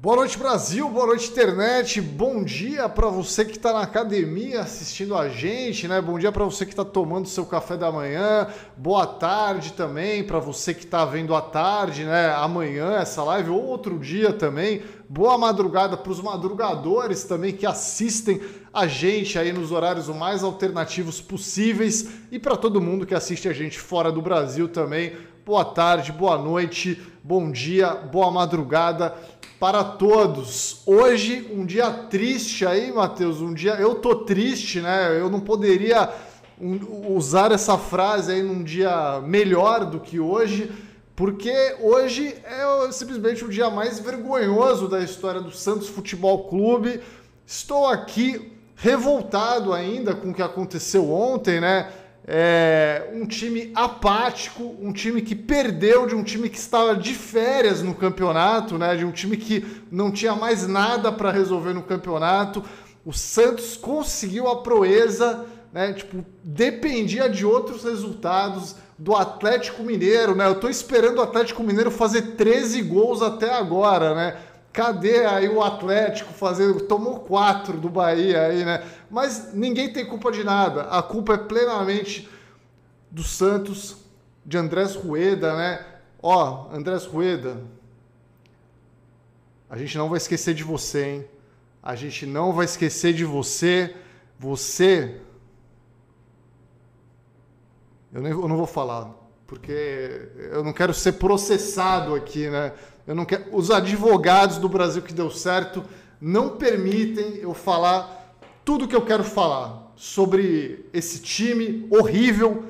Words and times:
Boa 0.00 0.14
noite, 0.14 0.38
Brasil. 0.38 0.88
Boa 0.88 1.06
noite, 1.06 1.28
internet. 1.28 2.00
Bom 2.00 2.44
dia 2.44 2.88
para 2.88 3.08
você 3.08 3.44
que 3.44 3.56
está 3.56 3.72
na 3.72 3.80
academia 3.80 4.60
assistindo 4.60 5.16
a 5.16 5.28
gente, 5.28 5.88
né? 5.88 6.00
Bom 6.00 6.16
dia 6.20 6.30
para 6.30 6.44
você 6.44 6.64
que 6.64 6.70
está 6.70 6.84
tomando 6.84 7.26
seu 7.26 7.44
café 7.44 7.76
da 7.76 7.90
manhã. 7.90 8.46
Boa 8.76 9.04
tarde 9.04 9.72
também 9.72 10.22
para 10.22 10.38
você 10.38 10.72
que 10.72 10.84
está 10.84 11.04
vendo 11.04 11.34
à 11.34 11.40
tarde, 11.40 12.04
né? 12.04 12.32
Amanhã 12.32 12.92
essa 12.92 13.24
live 13.24 13.50
ou 13.50 13.60
outro 13.60 13.98
dia 13.98 14.32
também. 14.32 14.82
Boa 15.08 15.36
madrugada 15.36 15.96
para 15.96 16.12
os 16.12 16.20
madrugadores 16.20 17.24
também 17.24 17.52
que 17.52 17.66
assistem 17.66 18.40
a 18.72 18.86
gente 18.86 19.36
aí 19.36 19.52
nos 19.52 19.72
horários 19.72 20.06
mais 20.10 20.44
alternativos 20.44 21.20
possíveis 21.20 22.08
e 22.30 22.38
para 22.38 22.56
todo 22.56 22.80
mundo 22.80 23.04
que 23.04 23.16
assiste 23.16 23.48
a 23.48 23.52
gente 23.52 23.80
fora 23.80 24.12
do 24.12 24.22
Brasil 24.22 24.68
também. 24.68 25.16
Boa 25.44 25.64
tarde, 25.64 26.12
boa 26.12 26.36
noite, 26.36 27.02
bom 27.24 27.50
dia, 27.50 27.94
boa 27.94 28.30
madrugada 28.30 29.14
para 29.58 29.82
todos. 29.82 30.82
Hoje, 30.86 31.50
um 31.52 31.66
dia 31.66 31.90
triste 31.90 32.64
aí, 32.64 32.92
Matheus. 32.92 33.40
Um 33.40 33.52
dia. 33.52 33.72
Eu 33.74 33.96
tô 33.96 34.16
triste, 34.16 34.80
né? 34.80 35.18
Eu 35.18 35.28
não 35.28 35.40
poderia 35.40 36.08
usar 37.08 37.52
essa 37.52 37.76
frase 37.78 38.32
aí 38.32 38.42
num 38.42 38.62
dia 38.62 39.20
melhor 39.20 39.84
do 39.84 40.00
que 40.00 40.18
hoje, 40.18 40.70
porque 41.14 41.76
hoje 41.80 42.34
é 42.44 42.92
simplesmente 42.92 43.44
o 43.44 43.48
dia 43.48 43.70
mais 43.70 44.00
vergonhoso 44.00 44.88
da 44.88 45.00
história 45.00 45.40
do 45.40 45.52
Santos 45.52 45.88
Futebol 45.88 46.48
Clube. 46.48 47.00
Estou 47.46 47.86
aqui 47.86 48.52
revoltado 48.76 49.72
ainda 49.72 50.14
com 50.14 50.30
o 50.30 50.34
que 50.34 50.42
aconteceu 50.42 51.12
ontem, 51.12 51.60
né? 51.60 51.90
É, 52.30 53.08
um 53.14 53.26
time 53.26 53.72
apático, 53.74 54.76
um 54.82 54.92
time 54.92 55.22
que 55.22 55.34
perdeu 55.34 56.06
de 56.06 56.14
um 56.14 56.22
time 56.22 56.50
que 56.50 56.58
estava 56.58 56.94
de 56.94 57.14
férias 57.14 57.80
no 57.82 57.94
campeonato, 57.94 58.76
né? 58.76 58.94
De 58.94 59.02
um 59.06 59.10
time 59.10 59.34
que 59.38 59.64
não 59.90 60.10
tinha 60.10 60.34
mais 60.34 60.68
nada 60.68 61.10
para 61.10 61.30
resolver 61.30 61.72
no 61.72 61.82
campeonato. 61.82 62.62
O 63.02 63.14
Santos 63.14 63.78
conseguiu 63.78 64.46
a 64.46 64.60
proeza, 64.60 65.46
né? 65.72 65.94
Tipo, 65.94 66.22
dependia 66.44 67.30
de 67.30 67.46
outros 67.46 67.84
resultados 67.84 68.76
do 68.98 69.16
Atlético 69.16 69.82
Mineiro, 69.82 70.34
né? 70.34 70.48
Eu 70.48 70.60
tô 70.60 70.68
esperando 70.68 71.20
o 71.20 71.22
Atlético 71.22 71.62
Mineiro 71.62 71.90
fazer 71.90 72.34
13 72.36 72.82
gols 72.82 73.22
até 73.22 73.54
agora, 73.54 74.14
né? 74.14 74.36
Cadê 74.78 75.26
aí 75.26 75.48
o 75.48 75.60
Atlético 75.60 76.32
fazendo. 76.32 76.82
Tomou 76.82 77.18
quatro 77.18 77.80
do 77.80 77.90
Bahia 77.90 78.42
aí, 78.42 78.64
né? 78.64 78.88
Mas 79.10 79.52
ninguém 79.52 79.92
tem 79.92 80.06
culpa 80.06 80.30
de 80.30 80.44
nada. 80.44 80.82
A 80.82 81.02
culpa 81.02 81.34
é 81.34 81.36
plenamente 81.36 82.30
do 83.10 83.24
Santos, 83.24 83.96
de 84.46 84.56
Andrés 84.56 84.94
Rueda, 84.94 85.56
né? 85.56 85.84
Ó, 86.22 86.68
Andrés 86.72 87.04
Rueda, 87.06 87.60
a 89.68 89.76
gente 89.76 89.98
não 89.98 90.08
vai 90.08 90.18
esquecer 90.18 90.54
de 90.54 90.62
você, 90.62 91.04
hein? 91.04 91.26
A 91.82 91.96
gente 91.96 92.24
não 92.24 92.52
vai 92.52 92.64
esquecer 92.64 93.12
de 93.12 93.24
você. 93.24 93.96
Você. 94.38 95.20
Eu, 98.12 98.22
nem, 98.22 98.30
eu 98.30 98.46
não 98.46 98.56
vou 98.56 98.68
falar, 98.68 99.12
porque 99.44 100.30
eu 100.52 100.62
não 100.62 100.72
quero 100.72 100.94
ser 100.94 101.14
processado 101.14 102.14
aqui, 102.14 102.48
né? 102.48 102.72
Eu 103.08 103.14
não 103.14 103.24
quero. 103.24 103.46
Os 103.52 103.70
advogados 103.70 104.58
do 104.58 104.68
Brasil 104.68 105.00
que 105.00 105.14
deu 105.14 105.30
certo 105.30 105.82
não 106.20 106.50
permitem 106.50 107.38
eu 107.40 107.54
falar 107.54 108.36
tudo 108.66 108.86
que 108.86 108.94
eu 108.94 109.00
quero 109.00 109.24
falar 109.24 109.90
sobre 109.96 110.84
esse 110.92 111.20
time 111.20 111.86
horrível 111.90 112.64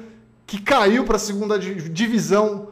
que 0.46 0.62
caiu 0.62 1.04
para 1.04 1.16
a 1.16 1.18
segunda 1.18 1.58
divisão 1.58 2.68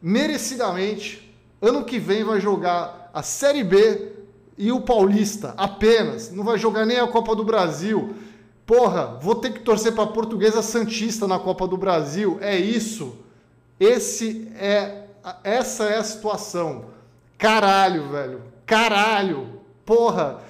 merecidamente. 0.00 1.34
Ano 1.60 1.84
que 1.84 1.98
vem 1.98 2.22
vai 2.22 2.40
jogar 2.40 3.10
a 3.12 3.24
Série 3.24 3.64
B 3.64 4.12
e 4.56 4.70
o 4.70 4.80
Paulista 4.80 5.52
apenas. 5.56 6.30
Não 6.30 6.44
vai 6.44 6.58
jogar 6.58 6.86
nem 6.86 7.00
a 7.00 7.08
Copa 7.08 7.34
do 7.34 7.42
Brasil. 7.42 8.14
Porra, 8.64 9.18
vou 9.20 9.34
ter 9.34 9.52
que 9.52 9.58
torcer 9.58 9.96
para 9.96 10.04
a 10.04 10.12
Portuguesa 10.12 10.62
Santista 10.62 11.26
na 11.26 11.40
Copa 11.40 11.66
do 11.66 11.76
Brasil. 11.76 12.38
É 12.40 12.56
isso. 12.56 13.16
Esse 13.80 14.48
é 14.54 15.06
essa 15.42 15.84
é 15.84 15.98
a 15.98 16.04
situação. 16.04 16.99
Caralho, 17.40 18.10
velho. 18.10 18.42
Caralho. 18.66 19.60
Porra. 19.84 20.42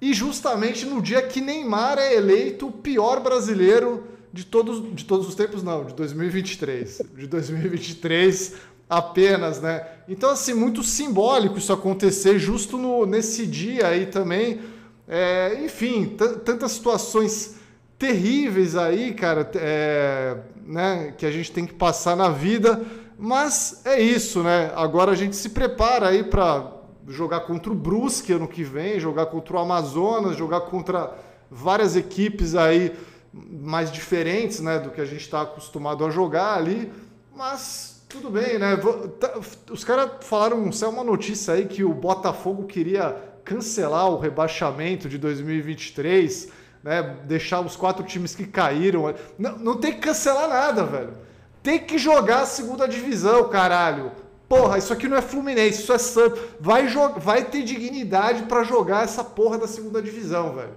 E 0.00 0.14
justamente 0.14 0.86
no 0.86 1.02
dia 1.02 1.20
que 1.20 1.38
Neymar 1.38 1.98
é 1.98 2.14
eleito 2.14 2.68
o 2.68 2.72
pior 2.72 3.20
brasileiro 3.20 4.04
de 4.32 4.46
todos, 4.46 4.94
de 4.94 5.04
todos 5.04 5.28
os 5.28 5.34
tempos, 5.34 5.62
não, 5.62 5.84
de 5.84 5.92
2023. 5.94 7.02
De 7.14 7.26
2023 7.26 8.54
apenas, 8.88 9.60
né? 9.60 9.86
Então, 10.08 10.30
assim, 10.30 10.54
muito 10.54 10.82
simbólico 10.82 11.58
isso 11.58 11.72
acontecer 11.74 12.38
justo 12.38 12.78
no, 12.78 13.04
nesse 13.04 13.46
dia 13.46 13.88
aí 13.88 14.06
também. 14.06 14.62
É, 15.06 15.60
enfim, 15.62 16.16
tantas 16.44 16.72
situações 16.72 17.56
terríveis 17.98 18.76
aí, 18.76 19.12
cara, 19.12 19.48
é, 19.56 20.38
né, 20.64 21.12
que 21.18 21.26
a 21.26 21.30
gente 21.30 21.52
tem 21.52 21.66
que 21.66 21.74
passar 21.74 22.16
na 22.16 22.30
vida. 22.30 22.82
Mas 23.22 23.82
é 23.84 24.00
isso, 24.00 24.42
né? 24.42 24.72
Agora 24.74 25.12
a 25.12 25.14
gente 25.14 25.36
se 25.36 25.50
prepara 25.50 26.08
aí 26.08 26.24
para 26.24 26.72
jogar 27.06 27.40
contra 27.40 27.70
o 27.70 27.74
Brusque 27.74 28.32
ano 28.32 28.48
que 28.48 28.64
vem, 28.64 28.98
jogar 28.98 29.26
contra 29.26 29.56
o 29.56 29.58
Amazonas, 29.58 30.38
jogar 30.38 30.62
contra 30.62 31.14
várias 31.50 31.96
equipes 31.96 32.54
aí 32.54 32.96
mais 33.30 33.92
diferentes, 33.92 34.60
né, 34.60 34.78
do 34.78 34.90
que 34.90 35.02
a 35.02 35.04
gente 35.04 35.20
está 35.20 35.42
acostumado 35.42 36.02
a 36.06 36.10
jogar 36.10 36.56
ali. 36.56 36.90
Mas 37.36 38.06
tudo 38.08 38.30
bem, 38.30 38.58
né? 38.58 38.74
Tá, 39.20 39.38
os 39.70 39.84
caras 39.84 40.12
falaram, 40.22 40.72
saiu 40.72 40.90
uma 40.90 41.04
notícia 41.04 41.52
aí 41.52 41.66
que 41.66 41.84
o 41.84 41.92
Botafogo 41.92 42.64
queria 42.64 43.16
cancelar 43.44 44.08
o 44.08 44.18
rebaixamento 44.18 45.10
de 45.10 45.18
2023, 45.18 46.48
né? 46.82 47.02
Deixar 47.26 47.60
os 47.60 47.76
quatro 47.76 48.02
times 48.02 48.34
que 48.34 48.46
caíram. 48.46 49.14
Não, 49.38 49.58
não 49.58 49.76
tem 49.76 49.92
que 49.92 49.98
cancelar 49.98 50.48
nada, 50.48 50.84
velho. 50.84 51.29
Tem 51.62 51.78
que 51.78 51.98
jogar 51.98 52.42
a 52.42 52.46
segunda 52.46 52.88
divisão, 52.88 53.48
caralho. 53.48 54.12
Porra, 54.48 54.78
isso 54.78 54.92
aqui 54.92 55.06
não 55.06 55.16
é 55.16 55.22
Fluminense, 55.22 55.82
isso 55.82 55.92
é 55.92 55.98
Santos. 55.98 56.40
Vai, 56.58 56.86
vai 57.18 57.44
ter 57.44 57.62
dignidade 57.62 58.44
para 58.44 58.64
jogar 58.64 59.04
essa 59.04 59.22
porra 59.22 59.58
da 59.58 59.68
segunda 59.68 60.02
divisão, 60.02 60.54
velho. 60.54 60.74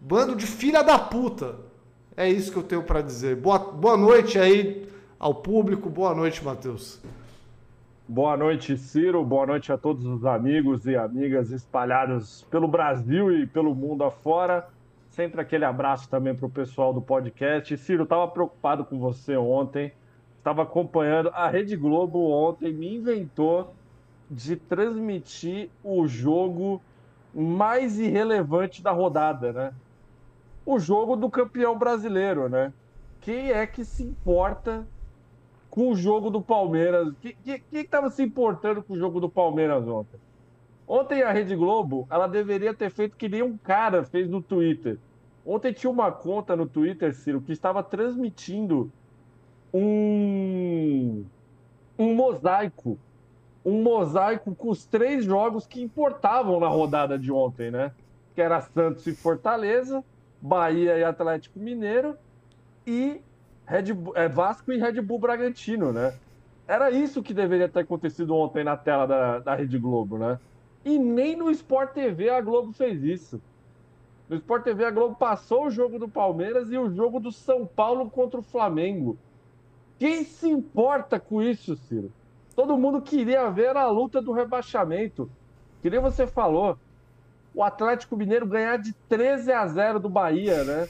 Bando 0.00 0.36
de 0.36 0.46
filha 0.46 0.82
da 0.82 0.98
puta. 0.98 1.56
É 2.16 2.28
isso 2.28 2.52
que 2.52 2.58
eu 2.58 2.62
tenho 2.62 2.82
para 2.82 3.02
dizer. 3.02 3.36
Boa, 3.36 3.58
boa 3.58 3.96
noite 3.96 4.38
aí 4.38 4.88
ao 5.18 5.34
público. 5.34 5.90
Boa 5.90 6.14
noite, 6.14 6.44
Matheus. 6.44 7.00
Boa 8.06 8.36
noite, 8.36 8.78
Ciro. 8.78 9.24
Boa 9.24 9.46
noite 9.46 9.72
a 9.72 9.76
todos 9.76 10.06
os 10.06 10.24
amigos 10.24 10.86
e 10.86 10.94
amigas 10.94 11.50
espalhados 11.50 12.46
pelo 12.50 12.68
Brasil 12.68 13.32
e 13.32 13.46
pelo 13.46 13.74
mundo 13.74 14.04
afora. 14.04 14.68
Sempre 15.08 15.40
aquele 15.40 15.64
abraço 15.64 16.08
também 16.08 16.34
para 16.34 16.46
o 16.46 16.50
pessoal 16.50 16.92
do 16.94 17.00
podcast. 17.00 17.76
Ciro, 17.76 18.04
estava 18.04 18.28
preocupado 18.28 18.84
com 18.84 19.00
você 19.00 19.36
ontem 19.36 19.92
estava 20.46 20.62
acompanhando. 20.62 21.28
A 21.34 21.48
Rede 21.48 21.76
Globo 21.76 22.30
ontem 22.30 22.72
me 22.72 22.94
inventou 22.94 23.74
de 24.30 24.54
transmitir 24.54 25.68
o 25.82 26.06
jogo 26.06 26.80
mais 27.34 27.98
irrelevante 27.98 28.80
da 28.80 28.92
rodada, 28.92 29.52
né? 29.52 29.74
O 30.64 30.78
jogo 30.78 31.16
do 31.16 31.28
campeão 31.28 31.76
brasileiro, 31.76 32.48
né? 32.48 32.72
Quem 33.20 33.50
é 33.50 33.66
que 33.66 33.84
se 33.84 34.04
importa 34.04 34.86
com 35.68 35.90
o 35.90 35.96
jogo 35.96 36.30
do 36.30 36.40
Palmeiras? 36.40 37.12
Quem 37.20 37.60
estava 37.72 38.08
se 38.08 38.22
importando 38.22 38.82
com 38.84 38.94
o 38.94 38.98
jogo 38.98 39.20
do 39.20 39.28
Palmeiras 39.28 39.86
ontem? 39.88 40.20
Ontem 40.86 41.22
a 41.22 41.32
Rede 41.32 41.56
Globo, 41.56 42.06
ela 42.08 42.28
deveria 42.28 42.72
ter 42.72 42.90
feito 42.90 43.16
que 43.16 43.28
nem 43.28 43.42
um 43.42 43.56
cara 43.56 44.04
fez 44.04 44.28
no 44.28 44.40
Twitter. 44.40 44.96
Ontem 45.44 45.72
tinha 45.72 45.90
uma 45.90 46.12
conta 46.12 46.54
no 46.54 46.66
Twitter, 46.66 47.12
Ciro, 47.14 47.40
que 47.40 47.50
estava 47.50 47.82
transmitindo 47.82 48.92
um, 49.72 51.24
um 51.98 52.14
mosaico. 52.14 52.98
Um 53.64 53.82
mosaico 53.82 54.54
com 54.54 54.70
os 54.70 54.86
três 54.86 55.24
jogos 55.24 55.66
que 55.66 55.82
importavam 55.82 56.60
na 56.60 56.68
rodada 56.68 57.18
de 57.18 57.32
ontem, 57.32 57.70
né? 57.70 57.92
Que 58.34 58.40
era 58.40 58.60
Santos 58.60 59.06
e 59.06 59.14
Fortaleza, 59.14 60.04
Bahia 60.40 60.96
e 60.96 61.04
Atlético 61.04 61.58
Mineiro 61.58 62.16
e 62.86 63.20
Red 63.66 63.86
é, 64.14 64.28
Vasco 64.28 64.72
e 64.72 64.78
Red 64.78 65.00
Bull 65.02 65.18
Bragantino, 65.18 65.92
né? 65.92 66.14
Era 66.68 66.90
isso 66.90 67.22
que 67.22 67.34
deveria 67.34 67.68
ter 67.68 67.80
acontecido 67.80 68.34
ontem 68.34 68.64
na 68.64 68.76
tela 68.76 69.06
da, 69.06 69.38
da 69.40 69.54
Rede 69.54 69.78
Globo, 69.78 70.18
né? 70.18 70.38
E 70.84 70.98
nem 70.98 71.36
no 71.36 71.50
Sport 71.50 71.92
TV 71.92 72.28
a 72.28 72.40
Globo 72.40 72.72
fez 72.72 73.02
isso. 73.02 73.40
No 74.28 74.36
Sport 74.36 74.64
TV 74.64 74.84
a 74.84 74.90
Globo 74.90 75.16
passou 75.16 75.66
o 75.66 75.70
jogo 75.70 75.98
do 75.98 76.08
Palmeiras 76.08 76.70
e 76.70 76.78
o 76.78 76.88
jogo 76.90 77.20
do 77.20 77.30
São 77.30 77.66
Paulo 77.66 78.08
contra 78.10 78.38
o 78.38 78.42
Flamengo. 78.42 79.16
Quem 79.98 80.24
se 80.24 80.48
importa 80.48 81.18
com 81.18 81.42
isso, 81.42 81.76
Ciro? 81.76 82.12
Todo 82.54 82.78
mundo 82.78 83.02
queria 83.02 83.50
ver 83.50 83.76
a 83.76 83.88
luta 83.88 84.20
do 84.20 84.32
rebaixamento. 84.32 85.30
Que 85.82 85.90
nem 85.90 86.00
você 86.00 86.26
falou. 86.26 86.78
O 87.54 87.62
Atlético 87.62 88.16
Mineiro 88.16 88.46
ganhar 88.46 88.76
de 88.76 88.92
13 89.08 89.52
a 89.52 89.66
0 89.66 90.00
do 90.00 90.08
Bahia, 90.08 90.64
né? 90.64 90.88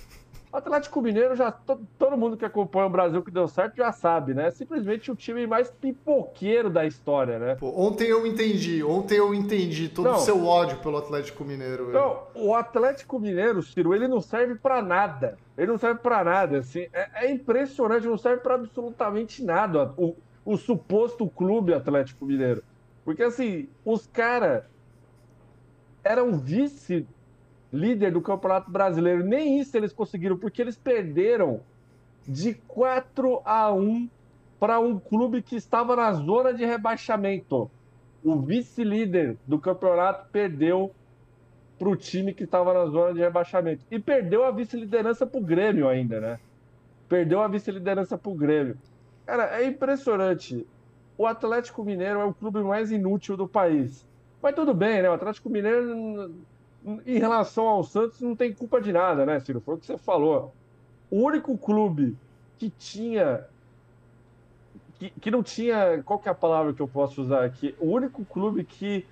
O 0.56 0.58
Atlético 0.58 1.02
Mineiro 1.02 1.36
já 1.36 1.52
todo 1.52 2.16
mundo 2.16 2.34
que 2.34 2.44
acompanha 2.46 2.86
o 2.86 2.90
Brasil 2.90 3.22
que 3.22 3.30
deu 3.30 3.46
certo 3.46 3.76
já 3.76 3.92
sabe, 3.92 4.32
né? 4.32 4.46
É 4.46 4.50
simplesmente 4.50 5.10
o 5.10 5.14
time 5.14 5.46
mais 5.46 5.70
pipoqueiro 5.70 6.70
da 6.70 6.86
história, 6.86 7.38
né? 7.38 7.56
Pô, 7.56 7.78
ontem 7.78 8.06
eu 8.06 8.26
entendi, 8.26 8.82
ontem 8.82 9.18
eu 9.18 9.34
entendi 9.34 9.90
todo 9.90 10.08
o 10.08 10.18
seu 10.18 10.46
ódio 10.46 10.78
pelo 10.78 10.96
Atlético 10.96 11.44
Mineiro. 11.44 11.92
Não, 11.92 12.22
o 12.34 12.54
Atlético 12.54 13.20
Mineiro, 13.20 13.62
Ciro, 13.62 13.94
ele 13.94 14.08
não 14.08 14.22
serve 14.22 14.54
para 14.54 14.80
nada. 14.80 15.36
Ele 15.58 15.66
não 15.66 15.76
serve 15.76 16.00
para 16.00 16.24
nada, 16.24 16.56
assim. 16.56 16.86
É, 16.90 17.26
é, 17.26 17.30
impressionante, 17.30 18.06
não 18.06 18.16
serve 18.16 18.40
para 18.42 18.54
absolutamente 18.54 19.44
nada. 19.44 19.92
O, 19.98 20.16
o 20.42 20.56
suposto 20.56 21.28
clube 21.28 21.74
Atlético 21.74 22.24
Mineiro. 22.24 22.64
Porque 23.04 23.22
assim, 23.22 23.68
os 23.84 24.06
caras 24.06 24.64
eram 26.02 26.38
vice 26.38 27.06
líder 27.72 28.12
do 28.12 28.20
Campeonato 28.20 28.70
Brasileiro. 28.70 29.24
Nem 29.24 29.58
isso 29.58 29.76
eles 29.76 29.92
conseguiram, 29.92 30.36
porque 30.36 30.62
eles 30.62 30.76
perderam 30.76 31.60
de 32.26 32.54
4 32.54 33.40
a 33.44 33.72
1 33.72 34.08
para 34.58 34.80
um 34.80 34.98
clube 34.98 35.42
que 35.42 35.56
estava 35.56 35.94
na 35.94 36.12
zona 36.12 36.52
de 36.52 36.64
rebaixamento. 36.64 37.70
O 38.24 38.40
vice-líder 38.40 39.36
do 39.46 39.58
campeonato 39.58 40.28
perdeu 40.30 40.92
para 41.78 41.88
o 41.88 41.96
time 41.96 42.32
que 42.32 42.44
estava 42.44 42.72
na 42.72 42.86
zona 42.86 43.12
de 43.12 43.20
rebaixamento. 43.20 43.84
E 43.90 43.98
perdeu 43.98 44.44
a 44.44 44.50
vice-liderança 44.50 45.26
para 45.26 45.38
o 45.38 45.44
Grêmio 45.44 45.86
ainda, 45.86 46.20
né? 46.20 46.40
Perdeu 47.08 47.40
a 47.40 47.48
vice-liderança 47.48 48.16
para 48.16 48.32
o 48.32 48.34
Grêmio. 48.34 48.76
Cara, 49.26 49.60
é 49.60 49.66
impressionante. 49.66 50.66
O 51.18 51.26
Atlético 51.26 51.84
Mineiro 51.84 52.20
é 52.20 52.24
o 52.24 52.34
clube 52.34 52.60
mais 52.62 52.90
inútil 52.90 53.36
do 53.36 53.46
país. 53.46 54.06
Mas 54.42 54.54
tudo 54.54 54.74
bem, 54.74 55.02
né? 55.02 55.10
O 55.10 55.14
Atlético 55.14 55.48
Mineiro 55.50 56.34
em 57.04 57.18
relação 57.18 57.66
ao 57.66 57.82
Santos, 57.82 58.20
não 58.20 58.36
tem 58.36 58.52
culpa 58.52 58.80
de 58.80 58.92
nada, 58.92 59.26
né, 59.26 59.40
Ciro? 59.40 59.60
Foi 59.60 59.74
o 59.74 59.78
que 59.78 59.86
você 59.86 59.98
falou. 59.98 60.54
O 61.10 61.22
único 61.22 61.56
clube 61.58 62.16
que 62.58 62.70
tinha. 62.70 63.44
Que, 64.98 65.10
que 65.10 65.30
não 65.30 65.42
tinha. 65.42 66.02
Qual 66.04 66.18
que 66.18 66.28
é 66.28 66.32
a 66.32 66.34
palavra 66.34 66.72
que 66.72 66.80
eu 66.80 66.88
posso 66.88 67.20
usar 67.22 67.44
aqui? 67.44 67.74
O 67.80 67.90
único 67.90 68.24
clube 68.24 68.64
que 68.64 69.04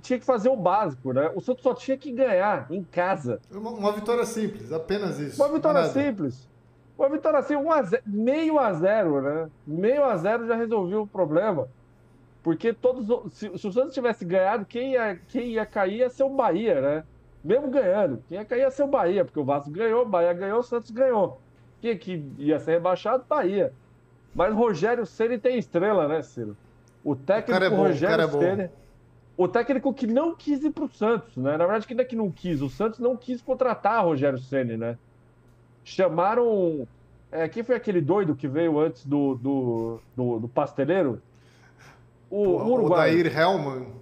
tinha 0.00 0.18
que 0.18 0.24
fazer 0.24 0.48
o 0.48 0.56
básico, 0.56 1.12
né? 1.12 1.30
O 1.34 1.40
Santos 1.40 1.62
só 1.62 1.74
tinha 1.74 1.96
que 1.96 2.12
ganhar 2.12 2.66
em 2.70 2.84
casa. 2.84 3.40
Uma, 3.50 3.70
uma 3.70 3.92
vitória 3.92 4.24
simples, 4.24 4.72
apenas 4.72 5.18
isso. 5.18 5.42
Uma 5.42 5.52
vitória 5.52 5.84
simples. 5.86 6.48
Uma 6.96 7.08
vitória 7.08 7.38
assim, 7.38 7.56
um 7.56 7.72
a 7.72 7.82
zero, 7.82 8.02
meio 8.06 8.58
a 8.58 8.72
zero, 8.74 9.22
né? 9.22 9.50
Meio 9.66 10.04
a 10.04 10.16
zero 10.16 10.46
já 10.46 10.54
resolveu 10.54 11.02
o 11.02 11.06
problema. 11.06 11.66
Porque 12.42 12.72
todos. 12.72 13.32
Se, 13.32 13.56
se 13.58 13.66
o 13.66 13.72
Santos 13.72 13.94
tivesse 13.94 14.24
ganhado, 14.24 14.64
quem 14.64 14.92
ia, 14.92 15.16
quem 15.28 15.48
ia 15.48 15.66
cair 15.66 15.98
ia 15.98 16.10
ser 16.10 16.24
o 16.24 16.30
Bahia, 16.30 16.80
né? 16.80 17.04
Mesmo 17.42 17.70
ganhando, 17.70 18.22
quem 18.28 18.38
ia 18.38 18.44
cair 18.44 18.60
ia 18.60 18.70
ser 18.70 18.82
o 18.82 18.88
Bahia, 18.88 19.24
porque 19.24 19.40
o 19.40 19.44
Vasco 19.44 19.70
ganhou, 19.70 20.02
o 20.02 20.08
Bahia 20.08 20.32
ganhou, 20.32 20.60
o 20.60 20.62
Santos 20.62 20.90
ganhou. 20.90 21.40
Quem 21.80 21.96
que 21.96 22.24
ia 22.38 22.58
ser 22.58 22.72
rebaixado? 22.72 23.24
Bahia. 23.28 23.72
Mas 24.34 24.54
Rogério 24.54 25.06
Ceni 25.06 25.38
tem 25.38 25.58
estrela, 25.58 26.06
né, 26.06 26.22
Ciro? 26.22 26.56
O 27.02 27.16
técnico 27.16 27.60
o 27.60 27.64
é 27.64 27.70
bom, 27.70 27.76
Rogério 27.76 28.26
o 28.26 28.30
Ceni. 28.30 28.62
É 28.62 28.70
o 29.36 29.48
técnico 29.48 29.94
que 29.94 30.06
não 30.06 30.36
quis 30.36 30.62
ir 30.62 30.70
para 30.70 30.84
o 30.84 30.88
Santos, 30.90 31.34
né? 31.36 31.52
Na 31.52 31.64
verdade, 31.64 31.86
quem 31.86 31.98
é 31.98 32.04
que 32.04 32.14
não 32.14 32.30
quis? 32.30 32.60
O 32.60 32.68
Santos 32.68 32.98
não 32.98 33.16
quis 33.16 33.40
contratar 33.40 34.04
Rogério 34.04 34.38
Ceni, 34.38 34.76
né? 34.76 34.98
Chamaram. 35.82 36.86
É, 37.32 37.48
quem 37.48 37.62
foi 37.62 37.74
aquele 37.74 38.02
doido 38.02 38.36
que 38.36 38.46
veio 38.46 38.78
antes 38.78 39.06
do, 39.06 39.36
do, 39.36 40.00
do, 40.14 40.40
do 40.40 40.48
pasteleiro? 40.48 41.22
O, 42.30 42.42
o 42.42 42.72
Uruguai. 42.72 43.10
Dair 43.10 43.38
Hellman. 43.38 44.00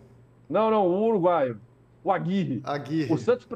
Não, 0.48 0.70
não, 0.70 0.86
o 0.86 1.06
uruguaio. 1.06 1.60
O 2.02 2.10
Aguirre. 2.10 2.60
Aguirre. 2.64 3.12
O 3.12 3.18
Santos, 3.18 3.46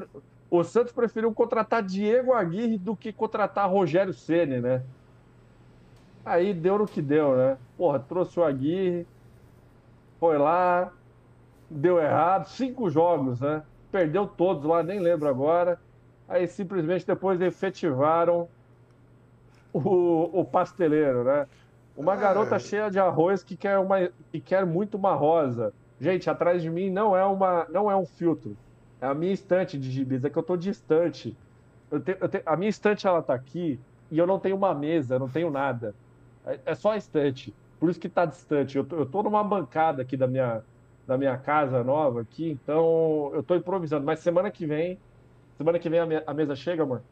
o 0.49 0.63
Santos 0.63 0.93
preferiu 0.93 1.33
contratar 1.33 1.81
Diego 1.81 2.33
Aguirre 2.33 2.77
do 2.77 2.95
que 2.95 3.11
contratar 3.11 3.69
Rogério 3.69 4.13
Ceni, 4.13 4.59
né? 4.59 4.83
Aí 6.25 6.53
deu 6.53 6.77
no 6.77 6.85
que 6.85 7.01
deu, 7.01 7.35
né? 7.35 7.57
Porra, 7.77 7.99
trouxe 7.99 8.39
o 8.39 8.43
Aguirre, 8.43 9.07
foi 10.19 10.37
lá, 10.37 10.91
deu 11.69 11.99
errado, 11.99 12.47
cinco 12.47 12.89
jogos, 12.89 13.41
né? 13.41 13.63
Perdeu 13.91 14.27
todos 14.27 14.63
lá, 14.63 14.83
nem 14.83 14.99
lembro 14.99 15.27
agora. 15.27 15.79
Aí 16.27 16.47
simplesmente 16.47 17.05
depois 17.05 17.41
efetivaram 17.41 18.47
o, 19.73 20.39
o 20.39 20.45
pasteleiro, 20.45 21.23
né? 21.23 21.47
Uma 21.95 22.15
garota 22.15 22.55
é. 22.55 22.59
cheia 22.59 22.89
de 22.89 22.99
arroz 22.99 23.43
que 23.43 23.55
quer, 23.55 23.77
uma, 23.77 24.09
que 24.31 24.39
quer 24.39 24.65
muito 24.65 24.97
uma 24.97 25.13
rosa. 25.13 25.73
Gente, 25.99 26.29
atrás 26.29 26.61
de 26.61 26.69
mim 26.69 26.89
não 26.89 27.15
é, 27.15 27.23
uma, 27.23 27.65
não 27.69 27.89
é 27.89 27.95
um 27.95 28.05
filtro. 28.05 28.57
É 28.99 29.05
a 29.05 29.13
minha 29.13 29.31
estante 29.31 29.77
de 29.77 29.91
gibis. 29.91 30.23
É 30.23 30.29
que 30.29 30.37
eu 30.37 30.43
tô 30.43 30.57
distante. 30.57 31.37
Eu 31.91 31.99
te, 31.99 32.17
eu 32.19 32.27
te, 32.27 32.41
a 32.45 32.55
minha 32.57 32.69
estante, 32.69 33.05
ela 33.05 33.21
tá 33.21 33.33
aqui 33.33 33.79
e 34.09 34.17
eu 34.17 34.25
não 34.25 34.39
tenho 34.39 34.55
uma 34.55 34.73
mesa, 34.73 35.19
não 35.19 35.29
tenho 35.29 35.51
nada. 35.51 35.93
É, 36.45 36.59
é 36.65 36.75
só 36.75 36.91
a 36.91 36.97
estante. 36.97 37.53
Por 37.79 37.89
isso 37.89 37.99
que 37.99 38.09
tá 38.09 38.25
distante. 38.25 38.77
Eu 38.77 38.83
tô, 38.83 38.95
eu 38.97 39.05
tô 39.05 39.21
numa 39.21 39.43
bancada 39.43 40.01
aqui 40.01 40.17
da 40.17 40.25
minha, 40.25 40.63
da 41.05 41.17
minha 41.17 41.37
casa 41.37 41.83
nova 41.83 42.21
aqui, 42.21 42.51
então 42.51 43.31
eu 43.33 43.43
tô 43.43 43.55
improvisando. 43.55 44.05
Mas 44.05 44.19
semana 44.19 44.49
que 44.49 44.65
vem... 44.65 44.97
Semana 45.57 45.77
que 45.77 45.87
vem 45.87 45.99
a, 45.99 46.05
me, 46.05 46.23
a 46.25 46.33
mesa 46.33 46.55
chega, 46.55 46.81
amor? 46.81 47.03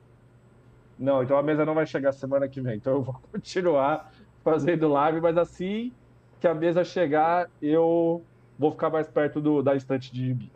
Não, 0.98 1.22
então 1.22 1.38
a 1.38 1.44
mesa 1.44 1.66
não 1.66 1.76
vai 1.76 1.86
chegar 1.86 2.12
semana 2.12 2.48
que 2.48 2.60
vem. 2.60 2.78
Então 2.78 2.94
eu 2.94 3.02
vou 3.04 3.16
continuar 3.32 4.12
fazendo 4.44 4.88
live, 4.88 5.22
mas 5.22 5.38
assim 5.38 5.92
que 6.40 6.48
a 6.48 6.54
mesa 6.56 6.84
chegar, 6.84 7.50
eu 7.62 8.24
vou 8.58 8.72
ficar 8.72 8.90
mais 8.90 9.08
perto 9.08 9.40
do, 9.40 9.62
da 9.62 9.76
estante 9.76 10.12
de 10.12 10.26
gibi. 10.26 10.52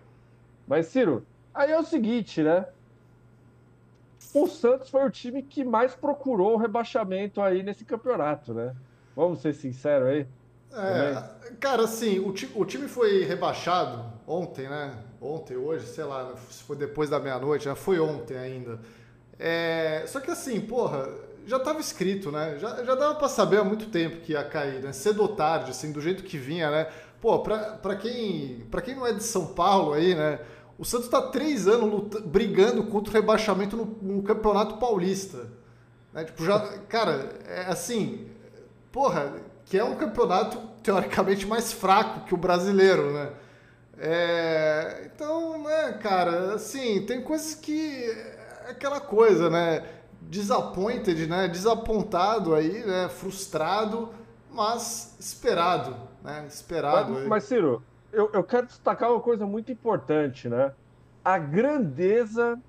Mas, 0.67 0.87
Ciro, 0.87 1.25
aí 1.53 1.71
é 1.71 1.77
o 1.77 1.83
seguinte, 1.83 2.41
né? 2.41 2.65
O 4.33 4.47
Santos 4.47 4.89
foi 4.89 5.05
o 5.05 5.09
time 5.11 5.43
que 5.43 5.63
mais 5.63 5.93
procurou 5.93 6.55
o 6.55 6.57
rebaixamento 6.57 7.39
aí 7.39 7.61
nesse 7.61 7.85
campeonato, 7.85 8.53
né? 8.53 8.75
Vamos 9.15 9.39
ser 9.39 9.53
sinceros 9.53 10.09
aí. 10.09 10.27
É, 10.73 11.53
cara, 11.59 11.83
assim, 11.83 12.19
o, 12.19 12.33
ti, 12.33 12.51
o 12.53 12.65
time 12.65 12.87
foi 12.87 13.23
rebaixado 13.23 14.11
ontem, 14.27 14.67
né? 14.67 14.97
Ontem, 15.21 15.55
hoje, 15.55 15.85
sei 15.85 16.03
lá, 16.03 16.35
se 16.49 16.63
foi 16.63 16.75
depois 16.75 17.09
da 17.09 17.19
meia-noite, 17.19 17.67
né? 17.67 17.75
Foi 17.75 17.99
ontem 17.99 18.35
ainda. 18.35 18.79
É, 19.39 20.03
só 20.07 20.19
que 20.19 20.31
assim, 20.31 20.59
porra, 20.59 21.07
já 21.45 21.57
estava 21.57 21.79
escrito, 21.79 22.31
né? 22.31 22.57
Já, 22.59 22.83
já 22.83 22.95
dava 22.95 23.15
para 23.15 23.27
saber 23.27 23.59
há 23.59 23.63
muito 23.63 23.87
tempo 23.87 24.21
que 24.21 24.33
ia 24.33 24.43
cair, 24.43 24.81
né? 24.81 24.91
Cedo 24.91 25.21
ou 25.21 25.29
tarde, 25.29 25.71
assim, 25.71 25.91
do 25.91 26.01
jeito 26.01 26.23
que 26.23 26.37
vinha, 26.37 26.69
né? 26.71 26.87
Pô, 27.21 27.39
para 27.39 27.95
quem, 27.95 28.65
quem 28.83 28.95
não 28.95 29.07
é 29.07 29.13
de 29.13 29.23
São 29.23 29.47
Paulo 29.47 29.93
aí, 29.93 30.15
né? 30.15 30.39
O 30.77 30.83
Santos 30.83 31.05
está 31.05 31.21
três 31.21 31.67
anos 31.67 31.89
luta, 31.89 32.19
brigando 32.19 32.83
contra 32.83 33.11
o 33.11 33.13
rebaixamento 33.13 33.77
no, 33.77 33.85
no 34.01 34.23
Campeonato 34.23 34.77
Paulista. 34.77 35.47
Né? 36.13 36.25
Tipo, 36.25 36.45
já, 36.45 36.59
cara, 36.89 37.29
é 37.47 37.61
assim, 37.67 38.27
porra, 38.91 39.33
que 39.65 39.77
é 39.77 39.83
um 39.83 39.95
campeonato 39.95 40.57
teoricamente 40.83 41.47
mais 41.47 41.71
fraco 41.71 42.25
que 42.25 42.33
o 42.33 42.37
brasileiro, 42.37 43.11
né? 43.11 43.29
É, 43.97 45.03
então, 45.05 45.63
né, 45.63 45.97
cara, 46.01 46.53
assim, 46.53 47.05
tem 47.05 47.21
coisas 47.21 47.55
que 47.55 48.03
é 48.65 48.71
aquela 48.71 48.99
coisa, 48.99 49.49
né? 49.49 49.83
Disappointed, 50.29 51.27
né? 51.27 51.47
Desapontado 51.47 52.53
aí, 52.53 52.85
né? 52.85 53.09
Frustrado, 53.09 54.09
mas 54.51 55.15
esperado, 55.19 55.95
né? 56.23 56.45
Esperado. 56.47 57.13
Mas, 57.13 57.27
mas 57.27 57.43
Ciro, 57.43 57.83
eu, 58.11 58.29
eu 58.33 58.43
quero 58.43 58.67
destacar 58.67 59.11
uma 59.11 59.19
coisa 59.19 59.45
muito 59.45 59.71
importante, 59.71 60.47
né? 60.47 60.71
A 61.23 61.37
grandeza 61.37 62.59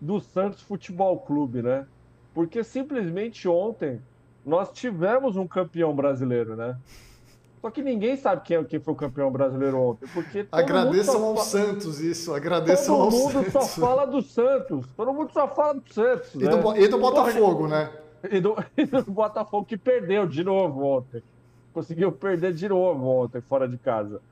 do 0.00 0.20
Santos 0.20 0.62
Futebol 0.62 1.18
Clube, 1.20 1.62
né? 1.62 1.86
Porque 2.32 2.62
simplesmente 2.62 3.48
ontem 3.48 4.00
nós 4.44 4.70
tivemos 4.72 5.36
um 5.36 5.46
campeão 5.46 5.94
brasileiro, 5.94 6.56
né? 6.56 6.76
Só 7.68 7.72
que 7.72 7.82
ninguém 7.82 8.16
sabe 8.16 8.40
quem, 8.44 8.64
quem 8.64 8.80
foi 8.80 8.94
o 8.94 8.96
campeão 8.96 9.30
brasileiro 9.30 9.78
ontem. 9.78 10.08
Porque 10.14 10.48
Agradeçam 10.50 11.22
ao 11.22 11.36
Santos 11.36 12.00
isso, 12.00 12.32
agradeçam 12.32 12.94
ao 12.94 13.10
Santos. 13.10 13.22
Todo 13.26 13.34
mundo 13.34 13.50
só 13.52 13.66
fala 13.66 14.06
do 14.06 14.22
Santos. 14.22 14.86
Todo 14.96 15.12
mundo 15.12 15.32
só 15.34 15.48
fala 15.48 15.74
do 15.74 15.92
Santos. 15.92 16.34
E, 16.34 16.38
né? 16.38 16.56
do, 16.56 16.76
e 16.76 16.88
do 16.88 16.98
Botafogo, 16.98 17.68
né? 17.68 17.92
E 18.30 18.40
do, 18.40 18.56
e 18.74 18.86
do 18.86 19.02
Botafogo 19.02 19.66
que 19.66 19.76
perdeu 19.76 20.26
de 20.26 20.42
novo 20.42 20.82
ontem. 20.82 21.22
Conseguiu 21.74 22.10
perder 22.10 22.54
de 22.54 22.66
novo 22.70 23.06
ontem, 23.06 23.42
fora 23.42 23.68
de 23.68 23.76
casa. 23.76 24.22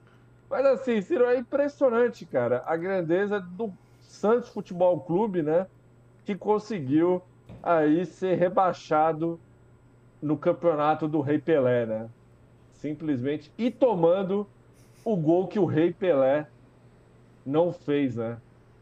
Mas 0.49 0.64
assim, 0.64 1.02
Ciro, 1.02 1.26
é 1.26 1.37
impressionante, 1.37 2.25
cara, 2.25 2.62
a 2.64 2.75
grandeza 2.75 3.38
do 3.38 3.71
Santos 4.00 4.49
Futebol 4.49 4.99
Clube, 5.00 5.43
né? 5.43 5.66
Que 6.25 6.35
conseguiu 6.35 7.21
aí 7.62 8.07
ser 8.07 8.38
rebaixado 8.38 9.38
no 10.23 10.38
campeonato 10.38 11.07
do 11.07 11.21
Rei 11.21 11.38
Pelé, 11.38 11.85
né? 11.85 12.09
Simplesmente 12.87 13.50
e 13.59 13.71
tomando 13.71 14.47
o 15.05 15.16
gol 15.16 15.49
que 15.49 15.59
o 15.59 15.64
Rei 15.64 15.93
Pelé 15.93 16.47
não 17.45 17.73
fez, 17.73 18.16
né? 18.16 18.38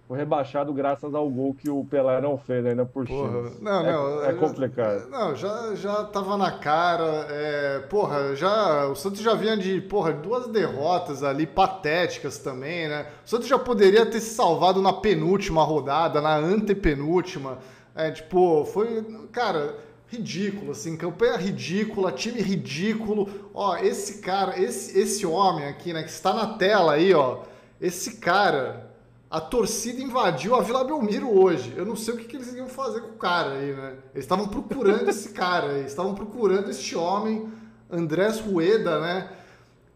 Foi 0.06 0.18
rebaixado 0.18 0.72
graças 0.74 1.14
ao 1.14 1.28
gol 1.30 1.54
que 1.54 1.70
o 1.70 1.82
Pelé 1.84 2.20
não 2.20 2.36
fez 2.36 2.66
ainda 2.66 2.84
por 2.84 3.06
cima. 3.06 3.50
Não, 3.62 3.80
é, 3.80 3.92
não, 3.92 4.24
é 4.24 4.32
complicado. 4.34 5.08
Não, 5.08 5.34
já, 5.34 5.74
já 5.74 6.04
tava 6.04 6.36
na 6.36 6.50
cara. 6.58 7.26
É, 7.30 7.78
porra, 7.88 8.36
já, 8.36 8.86
o 8.86 8.94
Santos 8.94 9.20
já 9.20 9.32
vinha 9.32 9.56
de 9.56 9.80
porra, 9.80 10.12
duas 10.12 10.46
derrotas 10.46 11.22
ali 11.22 11.46
patéticas 11.46 12.36
também, 12.36 12.86
né? 12.86 13.06
O 13.24 13.28
Santos 13.28 13.48
já 13.48 13.58
poderia 13.58 14.04
ter 14.04 14.20
se 14.20 14.34
salvado 14.34 14.82
na 14.82 14.92
penúltima 14.92 15.64
rodada, 15.64 16.20
na 16.20 16.36
antepenúltima. 16.36 17.56
É, 17.94 18.10
tipo, 18.10 18.66
foi, 18.66 19.02
cara, 19.32 19.74
ridículo, 20.16 20.72
assim, 20.72 20.96
campanha 20.96 21.36
ridícula, 21.36 22.12
time 22.12 22.40
ridículo. 22.40 23.50
Ó, 23.52 23.76
esse 23.76 24.20
cara, 24.20 24.60
esse, 24.60 24.98
esse 24.98 25.26
homem 25.26 25.66
aqui, 25.66 25.92
né, 25.92 26.02
que 26.02 26.10
está 26.10 26.32
na 26.32 26.54
tela 26.54 26.92
aí, 26.92 27.12
ó, 27.12 27.42
esse 27.80 28.16
cara, 28.16 28.90
a 29.30 29.40
torcida 29.40 30.00
invadiu 30.00 30.54
a 30.54 30.62
Vila 30.62 30.84
Belmiro 30.84 31.30
hoje. 31.30 31.74
Eu 31.76 31.84
não 31.84 31.96
sei 31.96 32.14
o 32.14 32.16
que, 32.16 32.24
que 32.24 32.36
eles 32.36 32.52
iam 32.54 32.68
fazer 32.68 33.00
com 33.00 33.10
o 33.10 33.18
cara 33.18 33.52
aí, 33.52 33.72
né? 33.72 33.96
Eles 34.14 34.24
estavam 34.24 34.46
procurando 34.48 35.08
esse 35.08 35.30
cara 35.34 35.72
aí, 35.72 35.84
estavam 35.84 36.14
procurando 36.14 36.70
este 36.70 36.94
homem, 36.96 37.48
Andrés 37.90 38.40
Rueda, 38.40 39.00
né? 39.00 39.30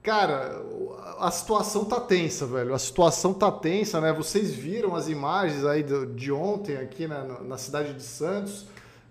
Cara, 0.02 0.62
a 1.18 1.30
situação 1.30 1.84
tá 1.84 2.00
tensa, 2.00 2.46
velho. 2.46 2.74
A 2.74 2.78
situação 2.78 3.34
tá 3.34 3.50
tensa, 3.50 4.00
né? 4.00 4.12
Vocês 4.12 4.54
viram 4.54 4.94
as 4.94 5.08
imagens 5.08 5.64
aí 5.64 5.82
de 5.82 6.32
ontem 6.32 6.76
aqui 6.76 7.06
né, 7.06 7.26
na 7.44 7.58
cidade 7.58 7.92
de 7.92 8.02
Santos 8.02 8.66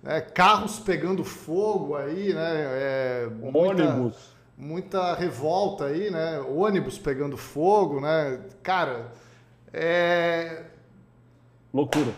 é, 0.07 0.21
carros 0.21 0.79
pegando 0.79 1.21
fogo 1.25 1.93
aí, 1.93 2.33
né? 2.33 2.51
É, 2.55 3.29
muita, 3.29 3.59
ônibus. 3.59 4.15
Muita 4.57 5.13
revolta 5.13 5.85
aí, 5.85 6.09
né? 6.09 6.39
Ônibus 6.39 6.97
pegando 6.97 7.35
fogo, 7.35 7.99
né? 7.99 8.39
Cara, 8.63 9.11
é. 9.73 10.63
Loucura. 11.73 12.13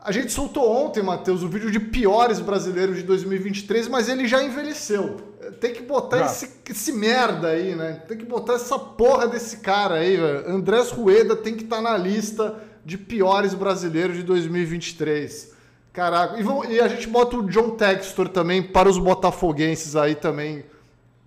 A 0.00 0.12
gente 0.12 0.32
soltou 0.32 0.70
ontem, 0.70 1.02
Matheus, 1.02 1.42
o 1.42 1.48
vídeo 1.48 1.70
de 1.70 1.78
piores 1.78 2.40
brasileiros 2.40 2.96
de 2.96 3.02
2023, 3.02 3.86
mas 3.88 4.08
ele 4.08 4.26
já 4.26 4.42
envelheceu. 4.42 5.16
Tem 5.60 5.74
que 5.74 5.82
botar 5.82 6.24
esse, 6.24 6.50
esse, 6.68 6.90
merda 6.90 7.48
aí, 7.48 7.74
né? 7.74 8.02
Tem 8.08 8.16
que 8.16 8.24
botar 8.24 8.54
essa 8.54 8.78
porra 8.78 9.28
desse 9.28 9.58
cara 9.58 9.96
aí, 9.96 10.16
velho. 10.16 10.50
Andrés 10.50 10.90
Rueda 10.90 11.36
tem 11.36 11.54
que 11.54 11.64
estar 11.64 11.76
tá 11.76 11.82
na 11.82 11.98
lista 11.98 12.58
de 12.82 12.96
piores 12.96 13.52
brasileiros 13.52 14.16
de 14.16 14.22
2023. 14.22 15.53
Caraca, 15.94 16.40
e, 16.40 16.42
vão, 16.42 16.64
e, 16.64 16.80
a 16.80 16.88
gente 16.88 17.06
bota 17.06 17.36
o 17.36 17.48
John 17.48 17.70
Textor 17.70 18.28
também 18.28 18.60
para 18.60 18.88
os 18.88 18.98
botafoguenses 18.98 19.94
aí 19.94 20.16
também 20.16 20.64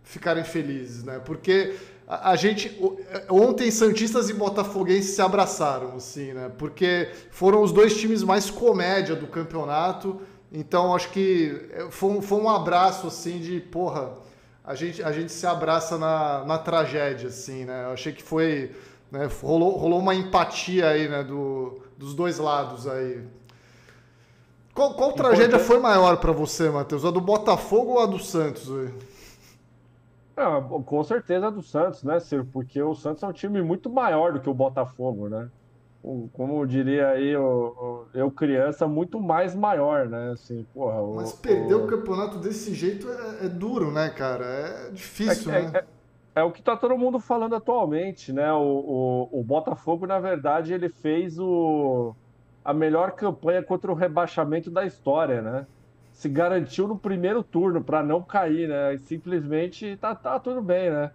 ficarem 0.03 0.43
felizes, 0.43 1.05
né? 1.05 1.21
Porque 1.24 1.75
a, 2.05 2.31
a 2.31 2.36
gente 2.36 2.77
ontem 3.29 3.71
santistas 3.71 4.29
e 4.29 4.33
botafoguenses 4.33 5.15
se 5.15 5.21
abraçaram, 5.21 5.95
assim, 5.95 6.33
né? 6.33 6.51
Porque 6.57 7.09
foram 7.31 7.62
os 7.62 7.71
dois 7.71 7.97
times 7.97 8.24
mais 8.24 8.50
comédia 8.50 9.15
do 9.15 9.25
campeonato. 9.25 10.21
Então 10.51 10.93
acho 10.93 11.12
que 11.12 11.69
foi, 11.89 12.21
foi 12.21 12.38
um 12.38 12.50
abraço 12.50 13.07
assim 13.07 13.39
de 13.39 13.62
porra, 13.62 14.17
a 14.65 14.75
gente, 14.75 15.01
a 15.01 15.13
gente 15.13 15.31
se 15.31 15.47
abraça 15.47 15.97
na, 15.97 16.43
na 16.43 16.57
tragédia, 16.57 17.29
assim, 17.29 17.63
né? 17.63 17.86
Eu 17.86 17.91
achei 17.91 18.12
que 18.12 18.21
foi. 18.21 18.75
Né, 19.09 19.29
rolou, 19.41 19.77
rolou 19.77 20.00
uma 20.00 20.13
empatia 20.13 20.89
aí, 20.89 21.07
né, 21.07 21.24
do, 21.24 21.79
dos 21.97 22.13
dois 22.13 22.38
lados 22.38 22.86
aí. 22.86 23.24
Qual, 24.77 24.93
qual 24.93 25.12
tragédia 25.13 25.57
foi 25.57 25.79
maior 25.79 26.17
para 26.17 26.31
você, 26.31 26.69
Matheus? 26.69 27.03
A 27.03 27.10
do 27.10 27.19
Botafogo 27.19 27.93
ou 27.93 28.00
a 28.00 28.05
do 28.05 28.19
Santos? 28.19 28.69
Ah, 30.36 30.62
com 30.62 31.03
certeza 31.03 31.48
a 31.48 31.50
do 31.50 31.63
Santos, 31.63 32.03
né, 32.03 32.19
Ciro? 32.19 32.46
Porque 32.53 32.79
o 32.79 32.93
Santos 32.93 33.24
é 33.24 33.27
um 33.27 33.34
time 33.34 33.60
muito 33.63 33.89
maior 33.89 34.34
do 34.34 34.39
que 34.39 34.48
o 34.48 34.53
Botafogo, 34.53 35.29
né? 35.29 35.50
Como 36.31 36.63
diria 36.67 37.07
aí 37.07 37.29
eu, 37.29 38.05
eu 38.13 38.29
criança, 38.29 38.88
muito 38.88 39.19
mais 39.19 39.55
maior, 39.55 40.07
né? 40.07 40.34
Assim, 40.34 40.63
porra, 40.75 41.01
Mas 41.15 41.34
perder 41.34 41.74
o... 41.74 41.88
campeonato 41.88 42.38
desse 42.38 42.75
jeito 42.75 43.10
é, 43.10 43.48
é, 43.48 43.50
duro, 43.50 43.91
né, 43.91 44.10
cara? 44.10 44.46
É 44.46 44.91
difícil, 44.91 45.51
é, 45.51 45.72
né? 45.72 45.72
É, 46.36 46.41
é, 46.41 46.43
o 46.43 46.51
que 46.51 46.62
tá 46.62 46.77
todo 46.77 46.96
mundo 46.96 47.19
falando 47.19 47.55
atualmente, 47.55 48.31
né? 48.31 48.53
O, 48.53 48.60
o, 49.31 49.39
o 49.39 49.43
Botafogo, 49.43 50.05
na 50.05 50.19
verdade, 50.19 50.72
ele 50.72 50.88
fez 50.88 51.39
o 51.39 52.15
a 52.67 52.74
melhor 52.74 53.12
campanha 53.12 53.63
contra 53.63 53.89
o 53.89 53.95
rebaixamento 53.95 54.69
da 54.69 54.86
história, 54.86 55.41
né? 55.41 55.65
Se 56.12 56.27
garantiu 56.27 56.86
no 56.86 57.00
primeiro 57.00 57.41
turno 57.41 57.81
para 57.81 58.03
não 58.03 58.21
cair, 58.21 58.67
né? 58.67 58.97
Simplesmente 58.97 59.95
tá, 59.95 60.13
tá 60.13 60.38
tudo 60.38 60.62
bem, 60.62 60.91
né? 60.91 61.12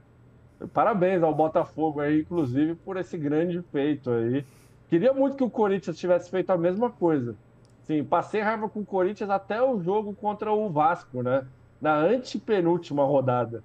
Parabéns 0.73 1.23
ao 1.23 1.35
Botafogo 1.35 2.01
aí, 2.01 2.23
inclusive, 2.23 2.75
por 2.77 2.97
esse 2.97 3.19
grande 3.19 3.61
feito 3.71 4.11
aí. 4.11 4.47
Queria 4.89 5.13
muito 5.13 5.37
que 5.37 5.45
o 5.45 5.51
Corinthians 5.51 5.99
tivesse 5.99 6.31
feito 6.31 6.49
a 6.49 6.57
mesma 6.57 6.89
coisa. 6.89 7.37
Sim, 7.83 8.03
passei 8.03 8.41
raiva 8.41 8.67
com 8.67 8.81
o 8.81 8.87
Corinthians 8.87 9.29
até 9.29 9.63
o 9.63 9.79
jogo 9.79 10.15
contra 10.15 10.51
o 10.51 10.71
Vasco, 10.71 11.23
né? 11.23 11.47
Na 11.79 11.97
antepenúltima 11.99 13.05
rodada. 13.05 13.63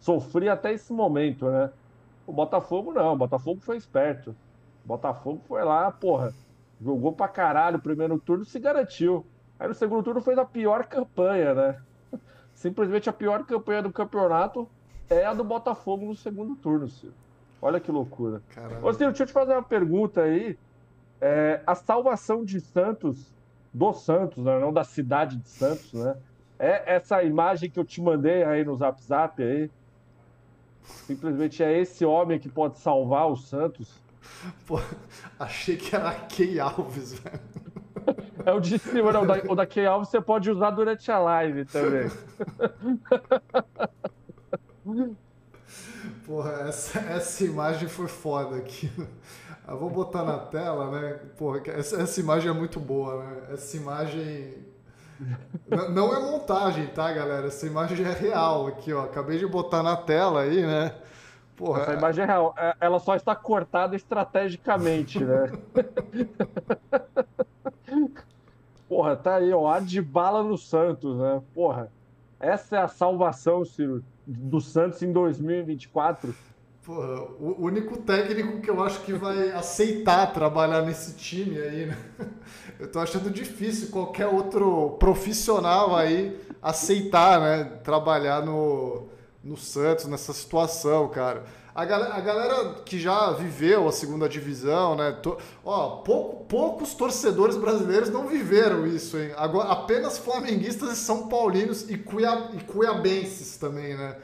Sofri 0.00 0.48
até 0.48 0.72
esse 0.72 0.92
momento, 0.92 1.48
né? 1.48 1.70
O 2.26 2.32
Botafogo 2.32 2.92
não, 2.92 3.12
o 3.12 3.16
Botafogo 3.16 3.60
foi 3.60 3.76
esperto. 3.76 4.34
O 4.84 4.88
Botafogo 4.88 5.40
foi 5.46 5.62
lá, 5.62 5.92
porra 5.92 6.34
Jogou 6.80 7.12
pra 7.12 7.28
caralho 7.28 7.76
o 7.76 7.82
primeiro 7.82 8.18
turno 8.18 8.44
se 8.44 8.58
garantiu. 8.58 9.26
Aí 9.58 9.68
no 9.68 9.74
segundo 9.74 10.02
turno 10.02 10.20
fez 10.22 10.38
a 10.38 10.44
pior 10.44 10.86
campanha, 10.86 11.54
né? 11.54 11.82
Simplesmente 12.54 13.10
a 13.10 13.12
pior 13.12 13.44
campanha 13.44 13.82
do 13.82 13.92
campeonato 13.92 14.68
é 15.08 15.24
a 15.24 15.34
do 15.34 15.44
Botafogo 15.44 16.06
no 16.06 16.14
segundo 16.14 16.56
turno, 16.56 16.88
Ciro. 16.88 17.12
Olha 17.60 17.78
que 17.78 17.90
loucura. 17.90 18.40
Ô, 18.82 18.92
Ciro, 18.92 19.10
deixa 19.10 19.24
eu 19.24 19.26
te 19.26 19.32
fazer 19.32 19.52
uma 19.52 19.62
pergunta 19.62 20.22
aí. 20.22 20.58
É, 21.20 21.60
a 21.66 21.74
salvação 21.74 22.42
de 22.42 22.58
Santos, 22.60 23.34
do 23.74 23.92
Santos, 23.92 24.42
né? 24.42 24.58
não 24.58 24.72
da 24.72 24.84
cidade 24.84 25.36
de 25.36 25.48
Santos, 25.48 25.92
né? 25.92 26.16
É 26.58 26.94
essa 26.94 27.22
imagem 27.22 27.70
que 27.70 27.78
eu 27.78 27.84
te 27.84 28.00
mandei 28.00 28.42
aí 28.42 28.64
no 28.64 28.74
Zap 28.76 29.02
Zap 29.02 29.42
aí. 29.42 29.70
Simplesmente 30.82 31.62
é 31.62 31.78
esse 31.78 32.04
homem 32.04 32.38
que 32.38 32.48
pode 32.48 32.78
salvar 32.78 33.30
o 33.30 33.36
Santos. 33.36 34.00
Pô, 34.66 34.80
achei 35.38 35.76
que 35.76 35.94
era 35.94 36.12
Key 36.12 36.58
Alves, 36.60 37.14
velho. 37.14 37.40
É 38.44 38.52
o 38.52 38.60
de 38.60 38.78
cima, 38.78 39.12
não. 39.12 39.22
O 39.50 39.54
da 39.54 39.66
Key 39.66 39.84
Alves 39.84 40.08
você 40.08 40.18
pode 40.18 40.50
usar 40.50 40.70
durante 40.70 41.12
a 41.12 41.18
live 41.18 41.66
também. 41.66 42.10
Porra, 46.24 46.52
essa, 46.68 46.98
essa 47.00 47.44
imagem 47.44 47.86
foi 47.86 48.08
foda 48.08 48.56
aqui. 48.56 48.90
Eu 49.68 49.78
vou 49.78 49.90
botar 49.90 50.24
na 50.24 50.38
tela, 50.38 50.90
né? 50.90 51.20
Porra, 51.36 51.60
essa, 51.66 52.00
essa 52.00 52.18
imagem 52.18 52.50
é 52.50 52.54
muito 52.54 52.80
boa, 52.80 53.22
né? 53.22 53.42
Essa 53.52 53.76
imagem. 53.76 54.54
Não 55.90 56.16
é 56.16 56.18
montagem, 56.18 56.86
tá, 56.86 57.12
galera? 57.12 57.48
Essa 57.48 57.66
imagem 57.66 58.06
é 58.06 58.12
real 58.12 58.66
aqui, 58.68 58.90
ó. 58.92 59.04
Acabei 59.04 59.38
de 59.38 59.46
botar 59.46 59.82
na 59.82 59.96
tela 59.96 60.40
aí, 60.42 60.66
né? 60.66 60.94
Porra, 61.60 61.82
Essa 61.82 61.92
imagem 61.92 62.24
é 62.24 62.26
real. 62.26 62.54
É, 62.56 62.74
ela 62.80 62.98
só 62.98 63.14
está 63.14 63.36
cortada 63.36 63.94
estrategicamente, 63.94 65.22
né? 65.22 65.52
Porra, 68.88 69.14
tá 69.14 69.34
aí, 69.34 69.52
ó. 69.52 69.70
A 69.70 69.78
de 69.78 70.00
bala 70.00 70.42
no 70.42 70.56
Santos, 70.56 71.18
né? 71.18 71.42
Porra, 71.54 71.92
essa 72.40 72.76
é 72.76 72.78
a 72.80 72.88
salvação, 72.88 73.62
Ciro, 73.62 74.02
do 74.26 74.58
Santos 74.58 75.02
em 75.02 75.12
2024. 75.12 76.34
Porra, 76.82 77.24
o 77.38 77.56
único 77.58 77.98
técnico 77.98 78.62
que 78.62 78.70
eu 78.70 78.82
acho 78.82 79.02
que 79.02 79.12
vai 79.12 79.50
aceitar 79.50 80.32
trabalhar 80.32 80.80
nesse 80.80 81.14
time 81.14 81.58
aí, 81.58 81.86
né? 81.86 81.98
Eu 82.78 82.90
tô 82.90 83.00
achando 83.00 83.30
difícil 83.30 83.90
qualquer 83.90 84.28
outro 84.28 84.96
profissional 84.98 85.94
aí 85.94 86.40
aceitar, 86.62 87.38
né? 87.38 87.64
Trabalhar 87.84 88.46
no 88.46 89.09
no 89.42 89.56
Santos, 89.56 90.06
nessa 90.06 90.32
situação, 90.32 91.08
cara. 91.08 91.44
A 91.74 91.84
galera, 91.84 92.14
a 92.14 92.20
galera 92.20 92.74
que 92.84 92.98
já 92.98 93.30
viveu 93.32 93.88
a 93.88 93.92
segunda 93.92 94.28
divisão, 94.28 94.96
né? 94.96 95.12
To, 95.22 95.38
ó, 95.64 95.96
pouco, 96.02 96.44
poucos 96.44 96.94
torcedores 96.94 97.56
brasileiros 97.56 98.10
não 98.10 98.26
viveram 98.26 98.86
isso, 98.86 99.16
hein? 99.16 99.32
Agora, 99.36 99.70
apenas 99.70 100.18
flamenguistas 100.18 100.92
e 100.92 100.96
são 100.96 101.28
paulinos 101.28 101.88
e, 101.88 101.96
cuia, 101.96 102.50
e 102.52 102.64
cuiabenses 102.64 103.56
também, 103.56 103.96
né? 103.96 104.16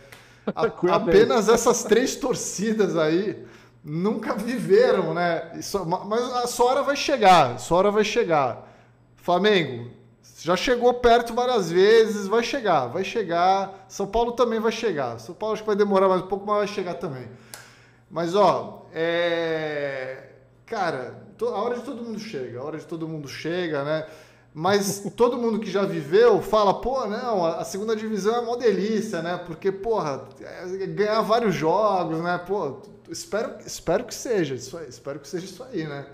A, 0.55 0.67
apenas 0.97 1.49
essas 1.49 1.85
três 1.85 2.17
torcidas 2.17 2.97
aí 2.97 3.47
nunca 3.83 4.35
viveram, 4.35 5.15
né? 5.15 5.53
Isso, 5.57 5.85
mas 5.87 6.23
a 6.35 6.47
sua 6.49 6.67
hora 6.67 6.83
vai 6.83 6.97
chegar, 6.97 7.55
a 7.55 7.59
sua 7.59 7.79
hora 7.79 7.91
vai 7.93 8.05
chegar. 8.05 8.69
Flamengo, 9.15 9.91
já 10.41 10.57
chegou 10.57 10.95
perto 10.95 11.35
várias 11.35 11.71
vezes, 11.71 12.27
vai 12.27 12.43
chegar, 12.43 12.87
vai 12.87 13.03
chegar. 13.03 13.87
São 13.89 14.07
Paulo 14.07 14.33
também 14.33 14.61
vai 14.61 14.73
chegar. 14.73 15.19
São 15.19 15.35
Paulo 15.35 15.55
acho 15.55 15.63
que 15.63 15.67
vai 15.67 15.77
demorar 15.77 16.09
mais 16.09 16.23
um 16.23 16.27
pouco, 16.27 16.47
mas 16.47 16.59
vai 16.59 16.69
chegar 16.69 16.95
também. 16.95 17.29
Mas 18.11 18.35
ó, 18.35 18.87
é... 18.93 20.31
cara, 20.65 21.27
a 21.41 21.45
hora 21.45 21.77
de 21.77 21.83
todo 21.83 22.03
mundo 22.03 22.19
chega, 22.19 22.61
a 22.61 22.63
hora 22.63 22.79
de 22.79 22.87
todo 22.87 23.09
mundo 23.09 23.29
chega, 23.29 23.83
né? 23.83 24.07
Mas 24.55 25.01
todo 25.17 25.37
mundo 25.37 25.59
que 25.59 25.71
já 25.71 25.83
viveu 25.83 26.41
fala, 26.41 26.81
pô, 26.81 27.07
não, 27.07 27.45
a 27.45 27.65
segunda 27.65 27.97
divisão 27.97 28.37
é 28.37 28.41
uma 28.41 28.57
delícia, 28.57 29.23
né? 29.23 29.37
Porque, 29.45 29.73
porra, 29.73 30.29
é 30.41 30.87
ganhar 30.87 31.21
vários 31.23 31.55
jogos, 31.55 32.21
né? 32.21 32.39
Pô, 32.39 32.83
espero, 33.11 33.57
espero 33.67 34.05
que 34.05 34.15
seja 34.15 34.55
isso 34.55 34.79
aí, 34.79 34.89
espero 34.89 35.19
que 35.19 35.29
seja 35.29 35.45
isso 35.45 35.63
aí, 35.65 35.87
né? 35.87 36.07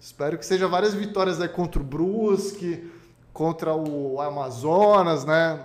Espero 0.00 0.36
que 0.38 0.44
seja 0.44 0.68
várias 0.68 0.92
vitórias 0.92 1.40
aí 1.40 1.48
contra 1.48 1.80
o 1.80 1.84
Brusque, 1.84 2.90
contra 3.36 3.74
o 3.74 4.18
Amazonas, 4.18 5.26
né? 5.26 5.60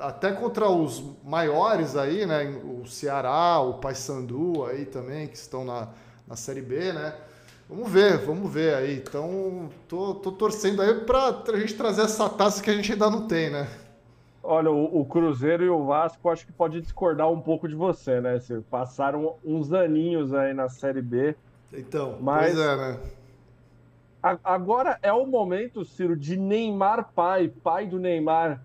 Até 0.00 0.32
contra 0.32 0.68
os 0.68 1.00
maiores 1.24 1.96
aí, 1.96 2.26
né? 2.26 2.44
O 2.64 2.84
Ceará, 2.86 3.60
o 3.60 3.74
Paysandu 3.74 4.64
aí 4.66 4.84
também, 4.84 5.28
que 5.28 5.36
estão 5.36 5.64
na, 5.64 5.88
na 6.26 6.34
Série 6.34 6.60
B, 6.60 6.92
né? 6.92 7.14
Vamos 7.68 7.88
ver, 7.88 8.18
vamos 8.18 8.52
ver 8.52 8.74
aí. 8.74 8.96
Então, 8.96 9.70
tô, 9.86 10.16
tô 10.16 10.32
torcendo 10.32 10.82
aí 10.82 10.92
para 11.02 11.44
a 11.48 11.56
gente 11.56 11.74
trazer 11.74 12.02
essa 12.02 12.28
taça 12.28 12.60
que 12.60 12.68
a 12.68 12.74
gente 12.74 12.92
ainda 12.92 13.08
não 13.08 13.28
tem, 13.28 13.48
né? 13.48 13.68
Olha, 14.42 14.72
o, 14.72 15.00
o, 15.00 15.04
Cruzeiro 15.04 15.64
e 15.64 15.68
o 15.68 15.86
Vasco 15.86 16.28
acho 16.28 16.44
que 16.44 16.52
pode 16.52 16.80
discordar 16.80 17.30
um 17.30 17.40
pouco 17.40 17.68
de 17.68 17.76
você, 17.76 18.20
né? 18.20 18.40
Passaram 18.68 19.36
uns 19.44 19.72
aninhos 19.72 20.34
aí 20.34 20.52
na 20.52 20.68
Série 20.68 21.00
B. 21.00 21.36
Então, 21.72 22.18
mas 22.20 22.54
pois 22.54 22.66
é, 22.66 22.76
né? 22.76 22.98
Agora 24.42 24.98
é 25.02 25.12
o 25.12 25.26
momento, 25.26 25.84
Ciro, 25.84 26.16
de 26.16 26.34
Neymar 26.34 27.12
pai, 27.14 27.52
pai 27.62 27.86
do 27.86 27.98
Neymar, 27.98 28.64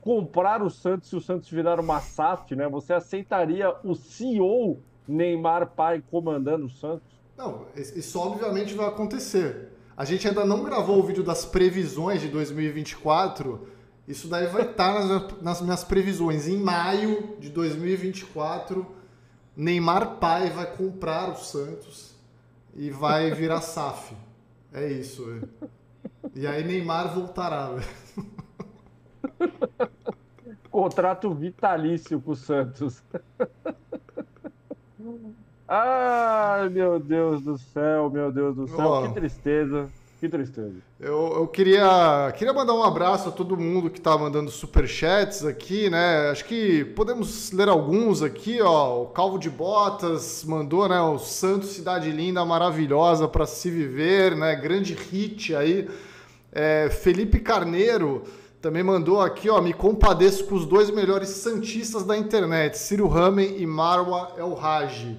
comprar 0.00 0.62
o 0.62 0.70
Santos 0.70 1.08
se 1.08 1.16
o 1.16 1.20
Santos 1.20 1.50
virar 1.50 1.80
uma 1.80 2.00
SAF, 2.00 2.54
né? 2.54 2.68
Você 2.68 2.92
aceitaria 2.92 3.74
o 3.82 3.96
CEO 3.96 4.78
Neymar 5.08 5.72
pai 5.74 6.04
comandando 6.08 6.66
o 6.66 6.70
Santos? 6.70 7.20
Não, 7.36 7.66
isso 7.74 8.16
obviamente 8.20 8.74
vai 8.74 8.86
acontecer. 8.86 9.72
A 9.96 10.04
gente 10.04 10.28
ainda 10.28 10.44
não 10.44 10.62
gravou 10.62 11.00
o 11.00 11.02
vídeo 11.02 11.24
das 11.24 11.44
previsões 11.44 12.20
de 12.20 12.28
2024. 12.28 13.66
Isso 14.06 14.28
daí 14.28 14.46
vai 14.46 14.70
estar 14.70 15.04
nas, 15.04 15.42
nas 15.42 15.60
minhas 15.62 15.82
previsões. 15.82 16.46
Em 16.46 16.58
maio 16.58 17.36
de 17.40 17.48
2024, 17.48 18.86
Neymar 19.56 20.18
pai 20.20 20.48
vai 20.50 20.76
comprar 20.76 21.28
o 21.28 21.34
Santos 21.34 22.14
e 22.76 22.88
vai 22.88 23.32
virar 23.32 23.62
SAF. 23.62 24.14
É 24.72 24.90
isso. 24.90 25.26
É. 25.30 25.68
E 26.34 26.46
aí 26.46 26.64
Neymar 26.64 27.14
voltará. 27.14 27.70
Contrato 30.70 31.34
vitalício 31.34 32.20
com 32.20 32.30
o 32.30 32.36
Santos. 32.36 33.02
Ai, 35.68 36.68
meu 36.68 36.98
Deus 36.98 37.42
do 37.42 37.56
céu, 37.58 38.10
meu 38.10 38.32
Deus 38.32 38.56
do 38.56 38.68
céu, 38.68 38.88
oh. 38.88 39.08
que 39.08 39.14
tristeza. 39.14 39.88
Que 40.22 40.28
tristeza. 40.28 40.76
Eu, 41.00 41.32
eu 41.34 41.48
queria, 41.48 42.32
queria 42.38 42.54
mandar 42.54 42.74
um 42.74 42.84
abraço 42.84 43.28
a 43.28 43.32
todo 43.32 43.56
mundo 43.56 43.90
que 43.90 43.98
está 43.98 44.16
mandando 44.16 44.52
superchats 44.52 45.44
aqui, 45.44 45.90
né? 45.90 46.30
Acho 46.30 46.44
que 46.44 46.84
podemos 46.94 47.50
ler 47.50 47.68
alguns 47.68 48.22
aqui, 48.22 48.62
ó. 48.62 49.02
O 49.02 49.06
Calvo 49.06 49.36
de 49.36 49.50
Botas 49.50 50.44
mandou, 50.44 50.88
né? 50.88 51.00
O 51.00 51.18
Santos 51.18 51.70
Cidade 51.70 52.08
Linda, 52.12 52.44
maravilhosa 52.44 53.26
para 53.26 53.46
se 53.46 53.68
viver, 53.68 54.36
né? 54.36 54.54
Grande 54.54 54.94
hit 54.94 55.56
aí. 55.56 55.90
É, 56.52 56.88
Felipe 56.88 57.40
Carneiro 57.40 58.22
também 58.60 58.84
mandou 58.84 59.20
aqui, 59.20 59.50
ó. 59.50 59.60
Me 59.60 59.72
compadeço 59.72 60.46
com 60.46 60.54
os 60.54 60.64
dois 60.64 60.88
melhores 60.88 61.30
santistas 61.30 62.04
da 62.04 62.16
internet, 62.16 62.78
Ciro 62.78 63.08
Ramen 63.08 63.56
e 63.60 63.66
Marwa 63.66 64.34
El 64.38 64.56
Haji. 64.56 65.18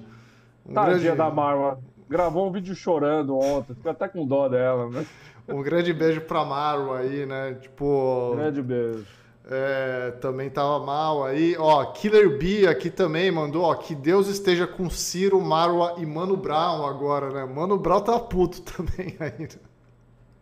Um 0.66 0.74
Tadinha 0.74 0.98
grande... 0.98 1.18
da 1.18 1.30
Marwa. 1.30 1.78
Gravou 2.10 2.48
um 2.48 2.52
vídeo 2.52 2.76
chorando 2.76 3.38
ontem, 3.38 3.74
fica 3.74 3.92
até 3.92 4.08
com 4.08 4.26
dó 4.26 4.48
dela, 4.48 4.90
né? 4.90 5.06
Um 5.48 5.62
grande 5.62 5.92
beijo 5.94 6.22
pra 6.22 6.46
Marwa 6.46 7.00
aí, 7.00 7.26
né? 7.26 7.56
Tipo. 7.56 8.34
Grande 8.36 8.62
beijo. 8.62 9.06
É, 9.50 10.12
também 10.22 10.50
tava 10.50 10.84
mal 10.86 11.26
aí. 11.26 11.56
Ó, 11.58 11.84
Killer 11.92 12.38
B 12.38 12.66
aqui 12.66 12.90
também 12.90 13.30
mandou, 13.30 13.64
ó, 13.64 13.76
que 13.76 13.94
Deus 13.94 14.28
esteja 14.28 14.66
com 14.66 14.90
Ciro, 14.90 15.42
Marwa 15.42 15.96
e 15.98 16.06
Mano 16.06 16.38
Brown 16.38 16.86
agora, 16.86 17.30
né? 17.30 17.46
Mano 17.46 17.78
Brown 17.78 18.02
tá 18.02 18.18
puto 18.20 18.62
também 18.64 19.18
ainda. 19.20 19.56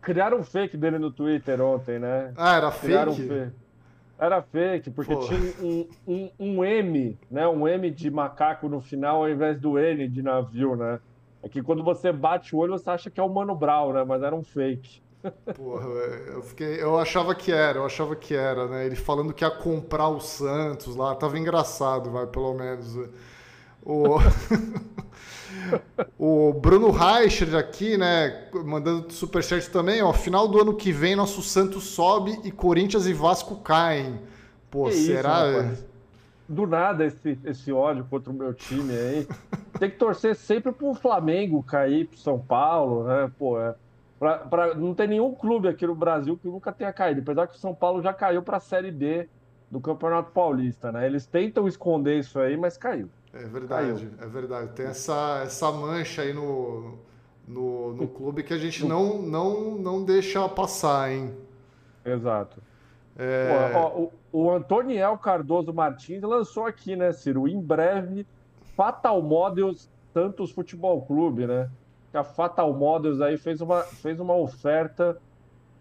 Criaram 0.00 0.38
um 0.38 0.44
fake 0.44 0.76
dele 0.76 0.98
no 0.98 1.10
Twitter 1.10 1.60
ontem, 1.60 1.98
né? 1.98 2.32
Ah, 2.36 2.56
era 2.56 2.70
Criaram 2.70 3.12
fake? 3.12 3.24
Um 3.24 3.28
fake. 3.28 3.52
Era 4.18 4.40
fake, 4.40 4.90
porque 4.90 5.14
Pô. 5.14 5.20
tinha 5.22 5.52
um, 5.60 5.88
um, 6.06 6.30
um, 6.38 6.64
M, 6.64 7.18
né? 7.28 7.46
Um 7.48 7.66
M 7.66 7.90
de 7.90 8.08
macaco 8.08 8.68
no 8.68 8.80
final 8.80 9.22
ao 9.22 9.28
invés 9.28 9.60
do 9.60 9.76
N 9.76 10.08
de 10.08 10.22
navio, 10.22 10.76
né? 10.76 11.00
É 11.42 11.48
que 11.48 11.62
quando 11.62 11.82
você 11.82 12.12
bate 12.12 12.54
o 12.54 12.58
olho, 12.58 12.72
você 12.72 12.88
acha 12.88 13.10
que 13.10 13.18
é 13.18 13.22
o 13.22 13.28
Mano 13.28 13.54
Brown, 13.54 13.92
né? 13.92 14.04
Mas 14.04 14.22
era 14.22 14.34
um 14.34 14.42
fake. 14.42 15.02
Porra, 15.54 15.86
eu, 15.86 16.42
fiquei, 16.42 16.82
eu 16.82 16.98
achava 16.98 17.34
que 17.34 17.52
era, 17.52 17.78
eu 17.78 17.86
achava 17.86 18.16
que 18.16 18.34
era, 18.34 18.66
né? 18.66 18.86
Ele 18.86 18.96
falando 18.96 19.32
que 19.32 19.44
ia 19.44 19.50
comprar 19.50 20.08
o 20.08 20.20
Santos 20.20 20.96
lá, 20.96 21.14
tava 21.14 21.38
engraçado, 21.38 22.10
vai, 22.10 22.26
pelo 22.26 22.54
menos. 22.54 22.96
O, 23.84 24.18
o 26.18 26.52
Bruno 26.54 26.90
Reicher 26.90 27.54
aqui, 27.54 27.96
né, 27.96 28.48
mandando 28.64 29.12
superchat 29.12 29.70
também, 29.70 30.02
ó, 30.02 30.12
final 30.12 30.48
do 30.48 30.60
ano 30.60 30.74
que 30.74 30.92
vem 30.92 31.14
nosso 31.14 31.42
Santos 31.42 31.84
sobe 31.84 32.40
e 32.44 32.50
Corinthians 32.50 33.06
e 33.06 33.12
Vasco 33.12 33.56
caem. 33.56 34.20
Pô, 34.70 34.84
que 34.84 34.94
será? 34.94 35.46
Isso, 35.72 35.84
do 36.52 36.66
nada 36.66 37.04
esse, 37.04 37.38
esse 37.44 37.72
ódio 37.72 38.04
contra 38.08 38.30
o 38.30 38.34
meu 38.34 38.52
time 38.52 38.92
aí. 38.92 39.28
Tem 39.78 39.90
que 39.90 39.96
torcer 39.96 40.36
sempre 40.36 40.70
pro 40.70 40.94
Flamengo 40.94 41.62
cair 41.62 42.06
pro 42.06 42.18
São 42.18 42.38
Paulo, 42.38 43.04
né? 43.04 43.30
Pô, 43.38 43.58
é, 43.58 43.74
pra, 44.18 44.38
pra, 44.38 44.74
não 44.74 44.94
tem 44.94 45.08
nenhum 45.08 45.34
clube 45.34 45.66
aqui 45.66 45.86
no 45.86 45.94
Brasil 45.94 46.36
que 46.36 46.46
nunca 46.46 46.70
tenha 46.70 46.92
caído. 46.92 47.22
Apesar 47.22 47.48
que 47.48 47.56
o 47.56 47.58
São 47.58 47.74
Paulo 47.74 48.00
já 48.00 48.12
caiu 48.12 48.42
para 48.42 48.58
a 48.58 48.60
Série 48.60 48.92
B 48.92 49.28
do 49.70 49.80
Campeonato 49.80 50.30
Paulista, 50.30 50.92
né? 50.92 51.06
Eles 51.06 51.26
tentam 51.26 51.66
esconder 51.66 52.20
isso 52.20 52.38
aí, 52.38 52.56
mas 52.56 52.76
caiu. 52.76 53.08
É 53.32 53.44
verdade, 53.44 53.92
caiu. 53.94 54.10
é 54.20 54.26
verdade. 54.28 54.72
Tem 54.72 54.86
essa, 54.86 55.42
essa 55.42 55.72
mancha 55.72 56.22
aí 56.22 56.32
no, 56.32 56.98
no, 57.48 57.94
no 57.94 58.06
clube 58.12 58.42
que 58.42 58.52
a 58.52 58.58
gente 58.58 58.84
não, 58.86 59.20
não, 59.22 59.74
não 59.78 60.04
deixa 60.04 60.46
passar, 60.48 61.10
hein? 61.10 61.34
Exato. 62.04 62.62
É... 63.18 63.72
Ó, 63.74 63.88
o, 63.88 64.12
o 64.32 64.50
Antoniel 64.50 65.18
Cardoso 65.18 65.72
Martins 65.72 66.22
lançou 66.22 66.66
aqui, 66.66 66.96
né, 66.96 67.12
Ciro? 67.12 67.46
Em 67.46 67.60
breve, 67.60 68.26
Fatal 68.76 69.20
Models 69.22 69.90
Santos 70.12 70.50
Futebol 70.50 71.02
Clube, 71.02 71.46
né? 71.46 71.70
A 72.12 72.22
Fatal 72.22 72.72
Models 72.74 73.20
aí 73.20 73.38
fez 73.38 73.60
uma, 73.60 73.82
fez 73.82 74.20
uma 74.20 74.34
oferta 74.34 75.18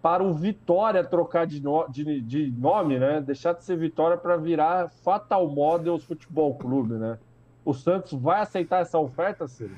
para 0.02 0.24
o 0.24 0.34
Vitória 0.34 1.04
trocar 1.04 1.46
de, 1.46 1.62
no, 1.62 1.88
de, 1.88 2.22
de 2.22 2.52
nome, 2.52 2.98
né? 2.98 3.22
Deixar 3.22 3.54
de 3.54 3.64
ser 3.64 3.78
Vitória 3.78 4.18
para 4.18 4.38
virar 4.38 4.90
Fatal 4.90 5.48
Models 5.48 6.04
Futebol 6.04 6.56
Clube, 6.56 6.94
né? 6.94 7.20
O 7.64 7.74
Santos 7.74 8.14
vai 8.14 8.42
aceitar 8.42 8.82
essa 8.82 8.98
oferta, 8.98 9.48
Ciro? 9.48 9.76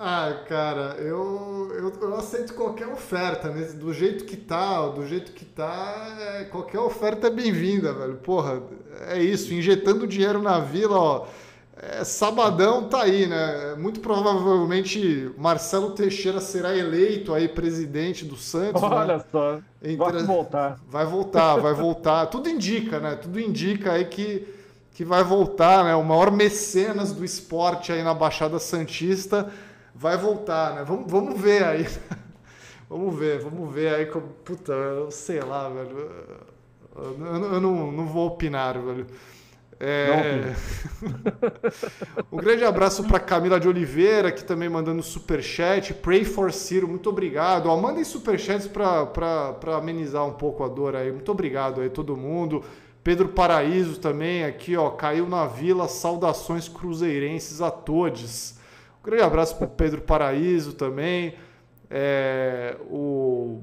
Ah, 0.00 0.32
cara, 0.46 0.94
eu, 1.00 1.72
eu, 1.74 1.92
eu, 2.00 2.14
aceito 2.14 2.54
qualquer 2.54 2.86
oferta, 2.86 3.48
né? 3.48 3.62
Do 3.74 3.92
jeito 3.92 4.24
que 4.24 4.36
tá, 4.36 4.86
do 4.86 5.04
jeito 5.04 5.32
que 5.32 5.44
tá, 5.44 6.16
é, 6.20 6.44
qualquer 6.44 6.78
oferta 6.78 7.26
é 7.26 7.30
bem-vinda, 7.30 7.92
velho. 7.92 8.14
Porra, 8.14 8.62
é 9.08 9.20
isso, 9.20 9.52
injetando 9.52 10.06
dinheiro 10.06 10.40
na 10.40 10.60
vila, 10.60 10.96
ó. 10.96 11.26
É, 11.76 12.04
sabadão 12.04 12.88
tá 12.88 13.02
aí, 13.02 13.26
né? 13.26 13.74
Muito 13.76 13.98
provavelmente 13.98 15.32
Marcelo 15.36 15.90
Teixeira 15.90 16.40
será 16.40 16.76
eleito 16.76 17.34
aí 17.34 17.48
presidente 17.48 18.24
do 18.24 18.36
Santos. 18.36 18.80
Né? 18.80 18.88
Olha 18.88 19.16
né? 19.16 19.24
só, 19.32 19.58
Entre... 19.82 19.96
vai 19.96 20.22
voltar. 20.22 20.80
Vai 20.88 21.06
voltar, 21.06 21.56
vai 21.56 21.74
voltar. 21.74 22.26
Tudo 22.30 22.48
indica, 22.48 23.00
né? 23.00 23.16
Tudo 23.16 23.40
indica 23.40 23.94
aí 23.94 24.04
que, 24.04 24.46
que 24.94 25.04
vai 25.04 25.24
voltar, 25.24 25.82
né? 25.82 25.96
O 25.96 26.04
maior 26.04 26.30
mecenas 26.30 27.12
do 27.12 27.24
esporte 27.24 27.90
aí 27.90 28.04
na 28.04 28.14
Baixada 28.14 28.60
Santista 28.60 29.52
vai 29.98 30.16
voltar, 30.16 30.76
né? 30.76 30.84
Vamos, 30.84 31.10
vamos 31.10 31.40
ver 31.40 31.64
aí. 31.64 31.86
vamos 32.88 33.18
ver, 33.18 33.40
vamos 33.40 33.74
ver 33.74 33.94
aí. 33.94 34.06
Como, 34.06 34.28
puta, 34.44 34.72
eu 34.72 35.10
sei 35.10 35.40
lá, 35.40 35.68
velho. 35.68 36.10
Eu, 36.96 37.16
eu, 37.18 37.52
eu 37.54 37.60
não, 37.60 37.90
não 37.90 38.06
vou 38.06 38.28
opinar, 38.28 38.80
velho. 38.80 39.06
É... 39.80 40.52
um 42.32 42.36
grande 42.36 42.64
abraço 42.64 43.04
para 43.04 43.20
Camila 43.20 43.60
de 43.60 43.68
Oliveira, 43.68 44.32
que 44.32 44.44
também 44.44 44.68
mandando 44.68 45.02
superchat. 45.02 45.94
Pray 45.94 46.24
for 46.24 46.52
Ciro, 46.52 46.88
muito 46.88 47.08
obrigado. 47.10 47.66
Ó, 47.66 47.76
mandem 47.76 48.04
superchats 48.04 48.68
para 48.68 49.76
amenizar 49.76 50.24
um 50.26 50.32
pouco 50.32 50.64
a 50.64 50.68
dor 50.68 50.94
aí. 50.96 51.12
Muito 51.12 51.30
obrigado 51.30 51.80
aí, 51.80 51.90
todo 51.90 52.16
mundo. 52.16 52.64
Pedro 53.02 53.28
Paraíso 53.28 54.00
também 54.00 54.44
aqui, 54.44 54.76
ó, 54.76 54.90
caiu 54.90 55.28
na 55.28 55.46
vila. 55.46 55.88
Saudações 55.88 56.68
cruzeirenses 56.68 57.60
a 57.60 57.70
todos. 57.70 58.57
Um 59.00 59.04
grande 59.04 59.22
abraço 59.22 59.56
para 59.56 59.66
Pedro 59.66 60.02
Paraíso 60.02 60.72
também. 60.72 61.34
É, 61.90 62.76
o 62.90 63.60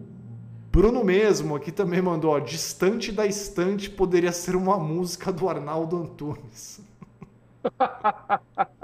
Bruno 0.71 1.03
mesmo 1.03 1.55
aqui 1.55 1.71
também 1.71 2.01
mandou, 2.01 2.31
ó, 2.31 2.39
Distante 2.39 3.11
da 3.11 3.25
Estante 3.25 3.89
poderia 3.89 4.31
ser 4.31 4.55
uma 4.55 4.77
música 4.77 5.31
do 5.31 5.47
Arnaldo 5.47 5.97
Antunes. 5.97 6.81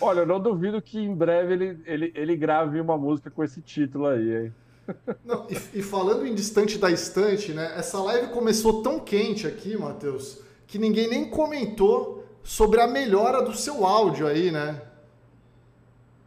Olha, 0.00 0.20
eu 0.20 0.26
não 0.26 0.40
duvido 0.40 0.80
que 0.80 0.98
em 0.98 1.14
breve 1.14 1.52
ele, 1.52 1.82
ele, 1.84 2.12
ele 2.14 2.36
grave 2.36 2.80
uma 2.80 2.96
música 2.96 3.30
com 3.30 3.42
esse 3.42 3.60
título 3.60 4.06
aí, 4.06 4.44
hein? 4.44 4.54
Não, 5.24 5.46
e, 5.48 5.78
e, 5.78 5.82
falando 5.82 6.26
em 6.26 6.34
Distante 6.34 6.78
da 6.78 6.90
Estante, 6.90 7.52
né? 7.52 7.74
Essa 7.76 8.00
live 8.02 8.28
começou 8.28 8.82
tão 8.82 8.98
quente 8.98 9.46
aqui, 9.46 9.76
Matheus, 9.76 10.42
que 10.66 10.78
ninguém 10.78 11.08
nem 11.08 11.28
comentou 11.28 12.24
sobre 12.42 12.80
a 12.80 12.86
melhora 12.86 13.42
do 13.42 13.54
seu 13.54 13.84
áudio 13.84 14.26
aí, 14.26 14.50
né? 14.50 14.80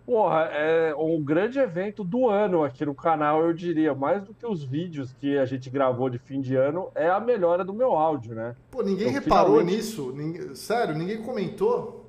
Porra, 0.05 0.49
é 0.51 0.93
um 0.95 1.23
grande 1.23 1.59
evento 1.59 2.03
do 2.03 2.29
ano 2.29 2.63
aqui 2.63 2.85
no 2.85 2.93
canal, 2.93 3.41
eu 3.41 3.53
diria. 3.53 3.95
Mais 3.95 4.21
do 4.23 4.33
que 4.33 4.45
os 4.45 4.61
vídeos 4.63 5.13
que 5.13 5.37
a 5.37 5.45
gente 5.45 5.69
gravou 5.69 6.09
de 6.09 6.19
fim 6.19 6.41
de 6.41 6.55
ano, 6.55 6.91
é 6.93 7.09
a 7.09 7.21
melhora 7.21 7.63
do 7.63 7.73
meu 7.73 7.93
áudio, 7.93 8.35
né? 8.35 8.55
Pô, 8.69 8.83
ninguém 8.83 9.09
então, 9.09 9.21
reparou 9.21 9.59
finalmente... 9.59 9.75
nisso? 9.75 10.11
Ninguém... 10.13 10.55
Sério, 10.55 10.93
ninguém 10.93 11.21
comentou? 11.21 12.05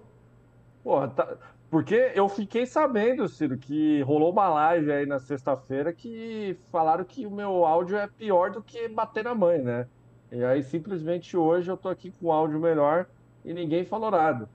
Porra, 0.83 1.09
tá... 1.09 1.37
Porque 1.71 2.13
eu 2.15 2.29
fiquei 2.29 2.67
sabendo, 2.67 3.29
Ciro, 3.29 3.59
que 3.59 4.01
rolou 4.03 4.31
uma 4.31 4.49
live 4.49 4.93
aí 4.93 5.07
na 5.07 5.19
sexta-feira 5.19 5.93
que 5.93 6.57
falaram 6.71 7.05
que 7.05 7.27
o 7.27 7.31
meu 7.31 7.65
áudio 7.65 7.97
é 7.97 8.07
pior 8.07 8.51
do 8.51 8.63
que 8.63 8.89
bater 8.89 9.25
na 9.25 9.35
mãe, 9.35 9.61
né? 9.61 9.87
E 10.31 10.45
aí 10.45 10.63
simplesmente 10.63 11.37
hoje 11.37 11.71
eu 11.71 11.77
tô 11.77 11.89
aqui 11.89 12.13
com 12.13 12.31
áudio 12.31 12.61
melhor 12.61 13.07
e 13.45 13.53
ninguém 13.53 13.85
falou 13.85 14.11
nada. 14.11 14.49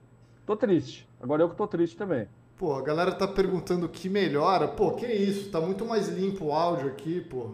Tô 0.46 0.56
triste. 0.56 1.10
Agora 1.22 1.42
eu 1.42 1.50
que 1.50 1.56
tô 1.56 1.68
triste 1.68 1.98
também. 1.98 2.28
Pô, 2.60 2.76
a 2.76 2.82
galera 2.82 3.14
tá 3.14 3.26
perguntando 3.26 3.86
o 3.86 3.90
que 3.90 4.10
melhora. 4.10 4.68
Pô, 4.68 4.92
que 4.92 5.08
isso? 5.08 5.50
Tá 5.50 5.62
muito 5.62 5.86
mais 5.86 6.10
limpo 6.10 6.48
o 6.48 6.52
áudio 6.52 6.90
aqui, 6.90 7.22
pô. 7.22 7.52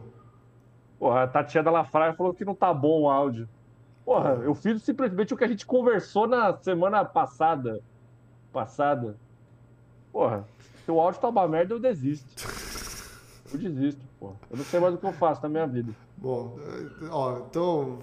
Porra, 0.98 1.26
a 1.26 1.28
Tatiana 1.28 1.70
Lafraia 1.70 2.16
falou 2.16 2.34
que 2.34 2.44
não 2.44 2.56
tá 2.56 2.74
bom 2.74 3.04
o 3.04 3.08
áudio. 3.08 3.48
Porra, 4.04 4.42
eu 4.44 4.56
fiz 4.56 4.82
simplesmente 4.82 5.32
o 5.32 5.38
que 5.38 5.44
a 5.44 5.48
gente 5.48 5.64
conversou 5.64 6.28
na 6.28 6.58
semana 6.58 7.06
passada. 7.06 7.84
Passada. 8.52 9.16
Porra, 10.12 10.44
se 10.84 10.90
o 10.90 11.00
áudio 11.00 11.22
tá 11.22 11.30
uma 11.30 11.48
merda, 11.48 11.76
eu 11.76 11.80
desisto. 11.80 12.44
Eu 13.54 13.60
desisto, 13.60 14.02
porra. 14.20 14.38
Eu 14.50 14.58
não 14.58 14.66
sei 14.66 14.80
mais 14.80 14.96
o 14.96 14.98
que 14.98 15.06
eu 15.06 15.14
faço 15.14 15.44
na 15.44 15.50
minha 15.50 15.68
vida. 15.68 15.94
Bom, 16.18 16.58
ó, 17.10 17.40
então 17.40 18.00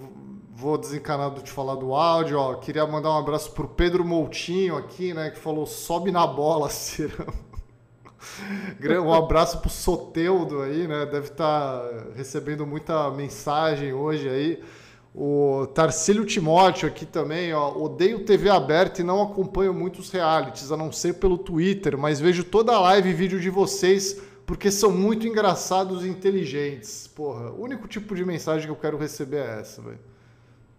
vou 0.55 0.77
desencanar 0.77 1.31
de 1.31 1.43
te 1.43 1.51
falar 1.51 1.75
do 1.75 1.93
áudio, 1.93 2.37
ó. 2.37 2.55
Queria 2.55 2.85
mandar 2.85 3.09
um 3.09 3.17
abraço 3.17 3.51
pro 3.51 3.67
Pedro 3.67 4.05
Moutinho 4.05 4.77
aqui, 4.77 5.13
né, 5.13 5.31
que 5.31 5.39
falou 5.39 5.65
sobe 5.65 6.11
na 6.11 6.25
bola, 6.25 6.69
Cirão. 6.71 7.33
Um 9.03 9.13
abraço 9.13 9.59
pro 9.59 9.69
Soteudo 9.69 10.61
aí, 10.61 10.87
né? 10.87 11.05
Deve 11.05 11.27
estar 11.27 11.79
tá 11.79 12.05
recebendo 12.15 12.65
muita 12.65 13.11
mensagem 13.11 13.93
hoje 13.93 14.29
aí. 14.29 14.63
O 15.15 15.67
Tarcílio 15.67 16.25
Timóteo 16.25 16.87
aqui 16.87 17.05
também, 17.05 17.53
ó. 17.53 17.71
Odeio 17.77 18.25
TV 18.25 18.49
aberta 18.49 19.01
e 19.01 19.03
não 19.03 19.21
acompanho 19.21 19.73
muitos 19.73 20.09
realities, 20.09 20.71
a 20.71 20.77
não 20.77 20.91
ser 20.91 21.13
pelo 21.15 21.37
Twitter, 21.37 21.97
mas 21.97 22.19
vejo 22.19 22.43
toda 22.43 22.73
a 22.73 22.79
live 22.79 23.09
e 23.09 23.13
vídeo 23.13 23.39
de 23.39 23.49
vocês 23.49 24.19
porque 24.45 24.69
são 24.69 24.91
muito 24.91 25.27
engraçados 25.27 26.03
e 26.03 26.09
inteligentes. 26.09 27.07
Porra, 27.07 27.51
o 27.51 27.61
único 27.61 27.87
tipo 27.87 28.15
de 28.15 28.25
mensagem 28.25 28.65
que 28.65 28.71
eu 28.71 28.75
quero 28.75 28.97
receber 28.97 29.37
é 29.37 29.59
essa, 29.59 29.81
velho. 29.81 29.99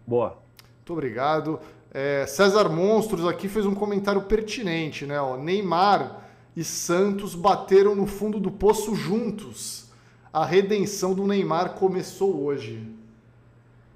Boa. 0.05 0.37
Muito 0.77 0.93
obrigado. 0.93 1.59
É, 1.91 2.25
César 2.27 2.69
Monstros 2.69 3.25
aqui 3.25 3.47
fez 3.47 3.65
um 3.65 3.73
comentário 3.73 4.21
pertinente, 4.23 5.05
né? 5.05 5.19
Ó, 5.19 5.37
Neymar 5.37 6.27
e 6.55 6.63
Santos 6.63 7.33
bateram 7.33 7.95
no 7.95 8.05
fundo 8.05 8.39
do 8.39 8.51
poço 8.51 8.93
juntos. 8.93 9.85
A 10.31 10.45
redenção 10.45 11.13
do 11.13 11.25
Neymar 11.25 11.73
começou 11.75 12.43
hoje. 12.43 12.85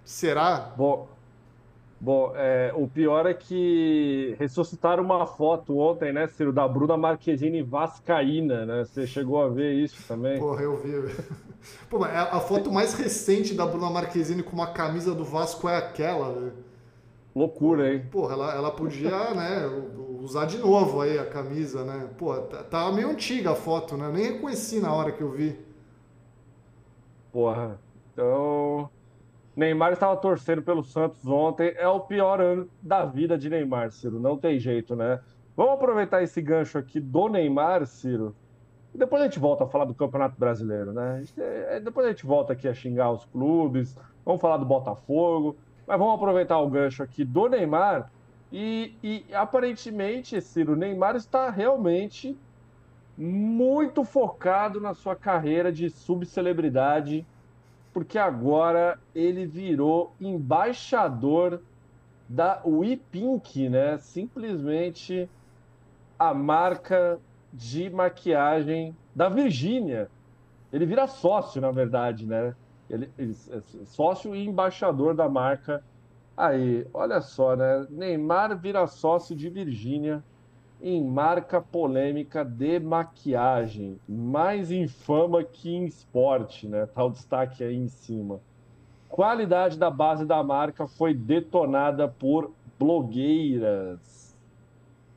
Será? 0.03 0.73
Bom, 0.75 1.07
Bom, 2.01 2.31
é, 2.33 2.71
o 2.75 2.87
pior 2.87 3.25
é 3.25 3.33
que 3.33 4.33
ressuscitaram 4.39 5.03
uma 5.03 5.25
foto 5.25 5.77
ontem, 5.77 6.13
né, 6.13 6.27
Ciro, 6.27 6.53
da 6.53 6.65
Bruna 6.65 6.95
Marquezine 6.95 7.61
Vascaína, 7.61 8.65
né? 8.65 8.85
Você 8.85 9.05
chegou 9.05 9.41
a 9.43 9.49
ver 9.49 9.73
isso 9.73 10.01
também? 10.07 10.39
Porra, 10.39 10.61
eu 10.61 10.77
vi. 10.77 10.91
Pô, 11.89 11.99
mas 11.99 12.15
a 12.15 12.39
foto 12.39 12.71
mais 12.71 12.93
recente 12.93 13.53
da 13.53 13.65
Bruna 13.65 13.89
Marquezine 13.89 14.41
com 14.41 14.53
uma 14.53 14.67
camisa 14.67 15.13
do 15.13 15.25
Vasco 15.25 15.67
é 15.67 15.75
aquela, 15.75 16.31
velho. 16.31 16.53
Loucura, 17.35 17.93
hein? 17.93 18.05
Porra, 18.09 18.33
ela, 18.33 18.55
ela 18.55 18.71
podia, 18.71 19.09
né, 19.35 19.69
usar 20.21 20.45
de 20.45 20.57
novo 20.57 21.01
aí 21.01 21.19
a 21.19 21.25
camisa, 21.25 21.83
né? 21.83 22.09
Pô, 22.17 22.33
tá, 22.37 22.63
tá 22.63 22.91
meio 22.93 23.09
antiga 23.09 23.51
a 23.51 23.55
foto, 23.55 23.97
né? 23.97 24.05
Eu 24.05 24.13
nem 24.13 24.23
reconheci 24.23 24.79
na 24.79 24.93
hora 24.93 25.11
que 25.11 25.21
eu 25.21 25.31
vi. 25.31 25.59
Porra, 27.31 27.77
então 28.13 28.89
Neymar 29.59 29.91
estava 29.91 30.15
torcendo 30.15 30.61
pelo 30.61 30.81
Santos 30.81 31.27
ontem. 31.27 31.73
É 31.75 31.87
o 31.87 31.99
pior 31.99 32.39
ano 32.39 32.69
da 32.81 33.03
vida 33.03 33.37
de 33.37 33.49
Neymar, 33.49 33.91
Ciro. 33.91 34.17
Não 34.17 34.37
tem 34.37 34.57
jeito, 34.57 34.95
né? 34.95 35.19
Vamos 35.55 35.73
aproveitar 35.73 36.23
esse 36.23 36.41
gancho 36.41 36.77
aqui 36.77 36.97
do 36.97 37.27
Neymar, 37.27 37.85
Ciro. 37.85 38.33
E 38.95 38.97
depois 38.97 39.21
a 39.21 39.25
gente 39.25 39.37
volta 39.37 39.65
a 39.65 39.67
falar 39.67 39.83
do 39.83 39.93
Campeonato 39.93 40.39
Brasileiro, 40.39 40.93
né? 40.93 41.25
É, 41.37 41.79
depois 41.81 42.07
a 42.07 42.09
gente 42.11 42.25
volta 42.25 42.53
aqui 42.53 42.69
a 42.69 42.73
xingar 42.73 43.11
os 43.11 43.25
clubes. 43.25 43.97
Vamos 44.23 44.39
falar 44.39 44.55
do 44.55 44.65
Botafogo. 44.65 45.57
Mas 45.85 45.99
vamos 45.99 46.15
aproveitar 46.15 46.57
o 46.59 46.69
gancho 46.69 47.03
aqui 47.03 47.25
do 47.25 47.49
Neymar. 47.49 48.09
E, 48.53 48.95
e 49.03 49.25
aparentemente, 49.33 50.39
Ciro, 50.39 50.71
o 50.71 50.75
Neymar 50.77 51.17
está 51.17 51.49
realmente 51.49 52.37
muito 53.17 54.05
focado 54.05 54.79
na 54.79 54.93
sua 54.93 55.17
carreira 55.17 55.69
de 55.69 55.89
subcelebridade 55.89 57.27
porque 57.93 58.17
agora 58.17 58.99
ele 59.13 59.45
virou 59.45 60.13
embaixador 60.19 61.61
da 62.27 62.61
WePink, 62.63 63.69
né? 63.69 63.97
Simplesmente 63.97 65.29
a 66.17 66.33
marca 66.33 67.19
de 67.51 67.89
maquiagem 67.89 68.95
da 69.15 69.29
Virgínia. 69.29 70.09
Ele 70.71 70.85
vira 70.85 71.07
sócio, 71.07 71.59
na 71.59 71.71
verdade, 71.71 72.25
né? 72.25 72.55
Ele, 72.89 73.09
ele 73.17 73.35
é 73.51 73.85
sócio 73.85 74.35
e 74.35 74.45
embaixador 74.45 75.15
da 75.15 75.27
marca. 75.27 75.83
Aí, 76.37 76.85
olha 76.93 77.19
só, 77.21 77.55
né? 77.55 77.87
Neymar 77.89 78.55
vira 78.57 78.85
sócio 78.85 79.35
de 79.35 79.49
Virgínia 79.49 80.23
em 80.81 81.03
marca 81.03 81.59
polêmica 81.59 82.43
de 82.43 82.79
maquiagem, 82.79 83.99
mais 84.07 84.71
infama 84.71 85.43
que 85.43 85.69
em 85.69 85.85
esporte, 85.85 86.67
né? 86.67 86.85
Tá 86.85 87.03
o 87.03 87.09
destaque 87.09 87.63
aí 87.63 87.75
em 87.75 87.89
cima. 87.89 88.39
Qualidade 89.09 89.77
da 89.77 89.89
base 89.89 90.25
da 90.25 90.41
marca 90.41 90.87
foi 90.87 91.13
detonada 91.13 92.07
por 92.07 92.51
blogueiras. 92.77 94.35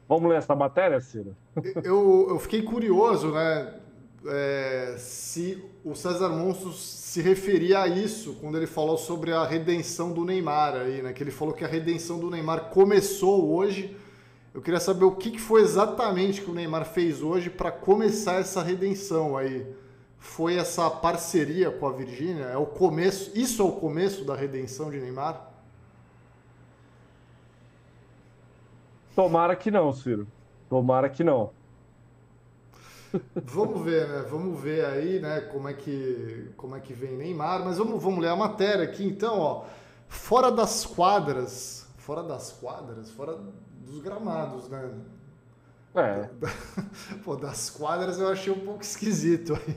Vamos 0.08 0.28
ler 0.28 0.38
essa 0.38 0.54
matéria, 0.54 1.00
Ciro? 1.00 1.36
Eu, 1.84 2.26
eu 2.30 2.38
fiquei 2.38 2.62
curioso, 2.62 3.30
né? 3.30 3.74
É, 4.26 4.94
se 4.98 5.62
o 5.84 5.94
César 5.94 6.28
Monstros 6.28 6.80
se 6.80 7.20
referia 7.20 7.80
a 7.80 7.88
isso 7.88 8.36
quando 8.40 8.56
ele 8.56 8.66
falou 8.66 8.96
sobre 8.96 9.32
a 9.32 9.44
redenção 9.44 10.12
do 10.12 10.24
Neymar 10.24 10.74
aí, 10.74 11.02
né? 11.02 11.12
Que 11.12 11.22
ele 11.22 11.30
falou 11.30 11.54
que 11.54 11.64
a 11.64 11.68
redenção 11.68 12.18
do 12.18 12.30
Neymar 12.30 12.70
começou 12.70 13.52
hoje 13.52 13.96
eu 14.54 14.60
queria 14.60 14.80
saber 14.80 15.04
o 15.04 15.16
que 15.16 15.38
foi 15.38 15.62
exatamente 15.62 16.42
que 16.42 16.50
o 16.50 16.54
Neymar 16.54 16.84
fez 16.84 17.22
hoje 17.22 17.48
para 17.48 17.72
começar 17.72 18.34
essa 18.34 18.62
redenção 18.62 19.36
aí. 19.36 19.66
Foi 20.18 20.56
essa 20.56 20.88
parceria 20.90 21.70
com 21.70 21.86
a 21.86 21.92
Virgínia? 21.92 22.44
É 22.44 22.56
o 22.56 22.66
começo? 22.66 23.32
Isso 23.34 23.62
é 23.62 23.64
o 23.64 23.72
começo 23.72 24.24
da 24.24 24.36
redenção 24.36 24.90
de 24.90 25.00
Neymar? 25.00 25.50
Tomara 29.16 29.56
que 29.56 29.70
não, 29.70 29.92
Ciro. 29.92 30.28
Tomara 30.68 31.08
que 31.08 31.24
não. 31.24 31.50
Vamos 33.44 33.84
ver, 33.84 34.08
né? 34.08 34.24
Vamos 34.30 34.60
ver 34.60 34.84
aí, 34.84 35.20
né? 35.20 35.40
Como 35.40 35.68
é 35.68 35.74
que 35.74 36.50
como 36.56 36.76
é 36.76 36.80
que 36.80 36.92
vem 36.92 37.16
Neymar. 37.16 37.64
Mas 37.64 37.78
vamos, 37.78 38.02
vamos 38.02 38.20
ler 38.20 38.28
a 38.28 38.36
matéria 38.36 38.84
aqui, 38.84 39.04
então, 39.04 39.38
ó. 39.38 39.64
Fora 40.08 40.50
das 40.52 40.84
quadras, 40.84 41.86
fora 41.96 42.22
das 42.22 42.52
quadras, 42.52 43.10
fora 43.10 43.38
dos 43.82 44.00
gramados, 44.00 44.68
né? 44.68 44.90
É. 45.94 46.28
Pô, 47.22 47.36
das 47.36 47.68
quadras 47.68 48.18
eu 48.18 48.28
achei 48.28 48.52
um 48.52 48.60
pouco 48.60 48.82
esquisito 48.82 49.54
aí. 49.54 49.76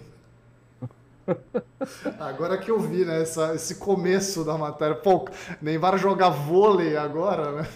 Agora 2.19 2.57
que 2.57 2.69
eu 2.69 2.79
vi, 2.79 3.03
né, 3.03 3.21
essa, 3.21 3.53
esse 3.55 3.75
começo 3.75 4.43
da 4.43 4.57
matéria. 4.57 4.95
Pô, 4.95 5.27
Neymar 5.61 5.97
jogar 5.97 6.29
vôlei 6.29 6.95
agora, 6.95 7.51
né? 7.51 7.67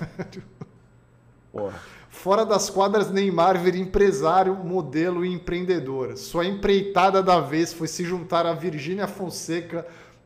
Porra. 1.52 1.80
Fora 2.10 2.46
das 2.46 2.70
quadras, 2.70 3.10
Neymar 3.10 3.58
vira 3.60 3.78
empresário, 3.78 4.54
modelo 4.56 5.24
e 5.26 5.34
empreendedor. 5.34 6.18
Sua 6.18 6.46
empreitada 6.46 7.24
da 7.24 7.40
vez 7.40 7.72
foi 7.72 7.88
se 7.88 8.04
juntar 8.04 8.46
a 8.46 8.54
Virgínia 8.54 9.08
Fonseca 9.08 9.86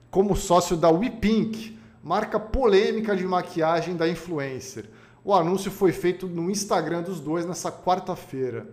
como 0.09 0.35
sócio 0.35 0.75
da 0.75 0.89
WePink, 0.89 1.79
marca 2.03 2.39
polêmica 2.39 3.15
de 3.15 3.25
maquiagem 3.25 3.95
da 3.95 4.07
influencer. 4.07 4.85
O 5.25 5.33
anúncio 5.33 5.71
foi 5.71 5.91
feito 5.91 6.27
no 6.27 6.51
Instagram 6.51 7.01
dos 7.01 7.19
dois 7.19 7.45
nessa 7.45 7.71
quarta-feira. 7.71 8.67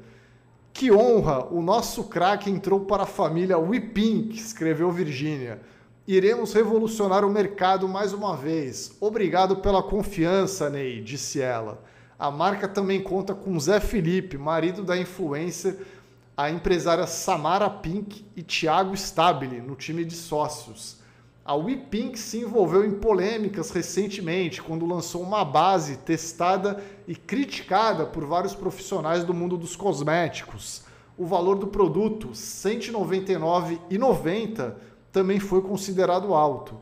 Que 0.73 0.91
honra! 0.91 1.45
O 1.47 1.63
nosso 1.63 2.05
craque 2.05 2.51
entrou 2.51 2.81
para 2.81 3.05
a 3.05 3.07
família 3.07 3.59
WePink, 3.59 4.37
escreveu 4.37 4.91
Virgínia. 4.91 5.61
Iremos 6.09 6.53
revolucionar 6.53 7.25
o 7.25 7.31
mercado 7.31 7.89
mais 7.89 8.13
uma 8.13 8.37
vez. 8.37 8.97
Obrigado 9.01 9.57
pela 9.57 9.83
confiança, 9.83 10.69
Ney, 10.69 11.01
disse 11.01 11.41
ela. 11.41 11.85
A 12.19 12.31
marca 12.31 12.67
também 12.67 13.01
conta 13.01 13.35
com 13.35 13.59
Zé 13.61 13.79
Felipe, 13.79 14.37
marido 14.37 14.83
da 14.83 14.97
influencer, 14.97 15.79
a 16.37 16.51
empresária 16.51 17.07
Samara 17.07 17.71
Pink 17.71 18.27
e 18.35 18.43
Thiago 18.43 18.95
Stabile, 18.95 19.61
no 19.61 19.77
time 19.77 20.05
de 20.05 20.15
sócios. 20.15 21.00
A 21.45 21.55
WePink 21.55 22.19
se 22.19 22.39
envolveu 22.39 22.83
em 22.85 22.93
polêmicas 22.93 23.71
recentemente, 23.71 24.63
quando 24.63 24.87
lançou 24.87 25.23
uma 25.23 25.45
base 25.45 25.97
testada 25.97 26.81
e 27.09 27.17
criticada 27.17 28.05
por 28.05 28.27
vários 28.27 28.55
profissionais 28.55 29.25
do 29.25 29.33
mundo 29.33 29.57
dos 29.57 29.75
cosméticos. 29.75 30.83
O 31.17 31.25
valor 31.25 31.57
do 31.57 31.67
produto, 31.67 32.27
R$ 32.29 32.35
199,90, 32.35 34.75
também 35.11 35.41
foi 35.41 35.63
considerado 35.63 36.35
alto. 36.35 36.79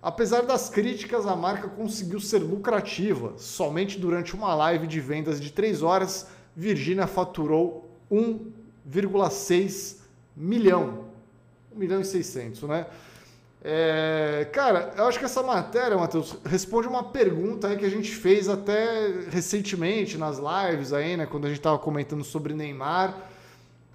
Apesar 0.00 0.42
das 0.42 0.70
críticas, 0.70 1.26
a 1.26 1.34
marca 1.34 1.66
conseguiu 1.68 2.20
ser 2.20 2.38
lucrativa. 2.38 3.32
Somente 3.36 3.98
durante 3.98 4.36
uma 4.36 4.54
live 4.54 4.86
de 4.86 5.00
vendas 5.00 5.40
de 5.40 5.50
3 5.50 5.82
horas, 5.82 6.28
Virgínia 6.54 7.08
faturou 7.08 7.90
1,6 8.10 9.96
milhão. 10.36 11.06
1 11.74 11.78
milhão 11.78 12.00
e 12.00 12.04
600, 12.04 12.62
né? 12.62 12.86
É, 13.68 14.48
cara, 14.52 14.92
eu 14.96 15.08
acho 15.08 15.18
que 15.18 15.24
essa 15.24 15.42
matéria, 15.42 15.96
Matheus, 15.96 16.36
responde 16.44 16.86
uma 16.86 17.02
pergunta 17.02 17.66
aí 17.66 17.76
que 17.76 17.84
a 17.84 17.90
gente 17.90 18.14
fez 18.14 18.48
até 18.48 19.26
recentemente 19.28 20.16
nas 20.16 20.38
lives 20.38 20.92
aí, 20.92 21.16
né? 21.16 21.26
Quando 21.26 21.46
a 21.46 21.48
gente 21.48 21.58
estava 21.58 21.76
comentando 21.76 22.22
sobre 22.22 22.54
Neymar. 22.54 23.16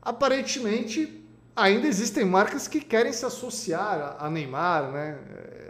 Aparentemente, 0.02 1.24
ainda 1.56 1.88
existem 1.88 2.26
marcas 2.26 2.68
que 2.68 2.82
querem 2.82 3.14
se 3.14 3.26
associar 3.26 4.18
a 4.20 4.30
Neymar, 4.30 4.92
né? 4.92 5.18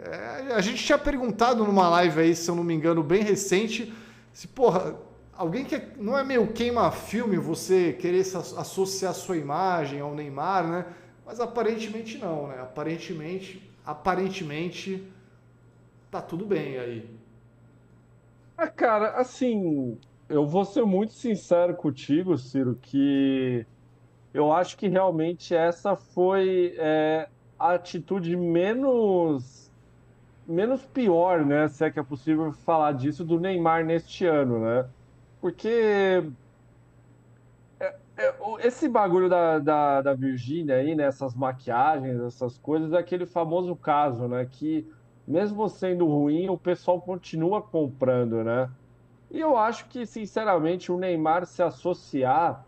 É, 0.04 0.52
a 0.52 0.60
gente 0.60 0.84
tinha 0.84 0.98
perguntado 0.98 1.64
numa 1.64 1.88
live 1.88 2.22
aí, 2.22 2.34
se 2.34 2.50
eu 2.50 2.56
não 2.56 2.64
me 2.64 2.74
engano, 2.74 3.04
bem 3.04 3.22
recente, 3.22 3.94
se, 4.32 4.48
porra, 4.48 4.96
alguém 5.32 5.64
que 5.64 5.80
não 5.96 6.18
é 6.18 6.24
meio 6.24 6.48
queima-filme 6.48 7.36
você 7.36 7.92
querer 7.92 8.22
associar 8.56 9.14
sua 9.14 9.36
imagem 9.36 10.00
ao 10.00 10.12
Neymar, 10.12 10.66
né? 10.66 10.86
Mas 11.24 11.38
aparentemente 11.38 12.18
não, 12.18 12.48
né? 12.48 12.56
Aparentemente, 12.60 13.70
aparentemente 13.84 15.12
tá 16.10 16.20
tudo 16.20 16.44
bem 16.46 16.78
aí. 16.78 17.08
Ah, 18.56 18.68
cara, 18.68 19.16
assim, 19.16 19.98
eu 20.28 20.46
vou 20.46 20.64
ser 20.64 20.84
muito 20.84 21.12
sincero 21.14 21.74
contigo, 21.76 22.36
Ciro, 22.38 22.76
que 22.80 23.66
eu 24.32 24.52
acho 24.52 24.76
que 24.76 24.88
realmente 24.88 25.54
essa 25.54 25.96
foi 25.96 26.74
é, 26.78 27.28
a 27.58 27.74
atitude 27.74 28.36
menos 28.36 29.70
menos 30.46 30.84
pior, 30.86 31.44
né? 31.46 31.68
Se 31.68 31.84
é 31.84 31.90
que 31.90 31.98
é 32.00 32.02
possível 32.02 32.52
falar 32.52 32.92
disso 32.92 33.24
do 33.24 33.40
Neymar 33.40 33.84
neste 33.84 34.26
ano, 34.26 34.60
né? 34.60 34.90
Porque 35.40 36.32
esse 38.60 38.88
bagulho 38.88 39.28
da, 39.28 39.58
da, 39.58 40.02
da 40.02 40.14
Virgínia 40.14 40.76
aí, 40.76 40.94
né? 40.94 41.04
Essas 41.04 41.34
maquiagens, 41.34 42.20
essas 42.20 42.58
coisas, 42.58 42.92
é 42.92 42.98
aquele 42.98 43.26
famoso 43.26 43.74
caso, 43.76 44.28
né? 44.28 44.46
Que 44.50 44.86
mesmo 45.26 45.68
sendo 45.68 46.06
ruim, 46.06 46.48
o 46.48 46.58
pessoal 46.58 47.00
continua 47.00 47.62
comprando, 47.62 48.42
né? 48.42 48.70
E 49.30 49.40
eu 49.40 49.56
acho 49.56 49.86
que, 49.88 50.04
sinceramente, 50.04 50.92
o 50.92 50.98
Neymar 50.98 51.46
se 51.46 51.62
associar 51.62 52.66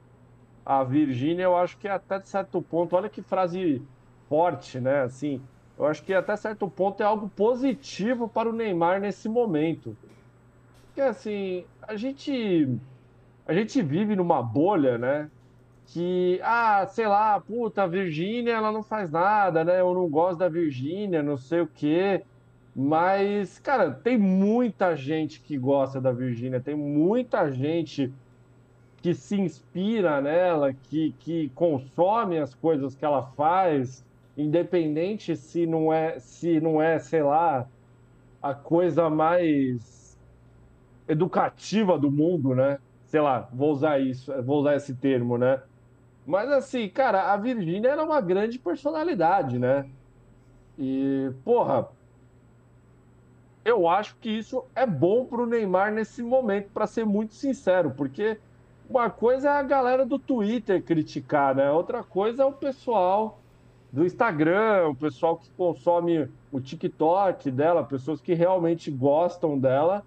à 0.65 0.83
Virgínia, 0.83 1.45
eu 1.45 1.57
acho 1.57 1.77
que 1.79 1.87
até 1.87 2.19
de 2.19 2.29
certo 2.29 2.63
ponto, 2.63 2.97
olha 2.97 3.09
que 3.09 3.21
frase 3.21 3.83
forte, 4.29 4.81
né? 4.81 5.03
Assim, 5.03 5.43
eu 5.77 5.87
acho 5.87 6.03
que 6.03 6.15
até 6.15 6.37
certo 6.37 6.69
ponto 6.71 7.03
é 7.03 7.07
algo 7.07 7.29
positivo 7.29 8.29
para 8.29 8.49
o 8.49 8.53
Neymar 8.53 9.01
nesse 9.01 9.29
momento. 9.29 9.97
Porque 10.87 11.01
assim, 11.01 11.67
a 11.83 11.97
gente 11.97 12.79
a 13.47 13.53
gente 13.53 13.83
vive 13.83 14.17
numa 14.17 14.43
bolha, 14.43 14.97
né? 14.97 15.31
Que, 15.87 16.41
ah, 16.43 16.87
sei 16.87 17.07
lá, 17.07 17.39
puta, 17.41 17.83
a 17.83 17.87
Virgínia, 17.87 18.53
ela 18.53 18.73
não 18.73 18.83
faz 18.83 19.11
nada, 19.11 19.65
né? 19.65 19.81
Eu 19.81 19.95
não 19.95 20.09
gosto 20.09 20.39
da 20.39 20.49
Virgínia, 20.49 21.23
não 21.23 21.37
sei 21.37 21.61
o 21.61 21.67
quê. 21.67 22.23
Mas, 22.75 23.59
cara, 23.61 23.91
tem 23.93 24.19
muita 24.19 24.97
gente 24.97 25.41
que 25.41 25.57
gosta 25.57 26.01
da 26.01 26.11
Virgínia, 26.11 26.61
tem 26.61 26.75
muita 26.75 27.51
gente 27.53 28.13
que 29.01 29.15
se 29.15 29.39
inspira 29.39 30.21
nela, 30.21 30.73
que, 30.73 31.15
que 31.21 31.51
consome 31.55 32.39
as 32.39 32.55
coisas 32.55 32.95
que 32.97 33.05
ela 33.05 33.23
faz, 33.37 34.05
independente 34.37 35.37
se 35.37 35.67
não 35.67 35.93
é, 35.93 36.19
se 36.19 36.61
não 36.61 36.83
é, 36.83 36.99
sei 36.99 37.23
lá, 37.23 37.69
a 38.43 38.55
coisa 38.55 39.09
mais 39.11 40.19
educativa 41.07 41.99
do 41.99 42.11
mundo, 42.11 42.55
né? 42.55 42.79
Sei 43.05 43.21
lá, 43.21 43.49
vou 43.53 43.73
usar 43.73 44.01
isso, 44.01 44.33
vou 44.43 44.61
usar 44.61 44.75
esse 44.77 44.95
termo, 44.95 45.39
né? 45.39 45.63
Mas 46.27 46.51
assim, 46.51 46.89
cara, 46.89 47.33
a 47.33 47.37
Virgínia 47.37 47.89
era 47.89 48.03
uma 48.03 48.21
grande 48.21 48.59
personalidade, 48.59 49.59
né? 49.59 49.87
E, 50.79 51.31
porra, 51.45 51.89
eu 53.65 53.89
acho 53.89 54.17
que 54.17 54.31
isso 54.31 54.65
é 54.75 54.87
bom 54.87 55.25
pro 55.25 55.47
Neymar 55.47 55.93
nesse 55.93 56.23
momento, 56.23 56.71
para 56.73 56.87
ser 56.87 57.05
muito 57.05 57.35
sincero, 57.35 57.93
porque 57.93 58.39
uma 58.89 59.09
coisa 59.09 59.49
é 59.49 59.53
a 59.53 59.63
galera 59.63 60.05
do 60.05 60.19
Twitter 60.19 60.83
criticar, 60.83 61.55
né? 61.55 61.71
Outra 61.71 62.03
coisa 62.03 62.43
é 62.43 62.47
o 62.47 62.53
pessoal 62.53 63.39
do 63.93 64.05
Instagram, 64.05 64.89
o 64.89 64.95
pessoal 64.95 65.37
que 65.37 65.49
consome 65.51 66.29
o 66.51 66.61
TikTok 66.61 67.51
dela, 67.51 67.85
pessoas 67.85 68.21
que 68.21 68.35
realmente 68.35 68.91
gostam 68.91 69.59
dela, 69.59 70.05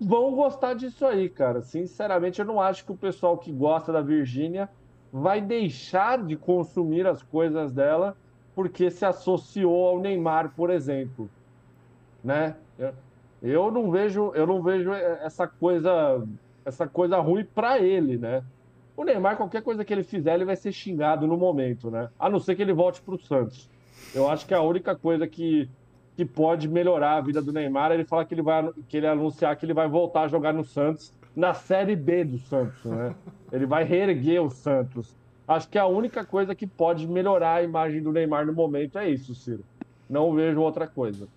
vão 0.00 0.34
gostar 0.34 0.74
disso 0.74 1.06
aí, 1.06 1.28
cara. 1.28 1.62
Sinceramente, 1.62 2.38
eu 2.38 2.44
não 2.44 2.60
acho 2.60 2.84
que 2.84 2.92
o 2.92 2.96
pessoal 2.96 3.38
que 3.38 3.50
gosta 3.50 3.92
da 3.92 4.02
Virgínia 4.02 4.68
vai 5.12 5.40
deixar 5.40 6.24
de 6.24 6.36
consumir 6.36 7.06
as 7.06 7.22
coisas 7.22 7.72
dela 7.72 8.16
porque 8.54 8.90
se 8.90 9.04
associou 9.04 9.88
ao 9.88 10.00
Neymar, 10.00 10.52
por 10.56 10.70
exemplo, 10.70 11.28
né? 12.24 12.56
Eu, 13.42 13.70
não 13.70 13.90
vejo, 13.90 14.32
eu 14.34 14.46
não 14.46 14.62
vejo 14.62 14.92
essa 14.92 15.46
coisa, 15.46 16.26
essa 16.64 16.86
coisa 16.86 17.18
ruim 17.18 17.44
para 17.44 17.78
ele, 17.78 18.16
né? 18.16 18.42
O 18.96 19.04
Neymar, 19.04 19.36
qualquer 19.36 19.62
coisa 19.62 19.84
que 19.84 19.92
ele 19.92 20.02
fizer, 20.02 20.34
ele 20.34 20.46
vai 20.46 20.56
ser 20.56 20.72
xingado 20.72 21.26
no 21.26 21.36
momento, 21.36 21.90
né? 21.90 22.08
A 22.18 22.30
não 22.30 22.40
ser 22.40 22.56
que 22.56 22.62
ele 22.62 22.72
volte 22.72 23.02
para 23.02 23.14
o 23.14 23.18
Santos. 23.18 23.68
Eu 24.14 24.28
acho 24.28 24.46
que 24.46 24.54
a 24.54 24.62
única 24.62 24.96
coisa 24.96 25.26
que, 25.26 25.68
que 26.16 26.24
pode 26.24 26.66
melhorar 26.66 27.16
a 27.16 27.20
vida 27.20 27.42
do 27.42 27.52
Neymar 27.52 27.90
é 27.90 27.94
ele 27.94 28.04
falar 28.04 28.24
que 28.24 28.32
ele 28.32 28.42
vai 28.42 28.70
que 28.88 28.96
ele 28.96 29.06
anunciar 29.06 29.54
que 29.56 29.66
ele 29.66 29.74
vai 29.74 29.86
voltar 29.86 30.22
a 30.22 30.28
jogar 30.28 30.54
no 30.54 30.64
Santos 30.64 31.12
na 31.36 31.52
Série 31.52 31.94
B 31.94 32.24
do 32.24 32.38
Santos, 32.38 32.82
né? 32.84 33.14
Ele 33.52 33.66
vai 33.66 33.84
reerguer 33.84 34.42
o 34.42 34.48
Santos. 34.48 35.14
Acho 35.46 35.68
que 35.68 35.78
a 35.78 35.86
única 35.86 36.24
coisa 36.24 36.54
que 36.54 36.66
pode 36.66 37.06
melhorar 37.06 37.56
a 37.56 37.62
imagem 37.62 38.02
do 38.02 38.10
Neymar 38.10 38.46
no 38.46 38.54
momento 38.54 38.98
é 38.98 39.08
isso, 39.08 39.34
Ciro. 39.34 39.62
Não 40.08 40.34
vejo 40.34 40.60
outra 40.60 40.86
coisa. 40.86 41.28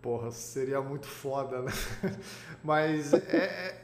Porra, 0.00 0.30
seria 0.30 0.80
muito 0.80 1.06
foda, 1.06 1.60
né? 1.60 1.72
Mas 2.64 3.12
é, 3.12 3.18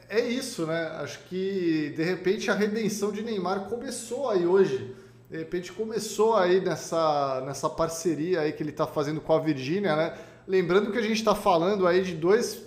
é, 0.09 0.19
é, 0.21 0.21
isso, 0.21 0.65
né? 0.65 0.87
Acho 0.99 1.19
que 1.25 1.93
de 1.95 2.03
repente 2.03 2.49
a 2.49 2.55
redenção 2.55 3.11
de 3.11 3.21
Neymar 3.21 3.65
começou 3.65 4.29
aí 4.29 4.47
hoje. 4.47 4.95
De 5.29 5.37
repente 5.37 5.71
começou 5.73 6.35
aí 6.35 6.61
nessa, 6.61 7.43
nessa 7.45 7.69
parceria 7.69 8.41
aí 8.41 8.53
que 8.53 8.63
ele 8.63 8.71
está 8.71 8.87
fazendo 8.87 9.19
com 9.21 9.33
a 9.33 9.39
Virgínia, 9.39 9.95
né? 9.95 10.17
Lembrando 10.47 10.93
que 10.93 10.97
a 10.97 11.01
gente 11.01 11.17
está 11.17 11.35
falando 11.35 11.85
aí 11.85 12.01
de 12.01 12.15
dois, 12.15 12.63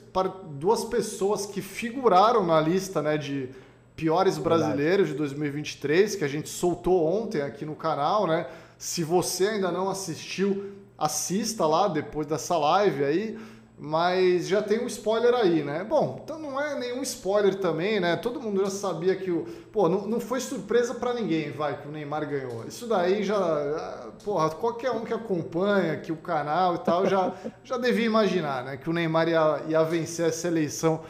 duas 0.59 0.85
pessoas 0.85 1.47
que 1.47 1.63
figuraram 1.63 2.45
na 2.45 2.61
lista 2.61 3.01
né, 3.01 3.17
de 3.17 3.49
piores 3.97 4.37
brasileiros 4.37 5.09
de 5.09 5.15
2023, 5.15 6.15
que 6.15 6.25
a 6.25 6.29
gente 6.29 6.51
soltou 6.51 7.07
ontem 7.07 7.41
aqui 7.41 7.65
no 7.65 7.75
canal, 7.75 8.27
né? 8.27 8.47
Se 8.77 9.03
você 9.03 9.49
ainda 9.49 9.73
não 9.73 9.89
assistiu, 9.89 10.73
assista 10.99 11.67
lá 11.67 11.89
depois 11.89 12.27
dessa 12.27 12.59
live 12.59 13.03
aí, 13.03 13.39
mas 13.83 14.47
já 14.47 14.63
tem 14.63 14.79
um 14.79 14.87
spoiler 14.87 15.33
aí, 15.33 15.65
né? 15.65 15.83
Bom, 15.83 16.21
então 16.23 16.39
não 16.39 16.61
é 16.61 16.79
nenhum 16.79 17.01
spoiler 17.01 17.55
também, 17.55 17.99
né? 17.99 18.15
Todo 18.15 18.39
mundo 18.39 18.63
já 18.63 18.69
sabia 18.69 19.17
que 19.17 19.31
o. 19.31 19.47
Pô, 19.73 19.89
não, 19.89 20.07
não 20.07 20.21
foi 20.21 20.39
surpresa 20.39 20.93
para 20.93 21.15
ninguém, 21.15 21.51
vai, 21.51 21.81
que 21.81 21.89
o 21.89 21.91
Neymar 21.91 22.29
ganhou. 22.29 22.67
Isso 22.69 22.87
daí 22.87 23.23
já. 23.23 24.11
Porra, 24.23 24.51
qualquer 24.51 24.91
um 24.91 25.01
que 25.01 25.15
acompanha 25.15 25.95
aqui 25.95 26.13
o 26.13 26.17
canal 26.17 26.75
e 26.75 26.79
tal 26.81 27.07
já, 27.07 27.33
já 27.65 27.79
devia 27.79 28.05
imaginar, 28.05 28.63
né? 28.65 28.77
Que 28.77 28.91
o 28.91 28.93
Neymar 28.93 29.29
ia, 29.29 29.63
ia 29.67 29.83
vencer 29.83 30.29
essa 30.29 30.47
eleição 30.47 31.01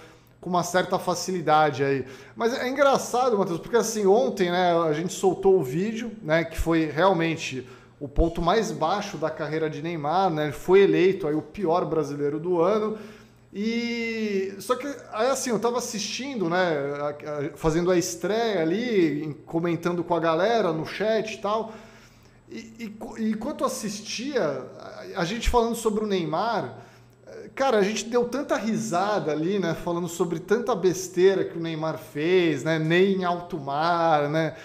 com 0.41 0.49
uma 0.49 0.63
certa 0.63 0.97
facilidade 0.97 1.83
aí. 1.83 2.07
Mas 2.37 2.57
é 2.57 2.69
engraçado, 2.69 3.37
Matheus, 3.37 3.59
porque 3.59 3.77
assim, 3.77 4.07
ontem, 4.07 4.49
né, 4.49 4.81
a 4.81 4.93
gente 4.93 5.13
soltou 5.13 5.59
o 5.59 5.63
vídeo, 5.63 6.13
né, 6.23 6.45
que 6.45 6.57
foi 6.57 6.87
realmente 6.87 7.69
o 8.01 8.09
ponto 8.09 8.41
mais 8.41 8.73
baixo 8.73 9.19
da 9.19 9.31
carreira 9.31 9.69
de 9.69 9.83
Neymar, 9.83 10.31
né? 10.31 10.45
Ele 10.45 10.53
foi 10.53 10.81
eleito 10.81 11.29
aí 11.29 11.35
o 11.35 11.43
pior 11.43 11.85
brasileiro 11.85 12.41
do 12.41 12.61
ano. 12.61 12.99
E 13.53 14.55
só 14.59 14.75
que 14.75 14.87
aí 15.13 15.29
assim, 15.29 15.51
eu 15.51 15.57
estava 15.57 15.77
assistindo, 15.77 16.49
né, 16.49 17.13
fazendo 17.57 17.91
a 17.91 17.99
estreia 17.99 18.63
ali, 18.63 19.37
comentando 19.45 20.03
com 20.03 20.15
a 20.15 20.21
galera 20.21 20.73
no 20.73 20.87
chat 20.87 21.35
e 21.35 21.39
tal. 21.39 21.73
E, 22.49 22.97
e, 23.19 23.31
enquanto 23.31 23.65
assistia, 23.65 24.65
a 25.15 25.25
gente 25.25 25.51
falando 25.51 25.75
sobre 25.75 26.03
o 26.03 26.07
Neymar, 26.07 26.79
cara, 27.55 27.79
a 27.79 27.83
gente 27.83 28.05
deu 28.05 28.25
tanta 28.29 28.57
risada 28.57 29.33
ali, 29.33 29.59
né, 29.59 29.75
falando 29.75 30.09
sobre 30.09 30.39
tanta 30.39 30.75
besteira 30.75 31.45
que 31.45 31.59
o 31.59 31.61
Neymar 31.61 31.99
fez, 31.99 32.65
né, 32.65 32.79
nem 32.79 33.19
em 33.19 33.25
alto 33.25 33.59
mar, 33.59 34.29
né? 34.29 34.57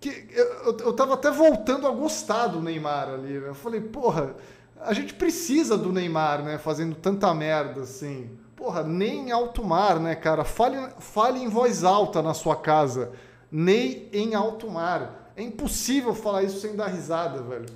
Que 0.00 0.26
eu, 0.32 0.78
eu 0.78 0.92
tava 0.94 1.14
até 1.14 1.30
voltando 1.30 1.86
a 1.86 1.90
gostar 1.90 2.46
do 2.46 2.62
Neymar 2.62 3.10
ali. 3.10 3.38
Né? 3.38 3.48
Eu 3.48 3.54
falei, 3.54 3.82
porra, 3.82 4.34
a 4.80 4.94
gente 4.94 5.12
precisa 5.12 5.76
do 5.76 5.92
Neymar, 5.92 6.42
né? 6.42 6.56
Fazendo 6.56 6.96
tanta 6.96 7.32
merda 7.34 7.82
assim. 7.82 8.30
Porra, 8.56 8.82
nem 8.82 9.28
em 9.28 9.30
alto 9.30 9.62
mar, 9.62 10.00
né, 10.00 10.14
cara? 10.14 10.42
Fale, 10.42 10.76
fale 10.98 11.38
em 11.40 11.48
voz 11.48 11.84
alta 11.84 12.22
na 12.22 12.32
sua 12.32 12.56
casa. 12.56 13.12
Nem 13.52 14.08
em 14.12 14.34
alto 14.34 14.70
mar. 14.70 15.32
É 15.36 15.42
impossível 15.42 16.14
falar 16.14 16.44
isso 16.44 16.60
sem 16.60 16.74
dar 16.74 16.86
risada, 16.86 17.42
velho. 17.42 17.66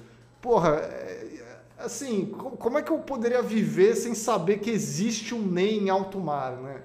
Porra, 0.40 0.76
é, 0.76 1.26
assim, 1.78 2.26
como 2.58 2.78
é 2.78 2.82
que 2.82 2.90
eu 2.90 2.98
poderia 2.98 3.42
viver 3.42 3.96
sem 3.96 4.14
saber 4.14 4.58
que 4.58 4.70
existe 4.70 5.34
um 5.34 5.42
nem 5.42 5.84
em 5.84 5.90
alto 5.90 6.18
mar, 6.18 6.52
né? 6.52 6.82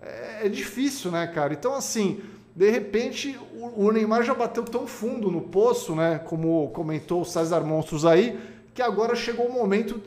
É, 0.00 0.46
é 0.46 0.48
difícil, 0.48 1.10
né, 1.10 1.26
cara? 1.26 1.52
Então, 1.52 1.74
assim, 1.74 2.20
De 2.58 2.68
repente, 2.68 3.38
o 3.76 3.92
Neymar 3.92 4.24
já 4.24 4.34
bateu 4.34 4.64
tão 4.64 4.84
fundo 4.84 5.30
no 5.30 5.42
poço, 5.42 5.94
né? 5.94 6.18
Como 6.18 6.68
comentou 6.70 7.20
o 7.20 7.24
César 7.24 7.60
Monstros 7.60 8.04
aí, 8.04 8.36
que 8.74 8.82
agora 8.82 9.14
chegou 9.14 9.46
o 9.46 9.52
momento 9.52 10.02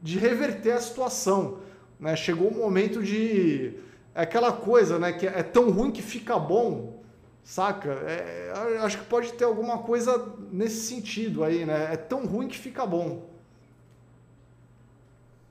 de 0.00 0.16
reverter 0.16 0.74
a 0.74 0.80
situação. 0.80 1.58
Né? 1.98 2.14
Chegou 2.14 2.46
o 2.46 2.56
momento 2.56 3.02
de. 3.02 3.80
É 4.14 4.22
aquela 4.22 4.52
coisa, 4.52 4.96
né? 4.96 5.12
Que 5.12 5.26
é 5.26 5.42
tão 5.42 5.72
ruim 5.72 5.90
que 5.90 6.02
fica 6.02 6.38
bom, 6.38 7.02
saca? 7.42 7.90
É, 8.06 8.52
acho 8.82 8.98
que 8.98 9.06
pode 9.06 9.32
ter 9.32 9.42
alguma 9.42 9.78
coisa 9.78 10.32
nesse 10.52 10.82
sentido 10.86 11.42
aí, 11.42 11.66
né? 11.66 11.88
É 11.92 11.96
tão 11.96 12.24
ruim 12.24 12.46
que 12.46 12.56
fica 12.56 12.86
bom. 12.86 13.28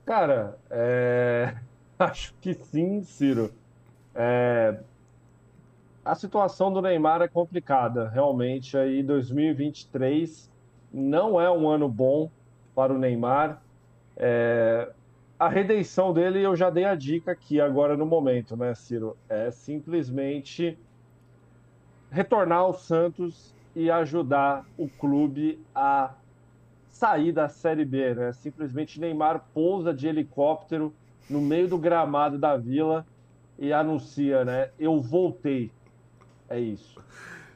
Cara, 0.06 0.58
é... 0.70 1.56
acho 2.00 2.32
que 2.40 2.54
sim, 2.54 3.02
Ciro. 3.02 3.52
É... 4.14 4.78
A 6.04 6.14
situação 6.16 6.72
do 6.72 6.82
Neymar 6.82 7.22
é 7.22 7.28
complicada, 7.28 8.08
realmente. 8.08 8.76
Aí 8.76 9.02
2023 9.02 10.50
não 10.92 11.40
é 11.40 11.50
um 11.50 11.68
ano 11.68 11.88
bom 11.88 12.30
para 12.74 12.92
o 12.92 12.98
Neymar. 12.98 13.62
É... 14.16 14.90
A 15.38 15.48
redenção 15.48 16.12
dele 16.12 16.40
eu 16.40 16.54
já 16.54 16.70
dei 16.70 16.84
a 16.84 16.94
dica 16.94 17.32
aqui 17.32 17.60
agora 17.60 17.96
no 17.96 18.06
momento, 18.06 18.56
né, 18.56 18.74
Ciro? 18.74 19.16
É 19.28 19.50
simplesmente 19.50 20.78
retornar 22.10 22.58
ao 22.58 22.74
Santos 22.74 23.54
e 23.74 23.90
ajudar 23.90 24.64
o 24.76 24.88
clube 24.88 25.58
a 25.74 26.14
sair 26.90 27.32
da 27.32 27.48
Série 27.48 27.84
B, 27.84 28.14
né? 28.14 28.32
Simplesmente 28.32 29.00
Neymar 29.00 29.44
pousa 29.54 29.94
de 29.94 30.06
helicóptero 30.06 30.92
no 31.28 31.40
meio 31.40 31.68
do 31.68 31.78
gramado 31.78 32.38
da 32.38 32.56
Vila 32.56 33.06
e 33.58 33.72
anuncia, 33.72 34.44
né? 34.44 34.70
Eu 34.78 35.00
voltei. 35.00 35.70
É 36.52 36.60
isso. 36.60 37.00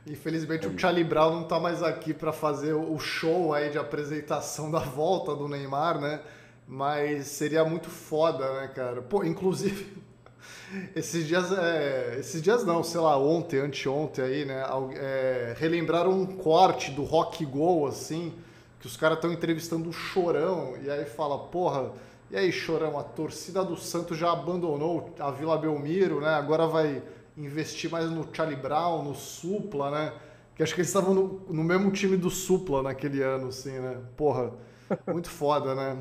Infelizmente 0.06 0.66
é 0.66 0.70
o 0.70 0.78
Charlie 0.78 1.04
Brown 1.04 1.34
não 1.34 1.42
está 1.42 1.60
mais 1.60 1.82
aqui 1.82 2.14
para 2.14 2.32
fazer 2.32 2.72
o 2.72 2.98
show 2.98 3.52
aí 3.52 3.70
de 3.70 3.78
apresentação 3.78 4.70
da 4.72 4.78
volta 4.78 5.34
do 5.34 5.46
Neymar, 5.46 6.00
né? 6.00 6.20
Mas 6.66 7.26
seria 7.26 7.64
muito 7.64 7.90
foda, 7.90 8.60
né, 8.60 8.68
cara? 8.68 9.02
Pô, 9.02 9.22
inclusive 9.22 10.02
esses 10.96 11.26
dias, 11.26 11.52
é, 11.52 12.16
esses 12.18 12.40
dias 12.40 12.64
não, 12.64 12.82
sei 12.82 13.00
lá, 13.00 13.18
ontem, 13.18 13.60
anteontem 13.60 14.24
aí, 14.24 14.44
né? 14.44 14.64
É, 14.94 15.54
relembraram 15.58 16.10
um 16.10 16.26
corte 16.26 16.90
do 16.90 17.04
Rock 17.04 17.44
Go, 17.44 17.86
assim, 17.86 18.32
que 18.80 18.86
os 18.86 18.96
caras 18.96 19.18
estão 19.18 19.30
entrevistando 19.32 19.90
o 19.90 19.92
Chorão, 19.92 20.74
e 20.82 20.90
aí 20.90 21.04
fala, 21.04 21.38
porra, 21.38 21.92
e 22.30 22.36
aí, 22.36 22.50
Chorão, 22.50 22.98
a 22.98 23.04
torcida 23.04 23.64
do 23.64 23.76
Santos 23.76 24.18
já 24.18 24.32
abandonou 24.32 25.14
a 25.20 25.30
Vila 25.30 25.56
Belmiro, 25.56 26.20
né? 26.20 26.30
Agora 26.30 26.66
vai 26.66 27.00
investir 27.36 27.90
mais 27.90 28.10
no 28.10 28.26
Charlie 28.32 28.56
Brown, 28.56 29.04
no 29.04 29.14
Supla, 29.14 29.90
né? 29.90 30.12
Que 30.54 30.62
acho 30.62 30.74
que 30.74 30.80
eles 30.80 30.88
estavam 30.88 31.14
no, 31.14 31.40
no 31.48 31.62
mesmo 31.62 31.90
time 31.90 32.16
do 32.16 32.30
Supla 32.30 32.82
naquele 32.82 33.22
ano, 33.22 33.48
assim, 33.48 33.78
né? 33.78 33.98
Porra, 34.16 34.52
muito 35.12 35.28
foda, 35.28 35.74
né? 35.74 35.98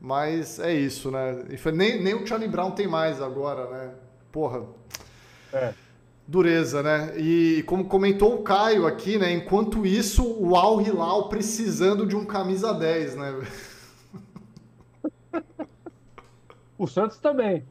Mas 0.00 0.58
é 0.58 0.74
isso, 0.74 1.10
né? 1.10 1.44
Nem, 1.72 2.02
nem 2.02 2.14
o 2.14 2.26
Charlie 2.26 2.48
Brown 2.48 2.72
tem 2.72 2.88
mais 2.88 3.22
agora, 3.22 3.70
né? 3.70 3.94
Porra. 4.32 4.64
É. 5.52 5.72
Dureza, 6.26 6.82
né? 6.82 7.14
E 7.18 7.62
como 7.66 7.84
comentou 7.84 8.34
o 8.34 8.42
Caio 8.42 8.86
aqui, 8.86 9.18
né? 9.18 9.32
Enquanto 9.32 9.86
isso, 9.86 10.24
o 10.24 10.56
Al 10.56 10.80
Hilal 10.80 11.28
precisando 11.28 12.06
de 12.06 12.16
um 12.16 12.24
camisa 12.24 12.72
10, 12.72 13.16
né? 13.16 13.40
O 16.78 16.86
Santos 16.88 17.18
também. 17.18 17.64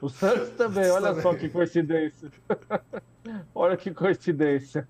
O 0.00 0.08
Santos 0.08 0.50
também, 0.50 0.90
olha 0.90 1.14
só 1.20 1.34
que 1.34 1.48
coincidência. 1.48 2.30
olha 3.54 3.76
que 3.76 3.92
coincidência. 3.92 4.86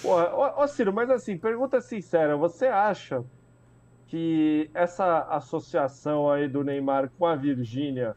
Porra, 0.00 0.30
ó, 0.32 0.54
ó, 0.56 0.66
Ciro, 0.66 0.92
mas 0.92 1.10
assim, 1.10 1.36
pergunta 1.36 1.80
sincera, 1.80 2.36
você 2.36 2.66
acha 2.66 3.24
que 4.06 4.70
essa 4.72 5.20
associação 5.30 6.30
aí 6.30 6.46
do 6.46 6.62
Neymar 6.62 7.10
com 7.18 7.26
a 7.26 7.34
Virgínia 7.34 8.14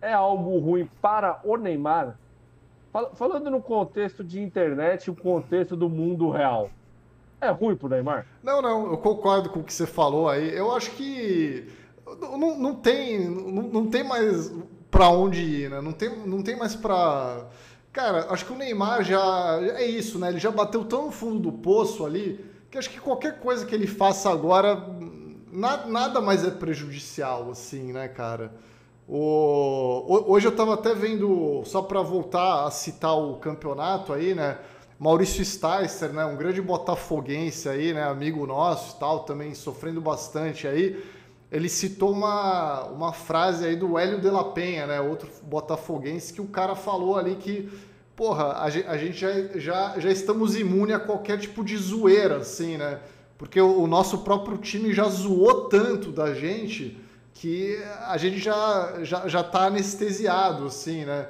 é 0.00 0.12
algo 0.12 0.58
ruim 0.58 0.88
para 1.02 1.40
o 1.44 1.56
Neymar? 1.56 2.16
Falando 3.14 3.50
no 3.50 3.60
contexto 3.60 4.22
de 4.22 4.40
internet, 4.40 5.10
o 5.10 5.14
contexto 5.16 5.76
do 5.76 5.88
mundo 5.88 6.30
real. 6.30 6.70
É 7.40 7.50
ruim 7.50 7.76
pro 7.76 7.88
Neymar? 7.88 8.26
Não, 8.42 8.62
não, 8.62 8.92
eu 8.92 8.96
concordo 8.96 9.50
com 9.50 9.60
o 9.60 9.64
que 9.64 9.72
você 9.72 9.86
falou 9.86 10.28
aí. 10.28 10.56
Eu 10.56 10.74
acho 10.74 10.92
que 10.92 11.68
não, 12.06 12.58
não 12.58 12.74
tem, 12.74 13.28
não, 13.28 13.62
não 13.62 13.86
tem 13.86 14.04
mais 14.04 14.52
para 14.90 15.08
onde 15.08 15.40
ir, 15.40 15.70
né? 15.70 15.80
Não 15.80 15.92
tem, 15.92 16.16
não 16.26 16.42
tem 16.42 16.56
mais 16.56 16.74
para 16.74 17.48
Cara, 17.94 18.26
acho 18.30 18.44
que 18.44 18.52
o 18.52 18.56
Neymar 18.56 19.04
já 19.04 19.60
é 19.76 19.86
isso, 19.86 20.18
né? 20.18 20.28
Ele 20.28 20.40
já 20.40 20.50
bateu 20.50 20.84
tão 20.84 21.06
no 21.06 21.12
fundo 21.12 21.38
do 21.38 21.52
poço 21.52 22.04
ali 22.04 22.44
que 22.68 22.76
acho 22.76 22.90
que 22.90 22.98
qualquer 22.98 23.38
coisa 23.38 23.64
que 23.64 23.72
ele 23.72 23.86
faça 23.86 24.28
agora 24.28 24.84
na, 25.52 25.86
nada 25.86 26.20
mais 26.20 26.44
é 26.44 26.50
prejudicial, 26.50 27.52
assim, 27.52 27.92
né, 27.92 28.08
cara? 28.08 28.52
O, 29.08 30.24
hoje 30.26 30.48
eu 30.48 30.50
estava 30.50 30.74
até 30.74 30.92
vendo, 30.92 31.62
só 31.66 31.82
para 31.82 32.02
voltar 32.02 32.66
a 32.66 32.70
citar 32.72 33.16
o 33.16 33.36
campeonato 33.36 34.12
aí, 34.12 34.34
né? 34.34 34.58
Maurício 34.98 35.44
Sticer, 35.44 36.12
né, 36.12 36.24
um 36.24 36.36
grande 36.36 36.60
botafoguense 36.60 37.68
aí, 37.68 37.92
né, 37.92 38.02
amigo 38.02 38.44
nosso 38.44 38.96
e 38.96 38.98
tal, 38.98 39.20
também 39.20 39.54
sofrendo 39.54 40.00
bastante 40.00 40.66
aí. 40.66 41.00
Ele 41.54 41.68
citou 41.68 42.10
uma, 42.10 42.82
uma 42.86 43.12
frase 43.12 43.64
aí 43.64 43.76
do 43.76 43.96
Hélio 43.96 44.20
de 44.20 44.28
la 44.28 44.42
Penha, 44.42 44.88
né, 44.88 45.00
outro 45.00 45.30
botafoguense, 45.44 46.32
que 46.32 46.40
o 46.40 46.48
cara 46.48 46.74
falou 46.74 47.16
ali 47.16 47.36
que, 47.36 47.70
porra, 48.16 48.58
a 48.58 48.68
gente, 48.68 48.88
a 48.88 48.98
gente 48.98 49.16
já, 49.16 49.30
já, 49.54 50.00
já 50.00 50.10
estamos 50.10 50.56
imune 50.56 50.92
a 50.92 50.98
qualquer 50.98 51.38
tipo 51.38 51.62
de 51.62 51.76
zoeira, 51.76 52.38
assim, 52.38 52.76
né? 52.76 52.98
Porque 53.38 53.60
o, 53.60 53.82
o 53.82 53.86
nosso 53.86 54.18
próprio 54.18 54.58
time 54.58 54.92
já 54.92 55.04
zoou 55.04 55.68
tanto 55.68 56.10
da 56.10 56.34
gente 56.34 57.00
que 57.32 57.80
a 58.08 58.16
gente 58.16 58.40
já, 58.40 59.04
já, 59.04 59.28
já 59.28 59.44
tá 59.44 59.66
anestesiado, 59.66 60.66
assim, 60.66 61.04
né? 61.04 61.28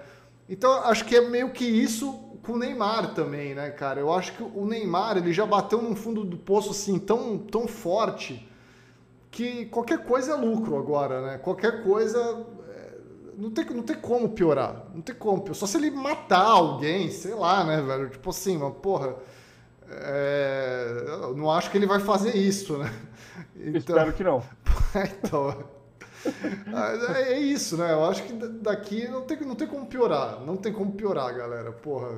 Então, 0.49 0.73
acho 0.85 1.05
que 1.05 1.17
é 1.17 1.29
meio 1.29 1.51
que 1.51 1.67
isso 1.67 2.19
com 2.43 2.55
o 2.55 2.59
Neymar 2.59 3.13
também, 3.13 3.55
né, 3.55 3.69
cara? 3.69 4.01
Eu 4.01 4.11
acho 4.11 4.33
que 4.33 4.43
o 4.43 4.65
Neymar, 4.65 5.19
ele 5.19 5.35
já 5.35 5.45
bateu 5.45 5.83
no 5.83 5.95
fundo 5.95 6.25
do 6.25 6.39
poço, 6.39 6.71
assim, 6.71 6.99
tão, 6.99 7.37
tão 7.37 7.69
forte 7.69 8.49
que 9.35 9.67
qualquer 9.67 10.05
coisa 10.05 10.33
é 10.33 10.35
lucro 10.37 10.79
agora, 10.79 11.21
né? 11.21 11.39
Qualquer 11.39 11.83
coisa... 11.83 12.47
É, 12.69 12.93
não 13.37 13.51
tem, 13.51 13.65
não 13.67 13.83
tem 13.83 13.97
como 13.97 14.29
piorar. 14.29 14.87
Não 14.95 15.03
tem 15.03 15.15
como. 15.15 15.53
Só 15.55 15.67
se 15.67 15.77
ele 15.77 15.91
matar 15.91 16.47
alguém, 16.47 17.11
sei 17.11 17.35
lá, 17.35 17.65
né, 17.65 17.83
velho? 17.83 18.09
Tipo 18.09 18.31
assim, 18.31 18.57
uma 18.57 18.71
porra... 18.71 19.17
É, 19.91 21.05
eu 21.07 21.37
não 21.37 21.51
acho 21.51 21.71
que 21.71 21.77
ele 21.77 21.87
vai 21.87 22.01
fazer 22.01 22.35
isso, 22.37 22.79
né? 22.79 22.93
Então, 23.57 23.97
Espero 23.97 24.13
que 24.13 24.25
não. 24.25 24.43
então, 25.23 25.65
é, 27.15 27.35
é 27.35 27.39
isso, 27.39 27.77
né? 27.77 27.93
Eu 27.93 28.05
acho 28.05 28.23
que 28.23 28.33
daqui 28.33 29.07
não 29.09 29.23
tem, 29.23 29.41
não 29.41 29.55
tem 29.55 29.67
como 29.67 29.87
piorar. 29.87 30.41
Não 30.41 30.57
tem 30.57 30.73
como 30.73 30.93
piorar, 30.93 31.35
galera. 31.35 31.73
Porra. 31.73 32.09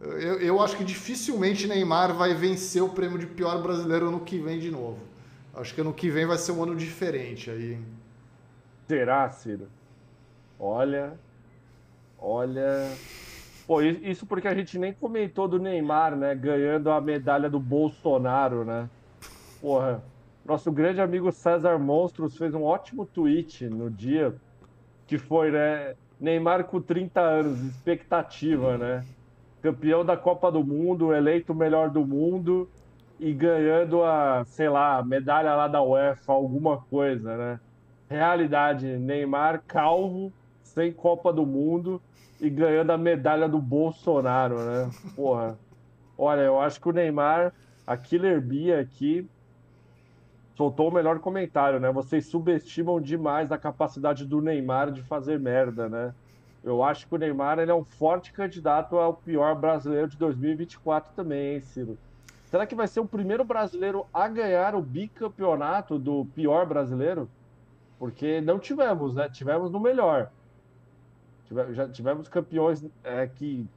Eu, 0.00 0.38
eu 0.38 0.60
acho 0.60 0.76
que 0.76 0.84
dificilmente 0.84 1.66
Neymar 1.66 2.14
vai 2.14 2.34
vencer 2.34 2.82
o 2.82 2.90
prêmio 2.90 3.18
de 3.18 3.26
pior 3.26 3.60
brasileiro 3.60 4.10
no 4.10 4.20
que 4.20 4.38
vem 4.38 4.60
de 4.60 4.70
novo. 4.70 5.07
Acho 5.58 5.74
que 5.74 5.80
ano 5.80 5.92
que 5.92 6.08
vem 6.08 6.24
vai 6.24 6.38
ser 6.38 6.52
um 6.52 6.62
ano 6.62 6.76
diferente 6.76 7.50
aí. 7.50 7.76
Será, 8.86 9.28
Ciro? 9.30 9.66
Olha. 10.58 11.18
Olha. 12.16 12.88
Pô, 13.66 13.82
isso 13.82 14.24
porque 14.24 14.46
a 14.46 14.54
gente 14.54 14.78
nem 14.78 14.92
comentou 14.92 15.48
do 15.48 15.58
Neymar, 15.58 16.14
né? 16.14 16.32
Ganhando 16.36 16.90
a 16.92 17.00
medalha 17.00 17.50
do 17.50 17.58
Bolsonaro, 17.58 18.64
né? 18.64 18.88
Porra. 19.60 20.00
Nosso 20.44 20.70
grande 20.70 21.00
amigo 21.00 21.32
César 21.32 21.76
Monstros 21.76 22.38
fez 22.38 22.54
um 22.54 22.62
ótimo 22.62 23.04
tweet 23.04 23.68
no 23.68 23.90
dia, 23.90 24.34
que 25.08 25.18
foi, 25.18 25.50
né? 25.50 25.96
Neymar 26.20 26.64
com 26.64 26.80
30 26.80 27.20
anos, 27.20 27.60
expectativa, 27.64 28.78
né? 28.78 29.04
Campeão 29.60 30.04
da 30.04 30.16
Copa 30.16 30.52
do 30.52 30.62
Mundo, 30.62 31.12
eleito 31.12 31.52
o 31.52 31.56
melhor 31.56 31.90
do 31.90 32.06
mundo 32.06 32.68
e 33.18 33.32
ganhando 33.32 34.02
a, 34.02 34.44
sei 34.44 34.68
lá, 34.68 35.02
medalha 35.02 35.54
lá 35.54 35.66
da 35.66 35.82
UEFA, 35.82 36.32
alguma 36.32 36.78
coisa, 36.78 37.36
né? 37.36 37.60
Realidade, 38.08 38.86
Neymar 38.96 39.62
calvo, 39.66 40.32
sem 40.62 40.92
Copa 40.92 41.32
do 41.32 41.44
Mundo 41.44 42.00
e 42.40 42.48
ganhando 42.48 42.90
a 42.90 42.98
medalha 42.98 43.48
do 43.48 43.58
Bolsonaro, 43.58 44.58
né? 44.60 44.90
Porra. 45.16 45.58
Olha, 46.16 46.42
eu 46.42 46.60
acho 46.60 46.80
que 46.80 46.88
o 46.88 46.92
Neymar, 46.92 47.52
a 47.86 47.96
Killer 47.96 48.40
Bia 48.40 48.80
aqui, 48.80 49.28
soltou 50.56 50.88
o 50.88 50.92
melhor 50.92 51.18
comentário, 51.18 51.78
né? 51.78 51.90
Vocês 51.92 52.26
subestimam 52.26 53.00
demais 53.00 53.52
a 53.52 53.58
capacidade 53.58 54.24
do 54.24 54.40
Neymar 54.40 54.90
de 54.90 55.02
fazer 55.02 55.38
merda, 55.38 55.88
né? 55.88 56.14
Eu 56.64 56.82
acho 56.82 57.06
que 57.06 57.14
o 57.14 57.18
Neymar 57.18 57.58
ele 57.58 57.70
é 57.70 57.74
um 57.74 57.84
forte 57.84 58.32
candidato 58.32 58.96
ao 58.96 59.14
pior 59.14 59.54
brasileiro 59.54 60.08
de 60.08 60.16
2024 60.16 61.12
também, 61.14 61.54
hein, 61.54 61.60
Ciro? 61.60 61.96
Será 62.50 62.66
que 62.66 62.74
vai 62.74 62.88
ser 62.88 63.00
o 63.00 63.06
primeiro 63.06 63.44
brasileiro 63.44 64.06
a 64.12 64.26
ganhar 64.26 64.74
o 64.74 64.80
bicampeonato 64.80 65.98
do 65.98 66.24
pior 66.34 66.64
brasileiro? 66.64 67.28
Porque 67.98 68.40
não 68.40 68.58
tivemos, 68.58 69.14
né? 69.14 69.28
Tivemos 69.28 69.70
no 69.70 69.78
melhor. 69.78 70.30
Já 71.72 71.86
tivemos 71.88 72.26
campeões 72.26 72.82
é, 73.04 73.26
que, 73.26 73.68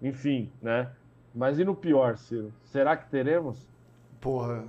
enfim, 0.00 0.50
né? 0.62 0.90
Mas 1.34 1.58
e 1.58 1.64
no 1.64 1.74
pior, 1.74 2.16
Ciro? 2.16 2.50
Será 2.64 2.96
que 2.96 3.10
teremos? 3.10 3.68
Porra, 4.22 4.64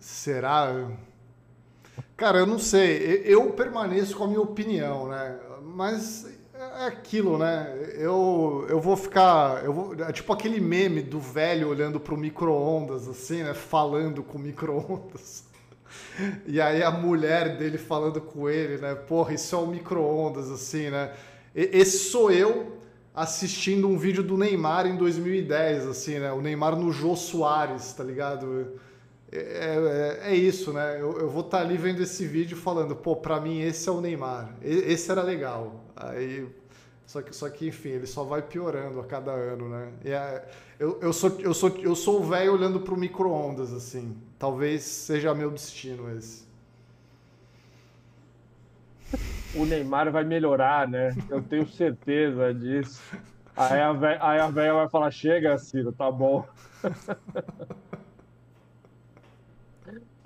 será? 0.00 0.90
Cara, 2.16 2.38
eu 2.38 2.46
não 2.46 2.58
sei. 2.58 3.22
Eu 3.24 3.52
permaneço 3.52 4.16
com 4.16 4.24
a 4.24 4.28
minha 4.28 4.40
opinião, 4.40 5.08
né? 5.08 5.38
Mas 5.62 6.36
é 6.80 6.86
aquilo, 6.86 7.38
né? 7.38 7.74
Eu, 7.94 8.66
eu 8.68 8.80
vou 8.80 8.96
ficar. 8.96 9.64
Eu 9.64 9.72
vou, 9.72 9.94
é 9.94 10.12
tipo 10.12 10.32
aquele 10.32 10.60
meme 10.60 11.02
do 11.02 11.18
velho 11.18 11.68
olhando 11.68 11.98
pro 11.98 12.16
micro-ondas, 12.16 13.08
assim, 13.08 13.42
né? 13.42 13.54
Falando 13.54 14.22
com 14.22 14.38
micro-ondas. 14.38 15.44
E 16.46 16.60
aí 16.60 16.82
a 16.82 16.90
mulher 16.90 17.56
dele 17.56 17.78
falando 17.78 18.20
com 18.20 18.48
ele, 18.48 18.78
né? 18.78 18.94
Porra, 18.94 19.34
isso 19.34 19.54
é 19.54 19.58
um 19.58 19.66
micro-ondas, 19.66 20.50
assim, 20.50 20.90
né? 20.90 21.12
Esse 21.54 22.10
sou 22.10 22.30
eu 22.30 22.78
assistindo 23.14 23.86
um 23.88 23.98
vídeo 23.98 24.22
do 24.22 24.38
Neymar 24.38 24.86
em 24.86 24.96
2010, 24.96 25.86
assim, 25.86 26.18
né? 26.18 26.32
O 26.32 26.40
Neymar 26.40 26.76
no 26.76 26.90
Jô 26.90 27.14
Soares, 27.14 27.92
tá 27.92 28.02
ligado? 28.02 28.80
É, 29.32 30.20
é, 30.24 30.32
é 30.32 30.34
isso, 30.36 30.72
né? 30.72 31.00
Eu, 31.00 31.18
eu 31.18 31.28
vou 31.28 31.42
estar 31.42 31.58
tá 31.58 31.64
ali 31.64 31.76
vendo 31.76 32.02
esse 32.02 32.26
vídeo 32.26 32.56
falando, 32.56 32.94
pô, 32.94 33.16
pra 33.16 33.40
mim 33.40 33.60
esse 33.60 33.88
é 33.88 33.92
o 33.92 34.00
Neymar. 34.00 34.54
Esse 34.60 35.10
era 35.10 35.22
legal. 35.22 35.80
Aí, 35.96 36.46
só 37.06 37.22
que, 37.22 37.34
só 37.34 37.48
que 37.48 37.68
enfim, 37.68 37.90
ele 37.90 38.06
só 38.06 38.24
vai 38.24 38.42
piorando 38.42 39.00
a 39.00 39.04
cada 39.04 39.32
ano, 39.32 39.68
né? 39.68 39.92
É, 40.04 40.44
eu, 40.78 40.98
eu, 41.00 41.12
sou, 41.12 41.36
eu, 41.40 41.54
sou, 41.54 41.70
eu 41.78 41.94
sou 41.94 42.20
o 42.20 42.24
velho 42.24 42.52
olhando 42.52 42.80
pro 42.80 42.96
micro-ondas, 42.96 43.72
assim. 43.72 44.16
Talvez 44.38 44.82
seja 44.82 45.34
meu 45.34 45.50
destino 45.50 46.16
esse 46.16 46.52
o 49.54 49.64
Neymar 49.66 50.10
vai 50.10 50.24
melhorar, 50.24 50.88
né? 50.88 51.14
Eu 51.28 51.42
tenho 51.42 51.66
certeza 51.68 52.52
disso. 52.54 53.02
Aí 53.56 53.80
a 53.80 53.92
véia, 53.92 54.18
aí 54.20 54.40
a 54.40 54.48
véia 54.48 54.72
vai 54.72 54.88
falar: 54.88 55.10
chega, 55.10 55.58
Ciro, 55.58 55.92
tá 55.92 56.10
bom. 56.10 56.46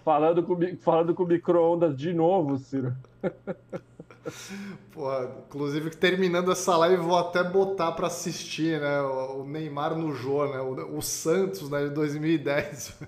falando 0.05 0.43
com, 0.43 0.57
falando 0.79 1.15
com 1.15 1.25
micro-ondas 1.25 1.97
de 1.97 2.13
novo, 2.13 2.59
Ciro. 2.59 2.95
Pô, 4.93 5.09
inclusive 5.47 5.91
terminando 5.91 6.51
essa 6.51 6.77
live 6.77 6.97
vou 6.97 7.17
até 7.17 7.45
botar 7.45 7.93
para 7.93 8.09
assistir, 8.09 8.81
né? 8.81 9.01
O 9.01 9.45
Neymar 9.45 9.97
no 9.97 10.13
Jô, 10.13 10.47
né? 10.47 10.61
O, 10.61 11.01
Santos, 11.01 11.71
né? 11.71 11.85
De 11.85 11.91
2010. 11.91 12.99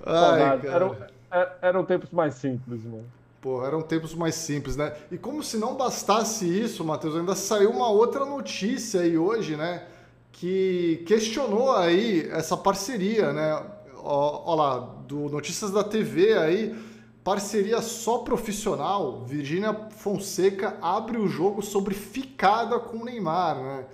Ai, 0.05 0.59
cara. 0.59 0.67
Eram, 0.67 0.95
é, 1.31 1.51
eram 1.61 1.83
tempos 1.83 2.11
mais 2.11 2.35
simples, 2.35 2.83
mano. 2.83 3.05
Pô, 3.41 3.65
eram 3.65 3.81
tempos 3.81 4.13
mais 4.13 4.35
simples, 4.35 4.75
né? 4.77 4.95
E 5.11 5.17
como 5.17 5.43
se 5.43 5.57
não 5.57 5.75
bastasse 5.75 6.45
isso, 6.45 6.85
Matheus, 6.85 7.15
ainda 7.15 7.35
saiu 7.35 7.71
uma 7.71 7.89
outra 7.89 8.23
notícia 8.23 9.01
aí 9.01 9.17
hoje, 9.17 9.57
né? 9.57 9.87
Que 10.31 11.03
questionou 11.05 11.75
aí 11.75 12.27
essa 12.31 12.57
parceria, 12.57 13.31
né? 13.31 13.63
Ó 14.03 14.55
lá, 14.55 14.79
do 15.07 15.29
Notícias 15.29 15.71
da 15.71 15.83
TV 15.83 16.33
aí, 16.37 16.75
parceria 17.23 17.81
só 17.81 18.19
profissional. 18.19 19.25
Virgínia 19.25 19.73
Fonseca 19.91 20.77
abre 20.81 21.17
o 21.17 21.27
jogo 21.27 21.61
sobre 21.61 21.93
ficada 21.93 22.79
com 22.79 22.97
o 22.97 23.05
Neymar, 23.05 23.61
né? 23.61 23.85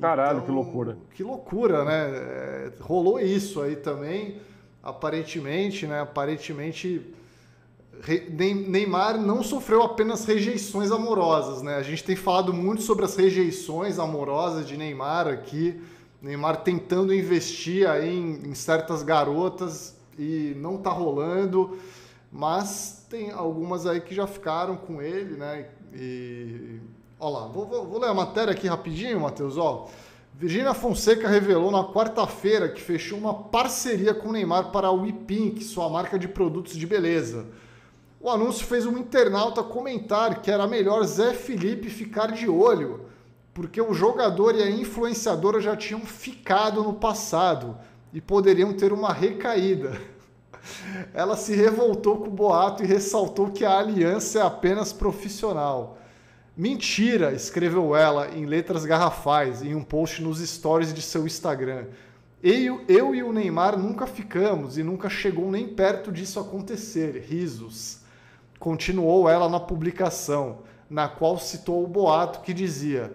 Caralho, 0.00 0.38
então, 0.38 0.46
que 0.46 0.52
loucura. 0.52 0.98
Que 1.14 1.22
loucura, 1.22 1.84
né? 1.84 2.10
É, 2.10 2.72
rolou 2.80 3.20
isso 3.20 3.60
aí 3.60 3.76
também, 3.76 4.40
aparentemente, 4.82 5.86
né? 5.86 6.00
Aparentemente 6.00 7.14
Neymar 8.68 9.20
não 9.20 9.42
sofreu 9.42 9.82
apenas 9.82 10.24
rejeições 10.24 10.90
amorosas, 10.90 11.62
né? 11.62 11.76
A 11.76 11.82
gente 11.82 12.02
tem 12.02 12.16
falado 12.16 12.52
muito 12.52 12.82
sobre 12.82 13.04
as 13.04 13.14
rejeições 13.14 13.98
amorosas 13.98 14.66
de 14.66 14.76
Neymar 14.76 15.28
aqui. 15.28 15.80
Neymar 16.20 16.62
tentando 16.62 17.14
investir 17.14 17.88
aí 17.88 18.16
em, 18.16 18.48
em 18.48 18.54
certas 18.54 19.02
garotas 19.02 19.96
e 20.18 20.54
não 20.56 20.78
tá 20.78 20.90
rolando, 20.90 21.76
mas 22.30 23.06
tem 23.10 23.30
algumas 23.30 23.86
aí 23.86 24.00
que 24.00 24.14
já 24.14 24.26
ficaram 24.26 24.76
com 24.76 25.02
ele, 25.02 25.36
né? 25.36 25.66
E 25.94 26.80
olha 27.20 27.38
lá, 27.38 27.46
vou, 27.46 27.66
vou, 27.66 27.86
vou 27.86 28.00
ler 28.00 28.08
a 28.08 28.14
matéria 28.14 28.52
aqui 28.52 28.66
rapidinho, 28.66 29.20
Matheus. 29.20 29.56
Ó, 29.56 29.88
Virginia 30.34 30.74
Fonseca 30.74 31.28
revelou 31.28 31.70
na 31.70 31.84
quarta-feira 31.84 32.68
que 32.68 32.80
fechou 32.80 33.18
uma 33.18 33.34
parceria 33.34 34.14
com 34.14 34.32
Neymar 34.32 34.70
para 34.72 34.88
a 34.88 34.92
WePink, 34.92 35.62
sua 35.62 35.88
marca 35.88 36.18
de 36.18 36.26
produtos 36.26 36.74
de 36.74 36.86
beleza. 36.86 37.46
O 38.22 38.30
anúncio 38.30 38.64
fez 38.64 38.86
um 38.86 38.96
internauta 38.96 39.64
comentar 39.64 40.42
que 40.42 40.48
era 40.48 40.64
melhor 40.64 41.02
Zé 41.02 41.34
Felipe 41.34 41.90
ficar 41.90 42.30
de 42.30 42.48
olho, 42.48 43.06
porque 43.52 43.82
o 43.82 43.92
jogador 43.92 44.54
e 44.54 44.62
a 44.62 44.70
influenciadora 44.70 45.60
já 45.60 45.76
tinham 45.76 46.02
ficado 46.02 46.84
no 46.84 46.94
passado 46.94 47.76
e 48.12 48.20
poderiam 48.20 48.72
ter 48.74 48.92
uma 48.92 49.12
recaída. 49.12 50.00
Ela 51.12 51.36
se 51.36 51.52
revoltou 51.56 52.18
com 52.18 52.28
o 52.28 52.30
boato 52.30 52.84
e 52.84 52.86
ressaltou 52.86 53.50
que 53.50 53.64
a 53.64 53.76
aliança 53.76 54.38
é 54.38 54.42
apenas 54.42 54.92
profissional. 54.92 55.98
Mentira, 56.56 57.32
escreveu 57.32 57.96
ela 57.96 58.28
em 58.28 58.46
letras 58.46 58.84
garrafais 58.84 59.62
em 59.62 59.74
um 59.74 59.82
post 59.82 60.22
nos 60.22 60.38
stories 60.38 60.94
de 60.94 61.02
seu 61.02 61.26
Instagram. 61.26 61.86
Eu, 62.40 62.82
eu 62.86 63.14
e 63.14 63.22
o 63.22 63.32
Neymar 63.32 63.76
nunca 63.76 64.06
ficamos 64.06 64.78
e 64.78 64.82
nunca 64.84 65.08
chegou 65.08 65.50
nem 65.50 65.66
perto 65.66 66.12
disso 66.12 66.38
acontecer. 66.38 67.24
Risos 67.26 68.01
continuou 68.62 69.28
ela 69.28 69.48
na 69.48 69.58
publicação, 69.58 70.58
na 70.88 71.08
qual 71.08 71.36
citou 71.36 71.82
o 71.82 71.88
boato 71.88 72.42
que 72.42 72.54
dizia: 72.54 73.12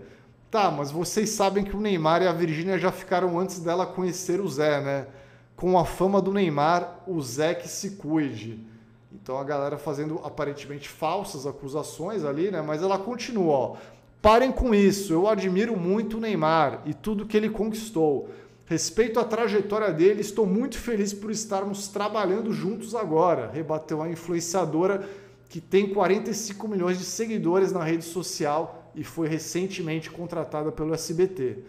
Tá, 0.51 0.69
mas 0.69 0.91
vocês 0.91 1.29
sabem 1.29 1.63
que 1.63 1.73
o 1.73 1.79
Neymar 1.79 2.21
e 2.21 2.27
a 2.27 2.33
Virgínia 2.33 2.77
já 2.77 2.91
ficaram 2.91 3.39
antes 3.39 3.59
dela 3.59 3.85
conhecer 3.85 4.41
o 4.41 4.47
Zé, 4.49 4.81
né? 4.81 5.07
Com 5.55 5.79
a 5.79 5.85
fama 5.85 6.21
do 6.21 6.33
Neymar, 6.33 6.99
o 7.07 7.21
Zé 7.21 7.55
que 7.55 7.69
se 7.69 7.91
cuide. 7.91 8.59
Então 9.09 9.37
a 9.37 9.43
galera 9.45 9.77
fazendo 9.77 10.19
aparentemente 10.21 10.89
falsas 10.89 11.47
acusações 11.47 12.25
ali, 12.25 12.51
né? 12.51 12.61
Mas 12.61 12.83
ela 12.83 12.99
continua, 12.99 13.53
ó. 13.53 13.75
Parem 14.21 14.51
com 14.51 14.75
isso, 14.75 15.13
eu 15.13 15.29
admiro 15.29 15.77
muito 15.77 16.17
o 16.17 16.19
Neymar 16.19 16.81
e 16.85 16.93
tudo 16.93 17.25
que 17.25 17.37
ele 17.37 17.49
conquistou. 17.49 18.29
Respeito 18.65 19.17
a 19.17 19.23
trajetória 19.23 19.93
dele, 19.93 20.19
estou 20.19 20.45
muito 20.45 20.77
feliz 20.77 21.13
por 21.13 21.31
estarmos 21.31 21.87
trabalhando 21.87 22.51
juntos 22.51 22.93
agora, 22.93 23.49
rebateu 23.53 24.01
a 24.01 24.09
influenciadora 24.09 25.07
que 25.49 25.61
tem 25.61 25.93
45 25.93 26.67
milhões 26.67 26.97
de 26.97 27.05
seguidores 27.05 27.71
na 27.71 27.83
rede 27.83 28.03
social 28.03 28.91
e 28.93 29.03
foi 29.03 29.27
recentemente 29.27 30.09
contratada 30.09 30.71
pelo 30.71 30.93
SBT. 30.93 31.59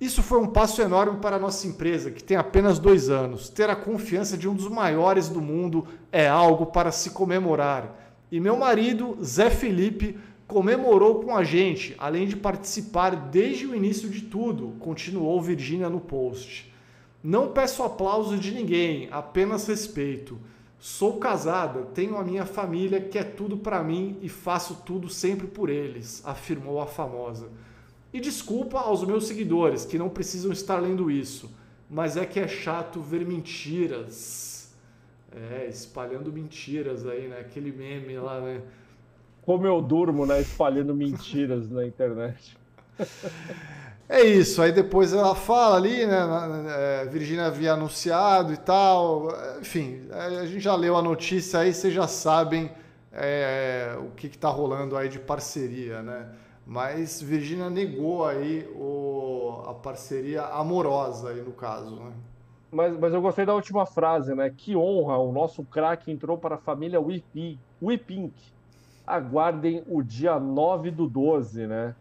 Isso 0.00 0.22
foi 0.22 0.38
um 0.38 0.48
passo 0.48 0.82
enorme 0.82 1.20
para 1.20 1.36
a 1.36 1.38
nossa 1.38 1.66
empresa, 1.66 2.10
que 2.10 2.22
tem 2.22 2.36
apenas 2.36 2.78
dois 2.78 3.08
anos. 3.08 3.48
Ter 3.48 3.70
a 3.70 3.76
confiança 3.76 4.36
de 4.36 4.48
um 4.48 4.54
dos 4.54 4.68
maiores 4.68 5.28
do 5.28 5.40
mundo 5.40 5.86
é 6.10 6.26
algo 6.26 6.66
para 6.66 6.90
se 6.90 7.10
comemorar. 7.10 8.00
E 8.30 8.40
meu 8.40 8.56
marido, 8.56 9.16
Zé 9.22 9.48
Felipe, 9.50 10.18
comemorou 10.46 11.22
com 11.22 11.36
a 11.36 11.44
gente, 11.44 11.94
além 11.98 12.26
de 12.26 12.36
participar 12.36 13.10
desde 13.14 13.66
o 13.66 13.74
início 13.74 14.08
de 14.08 14.22
tudo, 14.22 14.74
continuou 14.80 15.40
Virgínia 15.40 15.88
no 15.88 16.00
post. 16.00 16.72
Não 17.22 17.48
peço 17.48 17.82
aplauso 17.82 18.36
de 18.36 18.52
ninguém, 18.52 19.08
apenas 19.10 19.66
respeito. 19.66 20.38
Sou 20.78 21.18
casada, 21.18 21.82
tenho 21.94 22.16
a 22.16 22.24
minha 22.24 22.44
família 22.44 23.00
que 23.00 23.18
é 23.18 23.24
tudo 23.24 23.56
para 23.56 23.82
mim 23.82 24.18
e 24.20 24.28
faço 24.28 24.82
tudo 24.84 25.08
sempre 25.08 25.46
por 25.46 25.70
eles, 25.70 26.22
afirmou 26.26 26.80
a 26.80 26.86
famosa. 26.86 27.48
E 28.12 28.20
desculpa 28.20 28.78
aos 28.78 29.02
meus 29.04 29.26
seguidores 29.26 29.84
que 29.84 29.98
não 29.98 30.08
precisam 30.08 30.52
estar 30.52 30.78
lendo 30.78 31.10
isso, 31.10 31.50
mas 31.88 32.16
é 32.16 32.24
que 32.24 32.38
é 32.38 32.46
chato 32.46 33.00
ver 33.00 33.26
mentiras. 33.26 34.72
É, 35.32 35.66
espalhando 35.68 36.32
mentiras 36.32 37.06
aí, 37.06 37.26
né? 37.26 37.40
Aquele 37.40 37.72
meme 37.72 38.16
lá, 38.18 38.40
né? 38.40 38.62
Como 39.42 39.66
eu 39.66 39.82
durmo, 39.82 40.24
né? 40.24 40.40
Espalhando 40.40 40.94
mentiras 40.94 41.68
na 41.68 41.84
internet. 41.84 42.56
É 44.08 44.22
isso, 44.22 44.60
aí 44.60 44.70
depois 44.70 45.14
ela 45.14 45.34
fala 45.34 45.76
ali, 45.76 46.04
né? 46.06 46.18
É, 46.68 47.06
Virgínia 47.06 47.46
havia 47.46 47.72
anunciado 47.72 48.52
e 48.52 48.56
tal. 48.56 49.28
Enfim, 49.60 50.06
a 50.10 50.44
gente 50.44 50.60
já 50.60 50.74
leu 50.74 50.96
a 50.96 51.02
notícia 51.02 51.60
aí, 51.60 51.72
vocês 51.72 51.92
já 51.92 52.06
sabem 52.06 52.70
é, 53.10 53.96
o 53.98 54.10
que 54.10 54.26
está 54.26 54.48
rolando 54.48 54.96
aí 54.96 55.08
de 55.08 55.18
parceria, 55.18 56.02
né? 56.02 56.28
Mas 56.66 57.20
Virgínia 57.20 57.70
negou 57.70 58.26
aí 58.26 58.66
o, 58.74 59.62
a 59.66 59.74
parceria 59.74 60.42
amorosa 60.42 61.30
aí 61.30 61.40
no 61.40 61.52
caso, 61.52 61.96
né? 61.96 62.12
Mas, 62.70 62.98
mas 62.98 63.14
eu 63.14 63.22
gostei 63.22 63.46
da 63.46 63.54
última 63.54 63.86
frase, 63.86 64.34
né? 64.34 64.52
Que 64.54 64.76
honra, 64.76 65.16
o 65.16 65.30
nosso 65.32 65.62
craque 65.64 66.10
entrou 66.10 66.36
para 66.36 66.56
a 66.56 66.58
família. 66.58 67.00
Wipink. 67.00 68.34
Aguardem 69.06 69.84
o 69.86 70.02
dia 70.02 70.40
9 70.40 70.90
do 70.90 71.06
12, 71.06 71.66
né? 71.66 71.94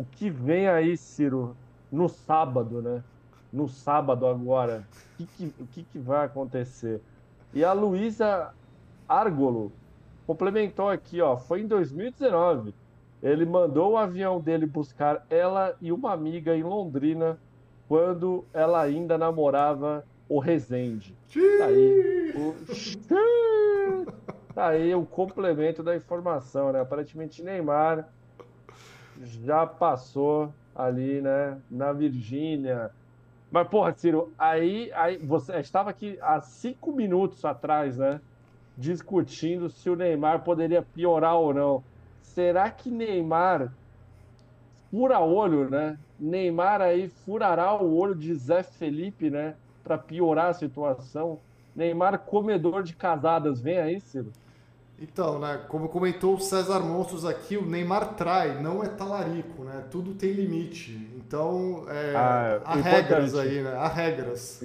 O 0.00 0.04
que 0.12 0.30
vem 0.30 0.66
aí, 0.66 0.96
Ciro, 0.96 1.54
no 1.92 2.08
sábado, 2.08 2.80
né? 2.80 3.04
No 3.52 3.68
sábado 3.68 4.26
agora, 4.26 4.88
o 5.18 5.26
que, 5.26 5.52
que, 5.72 5.82
que 5.82 5.98
vai 5.98 6.24
acontecer? 6.24 7.02
E 7.52 7.62
a 7.62 7.74
Luísa 7.74 8.54
Argolo 9.06 9.70
complementou 10.26 10.88
aqui, 10.88 11.20
ó, 11.20 11.36
foi 11.36 11.60
em 11.60 11.66
2019. 11.66 12.74
Ele 13.22 13.44
mandou 13.44 13.92
o 13.92 13.96
avião 13.98 14.40
dele 14.40 14.64
buscar 14.64 15.26
ela 15.28 15.76
e 15.82 15.92
uma 15.92 16.14
amiga 16.14 16.56
em 16.56 16.62
Londrina 16.62 17.38
quando 17.86 18.46
ela 18.54 18.80
ainda 18.80 19.18
namorava 19.18 20.02
o 20.30 20.38
Rezende. 20.38 21.14
Tá 21.58 21.66
aí 21.66 22.32
o, 22.36 22.54
tá 24.54 24.68
aí 24.68 24.94
o 24.94 25.04
complemento 25.04 25.82
da 25.82 25.94
informação, 25.94 26.72
né? 26.72 26.80
Aparentemente 26.80 27.42
Neymar 27.42 28.08
já 29.20 29.66
passou 29.66 30.52
ali, 30.74 31.20
né, 31.20 31.58
na 31.70 31.92
Virgínia. 31.92 32.90
Mas, 33.50 33.68
porra, 33.68 33.92
Ciro, 33.92 34.32
aí, 34.38 34.90
aí 34.94 35.18
você 35.18 35.56
estava 35.58 35.90
aqui 35.90 36.18
há 36.22 36.40
cinco 36.40 36.92
minutos 36.92 37.44
atrás, 37.44 37.96
né? 37.98 38.20
Discutindo 38.76 39.68
se 39.68 39.90
o 39.90 39.96
Neymar 39.96 40.42
poderia 40.44 40.82
piorar 40.82 41.36
ou 41.36 41.52
não. 41.52 41.84
Será 42.22 42.70
que 42.70 42.90
Neymar 42.90 43.72
fura 44.90 45.18
olho, 45.18 45.68
né? 45.68 45.98
Neymar 46.18 46.80
aí 46.80 47.08
furará 47.08 47.74
o 47.74 47.96
olho 47.96 48.14
de 48.14 48.32
Zé 48.34 48.62
Felipe, 48.62 49.28
né? 49.28 49.56
Para 49.82 49.98
piorar 49.98 50.50
a 50.50 50.54
situação. 50.54 51.40
Neymar 51.74 52.20
comedor 52.20 52.82
de 52.82 52.94
casadas, 52.94 53.60
vem 53.60 53.78
aí, 53.78 54.00
Ciro? 54.00 54.30
Então, 55.00 55.38
né, 55.38 55.64
como 55.66 55.88
comentou 55.88 56.34
o 56.34 56.40
César 56.40 56.80
Monstros 56.80 57.24
aqui, 57.24 57.56
o 57.56 57.64
Neymar 57.64 58.14
trai, 58.16 58.60
não 58.60 58.84
é 58.84 58.88
talarico, 58.88 59.64
né? 59.64 59.82
Tudo 59.90 60.12
tem 60.12 60.32
limite. 60.32 60.92
Então, 61.16 61.86
é, 61.88 62.14
ah, 62.14 62.60
há 62.62 62.74
regras 62.74 63.34
aí, 63.34 63.62
né? 63.62 63.72
Há 63.72 63.88
regras. 63.88 64.62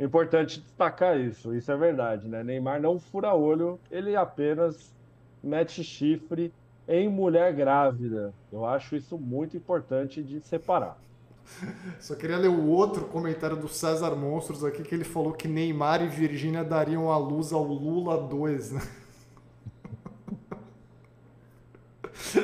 Importante 0.00 0.58
destacar 0.58 1.16
isso, 1.16 1.54
isso 1.54 1.70
é 1.70 1.76
verdade, 1.76 2.26
né? 2.26 2.42
Neymar 2.42 2.80
não 2.80 2.98
fura 2.98 3.32
olho, 3.34 3.78
ele 3.88 4.16
apenas 4.16 4.92
mete 5.40 5.84
chifre 5.84 6.52
em 6.88 7.08
mulher 7.08 7.54
grávida. 7.54 8.34
Eu 8.52 8.66
acho 8.66 8.96
isso 8.96 9.16
muito 9.16 9.56
importante 9.56 10.24
de 10.24 10.40
separar. 10.40 10.98
Só 12.00 12.16
queria 12.16 12.36
ler 12.36 12.48
o 12.48 12.66
outro 12.66 13.04
comentário 13.04 13.56
do 13.56 13.68
César 13.68 14.16
Monstros 14.16 14.64
aqui, 14.64 14.82
que 14.82 14.92
ele 14.92 15.04
falou 15.04 15.32
que 15.32 15.46
Neymar 15.46 16.02
e 16.02 16.08
Virgínia 16.08 16.64
dariam 16.64 17.12
a 17.12 17.16
luz 17.16 17.52
ao 17.52 17.62
Lula 17.62 18.18
2, 18.26 18.72
né? 18.72 18.82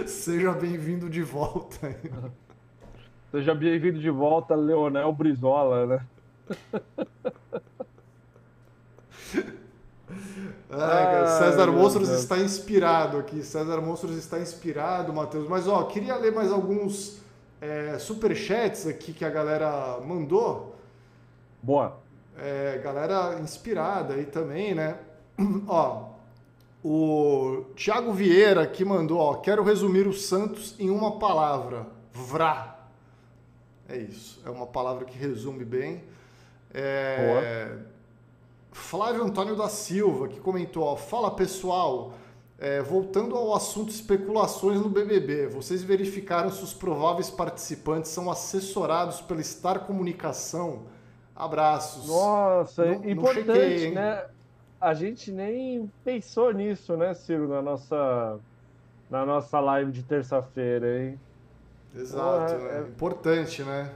Seja 0.07 0.53
bem-vindo 0.53 1.09
de 1.09 1.23
volta. 1.23 1.97
Seja 3.31 3.55
bem-vindo 3.55 3.99
de 3.99 4.11
volta, 4.11 4.55
Leonel 4.55 5.13
Brizola, 5.13 5.87
né? 5.87 6.07
Ai, 10.71 11.27
César 11.39 11.73
Monstros 11.73 12.11
está 12.11 12.39
inspirado 12.39 13.17
aqui. 13.17 13.43
César 13.43 13.81
Monstros 13.81 14.17
está 14.17 14.39
inspirado, 14.39 15.13
Matheus. 15.13 15.49
Mas, 15.49 15.67
ó, 15.67 15.85
queria 15.85 16.17
ler 16.17 16.33
mais 16.33 16.53
alguns 16.53 17.23
é, 17.61 17.99
superchats 17.99 18.87
aqui 18.87 19.13
que 19.13 19.25
a 19.25 19.31
galera 19.31 19.99
mandou. 20.07 20.77
Boa. 21.63 21.97
É, 22.37 22.79
galera 22.85 23.41
inspirada 23.41 24.15
aí 24.15 24.27
também, 24.27 24.75
né? 24.75 24.99
ó, 25.67 26.08
o 26.83 27.65
Thiago 27.75 28.13
Vieira 28.13 28.67
que 28.67 28.85
mandou, 28.85 29.19
ó, 29.19 29.35
quero 29.35 29.63
resumir 29.63 30.07
o 30.07 30.13
Santos 30.13 30.75
em 30.79 30.91
uma 30.91 31.19
palavra, 31.19 31.87
vrá. 32.13 32.79
É 33.89 33.97
isso, 33.97 34.41
é 34.45 34.51
uma 34.51 34.67
palavra 34.67 35.05
que 35.05 35.17
resume 35.17 35.65
bem. 35.65 36.05
É... 36.73 37.79
Flávio 38.71 39.25
Antônio 39.25 39.57
da 39.57 39.69
Silva 39.69 40.29
que 40.29 40.39
comentou, 40.39 40.85
ó, 40.85 40.97
fala 40.97 41.31
pessoal, 41.31 42.13
é, 42.59 42.81
voltando 42.83 43.37
ao 43.37 43.55
assunto 43.55 43.91
especulações 43.91 44.81
no 44.81 44.89
BBB, 44.89 45.47
vocês 45.47 45.83
verificaram 45.83 46.51
se 46.51 46.63
os 46.63 46.75
prováveis 46.75 47.31
participantes 47.31 48.11
são 48.11 48.31
assessorados 48.31 49.21
pela 49.21 49.43
Star 49.43 49.81
Comunicação? 49.81 50.87
Abraços. 51.35 52.09
Nossa, 52.09 52.85
não, 52.85 53.09
importante, 53.09 53.47
não 53.47 53.55
chequei, 53.55 53.91
né? 53.93 54.25
A 54.81 54.95
gente 54.95 55.33
nem 55.33 55.91
pensou 56.05 56.53
nisso, 56.53 56.97
né, 56.97 57.13
Ciro, 57.15 57.49
na 57.49 57.61
nossa, 57.61 58.39
na 59.11 59.27
nossa 59.27 59.59
live 59.61 59.91
de 59.91 60.03
terça-feira, 60.03 61.03
hein? 61.03 61.21
Exato, 61.95 62.55
Porra, 62.55 62.69
é... 62.69 62.81
importante, 62.83 63.63
né? 63.63 63.93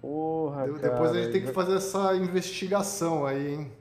Porra, 0.00 0.66
Depois 0.66 0.80
cara, 0.80 1.10
a 1.10 1.14
gente 1.14 1.32
tem 1.32 1.42
que 1.42 1.52
fazer 1.52 1.76
essa 1.76 2.14
investigação 2.16 3.26
aí, 3.26 3.54
hein? 3.54 3.72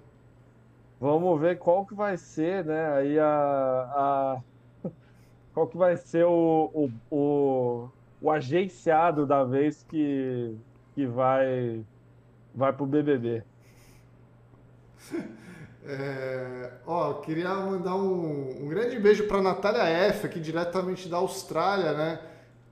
Vamos 1.00 1.40
ver 1.40 1.58
qual 1.58 1.86
que 1.86 1.94
vai 1.94 2.18
ser, 2.18 2.66
né? 2.66 2.94
Aí 2.94 3.20
a, 3.20 4.42
a... 4.84 4.90
qual 5.54 5.68
que 5.68 5.78
vai 5.78 5.96
ser 5.98 6.26
o, 6.26 6.72
o, 6.74 6.92
o, 7.12 7.90
o 8.22 8.32
agenciado 8.32 9.26
da 9.26 9.44
vez 9.44 9.84
que, 9.84 10.58
que 10.94 11.06
vai 11.06 11.86
vai 12.54 12.72
pro 12.74 12.86
BBB. 12.86 13.44
É, 15.88 16.72
ó, 16.86 17.14
queria 17.16 17.54
mandar 17.54 17.96
um, 17.96 18.64
um 18.64 18.68
grande 18.68 18.98
beijo 18.98 19.28
para 19.28 19.42
Natália 19.42 19.84
F, 19.84 20.26
aqui 20.26 20.40
diretamente 20.40 21.08
da 21.08 21.18
Austrália, 21.18 21.94
né? 21.94 22.22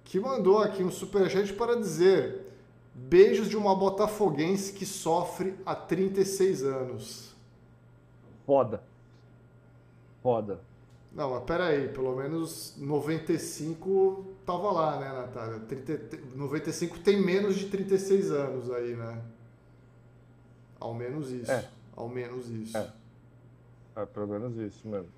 Que 0.03 0.20
mandou 0.20 0.57
aqui 0.57 0.84
um 0.84 0.89
superchat 0.89 1.53
para 1.53 1.76
dizer: 1.76 2.51
beijos 2.93 3.47
de 3.47 3.55
uma 3.55 3.76
botafoguense 3.76 4.74
que 4.74 4.86
sofre 4.86 5.55
há 5.64 5.76
36 5.76 6.64
anos. 6.64 7.36
Foda. 8.45 8.84
Foda. 10.24 10.61
Não, 11.11 11.30
mas 11.30 11.43
peraí, 11.43 11.89
pelo 11.89 12.16
menos 12.16 12.76
95 12.78 14.26
tava 14.43 14.72
lá, 14.72 14.99
né, 14.99 15.09
Natália? 15.09 15.59
30, 15.59 16.18
95 16.36 16.99
tem 16.99 17.22
menos 17.22 17.55
de 17.55 17.68
36 17.68 18.32
anos 18.32 18.72
aí, 18.72 18.95
né? 18.95 19.22
Ao 20.80 20.93
menos 20.95 21.32
isso. 21.32 21.51
É. 21.51 21.70
Ao 21.95 22.09
menos 22.09 22.49
isso. 22.49 22.76
É. 22.76 22.91
É 23.95 24.05
pelo 24.05 24.27
menos 24.27 24.57
isso 24.57 24.87
mesmo. 24.87 25.11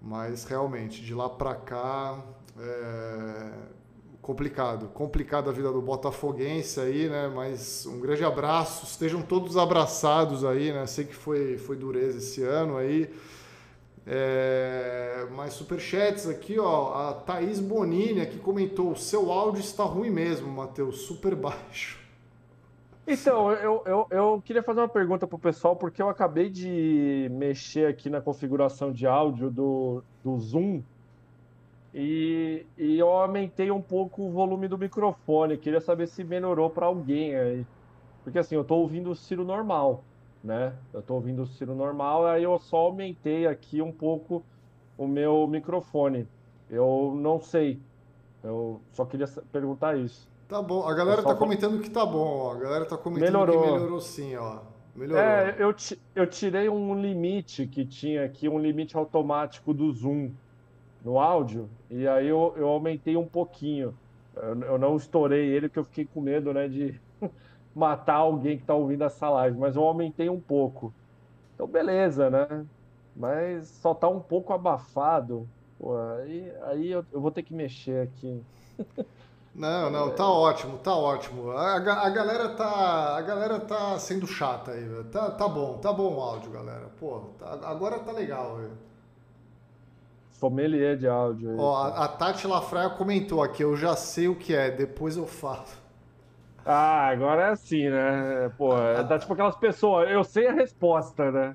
Mas 0.00 0.44
realmente, 0.44 1.02
de 1.02 1.14
lá 1.14 1.28
para 1.28 1.54
cá, 1.54 2.22
é 2.58 3.84
complicado. 4.24 4.88
Complicado 4.88 5.50
a 5.50 5.52
vida 5.52 5.70
do 5.70 5.82
Botafoguense 5.82 6.80
aí, 6.80 7.08
né? 7.10 7.30
Mas 7.34 7.84
um 7.84 8.00
grande 8.00 8.24
abraço. 8.24 8.86
Estejam 8.86 9.20
todos 9.20 9.56
abraçados 9.56 10.44
aí, 10.44 10.72
né? 10.72 10.86
Sei 10.86 11.04
que 11.04 11.14
foi, 11.14 11.58
foi 11.58 11.76
dureza 11.76 12.18
esse 12.18 12.42
ano 12.42 12.78
aí. 12.78 13.12
É, 14.06 15.26
mais 15.32 15.54
superchats 15.54 16.26
aqui, 16.26 16.58
ó. 16.58 16.94
A 16.94 17.12
Thaís 17.14 17.60
Bonini 17.60 18.20
aqui 18.22 18.38
comentou: 18.38 18.96
seu 18.96 19.30
áudio 19.30 19.60
está 19.60 19.84
ruim 19.84 20.10
mesmo, 20.10 20.48
Matheus, 20.48 21.02
super 21.02 21.34
baixo. 21.34 22.03
Então, 23.06 23.52
eu, 23.52 23.82
eu, 23.84 24.06
eu 24.10 24.42
queria 24.42 24.62
fazer 24.62 24.80
uma 24.80 24.88
pergunta 24.88 25.26
pro 25.26 25.38
pessoal, 25.38 25.76
porque 25.76 26.00
eu 26.00 26.08
acabei 26.08 26.48
de 26.48 27.28
mexer 27.32 27.86
aqui 27.86 28.08
na 28.08 28.20
configuração 28.20 28.90
de 28.90 29.06
áudio 29.06 29.50
do, 29.50 30.02
do 30.22 30.38
Zoom 30.38 30.82
e, 31.94 32.66
e 32.76 32.98
eu 32.98 33.08
aumentei 33.08 33.70
um 33.70 33.80
pouco 33.80 34.24
o 34.24 34.30
volume 34.32 34.66
do 34.66 34.76
microfone. 34.76 35.56
Queria 35.56 35.80
saber 35.80 36.08
se 36.08 36.24
melhorou 36.24 36.68
para 36.68 36.86
alguém 36.86 37.36
aí. 37.36 37.66
Porque 38.24 38.38
assim, 38.38 38.56
eu 38.56 38.62
estou 38.62 38.80
ouvindo 38.80 39.10
o 39.10 39.14
Ciro 39.14 39.44
normal, 39.44 40.02
né? 40.42 40.74
Eu 40.92 41.00
estou 41.00 41.16
ouvindo 41.16 41.42
o 41.42 41.46
Ciro 41.46 41.74
normal, 41.74 42.26
aí 42.26 42.42
eu 42.42 42.58
só 42.58 42.78
aumentei 42.78 43.46
aqui 43.46 43.80
um 43.80 43.92
pouco 43.92 44.42
o 44.98 45.06
meu 45.06 45.46
microfone. 45.46 46.26
Eu 46.68 47.14
não 47.16 47.38
sei. 47.38 47.78
Eu 48.42 48.80
só 48.92 49.04
queria 49.04 49.26
perguntar 49.52 49.96
isso. 49.96 50.28
Tá 50.48 50.60
bom, 50.60 50.86
a 50.86 50.94
galera 50.94 51.22
tá 51.22 51.34
comentando 51.34 51.80
que 51.80 51.90
tá 51.90 52.04
bom, 52.04 52.46
ó. 52.46 52.52
A 52.52 52.58
galera 52.58 52.84
tá 52.84 52.96
comentando 52.96 53.26
melhorou. 53.26 53.62
que 53.62 53.70
melhorou 53.72 54.00
sim, 54.00 54.36
ó. 54.36 54.58
Melhorou. 54.94 55.22
É, 55.22 55.56
eu, 55.58 55.74
eu 56.14 56.26
tirei 56.26 56.68
um 56.68 57.00
limite 57.00 57.66
que 57.66 57.84
tinha 57.84 58.24
aqui, 58.24 58.48
um 58.48 58.58
limite 58.58 58.96
automático 58.96 59.72
do 59.72 59.90
zoom 59.92 60.30
no 61.04 61.18
áudio, 61.18 61.68
e 61.90 62.06
aí 62.06 62.28
eu, 62.28 62.54
eu 62.56 62.68
aumentei 62.68 63.16
um 63.16 63.26
pouquinho. 63.26 63.94
Eu, 64.36 64.60
eu 64.62 64.78
não 64.78 64.96
estourei 64.96 65.46
ele 65.48 65.68
porque 65.68 65.78
eu 65.78 65.84
fiquei 65.84 66.06
com 66.06 66.20
medo, 66.20 66.52
né, 66.52 66.68
de 66.68 67.00
matar 67.74 68.16
alguém 68.16 68.56
que 68.56 68.64
tá 68.64 68.74
ouvindo 68.74 69.04
essa 69.04 69.28
live, 69.28 69.58
mas 69.58 69.76
eu 69.76 69.82
aumentei 69.82 70.28
um 70.28 70.40
pouco. 70.40 70.92
Então, 71.54 71.66
beleza, 71.66 72.30
né? 72.30 72.64
Mas 73.16 73.68
só 73.68 73.94
tá 73.94 74.08
um 74.08 74.20
pouco 74.20 74.52
abafado. 74.52 75.48
Pô, 75.78 75.96
aí 75.96 76.52
aí 76.62 76.90
eu, 76.90 77.04
eu 77.12 77.20
vou 77.20 77.30
ter 77.30 77.42
que 77.42 77.54
mexer 77.54 78.02
aqui. 78.02 78.40
Não, 79.54 79.88
não, 79.88 80.10
tá 80.10 80.26
ótimo, 80.26 80.78
tá 80.78 80.94
ótimo. 80.96 81.52
A, 81.52 81.76
a, 81.76 82.10
galera 82.10 82.48
tá, 82.48 83.16
a 83.16 83.22
galera 83.22 83.60
tá 83.60 83.96
sendo 84.00 84.26
chata 84.26 84.72
aí, 84.72 84.82
velho. 84.82 85.04
Tá, 85.04 85.30
tá 85.30 85.46
bom, 85.46 85.78
tá 85.78 85.92
bom 85.92 86.16
o 86.16 86.20
áudio, 86.20 86.50
galera. 86.50 86.90
Pô, 86.98 87.20
tá, 87.38 87.60
agora 87.62 88.00
tá 88.00 88.10
legal, 88.10 88.56
velho. 88.56 88.72
Sommelier 90.32 90.96
de 90.96 91.06
áudio 91.06 91.52
aí. 91.52 91.56
Ó, 91.56 91.76
a, 91.76 92.04
a 92.04 92.08
Tati 92.08 92.48
Lafraia 92.48 92.90
comentou 92.90 93.42
aqui, 93.42 93.62
eu 93.62 93.76
já 93.76 93.94
sei 93.94 94.26
o 94.26 94.34
que 94.34 94.52
é, 94.54 94.72
depois 94.72 95.16
eu 95.16 95.26
falo. 95.26 95.64
Ah, 96.66 97.08
agora 97.08 97.42
é 97.42 97.50
assim, 97.50 97.88
né? 97.88 98.50
Pô, 98.58 98.76
é, 98.76 99.04
tá 99.04 99.18
tipo 99.18 99.32
aquelas 99.34 99.56
pessoas, 99.56 100.10
eu 100.10 100.24
sei 100.24 100.48
a 100.48 100.52
resposta, 100.52 101.30
né? 101.30 101.54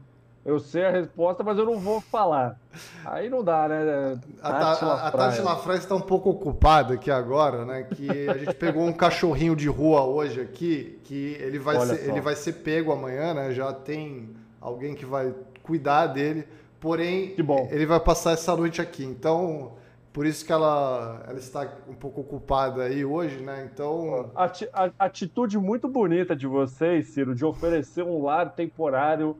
Eu 0.49 0.59
sei 0.59 0.83
a 0.83 0.89
resposta, 0.89 1.43
mas 1.43 1.59
eu 1.59 1.65
não 1.65 1.77
vou 1.77 2.01
falar. 2.01 2.59
Aí 3.05 3.29
não 3.29 3.43
dá, 3.43 3.67
né? 3.67 4.19
A, 4.41 5.11
Tati 5.11 5.41
Lafraia 5.41 5.77
está 5.77 5.93
um 5.93 6.01
pouco 6.01 6.31
ocupada 6.31 6.95
aqui 6.95 7.11
agora, 7.11 7.65
né? 7.65 7.83
Que 7.83 8.27
a 8.27 8.35
gente 8.35 8.55
pegou 8.55 8.83
um 8.83 8.91
cachorrinho 8.91 9.55
de 9.55 9.67
rua 9.67 10.03
hoje 10.03 10.41
aqui, 10.41 10.99
que 11.03 11.37
ele 11.39 11.59
vai, 11.59 11.79
ser, 11.85 12.09
ele 12.09 12.19
vai 12.19 12.35
ser 12.35 12.53
pego 12.53 12.91
amanhã, 12.91 13.35
né? 13.35 13.51
Já 13.51 13.71
tem 13.71 14.35
alguém 14.59 14.95
que 14.95 15.05
vai 15.05 15.35
cuidar 15.61 16.07
dele. 16.07 16.47
Porém, 16.79 17.35
ele 17.69 17.85
vai 17.85 17.99
passar 17.99 18.31
essa 18.31 18.55
noite 18.57 18.81
aqui. 18.81 19.05
Então, 19.05 19.73
por 20.11 20.25
isso 20.25 20.43
que 20.43 20.51
ela, 20.51 21.23
ela 21.27 21.37
está 21.37 21.71
um 21.87 21.93
pouco 21.93 22.21
ocupada 22.21 22.85
aí 22.85 23.05
hoje, 23.05 23.39
né? 23.39 23.69
Então. 23.71 24.31
Ati 24.33 24.67
atitude 24.97 25.59
muito 25.59 25.87
bonita 25.87 26.35
de 26.35 26.47
vocês, 26.47 27.09
Ciro, 27.09 27.35
de 27.35 27.45
oferecer 27.45 28.03
um 28.03 28.23
lar 28.23 28.49
temporário 28.55 29.37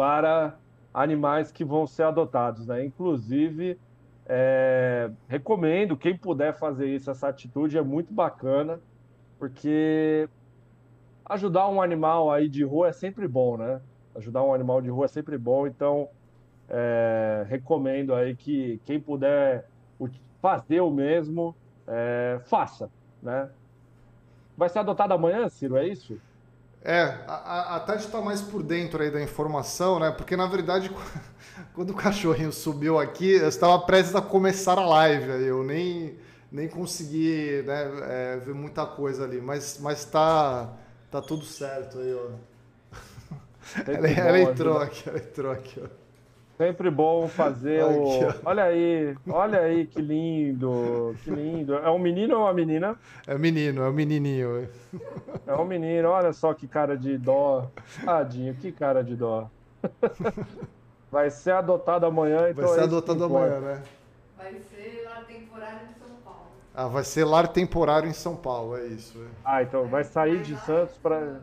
para 0.00 0.56
animais 0.94 1.52
que 1.52 1.62
vão 1.62 1.86
ser 1.86 2.04
adotados, 2.04 2.66
né? 2.66 2.82
Inclusive, 2.82 3.78
é, 4.24 5.10
recomendo 5.28 5.94
quem 5.94 6.16
puder 6.16 6.54
fazer 6.54 6.86
isso, 6.86 7.10
essa 7.10 7.28
atitude 7.28 7.76
é 7.76 7.82
muito 7.82 8.10
bacana, 8.10 8.80
porque 9.38 10.26
ajudar 11.26 11.68
um 11.68 11.82
animal 11.82 12.32
aí 12.32 12.48
de 12.48 12.64
rua 12.64 12.88
é 12.88 12.92
sempre 12.92 13.28
bom, 13.28 13.58
né? 13.58 13.78
Ajudar 14.14 14.42
um 14.42 14.54
animal 14.54 14.80
de 14.80 14.88
rua 14.88 15.04
é 15.04 15.08
sempre 15.08 15.36
bom, 15.36 15.66
então 15.66 16.08
é, 16.66 17.44
recomendo 17.46 18.14
aí 18.14 18.34
que 18.34 18.80
quem 18.86 18.98
puder 18.98 19.68
fazer 20.40 20.80
o 20.80 20.90
mesmo, 20.90 21.54
é, 21.86 22.40
faça, 22.46 22.90
né? 23.22 23.50
Vai 24.56 24.70
ser 24.70 24.78
adotado 24.78 25.12
amanhã, 25.12 25.46
Ciro, 25.50 25.76
é 25.76 25.86
isso? 25.86 26.18
É, 26.82 27.02
a, 27.26 27.76
a 27.76 27.80
Tati 27.80 28.06
está 28.06 28.20
mais 28.22 28.40
por 28.40 28.62
dentro 28.62 29.02
aí 29.02 29.10
da 29.10 29.22
informação, 29.22 29.98
né? 29.98 30.10
Porque 30.10 30.36
na 30.36 30.46
verdade, 30.46 30.90
quando 31.74 31.90
o 31.90 31.94
cachorrinho 31.94 32.52
subiu 32.52 32.98
aqui, 32.98 33.32
eu 33.32 33.48
estava 33.48 33.78
prestes 33.80 34.14
a 34.14 34.22
começar 34.22 34.78
a 34.78 34.86
live, 34.86 35.30
aí 35.30 35.46
eu 35.46 35.62
nem, 35.62 36.18
nem 36.50 36.68
consegui 36.68 37.62
né, 37.66 37.90
é, 38.08 38.36
ver 38.38 38.54
muita 38.54 38.86
coisa 38.86 39.24
ali, 39.24 39.40
mas, 39.42 39.78
mas 39.78 40.06
tá, 40.06 40.72
tá 41.10 41.20
tudo 41.20 41.44
certo 41.44 41.98
aí, 41.98 42.14
ó. 42.14 42.30
Ela, 43.86 44.08
ela, 44.08 44.38
entrou 44.40 44.78
aqui, 44.78 45.08
ela 45.08 45.18
entrou 45.18 45.52
aqui, 45.52 45.80
ó. 45.80 45.99
Sempre 46.60 46.90
bom 46.90 47.26
fazer 47.26 47.82
o. 47.82 48.04
Olha 48.44 48.64
aí, 48.64 49.16
olha 49.30 49.60
aí 49.60 49.86
que 49.86 50.02
lindo, 50.02 51.16
que 51.24 51.30
lindo. 51.30 51.74
É 51.74 51.88
um 51.88 51.98
menino 51.98 52.36
ou 52.36 52.42
uma 52.42 52.52
menina? 52.52 52.98
É 53.26 53.34
um 53.34 53.38
menino, 53.38 53.82
é 53.82 53.88
um 53.88 53.92
menininho. 53.94 54.68
É 55.46 55.54
um 55.54 55.64
menino, 55.64 56.10
olha 56.10 56.34
só 56.34 56.52
que 56.52 56.68
cara 56.68 56.98
de 56.98 57.16
dó. 57.16 57.70
Tadinho, 58.04 58.54
que 58.56 58.70
cara 58.70 59.02
de 59.02 59.16
dó. 59.16 59.48
Vai 61.10 61.30
ser 61.30 61.52
adotado 61.52 62.04
amanhã, 62.04 62.50
então. 62.50 62.66
Vai 62.66 62.74
ser 62.74 62.80
é 62.80 62.84
adotado 62.84 63.24
amanhã, 63.24 63.58
né? 63.60 63.82
Vai 64.36 64.52
ser 64.60 65.02
lar 65.06 65.24
temporário 65.24 65.80
em 65.88 65.98
São 65.98 66.16
Paulo. 66.22 66.46
Ah, 66.74 66.88
vai 66.88 67.04
ser 67.04 67.24
lar 67.24 67.48
temporário 67.48 68.08
em 68.10 68.12
São 68.12 68.36
Paulo, 68.36 68.76
é 68.76 68.84
isso. 68.84 69.18
É. 69.18 69.28
Ah, 69.46 69.62
então 69.62 69.86
vai 69.86 70.04
sair 70.04 70.42
de 70.42 70.54
Santos 70.58 70.98
para. 70.98 71.40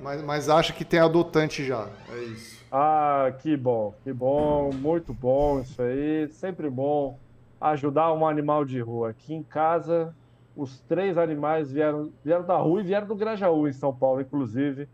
Mas, 0.00 0.22
mas 0.22 0.48
acha 0.48 0.72
que 0.72 0.84
tem 0.84 1.00
adotante 1.00 1.64
já, 1.64 1.88
é 2.10 2.18
isso. 2.24 2.64
Ah, 2.70 3.32
que 3.40 3.56
bom, 3.56 3.94
que 4.02 4.12
bom, 4.12 4.70
muito 4.72 5.14
bom 5.14 5.60
isso 5.60 5.80
aí, 5.80 6.28
sempre 6.28 6.68
bom 6.68 7.18
ajudar 7.60 8.12
um 8.12 8.26
animal 8.26 8.64
de 8.64 8.80
rua. 8.80 9.10
Aqui 9.10 9.34
em 9.34 9.42
casa, 9.42 10.14
os 10.56 10.80
três 10.80 11.16
animais 11.16 11.72
vieram, 11.72 12.12
vieram 12.22 12.44
da 12.44 12.56
rua 12.56 12.80
e 12.80 12.84
vieram 12.84 13.06
do 13.06 13.16
Grajaú, 13.16 13.66
em 13.66 13.72
São 13.72 13.94
Paulo, 13.94 14.20
inclusive. 14.20 14.88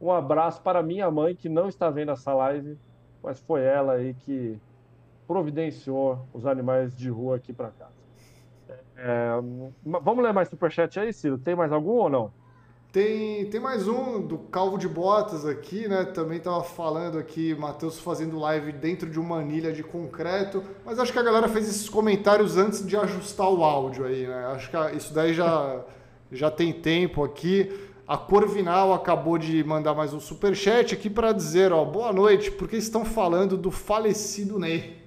Um 0.00 0.10
abraço 0.10 0.60
para 0.62 0.82
minha 0.82 1.10
mãe, 1.10 1.34
que 1.34 1.48
não 1.48 1.68
está 1.68 1.90
vendo 1.90 2.12
essa 2.12 2.32
live, 2.34 2.78
mas 3.22 3.40
foi 3.40 3.62
ela 3.62 3.94
aí 3.94 4.14
que 4.14 4.58
providenciou 5.26 6.26
os 6.32 6.46
animais 6.46 6.96
de 6.96 7.08
rua 7.08 7.36
aqui 7.36 7.52
para 7.52 7.70
casa. 7.70 7.92
É, 8.96 9.30
vamos 9.84 10.22
ler 10.22 10.32
mais 10.32 10.48
superchat 10.48 10.98
aí, 11.00 11.12
Ciro? 11.12 11.38
Tem 11.38 11.54
mais 11.54 11.72
algum 11.72 11.92
ou 11.92 12.10
não? 12.10 12.32
Tem, 12.92 13.46
tem 13.46 13.58
mais 13.58 13.88
um 13.88 14.20
do 14.20 14.36
Calvo 14.36 14.76
de 14.76 14.86
Botas 14.86 15.46
aqui, 15.46 15.88
né? 15.88 16.04
Também 16.04 16.38
tava 16.38 16.62
falando 16.62 17.16
aqui, 17.16 17.54
Matheus 17.54 17.98
fazendo 17.98 18.38
live 18.38 18.70
dentro 18.70 19.08
de 19.08 19.18
uma 19.18 19.38
anilha 19.38 19.72
de 19.72 19.82
concreto, 19.82 20.62
mas 20.84 20.98
acho 20.98 21.10
que 21.10 21.18
a 21.18 21.22
galera 21.22 21.48
fez 21.48 21.66
esses 21.66 21.88
comentários 21.88 22.58
antes 22.58 22.86
de 22.86 22.94
ajustar 22.94 23.48
o 23.48 23.64
áudio 23.64 24.04
aí, 24.04 24.26
né? 24.26 24.44
Acho 24.48 24.70
que 24.70 24.76
isso 24.94 25.14
daí 25.14 25.32
já, 25.32 25.82
já 26.30 26.50
tem 26.50 26.70
tempo 26.70 27.24
aqui. 27.24 27.72
A 28.06 28.18
Corvinal 28.18 28.92
acabou 28.92 29.38
de 29.38 29.64
mandar 29.64 29.94
mais 29.94 30.12
um 30.12 30.20
super 30.20 30.54
chat 30.54 30.92
aqui 30.92 31.08
para 31.08 31.32
dizer, 31.32 31.72
ó, 31.72 31.86
boa 31.86 32.12
noite, 32.12 32.50
porque 32.50 32.76
estão 32.76 33.06
falando 33.06 33.56
do 33.56 33.70
falecido 33.70 34.58
Ney. 34.58 35.00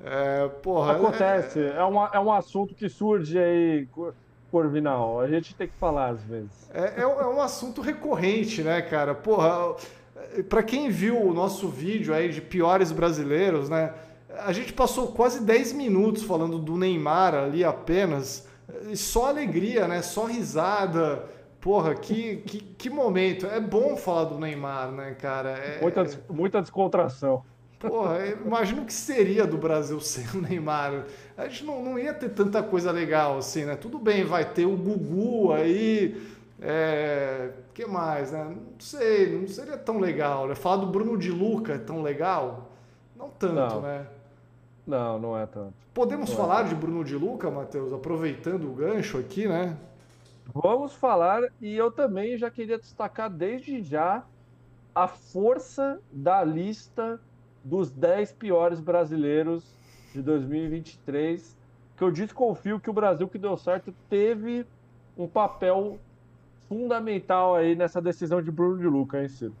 É, 0.00 0.46
porra, 0.62 0.92
Acontece, 0.92 1.58
é, 1.58 1.76
é, 1.76 1.82
uma, 1.82 2.08
é 2.14 2.20
um 2.20 2.30
assunto 2.30 2.72
que 2.72 2.88
surge 2.88 3.36
aí 3.36 3.88
Corvinal. 4.54 5.18
A 5.18 5.26
gente 5.26 5.52
tem 5.52 5.66
que 5.66 5.74
falar 5.74 6.10
às 6.10 6.22
vezes. 6.22 6.70
É, 6.72 7.00
é, 7.00 7.02
é 7.02 7.26
um 7.26 7.42
assunto 7.42 7.80
recorrente, 7.80 8.62
né, 8.62 8.80
cara? 8.82 9.12
Porra, 9.12 9.74
para 10.48 10.62
quem 10.62 10.88
viu 10.90 11.20
o 11.20 11.34
nosso 11.34 11.66
vídeo 11.66 12.14
aí 12.14 12.28
de 12.28 12.40
piores 12.40 12.92
brasileiros, 12.92 13.68
né? 13.68 13.92
A 14.46 14.52
gente 14.52 14.72
passou 14.72 15.08
quase 15.08 15.42
10 15.42 15.72
minutos 15.72 16.22
falando 16.22 16.56
do 16.60 16.76
Neymar 16.76 17.34
ali 17.34 17.64
apenas. 17.64 18.46
E 18.88 18.96
só 18.96 19.26
alegria, 19.26 19.88
né? 19.88 20.02
Só 20.02 20.26
risada. 20.26 21.24
Porra, 21.60 21.96
que, 21.96 22.36
que, 22.46 22.58
que 22.60 22.88
momento. 22.88 23.46
É 23.46 23.58
bom 23.58 23.96
falar 23.96 24.26
do 24.26 24.38
Neymar, 24.38 24.92
né, 24.92 25.16
cara? 25.20 25.50
É, 25.50 25.80
muita, 25.82 26.06
muita 26.30 26.62
descontração. 26.62 27.42
Porra, 27.86 28.26
imagina 28.44 28.82
o 28.82 28.86
que 28.86 28.92
seria 28.92 29.46
do 29.46 29.56
Brasil 29.56 29.98
sem 30.00 30.26
o 30.34 30.40
Neymar. 30.40 31.06
A 31.36 31.46
gente 31.48 31.64
não, 31.64 31.82
não 31.82 31.98
ia 31.98 32.14
ter 32.14 32.30
tanta 32.30 32.62
coisa 32.62 32.90
legal 32.90 33.38
assim, 33.38 33.64
né? 33.64 33.76
Tudo 33.76 33.98
bem, 33.98 34.24
vai 34.24 34.44
ter 34.44 34.66
o 34.66 34.76
Gugu 34.76 35.52
aí. 35.52 36.34
É, 36.60 37.50
que 37.74 37.84
mais, 37.84 38.32
né? 38.32 38.44
Não 38.44 38.80
sei, 38.80 39.38
não 39.38 39.48
seria 39.48 39.76
tão 39.76 39.98
legal. 39.98 40.48
Né? 40.48 40.54
Falar 40.54 40.76
do 40.76 40.86
Bruno 40.86 41.18
de 41.18 41.30
Luca 41.30 41.74
é 41.74 41.78
tão 41.78 42.02
legal? 42.02 42.70
Não 43.16 43.28
tanto, 43.28 43.54
não. 43.54 43.80
né? 43.82 44.06
Não, 44.86 45.18
não 45.18 45.38
é 45.38 45.46
tanto. 45.46 45.74
Podemos 45.92 46.30
não 46.30 46.34
é 46.34 46.38
falar 46.38 46.64
é 46.64 46.68
de 46.68 46.74
Bruno 46.74 47.04
de 47.04 47.16
Luca, 47.16 47.50
Matheus, 47.50 47.92
aproveitando 47.92 48.64
o 48.64 48.74
gancho 48.74 49.18
aqui, 49.18 49.46
né? 49.46 49.76
Vamos 50.52 50.92
falar, 50.92 51.42
e 51.60 51.74
eu 51.74 51.90
também 51.90 52.36
já 52.36 52.50
queria 52.50 52.78
destacar 52.78 53.30
desde 53.30 53.82
já 53.82 54.24
a 54.94 55.08
força 55.08 56.00
da 56.12 56.44
lista 56.44 57.18
dos 57.64 57.90
10 57.90 58.32
piores 58.32 58.78
brasileiros 58.78 59.64
de 60.12 60.20
2023, 60.20 61.56
que 61.96 62.04
eu 62.04 62.10
desconfio 62.10 62.78
que 62.78 62.90
o 62.90 62.92
Brasil 62.92 63.26
que 63.26 63.38
deu 63.38 63.56
certo 63.56 63.92
teve 64.08 64.66
um 65.16 65.26
papel 65.26 65.98
fundamental 66.68 67.54
aí 67.56 67.74
nessa 67.74 68.00
decisão 68.00 68.42
de 68.42 68.50
Bruno 68.50 68.78
de 68.78 68.86
Luca, 68.86 69.20
hein, 69.20 69.28
Ciro? 69.28 69.54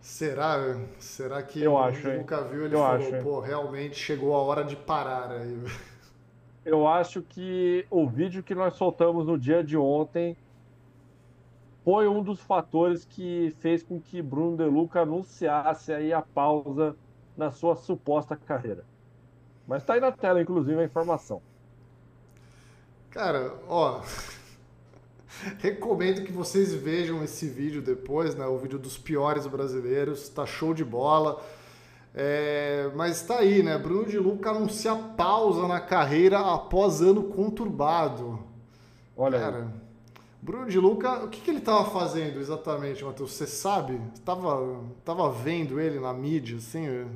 Será? 0.00 0.76
Será 0.98 1.42
que 1.42 1.62
eu 1.62 1.74
o 1.74 1.78
acho, 1.78 2.10
Luca 2.10 2.42
viu 2.42 2.64
ele 2.64 2.74
eu 2.74 2.80
falou, 2.80 2.96
acho, 2.96 3.22
pô, 3.22 3.40
realmente 3.40 3.94
chegou 3.94 4.34
a 4.34 4.42
hora 4.42 4.64
de 4.64 4.74
parar 4.74 5.30
aí. 5.30 5.64
Eu 6.64 6.86
acho 6.86 7.22
que 7.22 7.86
o 7.90 8.06
vídeo 8.08 8.42
que 8.42 8.54
nós 8.54 8.74
soltamos 8.74 9.26
no 9.26 9.38
dia 9.38 9.62
de 9.62 9.76
ontem 9.76 10.36
foi 11.84 12.06
um 12.06 12.22
dos 12.22 12.40
fatores 12.40 13.04
que 13.04 13.54
fez 13.58 13.82
com 13.82 14.00
que 14.00 14.22
Bruno 14.22 14.56
De 14.56 14.64
Luca 14.64 15.00
anunciasse 15.02 15.92
aí 15.92 16.12
a 16.12 16.22
pausa 16.22 16.96
na 17.36 17.50
sua 17.50 17.74
suposta 17.74 18.36
carreira. 18.36 18.84
Mas 19.66 19.84
tá 19.84 19.94
aí 19.94 20.00
na 20.00 20.12
tela, 20.12 20.40
inclusive, 20.40 20.80
a 20.80 20.84
informação. 20.84 21.40
Cara, 23.10 23.54
ó, 23.68 24.00
recomendo 25.58 26.24
que 26.24 26.32
vocês 26.32 26.72
vejam 26.74 27.22
esse 27.22 27.48
vídeo 27.48 27.82
depois, 27.82 28.34
né? 28.34 28.46
O 28.46 28.58
vídeo 28.58 28.78
dos 28.78 28.96
piores 28.96 29.46
brasileiros, 29.46 30.28
tá 30.28 30.46
show 30.46 30.72
de 30.72 30.84
bola. 30.84 31.42
É, 32.14 32.90
mas 32.94 33.22
tá 33.22 33.38
aí, 33.38 33.62
né? 33.62 33.76
Bruno 33.78 34.06
de 34.06 34.18
Luca 34.18 34.50
anuncia 34.50 34.94
pausa 34.94 35.66
na 35.66 35.80
carreira 35.80 36.38
após 36.38 37.00
ano 37.00 37.24
conturbado. 37.24 38.38
Olha 39.16 39.38
Cara, 39.38 39.58
aí. 39.58 39.81
Bruno 40.42 40.68
de 40.68 40.80
Luca, 40.80 41.24
o 41.24 41.28
que, 41.28 41.40
que 41.40 41.50
ele 41.50 41.60
estava 41.60 41.84
fazendo 41.88 42.40
exatamente, 42.40 43.04
Matheus? 43.04 43.32
Você 43.32 43.46
sabe? 43.46 44.00
Tava, 44.24 44.82
tava 45.04 45.30
vendo 45.30 45.78
ele 45.78 46.00
na 46.00 46.12
mídia, 46.12 46.56
assim? 46.56 47.06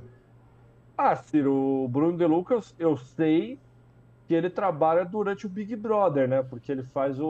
Ah, 0.96 1.16
Ciro, 1.16 1.52
o 1.52 1.88
Bruno 1.88 2.16
de 2.16 2.24
Luca, 2.24 2.60
eu 2.78 2.96
sei 2.96 3.58
que 4.28 4.34
ele 4.34 4.48
trabalha 4.48 5.04
durante 5.04 5.44
o 5.44 5.48
Big 5.48 5.74
Brother, 5.74 6.28
né? 6.28 6.40
Porque 6.44 6.70
ele 6.70 6.84
faz 6.84 7.18
o, 7.18 7.26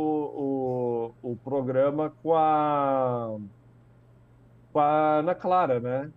o, 1.22 1.30
o 1.32 1.36
programa 1.36 2.12
com 2.22 2.34
a, 2.34 3.38
com 4.72 4.78
a 4.78 5.18
Ana 5.20 5.34
Clara, 5.34 5.80
né? 5.80 6.12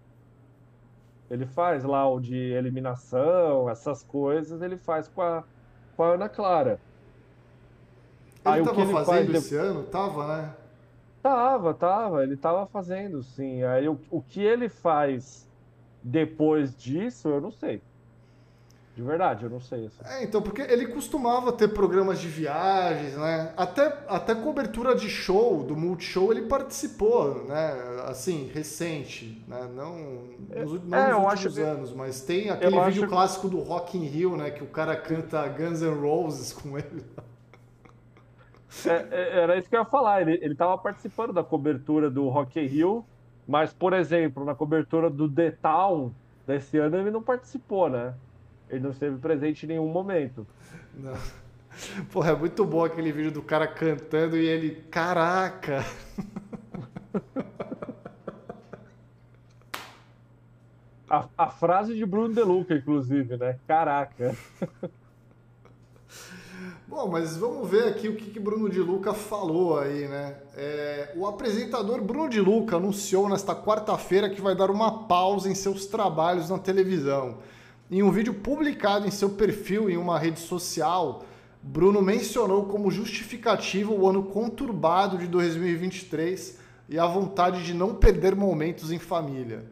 Ele 1.32 1.46
faz 1.46 1.86
lá 1.86 2.06
o 2.10 2.20
de 2.20 2.36
eliminação, 2.36 3.70
essas 3.70 4.04
coisas, 4.04 4.62
ele 4.62 4.78
faz 4.78 5.08
com 5.08 5.22
a, 5.22 5.44
com 5.96 6.04
a 6.04 6.14
Ana 6.16 6.28
Clara. 6.28 6.82
Ele 8.46 8.56
Aí, 8.56 8.64
tava 8.64 8.82
ele 8.82 8.92
fazendo 8.94 9.32
faz... 9.32 9.46
esse 9.46 9.56
ano? 9.56 9.84
Tava, 9.84 10.28
né? 10.28 10.54
Tava, 11.22 11.74
tava. 11.74 12.24
Ele 12.24 12.38
tava 12.38 12.66
fazendo, 12.68 13.22
sim. 13.24 13.64
Aí 13.64 13.88
o, 13.88 14.00
o 14.10 14.22
que 14.22 14.42
ele 14.42 14.70
faz 14.70 15.48
depois 16.02 16.76
disso, 16.76 17.28
eu 17.28 17.42
não 17.42 17.52
sei. 17.52 17.82
De 18.96 19.02
verdade, 19.06 19.44
eu 19.46 19.50
não 19.50 19.62
sei. 19.62 19.86
Assim. 19.86 19.98
É, 20.06 20.24
então, 20.24 20.42
porque 20.42 20.62
ele 20.62 20.88
costumava 20.88 21.54
ter 21.54 21.70
programas 21.70 22.20
de 22.20 22.28
viagens, 22.28 23.16
né? 23.16 23.54
Até, 23.56 23.98
até 24.10 24.36
cobertura 24.36 24.94
de 24.96 25.10
show, 25.10 25.64
do 25.64 25.76
Multishow, 25.76 26.32
ele 26.34 26.42
participou, 26.44 27.46
né? 27.46 28.04
Assim, 28.08 28.50
recente, 28.54 29.42
né? 29.48 29.70
Não, 29.74 29.96
nos, 30.64 30.84
não 30.84 30.98
É, 30.98 31.12
nos 31.14 31.24
últimos 31.32 31.56
que- 31.56 31.62
anos, 31.62 31.94
mas 31.94 32.22
tem 32.22 32.50
aquele 32.50 32.80
vídeo 32.86 33.08
clássico 33.08 33.48
do 33.48 33.60
Rock 33.60 33.98
in 33.98 34.04
Rio, 34.06 34.36
né? 34.36 34.52
Que 34.52 34.64
o 34.64 34.68
cara 34.68 34.96
canta 34.98 35.48
Guns 35.48 35.82
N' 35.82 35.94
Roses 36.02 36.52
com 36.52 36.78
ele. 36.78 37.06
É, 38.86 39.08
é, 39.12 39.40
era 39.42 39.58
isso 39.58 39.70
que 39.70 39.76
eu 39.76 39.80
ia 39.80 39.86
falar. 39.86 40.22
Ele, 40.22 40.40
ele 40.42 40.56
tava 40.56 40.78
participando 40.78 41.34
da 41.34 41.44
cobertura 41.44 42.10
do 42.10 42.28
Rock 42.30 42.60
in 42.60 42.66
Rio, 42.66 43.06
mas, 43.48 43.74
por 43.74 43.94
exemplo, 43.94 44.46
na 44.46 44.54
cobertura 44.54 45.10
do 45.10 45.30
The 45.30 45.52
Town 45.52 46.14
desse 46.46 46.78
ano, 46.78 46.98
ele 46.98 47.12
não 47.12 47.22
participou, 47.22 47.90
né? 47.90 48.14
Ele 48.70 48.82
não 48.82 48.92
esteve 48.92 49.18
presente 49.18 49.66
em 49.66 49.70
nenhum 49.70 49.88
momento. 49.88 50.46
Não. 50.94 51.14
Porra, 52.12 52.32
é 52.32 52.36
muito 52.36 52.66
bom 52.66 52.84
aquele 52.84 53.12
vídeo 53.12 53.32
do 53.32 53.42
cara 53.42 53.68
cantando 53.68 54.38
e 54.38 54.46
ele, 54.46 54.84
caraca! 54.92 55.84
A, 61.10 61.28
a 61.36 61.50
frase 61.50 61.96
de 61.96 62.06
Bruno 62.06 62.36
De 62.36 62.44
Luca, 62.44 62.76
inclusive, 62.76 63.36
né? 63.36 63.58
Caraca. 63.68 64.36
Bom, 66.90 67.08
mas 67.08 67.38
vamos 67.38 67.70
ver 67.70 67.84
aqui 67.84 68.10
o 68.10 68.16
que, 68.16 68.32
que 68.32 68.40
Bruno 68.40 68.68
de 68.68 68.80
Luca 68.80 69.14
falou 69.14 69.78
aí, 69.78 70.08
né? 70.08 70.38
É, 70.58 71.14
o 71.16 71.28
apresentador 71.28 72.02
Bruno 72.02 72.28
de 72.28 72.42
Luca 72.42 72.78
anunciou 72.78 73.30
nesta 73.30 73.56
quarta-feira 73.56 74.28
que 74.28 74.42
vai 74.42 74.56
dar 74.56 74.72
uma 74.72 75.04
pausa 75.04 75.52
em 75.52 75.54
seus 75.54 75.86
trabalhos 75.86 76.50
na 76.50 76.58
televisão. 76.58 77.38
Em 77.92 78.02
um 78.02 78.10
vídeo 78.10 78.34
publicado 78.34 79.08
em 79.08 79.12
seu 79.12 79.30
perfil 79.30 79.88
em 79.88 79.98
uma 79.98 80.18
rede 80.18 80.40
social, 80.40 81.24
Bruno 81.62 82.02
mencionou 82.02 82.66
como 82.66 82.90
justificativa 82.90 83.94
o 83.94 84.10
ano 84.10 84.24
conturbado 84.24 85.20
de 85.20 85.28
2023 85.28 86.58
e 86.90 86.98
a 86.98 87.06
vontade 87.06 87.64
de 87.64 87.74
não 87.76 87.94
perder 87.94 88.36
momentos 88.36 88.92
em 88.92 88.98
família. 88.98 89.64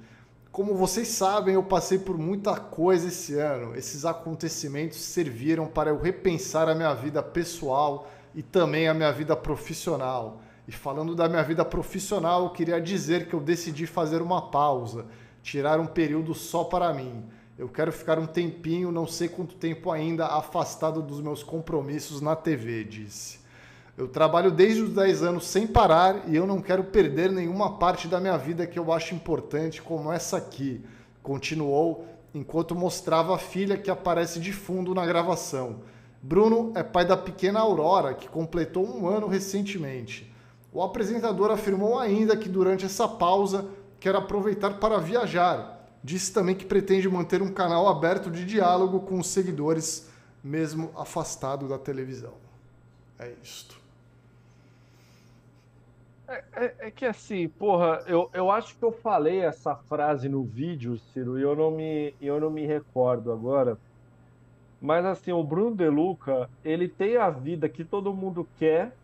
Como 0.58 0.74
vocês 0.74 1.10
sabem, 1.10 1.53
eu 1.53 1.62
passei 1.62 1.99
por 1.99 2.18
muita 2.18 2.55
coisa 2.55 3.10
esse 3.10 3.38
ano. 3.38 3.76
Esses 3.76 4.05
acontecimentos 4.05 4.97
serviram 4.97 5.68
para 5.68 5.91
eu 5.91 6.01
repensar 6.01 6.68
a 6.68 6.74
minha 6.74 6.95
vida 6.95 7.22
pessoal 7.22 8.10
e 8.34 8.41
também 8.41 8.88
a 8.88 8.93
minha 8.95 9.12
vida 9.12 9.36
profissional. 9.36 10.41
E 10.68 10.72
falando 10.72 11.14
da 11.14 11.30
minha 11.30 11.43
vida 11.43 11.64
profissional, 11.64 12.45
eu 12.45 12.49
queria 12.49 12.82
dizer 12.82 13.28
que 13.28 13.36
eu 13.36 13.39
decidi 13.39 13.86
fazer 13.86 14.20
uma 14.20 14.49
pausa, 14.49 15.05
tirar 15.43 15.80
um 15.80 15.86
período 15.86 16.34
só 16.34 16.64
para 16.64 16.91
mim. 16.91 17.24
Eu 17.55 17.70
quero 17.70 17.91
ficar 17.91 18.18
um 18.18 18.26
tempinho, 18.26 18.91
não 18.91 19.05
sei 19.05 19.30
quanto 19.30 19.53
tempo 19.53 19.91
ainda, 19.91 20.26
afastado 20.26 21.03
dos 21.03 21.22
meus 21.22 21.43
compromissos 21.43 22.20
na 22.20 22.36
TV, 22.36 22.84
disse. 22.84 23.38
Eu 23.98 24.08
trabalho 24.08 24.52
desde 24.52 24.84
os 24.84 24.93
10 24.93 25.24
anos 25.24 25.48
sem 25.48 25.66
parar 25.66 26.30
e 26.30 26.36
eu 26.36 26.45
não 26.45 26.62
quero 26.62 26.84
perder 26.84 27.32
nenhuma 27.32 27.80
parte 27.80 28.08
da 28.08 28.20
minha 28.20 28.38
vida 28.38 28.68
que 28.68 28.78
eu 28.78 28.93
acho 28.93 29.16
importante, 29.16 29.82
como 29.82 30.14
essa 30.14 30.38
aqui. 30.38 30.86
Continuou 31.24 32.06
enquanto 32.32 32.76
mostrava 32.76 33.34
a 33.34 33.39
filha 33.39 33.76
que 33.76 33.89
aparece 33.89 34.39
de 34.39 34.54
fundo 34.54 34.93
na 34.93 35.04
gravação. 35.04 35.82
Bruno 36.22 36.72
é 36.76 36.84
pai 36.84 37.06
da 37.06 37.18
pequena 37.18 37.60
Aurora, 37.60 38.14
que 38.14 38.30
completou 38.30 38.86
um 38.86 39.08
ano 39.08 39.26
recentemente. 39.26 40.32
O 40.72 40.84
apresentador 40.84 41.50
afirmou 41.50 41.98
ainda 41.98 42.38
que 42.38 42.48
durante 42.48 42.86
essa 42.86 43.08
pausa 43.08 43.68
quer 44.00 44.16
aproveitar 44.16 44.76
para 44.76 45.00
viajar. 45.00 45.89
Disse 46.04 46.32
também 46.32 46.54
que 46.54 46.66
pretende 46.66 47.10
manter 47.10 47.41
um 47.41 47.52
canal 47.52 47.88
aberto 47.88 48.30
de 48.30 48.45
diálogo 48.45 49.00
com 49.00 49.20
os 49.20 49.28
seguidores, 49.28 50.08
mesmo 50.43 50.91
afastado 50.95 51.68
da 51.68 51.80
televisão. 51.80 52.34
É 53.18 53.34
isto. 53.41 53.87
É, 56.30 56.65
é- 56.65 56.88
é 56.88 56.91
que 56.91 57.05
assim, 57.05 57.47
porra, 57.49 58.03
eu, 58.07 58.30
eu 58.34 58.51
acho 58.51 58.78
que 58.78 58.84
eu 58.84 58.91
falei 58.91 59.39
essa 59.41 59.75
frase 59.88 60.28
no 60.28 60.45
vídeo, 60.45 60.97
Ciro, 60.97 61.38
e 61.39 61.41
eu 61.41 61.55
não 61.55 61.71
me, 61.71 62.15
eu 62.19 62.39
não 62.39 62.49
me 62.49 62.65
recordo 62.65 63.32
agora. 63.32 63.78
Mas 64.80 65.05
assim, 65.05 65.32
o 65.32 65.43
Bruno 65.43 65.75
De 65.75 65.88
Luca, 65.89 66.49
ele 66.63 66.88
tem 66.89 67.17
a 67.17 67.30
vida 67.30 67.69
que 67.69 67.86
todo 67.86 68.13
mundo 68.15 68.49
quer, 68.55 68.97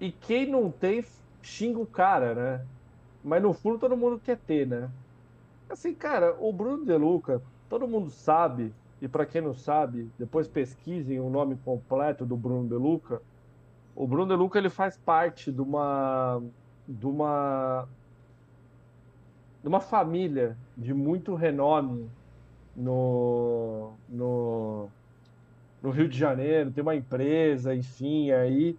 e 0.00 0.12
quem 0.12 0.50
não 0.50 0.70
tem, 0.70 1.02
xinga 1.42 1.78
o 1.80 1.86
cara, 1.86 2.34
né? 2.34 2.68
Mas 3.22 3.42
no 3.42 3.54
fundo 3.54 3.78
todo 3.78 3.96
mundo 3.96 4.20
quer 4.20 4.40
ter, 4.44 4.66
né? 4.66 4.92
Assim, 5.70 5.94
cara, 5.96 6.36
o 6.40 6.52
Bruno 6.52 6.84
De 6.86 6.96
Luca, 6.96 7.42
todo 7.68 7.88
mundo 7.88 8.10
sabe, 8.10 8.76
e 9.00 9.08
pra 9.08 9.26
quem 9.26 9.42
não 9.42 9.54
sabe, 9.54 10.12
depois 10.18 10.48
pesquisem 10.48 11.20
o 11.20 11.30
nome 11.30 11.58
completo 11.60 12.26
do 12.26 12.36
Bruno 12.36 12.68
De 12.68 12.76
Luca. 12.76 13.20
O 13.96 14.06
Bruno 14.06 14.28
De 14.28 14.36
Luca 14.36 14.58
ele 14.58 14.68
faz 14.68 14.98
parte 14.98 15.50
de 15.50 15.60
uma 15.60 16.42
de 16.86 17.06
uma 17.06 17.88
de 19.62 19.68
uma 19.68 19.80
família 19.80 20.56
de 20.76 20.94
muito 20.94 21.34
renome 21.34 22.08
no, 22.76 23.94
no, 24.08 24.88
no 25.82 25.90
Rio 25.90 26.08
de 26.08 26.16
Janeiro, 26.16 26.70
tem 26.70 26.82
uma 26.82 26.94
empresa, 26.94 27.74
enfim, 27.74 28.30
aí 28.30 28.78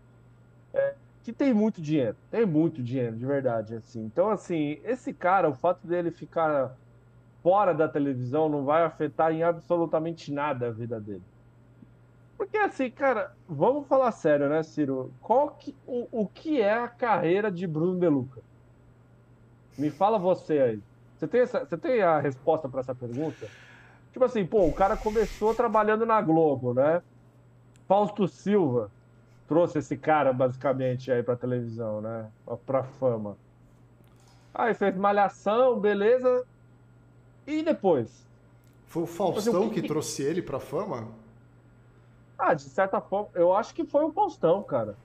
é, 0.74 0.94
que 1.24 1.34
tem 1.34 1.54
muito 1.54 1.82
dinheiro, 1.82 2.16
tem 2.32 2.46
muito 2.46 2.82
dinheiro, 2.82 3.18
de 3.18 3.26
verdade, 3.26 3.76
assim. 3.76 4.06
Então, 4.06 4.30
assim, 4.30 4.80
esse 4.86 5.12
cara, 5.12 5.50
o 5.50 5.54
fato 5.54 5.86
dele 5.86 6.12
ficar 6.12 6.78
fora 7.42 7.74
da 7.74 7.88
televisão 7.88 8.48
não 8.48 8.64
vai 8.64 8.84
afetar 8.84 9.34
em 9.34 9.44
absolutamente 9.44 10.32
nada 10.32 10.68
a 10.68 10.72
vida 10.72 11.02
dele. 11.02 11.24
Porque 12.38 12.58
assim, 12.58 12.90
cara, 12.92 13.34
vamos 13.48 13.88
falar 13.88 14.12
sério, 14.12 14.48
né, 14.48 14.62
Ciro? 14.62 15.12
Qual 15.22 15.50
que, 15.52 15.76
o, 15.88 16.08
o 16.12 16.28
que 16.28 16.62
é 16.62 16.74
a 16.74 16.88
carreira 16.88 17.52
de 17.52 17.66
Bruno 17.66 18.00
De 18.00 18.08
Luca? 18.08 18.42
Me 19.78 19.90
fala 19.90 20.20
você 20.20 20.60
aí. 20.60 20.80
Você 21.18 21.28
tem, 21.28 21.42
essa, 21.42 21.66
você 21.66 21.78
tem 21.78 22.02
a 22.02 22.20
resposta 22.20 22.70
para 22.70 22.82
essa 22.82 22.94
pergunta? 22.94 23.48
Tipo 24.12 24.24
assim, 24.26 24.46
pô, 24.46 24.66
o 24.68 24.74
cara 24.74 24.96
começou 24.96 25.54
trabalhando 25.56 26.06
na 26.06 26.22
Globo, 26.22 26.74
né? 26.74 27.02
Fausto 27.88 28.28
Silva 28.28 28.92
trouxe 29.48 29.80
esse 29.80 29.96
cara 29.98 30.32
basicamente 30.34 31.12
aí 31.12 31.24
pra 31.24 31.36
televisão, 31.36 32.02
né? 32.02 32.28
Pra- 32.46 32.58
Pra 32.58 32.84
fama. 32.84 33.38
Aí 34.54 34.74
fez 34.74 34.96
Malhação, 34.96 35.80
beleza. 35.80 36.46
E 37.46 37.62
depois? 37.64 38.28
Foi 38.88 39.04
o 39.04 39.06
Faustão 39.06 39.54
Mas 39.54 39.64
o 39.66 39.70
que 39.70 39.76
que 39.76 39.82
que- 39.84 39.88
trouxe 39.88 40.22
ele 40.24 40.42
pra 40.42 40.60
fama? 40.60 41.08
Ah, 42.38 42.54
de 42.54 42.64
certa 42.64 43.02
forma, 43.02 43.30
eu 43.34 43.54
acho 43.54 43.74
que 43.74 43.86
foi 43.86 44.04
o 44.04 44.12
Faustão, 44.12 44.62
cara. 44.64 44.96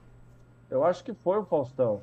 Eu 0.69 0.83
acho 0.83 1.03
que 1.03 1.13
foi 1.13 1.37
o 1.37 1.45
Faustão. 1.45 2.01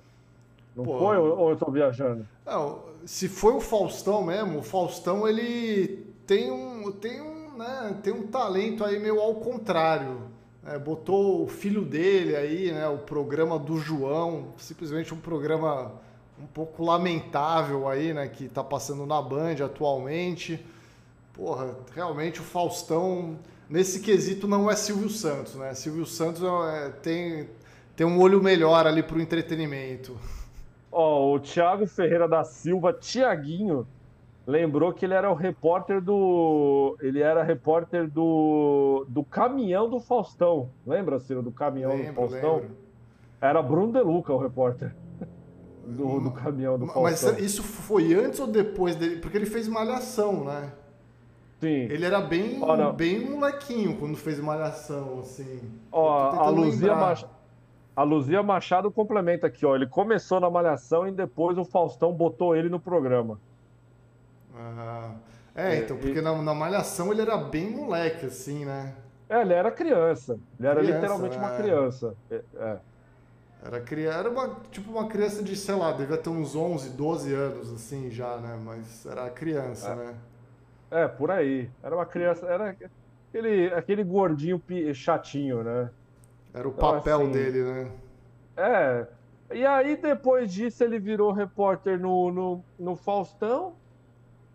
Não 0.74 0.84
Pô. 0.84 0.98
foi 0.98 1.16
ou 1.18 1.50
eu 1.50 1.56
tô 1.56 1.70
viajando? 1.70 2.26
Não, 2.46 2.80
se 3.04 3.28
foi 3.28 3.52
o 3.54 3.60
Faustão 3.60 4.22
mesmo, 4.22 4.58
o 4.58 4.62
Faustão 4.62 5.26
ele 5.26 6.06
tem 6.26 6.50
um, 6.50 6.92
tem 6.92 7.20
um, 7.20 7.56
né, 7.56 7.96
tem 8.02 8.12
um 8.12 8.26
talento 8.26 8.84
aí 8.84 8.98
meio 8.98 9.20
ao 9.20 9.34
contrário. 9.34 10.22
né? 10.62 10.78
botou 10.78 11.42
o 11.44 11.48
filho 11.48 11.84
dele 11.84 12.36
aí, 12.36 12.72
né, 12.72 12.86
o 12.88 12.98
programa 12.98 13.58
do 13.58 13.78
João, 13.78 14.48
simplesmente 14.58 15.12
um 15.12 15.20
programa 15.20 15.92
um 16.40 16.46
pouco 16.46 16.84
lamentável 16.84 17.88
aí, 17.88 18.14
né, 18.14 18.28
que 18.28 18.48
tá 18.48 18.64
passando 18.64 19.04
na 19.04 19.20
Band 19.20 19.56
atualmente. 19.64 20.64
Porra, 21.34 21.74
realmente 21.94 22.40
o 22.40 22.44
Faustão 22.44 23.36
nesse 23.70 24.00
quesito 24.00 24.46
não 24.48 24.70
é 24.70 24.76
Silvio 24.76 25.08
Santos, 25.08 25.54
né? 25.54 25.72
Silvio 25.74 26.04
Santos 26.04 26.42
é- 26.42 26.90
tem 27.02 27.48
tem 27.96 28.06
um 28.06 28.18
olho 28.18 28.42
melhor 28.42 28.86
ali 28.86 29.02
pro 29.02 29.20
entretenimento. 29.20 30.16
Ó, 30.90 31.34
o 31.34 31.38
Thiago 31.40 31.86
Ferreira 31.86 32.26
da 32.26 32.42
Silva, 32.44 32.92
Tiaguinho, 32.92 33.86
lembrou 34.46 34.92
que 34.92 35.04
ele 35.04 35.14
era 35.14 35.30
o 35.30 35.34
repórter 35.34 36.00
do. 36.00 36.96
Ele 37.00 37.20
era 37.20 37.42
repórter 37.42 38.08
do. 38.10 39.04
do 39.08 39.22
caminhão 39.22 39.88
do 39.88 40.00
Faustão. 40.00 40.70
Lembra, 40.86 41.20
Ciro, 41.20 41.42
do 41.42 41.52
caminhão 41.52 41.90
do 41.92 41.96
Lembro, 41.98 42.14
Faustão? 42.14 42.56
lembro. 42.56 42.70
Era 43.40 43.62
Bruno 43.62 43.92
De 43.92 44.00
Luca, 44.00 44.32
o 44.32 44.38
repórter. 44.38 44.94
Do, 45.86 46.20
do 46.20 46.30
caminhão 46.30 46.78
do 46.78 46.86
Mas 46.86 47.20
Faustão. 47.20 47.38
isso 47.38 47.62
foi 47.64 48.14
antes 48.14 48.38
ou 48.38 48.46
depois 48.46 48.94
dele? 48.94 49.16
Porque 49.16 49.36
ele 49.36 49.46
fez 49.46 49.66
Malhação, 49.66 50.44
né? 50.44 50.70
Sim. 51.60 51.68
Ele 51.68 52.04
era 52.06 52.20
bem, 52.20 52.58
não. 52.58 52.92
bem 52.94 53.20
molequinho 53.28 53.96
quando 53.98 54.16
fez 54.16 54.40
Malhação, 54.40 55.20
assim. 55.20 55.60
Ó, 55.92 56.30
a 56.30 56.48
Luzia. 56.48 56.94
Mach... 56.94 57.24
a 57.94 58.02
Luzia 58.02 58.42
Machado 58.42 58.90
complementa 58.90 59.46
aqui, 59.46 59.66
ó. 59.66 59.74
Ele 59.76 59.86
começou 59.86 60.40
na 60.40 60.48
Malhação 60.48 61.06
e 61.06 61.12
depois 61.12 61.58
o 61.58 61.64
Faustão 61.64 62.12
botou 62.12 62.56
ele 62.56 62.68
no 62.70 62.80
programa. 62.80 63.38
Ah, 64.54 65.14
é, 65.54 65.76
É, 65.76 65.78
então, 65.80 65.96
e- 65.96 66.00
porque 66.00 66.20
na, 66.20 66.40
na 66.40 66.54
Malhação 66.54 67.12
ele 67.12 67.20
era 67.20 67.36
bem 67.36 67.70
moleque, 67.70 68.26
assim, 68.26 68.64
né? 68.64 68.94
É, 69.28 69.42
ele 69.42 69.52
era 69.52 69.70
criança. 69.70 70.38
Ele 70.58 70.66
era 70.68 70.80
Criança, 70.80 70.94
literalmente 70.96 71.36
uma 71.38 71.54
é. 71.54 71.56
criança. 71.62 72.16
É, 72.30 72.42
é. 72.56 72.78
Era, 73.62 73.80
criança, 73.80 74.18
era 74.18 74.30
uma, 74.30 74.56
tipo 74.70 74.90
uma 74.90 75.06
criança 75.06 75.42
de, 75.42 75.54
sei 75.54 75.74
lá, 75.74 75.92
devia 75.92 76.16
ter 76.16 76.30
uns 76.30 76.56
11, 76.56 76.90
12 76.90 77.34
anos, 77.34 77.70
assim, 77.72 78.10
já, 78.10 78.38
né? 78.38 78.58
Mas 78.64 79.04
era 79.06 79.28
criança, 79.30 79.90
É. 79.90 79.94
né? 79.96 80.14
É, 80.90 81.06
por 81.08 81.30
aí. 81.30 81.72
Era 81.82 81.94
uma 81.96 82.06
criança, 82.06 82.46
era 82.46 82.76
aquele, 83.32 83.72
aquele 83.74 84.04
gordinho 84.04 84.62
chatinho, 84.94 85.62
né? 85.62 85.90
Era 86.54 86.68
o 86.68 86.72
Então, 86.72 86.92
papel 86.92 87.28
assim, 87.28 87.30
dele, 87.30 87.62
né? 87.64 87.92
É. 88.56 89.08
E 89.52 89.66
aí, 89.66 89.96
depois 90.00 90.52
disso, 90.52 90.84
ele 90.84 91.00
virou 91.00 91.32
repórter 91.32 91.98
no, 92.00 92.30
no, 92.32 92.66
no 92.78 92.96
Faustão. 92.96 93.76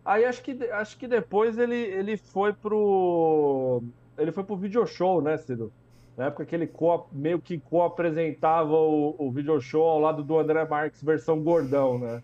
Aí 0.06 0.26
acho 0.26 0.44
que, 0.44 0.54
acho 0.72 0.98
que 0.98 1.08
depois 1.08 1.58
ele, 1.58 1.76
ele 1.76 2.18
foi 2.18 2.54
pro. 2.56 3.84
Ele 4.18 4.32
foi 4.32 4.46
pro 4.46 4.58
video 4.58 4.86
show, 4.88 5.22
né, 5.22 5.38
Ciro? 5.38 5.74
Na 6.18 6.28
época 6.28 6.46
que 6.46 6.56
ele 6.56 6.68
co- 6.68 7.10
meio 7.14 7.42
que 7.42 7.60
co-apresentava 7.62 8.74
o, 8.74 9.16
o 9.20 9.32
video 9.34 9.60
show 9.62 9.84
ao 9.86 10.00
lado 10.00 10.24
do 10.24 10.40
André 10.40 10.68
Marques, 10.68 11.02
versão 11.04 11.44
gordão, 11.44 12.00
né? 12.00 12.22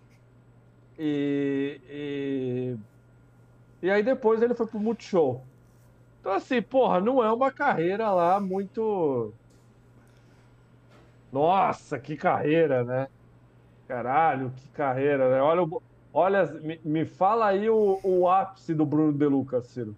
E, 0.98 1.82
e, 1.90 2.78
e 3.82 3.90
aí 3.90 4.04
depois 4.04 4.42
ele 4.42 4.54
foi 4.54 4.68
pro 4.68 4.80
Multishow. 4.80 5.44
Então, 6.20 6.34
assim, 6.34 6.62
porra, 6.62 7.00
não 7.00 7.24
é 7.24 7.32
uma 7.32 7.52
carreira 7.52 8.12
lá 8.12 8.40
muito. 8.40 9.34
Nossa, 11.32 11.98
que 11.98 12.16
carreira, 12.16 12.84
né? 12.84 13.08
Caralho, 13.88 14.52
que 14.56 14.68
carreira, 14.70 15.30
né? 15.32 15.42
Olha, 15.42 15.68
olha 16.14 16.46
me, 16.62 16.80
me 16.86 17.06
fala 17.06 17.48
aí 17.48 17.70
o, 17.70 18.00
o 18.04 18.30
ápice 18.30 18.74
do 18.74 18.86
Bruno 18.86 19.12
De 19.12 19.26
Luca, 19.26 19.62
Ciro. 19.62 19.96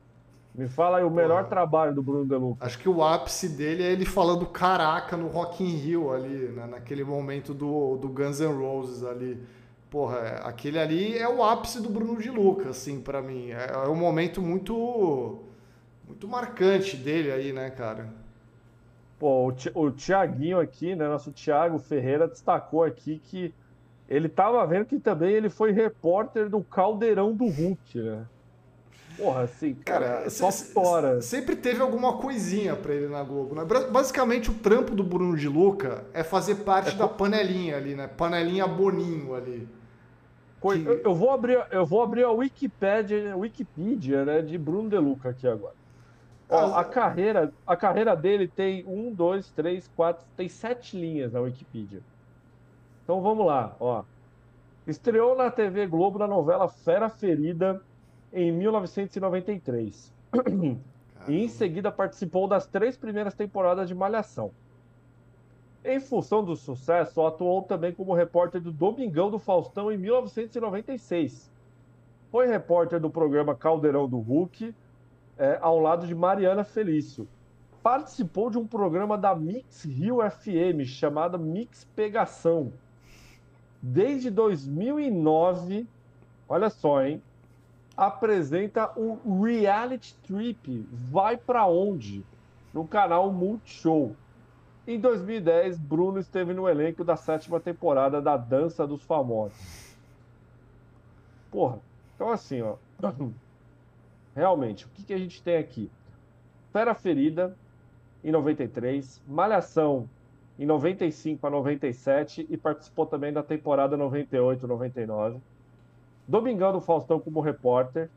Me 0.55 0.67
fala 0.69 0.99
aí 0.99 1.03
o 1.03 1.09
melhor 1.09 1.49
trabalho 1.49 1.93
do 1.93 2.01
Bruno 2.01 2.25
De 2.25 2.35
Luca. 2.35 2.65
Acho 2.65 2.77
que 2.77 2.87
o 2.87 3.03
ápice 3.03 3.49
dele 3.49 3.83
é 3.83 3.91
ele 3.91 4.05
falando 4.05 4.45
caraca 4.45 5.17
no 5.17 5.27
Rock 5.27 5.63
in 5.63 5.75
Rio 5.75 6.13
ali, 6.13 6.47
né? 6.49 6.67
naquele 6.67 7.03
momento 7.03 7.53
do, 7.53 7.97
do 7.97 8.07
Guns 8.07 8.39
N' 8.39 8.53
Roses 8.53 9.03
ali. 9.03 9.43
Porra, 9.93 10.17
é- 10.17 10.41
aquele 10.49 10.79
ali 10.79 11.17
é 11.17 11.29
o 11.29 11.43
ápice 11.43 11.79
do 11.81 11.87
Bruno 11.89 12.19
de 12.19 12.29
Luca, 12.29 12.69
assim, 12.69 12.99
pra 12.99 13.21
mim. 13.21 13.51
É, 13.51 13.71
é 13.73 13.87
um 13.87 13.95
momento 13.95 14.41
muito 14.41 15.43
muito 16.07 16.27
marcante 16.27 16.97
dele 16.97 17.31
aí, 17.31 17.53
né, 17.53 17.69
cara? 17.69 18.09
Pô, 19.19 19.47
o, 19.47 19.51
Ti- 19.53 19.71
o 19.73 19.91
Tiaguinho 19.91 20.59
aqui, 20.59 20.95
né? 20.95 21.07
Nosso 21.07 21.31
Thiago 21.31 21.79
Ferreira 21.79 22.27
destacou 22.27 22.83
aqui 22.83 23.19
que 23.19 23.53
ele 24.09 24.27
tava 24.29 24.65
vendo 24.67 24.85
que 24.85 24.99
também 24.99 25.33
ele 25.33 25.49
foi 25.49 25.71
repórter 25.71 26.49
do 26.49 26.61
Caldeirão 26.63 27.33
do 27.33 27.45
Hulk, 27.47 27.99
né? 28.01 28.25
Porra, 29.15 29.41
assim, 29.43 29.75
cara, 29.75 30.27
só 30.29 30.49
se- 30.51 30.65
se- 30.65 30.73
fora. 30.73 31.21
Sempre 31.21 31.55
teve 31.55 31.81
alguma 31.81 32.17
coisinha 32.17 32.75
pra 32.75 32.93
ele 32.95 33.07
na 33.07 33.23
Globo, 33.23 33.53
né? 33.55 33.63
Basicamente, 33.91 34.49
o 34.49 34.55
trampo 34.55 34.95
do 34.95 35.03
Bruno 35.03 35.37
de 35.37 35.47
Luca 35.47 36.03
é 36.13 36.23
fazer 36.23 36.55
parte 36.63 36.95
É 36.95 36.97
da 36.97 37.07
panelinha 37.07 37.77
ali, 37.77 37.95
né? 37.95 38.07
Panelinha 38.07 38.67
Boninho 38.67 39.35
ali. 39.35 39.67
Que- 40.71 40.85
Eu, 40.85 41.01
eu 41.03 41.15
vou 41.15 41.31
abrir, 41.31 41.67
eu 41.71 41.85
vou 41.85 42.01
abrir 42.01 42.23
a 42.23 42.31
Wikipédia, 42.31 43.35
Wikipedia, 43.37 44.25
né, 44.25 44.41
de 44.41 44.57
Bruno 44.57 44.89
De 44.89 44.97
Luca 44.97 45.29
aqui 45.29 45.47
agora. 45.47 45.75
Ó, 46.49 46.73
a 46.75 46.85
carreira, 46.85 47.53
a 47.65 47.75
carreira 47.77 48.15
dele 48.15 48.47
tem 48.47 48.85
um, 48.87 49.13
dois, 49.13 49.51
três, 49.51 49.87
quatro, 49.87 50.27
tem 50.35 50.49
sete 50.49 50.97
linhas 50.99 51.33
na 51.33 51.41
Wikipedia. 51.41 52.05
Então 53.03 53.21
vamos 53.21 53.45
lá, 53.45 53.75
ó. 53.79 54.05
Estreou 54.85 55.35
na 55.35 55.51
TV 55.51 55.87
Globo 55.87 56.19
na 56.19 56.27
novela 56.27 56.67
Fera 56.69 57.09
Ferida 57.09 57.85
em 58.31 58.51
1993. 58.51 60.13
E 61.25 61.35
em 61.43 61.47
seguida 61.47 61.91
participou 61.91 62.49
das 62.49 62.67
três 62.67 62.97
primeiras 62.97 63.33
temporadas 63.35 63.87
de 63.87 63.95
Malhação. 63.95 64.53
Em 65.85 65.99
função 65.99 66.43
do 66.43 66.55
sucesso, 66.55 67.25
atuou 67.25 67.61
também 67.63 67.93
como 67.93 68.13
repórter 68.13 68.61
do 68.61 68.71
Domingão 68.71 69.29
do 69.29 69.37
Faustão 69.37 69.91
em 69.91 69.97
1996. 69.97 71.51
Foi 72.31 72.47
repórter 72.47 72.99
do 72.99 73.09
programa 73.09 73.55
Caldeirão 73.55 74.07
do 74.07 74.17
Hulk, 74.17 74.73
é, 75.37 75.57
ao 75.61 75.79
lado 75.79 76.07
de 76.07 76.15
Mariana 76.15 76.63
Felício. 76.63 77.27
Participou 77.81 78.49
de 78.49 78.57
um 78.57 78.65
programa 78.65 79.17
da 79.17 79.35
Mix 79.35 79.83
Rio 79.83 80.19
FM 80.21 80.85
chamado 80.85 81.37
Mix 81.37 81.85
Pegação. 81.95 82.71
Desde 83.81 84.29
2009, 84.29 85.85
olha 86.47 86.69
só, 86.69 87.03
hein? 87.03 87.21
apresenta 87.95 88.91
o 88.97 89.43
Reality 89.43 90.15
Trip 90.23 90.87
Vai 90.91 91.37
Pra 91.37 91.67
Onde? 91.67 92.23
no 92.73 92.87
canal 92.87 93.31
Multishow. 93.31 94.15
Em 94.85 94.99
2010, 94.99 95.79
Bruno 95.79 96.19
esteve 96.19 96.53
no 96.53 96.67
elenco 96.67 97.05
da 97.05 97.15
sétima 97.15 97.57
temporada 97.57 98.21
da 98.21 98.35
Dança 98.35 98.85
dos 98.85 99.01
Famosos. 99.01 99.95
Porra, 101.49 101.79
então 102.15 102.29
assim, 102.29 102.61
ó. 102.61 102.75
Realmente, 104.35 104.85
o 104.85 104.89
que, 104.89 105.03
que 105.03 105.13
a 105.13 105.17
gente 105.17 105.41
tem 105.41 105.55
aqui? 105.55 105.89
Fera 106.73 106.93
Ferida, 106.93 107.55
em 108.23 108.31
93, 108.31 109.21
Malhação, 109.25 110.09
em 110.59 110.65
95 110.65 111.47
a 111.47 111.49
97, 111.49 112.45
e 112.49 112.57
participou 112.57 113.05
também 113.05 113.31
da 113.31 113.43
temporada 113.43 113.95
98, 113.95 114.67
99. 114.67 115.39
Domingão 116.27 116.73
do 116.73 116.81
Faustão 116.81 117.19
como 117.19 117.39
repórter. 117.39 118.09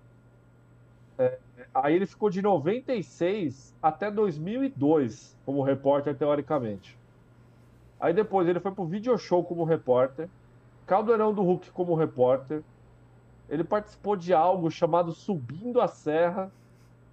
É, 1.19 1.39
aí 1.75 1.95
ele 1.95 2.07
ficou 2.07 2.29
de 2.29 2.43
96 2.43 3.75
até 3.83 4.11
2002 4.11 5.37
como 5.45 5.63
repórter, 5.63 6.17
teoricamente. 6.17 6.99
Aí 7.99 8.13
depois 8.13 8.49
ele 8.49 8.61
foi 8.61 8.73
pro 8.73 8.85
Video 8.85 9.17
Show 9.17 9.43
como 9.43 9.65
repórter. 9.65 10.29
Caldeirão 10.87 11.33
do 11.33 11.43
Hulk 11.43 11.71
como 11.73 11.95
repórter. 11.95 12.63
Ele 13.49 13.65
participou 13.65 14.17
de 14.17 14.35
algo 14.35 14.71
chamado 14.71 15.13
Subindo 15.13 15.81
a 15.81 15.89
Serra, 15.89 16.51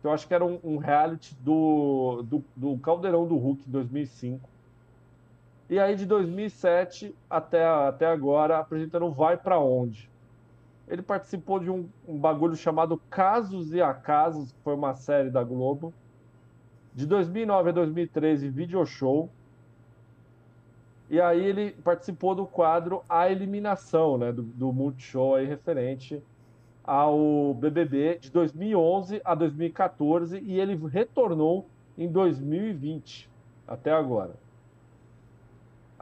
que 0.02 0.08
eu 0.08 0.12
acho 0.12 0.28
que 0.28 0.34
era 0.34 0.44
um, 0.44 0.60
um 0.64 0.78
reality 0.78 1.36
do, 1.40 2.24
do, 2.24 2.44
do 2.56 2.78
Caldeirão 2.80 3.26
do 3.26 3.38
Hulk 3.38 3.64
em 3.68 3.72
2005. 3.72 4.50
E 5.70 5.80
aí 5.80 5.96
de 5.96 6.06
2007 6.06 7.16
até, 7.30 7.66
até 7.66 8.06
agora 8.06 8.60
apresentando 8.60 9.10
Vai 9.10 9.38
Pra 9.38 9.60
Onde. 9.60 10.10
Ele 10.88 11.02
participou 11.02 11.60
de 11.60 11.70
um, 11.70 11.88
um 12.08 12.18
bagulho 12.18 12.56
chamado 12.56 12.98
Casos 13.10 13.74
e 13.74 13.82
Acasos, 13.82 14.52
que 14.52 14.60
foi 14.64 14.74
uma 14.76 14.94
série 14.96 15.30
da 15.30 15.44
Globo. 15.44 15.94
De 16.94 17.08
2009 17.08 17.70
a 17.70 17.74
2013, 17.74 18.50
Video 18.50 18.86
Show. 18.86 19.30
E 21.10 21.20
aí 21.22 21.46
ele 21.46 21.72
participou 21.72 22.36
do 22.36 22.46
quadro 22.46 23.04
A 23.08 23.30
Eliminação, 23.30 24.18
né, 24.18 24.32
do, 24.32 24.44
do 24.44 24.74
Multishow 24.74 25.36
aí 25.36 25.46
referente 25.46 26.22
ao 26.84 27.54
BBB 27.54 28.20
de 28.20 28.30
2011 28.30 29.22
a 29.24 29.34
2014 29.36 30.40
e 30.40 30.60
ele 30.60 30.76
retornou 30.88 31.68
em 31.98 32.12
2020 32.12 33.30
até 33.68 33.92
agora. 33.92 34.36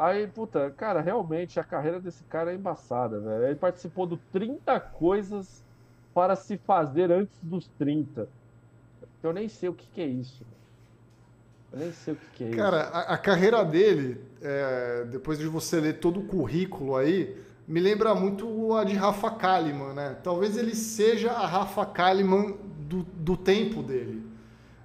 Aí, 0.02 0.28
puta, 0.28 0.72
cara, 0.72 1.00
realmente 1.00 1.60
a 1.60 1.64
carreira 1.64 2.00
desse 2.02 2.24
cara 2.24 2.52
é 2.52 2.56
embaçada, 2.56 3.20
velho. 3.20 3.46
Ele 3.46 3.56
participou 3.56 4.08
do 4.08 4.18
30 4.18 4.80
coisas 4.80 5.64
para 6.14 6.36
se 6.36 6.58
fazer 6.58 7.12
antes 7.12 7.38
dos 7.44 7.68
30. 7.78 8.28
Eu 9.24 9.34
nem 9.34 9.50
sei 9.50 9.70
o 9.70 9.76
que, 9.76 9.88
que 9.90 10.02
é 10.02 10.08
isso. 10.08 10.46
Eu 11.72 11.80
nem 11.80 11.92
sei 11.92 12.14
o 12.14 12.18
que, 12.18 12.28
que 12.30 12.44
é 12.44 12.50
Cara, 12.50 12.84
isso. 12.84 12.92
a, 12.94 13.00
a 13.14 13.18
carreira 13.18 13.64
dele, 13.64 14.20
é, 14.42 15.06
depois 15.10 15.40
de 15.40 15.48
você 15.48 15.80
ler 15.80 16.00
todo 16.00 16.20
o 16.20 16.24
currículo 16.24 16.96
aí, 16.98 17.38
me 17.68 17.80
lembra 17.80 18.14
muito 18.14 18.74
a 18.76 18.84
de 18.84 18.94
Rafa 18.94 19.32
Kalimann, 19.32 19.94
né? 19.94 20.18
Talvez 20.24 20.58
ele 20.58 20.76
seja 20.76 21.32
a 21.32 21.46
Rafa 21.46 21.86
Kalimann 21.86 22.58
do, 22.80 23.04
do 23.04 23.38
tempo 23.38 23.82
dele. 23.82 24.24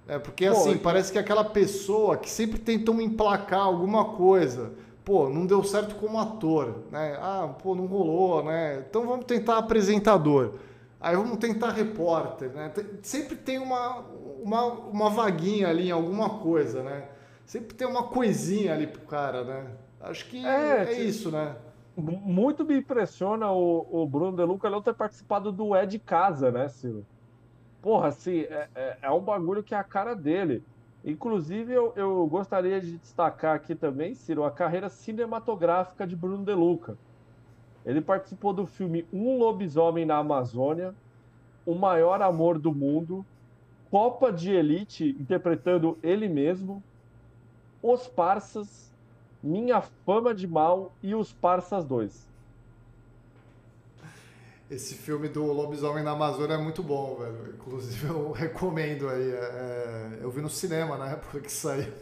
É, 0.07 0.19
porque 0.19 0.47
Pô, 0.47 0.53
assim, 0.53 0.77
e- 0.77 0.79
parece 0.79 1.11
que 1.11 1.19
é 1.19 1.21
aquela 1.21 1.45
pessoa 1.45 2.17
que 2.17 2.31
sempre 2.31 2.59
tentam 2.61 3.01
emplacar 3.01 3.61
alguma 3.61 4.05
coisa. 4.17 4.73
Pô, 5.07 5.29
não 5.31 5.47
deu 5.47 5.63
certo 5.63 5.95
como 5.95 6.19
ator, 6.19 6.83
né? 6.91 7.17
Ah, 7.21 7.49
pô, 7.63 7.77
não 7.77 7.87
rolou, 7.87 8.43
né? 8.45 8.81
Então 8.91 9.07
vamos 9.07 9.25
tentar 9.25 9.59
apresentador. 9.59 10.55
Aí 11.01 11.15
vamos 11.15 11.39
tentar 11.39 11.71
repórter, 11.71 12.51
né? 12.53 12.73
Sempre 13.03 13.37
tem 13.37 13.59
uma, 13.59 14.01
uma, 14.43 14.65
uma 14.65 15.09
vaguinha 15.11 15.69
ali 15.69 15.89
em 15.89 15.93
alguma 15.93 16.41
coisa, 16.41 16.83
né? 16.83 17.09
Sempre 17.45 17.77
tem 17.77 17.87
uma 17.87 18.03
coisinha 18.09 18.75
ali 18.75 18.89
pro 18.89 19.03
cara, 19.03 19.45
né? 19.45 19.67
Acho 20.01 20.27
que 20.29 20.45
É, 20.45 20.83
é, 20.83 20.87
tipo- 20.87 21.03
isso, 21.03 21.31
né? 21.31 21.55
Muito 21.97 22.65
me 22.65 22.77
impressiona 22.77 23.51
o, 23.53 23.87
o 23.91 24.07
Bruno 24.07 24.37
De 24.37 24.45
Luca 24.45 24.69
não 24.69 24.83
ter 24.83 24.95
participado 24.95 25.53
do 25.53 25.75
É 25.75 25.87
de 25.87 25.99
Casa, 26.01 26.51
né, 26.51 26.69
Ciro? 26.69 27.07
Porra, 27.81 28.09
assim, 28.09 28.41
é, 28.41 28.69
é, 28.75 28.99
é 29.03 29.11
um 29.11 29.21
bagulho 29.21 29.63
que 29.63 29.75
é 29.75 29.79
a 29.79 29.85
cara 29.85 30.15
dele. 30.15 30.65
Inclusive, 31.07 31.73
eu, 31.73 31.93
eu 31.95 32.27
gostaria 32.27 32.81
de 32.81 32.99
destacar 32.99 33.55
aqui 33.55 33.77
também, 33.77 34.13
Ciro, 34.13 34.43
a 34.43 34.51
carreira 34.51 34.89
cinematográfica 34.89 36.05
de 36.05 36.17
Bruno 36.17 36.45
De 36.45 36.53
Luca. 36.53 36.99
Ele 37.85 38.01
participou 38.01 38.53
do 38.53 38.67
filme 38.67 39.07
Um 39.13 39.39
Lobisomem 39.39 40.05
na 40.05 40.17
Amazônia, 40.17 40.93
O 41.65 41.77
Maior 41.77 42.21
Amor 42.21 42.59
do 42.59 42.75
Mundo, 42.75 43.25
Copa 43.89 44.33
de 44.33 44.51
Elite, 44.51 45.17
interpretando 45.21 45.97
ele 46.03 46.29
mesmo, 46.29 46.83
Os 47.81 48.09
Parsas, 48.09 48.93
Minha 49.41 49.81
Fama 49.81 50.35
de 50.35 50.49
Mal 50.49 50.93
e 51.01 51.15
Os 51.15 51.33
Parsas 51.33 51.85
2. 51.85 52.29
Esse 54.69 54.95
filme 54.95 55.29
do 55.29 55.45
Lobisomem 55.45 56.03
na 56.03 56.11
Amazônia 56.11 56.55
é 56.55 56.59
muito 56.59 56.83
bom, 56.83 57.17
velho. 57.17 57.55
Inclusive 57.55 58.09
eu 58.09 58.33
recomendo 58.33 59.09
aí. 59.09 59.31
É, 59.31 60.19
eu 60.23 60.31
vi 60.31 60.41
no 60.41 60.51
cinema 60.51 60.97
na 60.97 61.11
época 61.11 61.41
que 61.41 61.51
saiu. 61.53 61.93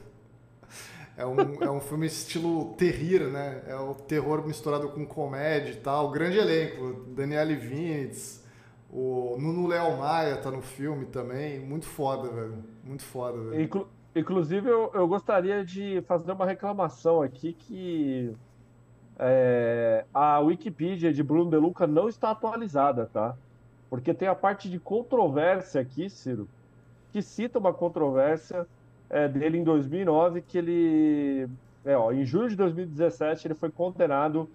É 1.16 1.24
um, 1.24 1.62
é 1.62 1.70
um 1.70 1.80
filme 1.80 2.06
estilo 2.06 2.74
terrir, 2.74 3.20
né? 3.30 3.62
É 3.68 3.76
o 3.76 3.94
terror 3.94 4.44
misturado 4.44 4.88
com 4.88 5.06
comédia 5.06 5.72
e 5.72 5.76
tal. 5.76 6.10
Grande 6.10 6.38
elenco. 6.38 7.04
Daniele 7.14 7.54
Vinitz, 7.54 8.42
o 8.90 9.36
Nuno 9.38 9.68
Léo 9.68 9.98
Maia 9.98 10.36
tá 10.38 10.50
no 10.50 10.62
filme 10.62 11.06
também. 11.06 11.60
Muito 11.60 11.86
foda, 11.86 12.28
velho. 12.30 12.64
Muito 12.82 13.04
foda, 13.04 13.38
velho. 13.50 13.62
Inclu 13.62 13.88
inclusive, 14.16 14.68
eu, 14.68 14.92
eu 14.94 15.08
gostaria 15.08 15.64
de 15.64 16.00
fazer 16.02 16.30
uma 16.30 16.46
reclamação 16.46 17.20
aqui 17.20 17.52
que 17.52 18.32
é, 19.18 20.04
a 20.12 20.40
Wikipedia 20.40 21.12
de 21.12 21.22
Bruno 21.22 21.50
De 21.50 21.56
Luca 21.56 21.86
não 21.86 22.08
está 22.08 22.30
atualizada, 22.30 23.06
tá? 23.12 23.36
Porque 23.88 24.12
tem 24.12 24.26
a 24.26 24.34
parte 24.34 24.68
de 24.68 24.78
controvérsia 24.78 25.80
aqui, 25.80 26.10
Ciro, 26.10 26.48
que 27.12 27.22
cita 27.22 27.58
uma 27.58 27.72
controvérsia 27.72 28.66
é, 29.08 29.28
dele 29.28 29.58
em 29.58 29.64
2009, 29.64 30.42
que 30.42 30.58
ele, 30.58 31.48
é, 31.84 31.96
ó, 31.96 32.10
em 32.12 32.24
julho 32.24 32.48
de 32.48 32.56
2017, 32.56 33.46
ele 33.46 33.54
foi 33.54 33.70
condenado 33.70 34.48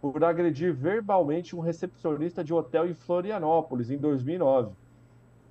por 0.00 0.22
agredir 0.22 0.72
verbalmente 0.72 1.56
um 1.56 1.60
recepcionista 1.60 2.44
de 2.44 2.52
hotel 2.52 2.86
em 2.86 2.94
Florianópolis, 2.94 3.90
em 3.90 3.96
2009, 3.96 4.72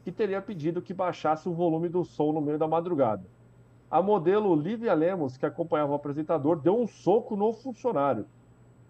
que 0.03 0.11
teria 0.11 0.41
pedido 0.41 0.82
que 0.82 0.93
baixasse 0.93 1.49
o 1.49 1.53
volume 1.53 1.89
do 1.89 2.05
som 2.05 2.32
no 2.32 2.39
meio 2.39 2.57
da 2.57 2.68
madrugada. 2.68 3.24
A 3.89 4.01
modelo 4.01 4.55
Lívia 4.55 4.93
Lemos, 4.93 5.38
que 5.38 5.45
acompanhava 5.45 5.91
o 5.91 5.95
apresentador, 5.95 6.59
deu 6.59 6.80
um 6.80 6.88
soco 6.88 7.36
no 7.36 7.51
funcionário. 7.51 8.26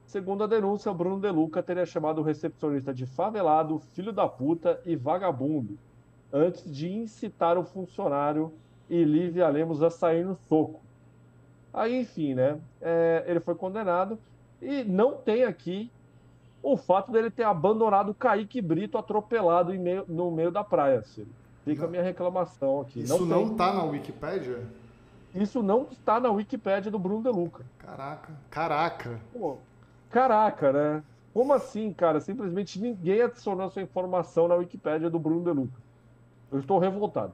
Segundo 0.06 0.44
a 0.44 0.48
denúncia, 0.48 0.94
Bruno 0.94 1.20
De 1.20 1.30
Luca 1.32 1.64
teria 1.64 1.86
chamado 1.86 2.20
o 2.20 2.24
recepcionista 2.24 2.94
de 2.94 3.06
favelado, 3.06 3.80
filho 3.94 4.12
da 4.12 4.28
puta 4.28 4.80
e 4.86 4.96
vagabundo, 4.96 5.78
antes 6.32 6.70
de 6.72 6.92
incitar 6.92 7.58
o 7.58 7.64
funcionário 7.64 8.54
e 8.90 9.04
Lívia 9.04 9.48
Lemos 9.48 9.82
a 9.82 9.90
sair 9.90 10.24
no 10.24 10.36
soco. 10.48 10.82
Aí, 11.74 12.02
enfim, 12.02 12.36
né? 12.36 12.60
É, 12.80 13.24
ele 13.28 13.40
foi 13.40 13.56
condenado 13.56 14.20
e 14.62 14.84
não 14.84 15.14
tem 15.14 15.44
aqui 15.44 15.92
o 16.62 16.78
fato 16.78 17.12
dele 17.12 17.30
ter 17.30 17.44
abandonado 17.44 18.10
o 18.10 18.14
Kaique 18.14 18.62
Brito 18.62 18.98
atropelado 18.98 19.74
meio, 19.74 20.06
no 20.08 20.32
meio 20.32 20.52
da 20.52 20.64
praia. 20.64 21.02
Ciro. 21.02 21.28
Fica 21.66 21.82
não. 21.82 21.88
a 21.88 21.92
minha 21.92 22.04
reclamação 22.04 22.82
aqui. 22.82 23.02
Isso 23.02 23.26
não, 23.26 23.46
não 23.48 23.56
tá 23.56 23.74
na 23.74 23.84
Wikipédia? 23.84 24.64
Isso 25.34 25.64
não 25.64 25.88
está 25.92 26.20
na 26.20 26.30
Wikipédia 26.30 26.92
do 26.92 27.00
Bruno 27.00 27.24
De 27.24 27.30
Luca. 27.30 27.66
Caraca, 27.80 28.32
caraca. 28.50 29.20
Pô, 29.34 29.58
caraca, 30.14 30.72
né? 30.72 31.04
Como 31.34 31.52
assim, 31.52 31.92
cara? 31.92 32.22
Simplesmente 32.22 32.80
ninguém 32.80 33.24
adicionou 33.24 33.66
essa 33.66 33.82
informação 33.82 34.48
na 34.48 34.56
Wikipédia 34.56 35.10
do 35.10 35.18
Bruno 35.18 35.44
De 35.44 35.60
Luca. 35.60 35.82
Eu 36.52 36.60
estou 36.60 36.78
revoltado. 36.78 37.34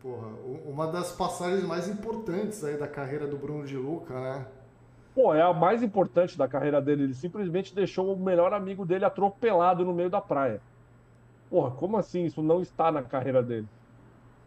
Porra, 0.00 0.28
uma 0.64 0.86
das 0.86 1.12
passagens 1.12 1.62
mais 1.64 1.86
importantes 1.88 2.64
aí 2.64 2.78
da 2.78 2.88
carreira 2.88 3.26
do 3.26 3.36
Bruno 3.36 3.66
de 3.66 3.76
Luca, 3.76 4.14
né? 4.18 4.46
Pô, 5.14 5.34
é 5.34 5.42
a 5.42 5.52
mais 5.52 5.82
importante 5.82 6.38
da 6.38 6.48
carreira 6.48 6.80
dele. 6.80 7.02
Ele 7.02 7.14
simplesmente 7.14 7.74
deixou 7.74 8.14
o 8.14 8.18
melhor 8.18 8.54
amigo 8.54 8.86
dele 8.86 9.04
atropelado 9.04 9.84
no 9.84 9.92
meio 9.92 10.08
da 10.08 10.20
praia. 10.20 10.62
Porra, 11.50 11.72
como 11.72 11.98
assim 11.98 12.24
isso 12.24 12.42
não 12.42 12.62
está 12.62 12.90
na 12.90 13.02
carreira 13.02 13.42
dele? 13.42 13.68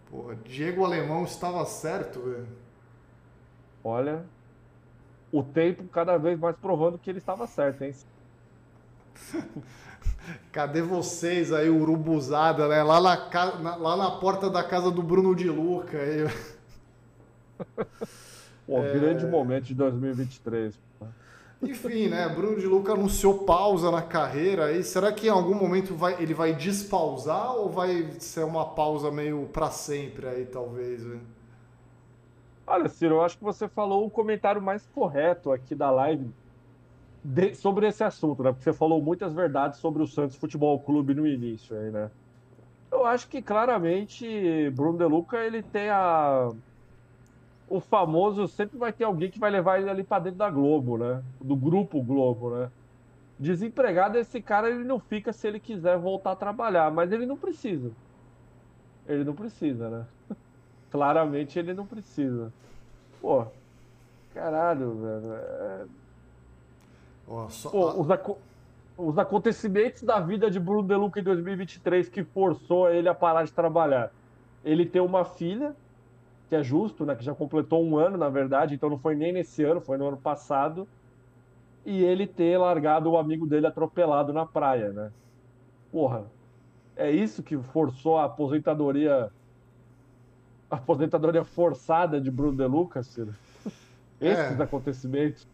Porra, 0.09 0.35
Diego 0.43 0.83
Alemão 0.83 1.23
estava 1.25 1.63
certo, 1.65 2.21
velho. 2.21 2.47
Olha, 3.83 4.23
o 5.31 5.43
tempo 5.43 5.83
cada 5.85 6.17
vez 6.17 6.39
mais 6.39 6.55
provando 6.55 6.97
que 6.97 7.09
ele 7.09 7.19
estava 7.19 7.47
certo, 7.47 7.83
hein? 7.83 7.95
Cadê 10.51 10.81
vocês 10.81 11.51
aí, 11.51 11.69
urubuzada, 11.69 12.67
né? 12.67 12.83
Lá 12.83 12.99
na, 13.01 13.75
lá 13.75 13.97
na 13.97 14.11
porta 14.11 14.49
da 14.49 14.63
casa 14.63 14.91
do 14.91 15.01
Bruno 15.01 15.35
de 15.35 15.49
Luca. 15.49 15.97
Aí. 15.97 16.27
Pô, 18.67 18.83
é... 18.83 18.93
grande 18.93 19.25
momento 19.25 19.65
de 19.65 19.73
2023. 19.73 20.79
Enfim, 21.63 22.07
né? 22.07 22.27
Bruno 22.27 22.59
de 22.59 22.65
Luca 22.65 22.93
anunciou 22.93 23.39
pausa 23.39 23.91
na 23.91 24.01
carreira 24.01 24.65
aí. 24.65 24.83
Será 24.83 25.11
que 25.11 25.27
em 25.27 25.29
algum 25.29 25.53
momento 25.53 25.95
vai, 25.95 26.21
ele 26.21 26.33
vai 26.33 26.55
despausar 26.55 27.55
ou 27.55 27.69
vai 27.69 28.11
ser 28.19 28.43
uma 28.43 28.65
pausa 28.65 29.11
meio 29.11 29.47
para 29.53 29.69
sempre 29.69 30.27
aí, 30.27 30.45
talvez? 30.45 31.03
Né? 31.03 31.19
Olha, 32.71 32.87
Ciro, 32.87 33.15
eu 33.15 33.21
acho 33.21 33.37
que 33.37 33.43
você 33.43 33.67
falou 33.67 34.05
o 34.05 34.09
comentário 34.09 34.61
mais 34.61 34.87
correto 34.87 35.51
aqui 35.51 35.75
da 35.75 35.91
live 35.91 36.33
de, 37.21 37.53
sobre 37.53 37.85
esse 37.85 38.01
assunto, 38.01 38.41
né? 38.41 38.53
Porque 38.53 38.63
você 38.63 38.71
falou 38.71 39.01
muitas 39.01 39.33
verdades 39.33 39.77
sobre 39.77 40.01
o 40.01 40.07
Santos 40.07 40.37
Futebol 40.37 40.79
Clube 40.79 41.13
no 41.13 41.27
início 41.27 41.77
aí, 41.77 41.91
né? 41.91 42.09
Eu 42.89 43.05
acho 43.05 43.27
que 43.27 43.41
claramente 43.41 44.69
Bruno 44.69 44.97
De 44.97 45.03
Luca 45.03 45.37
ele 45.39 45.61
tem 45.61 45.89
a 45.89 46.47
o 47.67 47.81
famoso 47.81 48.47
sempre 48.47 48.77
vai 48.77 48.93
ter 48.93 49.03
alguém 49.03 49.29
que 49.29 49.39
vai 49.39 49.51
levar 49.51 49.81
ele 49.81 49.89
ali 49.89 50.03
para 50.05 50.23
dentro 50.23 50.39
da 50.39 50.49
Globo, 50.49 50.97
né? 50.97 51.21
Do 51.41 51.57
grupo 51.57 52.01
Globo, 52.01 52.55
né? 52.55 52.71
Desempregado 53.37 54.17
esse 54.17 54.41
cara 54.41 54.69
ele 54.69 54.85
não 54.85 54.97
fica 54.97 55.33
se 55.33 55.45
ele 55.45 55.59
quiser 55.59 55.97
voltar 55.97 56.31
a 56.31 56.35
trabalhar, 56.37 56.89
mas 56.89 57.11
ele 57.11 57.25
não 57.25 57.35
precisa. 57.35 57.91
Ele 59.05 59.25
não 59.25 59.35
precisa, 59.35 59.89
né? 59.89 60.05
Claramente 60.91 61.57
ele 61.57 61.73
não 61.73 61.85
precisa. 61.85 62.51
Pô, 63.21 63.45
caralho, 64.33 64.93
velho. 64.95 65.33
É... 65.33 65.85
Oh, 67.25 67.49
só... 67.49 67.69
Pô, 67.69 68.01
os, 68.01 68.11
ac... 68.11 68.35
os, 68.97 69.17
acontecimentos 69.17 70.03
da 70.03 70.19
vida 70.19 70.51
de 70.51 70.59
Bruno 70.59 70.85
De 70.85 70.95
Luca 70.95 71.19
em 71.19 71.23
2023 71.23 72.09
que 72.09 72.23
forçou 72.25 72.89
ele 72.89 73.07
a 73.07 73.15
parar 73.15 73.45
de 73.45 73.53
trabalhar. 73.53 74.11
Ele 74.65 74.85
tem 74.85 75.01
uma 75.01 75.23
filha, 75.23 75.73
que 76.49 76.55
é 76.55 76.61
justo, 76.61 77.05
né? 77.05 77.15
Que 77.15 77.23
já 77.23 77.33
completou 77.33 77.81
um 77.81 77.97
ano, 77.97 78.17
na 78.17 78.27
verdade, 78.27 78.75
então 78.75 78.89
não 78.89 78.99
foi 78.99 79.15
nem 79.15 79.31
nesse 79.31 79.63
ano, 79.63 79.79
foi 79.79 79.97
no 79.97 80.09
ano 80.09 80.17
passado. 80.17 80.85
E 81.85 82.03
ele 82.03 82.27
ter 82.27 82.57
largado 82.57 83.09
o 83.09 83.17
amigo 83.17 83.47
dele 83.47 83.65
atropelado 83.65 84.33
na 84.33 84.45
praia, 84.45 84.91
né? 84.91 85.11
Porra, 85.89 86.25
é 86.97 87.09
isso 87.09 87.41
que 87.41 87.57
forçou 87.57 88.17
a 88.17 88.25
aposentadoria 88.25 89.31
aposentadoria 90.71 91.43
forçada 91.43 92.19
de 92.19 92.31
Bruno 92.31 92.57
De 92.57 92.65
Lucas, 92.65 93.07
Ciro? 93.07 93.35
Esses 94.19 94.59
é. 94.59 94.63
acontecimentos. 94.63 95.47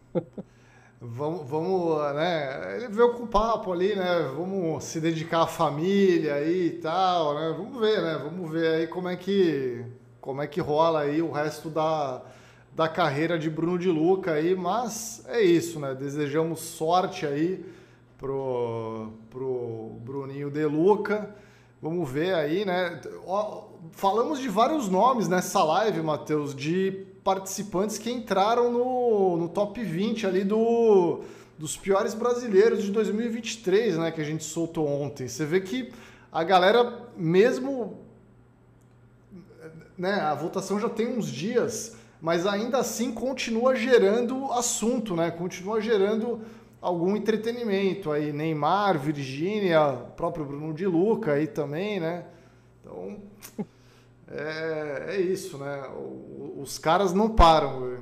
Vamos, 1.00 1.48
vamos, 1.48 2.14
né? 2.14 2.76
Ele 2.76 2.88
veio 2.88 3.12
com 3.14 3.22
o 3.22 3.26
papo 3.26 3.72
ali, 3.72 3.94
né? 3.94 4.32
Vamos 4.36 4.82
se 4.84 5.00
dedicar 5.00 5.42
à 5.42 5.46
família 5.46 6.34
aí 6.34 6.66
e 6.66 6.78
tal, 6.80 7.34
né? 7.34 7.54
Vamos 7.56 7.80
ver, 7.80 8.02
né? 8.02 8.20
Vamos 8.22 8.50
ver 8.50 8.74
aí 8.74 8.86
como 8.86 9.08
é 9.08 9.16
que 9.16 9.84
como 10.20 10.42
é 10.42 10.46
que 10.46 10.60
rola 10.60 11.00
aí 11.00 11.22
o 11.22 11.30
resto 11.30 11.70
da, 11.70 12.20
da 12.74 12.88
carreira 12.88 13.38
de 13.38 13.48
Bruno 13.48 13.78
de 13.78 13.88
Luca 13.88 14.32
aí, 14.32 14.54
mas 14.54 15.24
é 15.28 15.40
isso, 15.40 15.78
né? 15.78 15.94
Desejamos 15.94 16.60
sorte 16.60 17.24
aí 17.24 17.64
pro, 18.18 19.12
pro 19.30 19.92
Bruninho 20.04 20.50
de 20.50 20.66
Luca. 20.66 21.34
Vamos 21.80 22.10
ver 22.10 22.34
aí, 22.34 22.64
né? 22.64 23.00
Falamos 23.92 24.40
de 24.40 24.48
vários 24.48 24.88
nomes 24.88 25.28
nessa 25.28 25.62
live, 25.62 26.02
Matheus, 26.02 26.54
de 26.54 27.06
participantes 27.22 27.98
que 27.98 28.10
entraram 28.10 28.72
no, 28.72 29.36
no 29.36 29.48
top 29.48 29.82
20 29.82 30.26
ali 30.26 30.44
do, 30.44 31.20
dos 31.58 31.76
piores 31.76 32.14
brasileiros 32.14 32.82
de 32.82 32.90
2023, 32.90 33.98
né? 33.98 34.10
Que 34.10 34.20
a 34.20 34.24
gente 34.24 34.44
soltou 34.44 34.88
ontem. 34.88 35.28
Você 35.28 35.44
vê 35.44 35.60
que 35.60 35.92
a 36.32 36.44
galera, 36.44 37.06
mesmo. 37.16 37.98
Né, 39.96 40.12
a 40.12 40.32
votação 40.32 40.78
já 40.78 40.88
tem 40.88 41.08
uns 41.08 41.26
dias, 41.26 41.96
mas 42.20 42.46
ainda 42.46 42.78
assim 42.78 43.12
continua 43.12 43.74
gerando 43.74 44.52
assunto, 44.52 45.16
né? 45.16 45.30
Continua 45.30 45.80
gerando 45.80 46.40
algum 46.80 47.16
entretenimento 47.16 48.12
aí. 48.12 48.32
Neymar, 48.32 48.98
Virgínia, 48.98 49.94
próprio 50.16 50.44
Bruno 50.44 50.72
de 50.72 50.86
Luca 50.86 51.32
aí 51.32 51.46
também, 51.48 51.98
né? 51.98 52.24
Então, 52.80 53.18
é, 54.30 55.16
é 55.16 55.20
isso, 55.20 55.58
né? 55.58 55.82
Os 56.56 56.78
caras 56.78 57.12
não 57.12 57.30
param. 57.30 57.98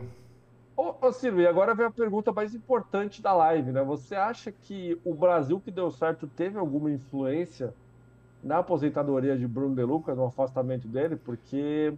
Ô, 0.76 0.94
ô 1.00 1.12
Silvio, 1.12 1.42
e 1.42 1.46
agora 1.46 1.74
vem 1.74 1.86
a 1.86 1.90
pergunta 1.90 2.32
mais 2.32 2.54
importante 2.54 3.22
da 3.22 3.32
live, 3.32 3.72
né? 3.72 3.82
Você 3.82 4.14
acha 4.14 4.52
que 4.52 5.00
o 5.04 5.14
Brasil 5.14 5.60
que 5.60 5.70
deu 5.70 5.90
certo 5.90 6.26
teve 6.26 6.58
alguma 6.58 6.90
influência 6.90 7.72
na 8.42 8.58
aposentadoria 8.58 9.36
de 9.36 9.46
Bruno 9.46 9.74
De 9.74 9.82
Luca, 9.82 10.14
no 10.14 10.26
afastamento 10.26 10.86
dele? 10.86 11.16
Porque 11.16 11.94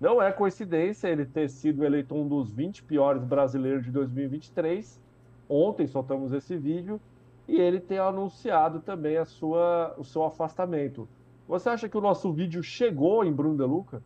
não 0.00 0.22
é 0.22 0.30
coincidência 0.30 1.08
ele 1.08 1.24
ter 1.24 1.48
sido 1.48 1.84
eleito 1.84 2.14
um 2.14 2.26
dos 2.28 2.52
20 2.52 2.82
piores 2.84 3.24
brasileiros 3.24 3.84
de 3.84 3.90
2023 3.90 5.04
Ontem 5.48 5.86
soltamos 5.86 6.32
esse 6.32 6.56
vídeo 6.56 7.00
e 7.46 7.60
ele 7.60 7.78
tem 7.78 7.98
anunciado 7.98 8.80
também 8.80 9.16
a 9.16 9.24
sua, 9.24 9.94
o 9.98 10.04
seu 10.04 10.24
afastamento. 10.24 11.08
Você 11.46 11.68
acha 11.68 11.88
que 11.88 11.96
o 11.96 12.00
nosso 12.00 12.32
vídeo 12.32 12.62
chegou 12.62 13.24
em 13.24 13.32
Bruno 13.32 13.56
De 13.56 13.62
Luca? 13.62 14.02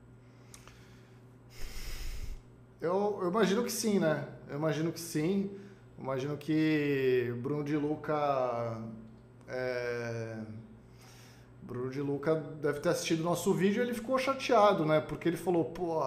Eu, 2.80 3.18
eu 3.22 3.28
imagino 3.28 3.64
que 3.64 3.72
sim, 3.72 3.98
né? 3.98 4.26
Eu 4.48 4.56
imagino 4.56 4.92
que 4.92 5.00
sim. 5.00 5.50
Imagino 5.98 6.36
que 6.36 7.34
Bruno 7.42 7.64
de 7.64 7.76
Luca. 7.76 8.80
É... 9.48 10.36
Bruno 11.62 11.90
de 11.90 12.00
Luca 12.00 12.34
deve 12.34 12.80
ter 12.80 12.88
assistido 12.88 13.22
nosso 13.22 13.52
vídeo 13.52 13.82
e 13.82 13.86
ele 13.86 13.94
ficou 13.94 14.16
chateado, 14.18 14.86
né? 14.86 15.00
Porque 15.00 15.28
ele 15.28 15.36
falou, 15.36 15.66
pô, 15.66 16.02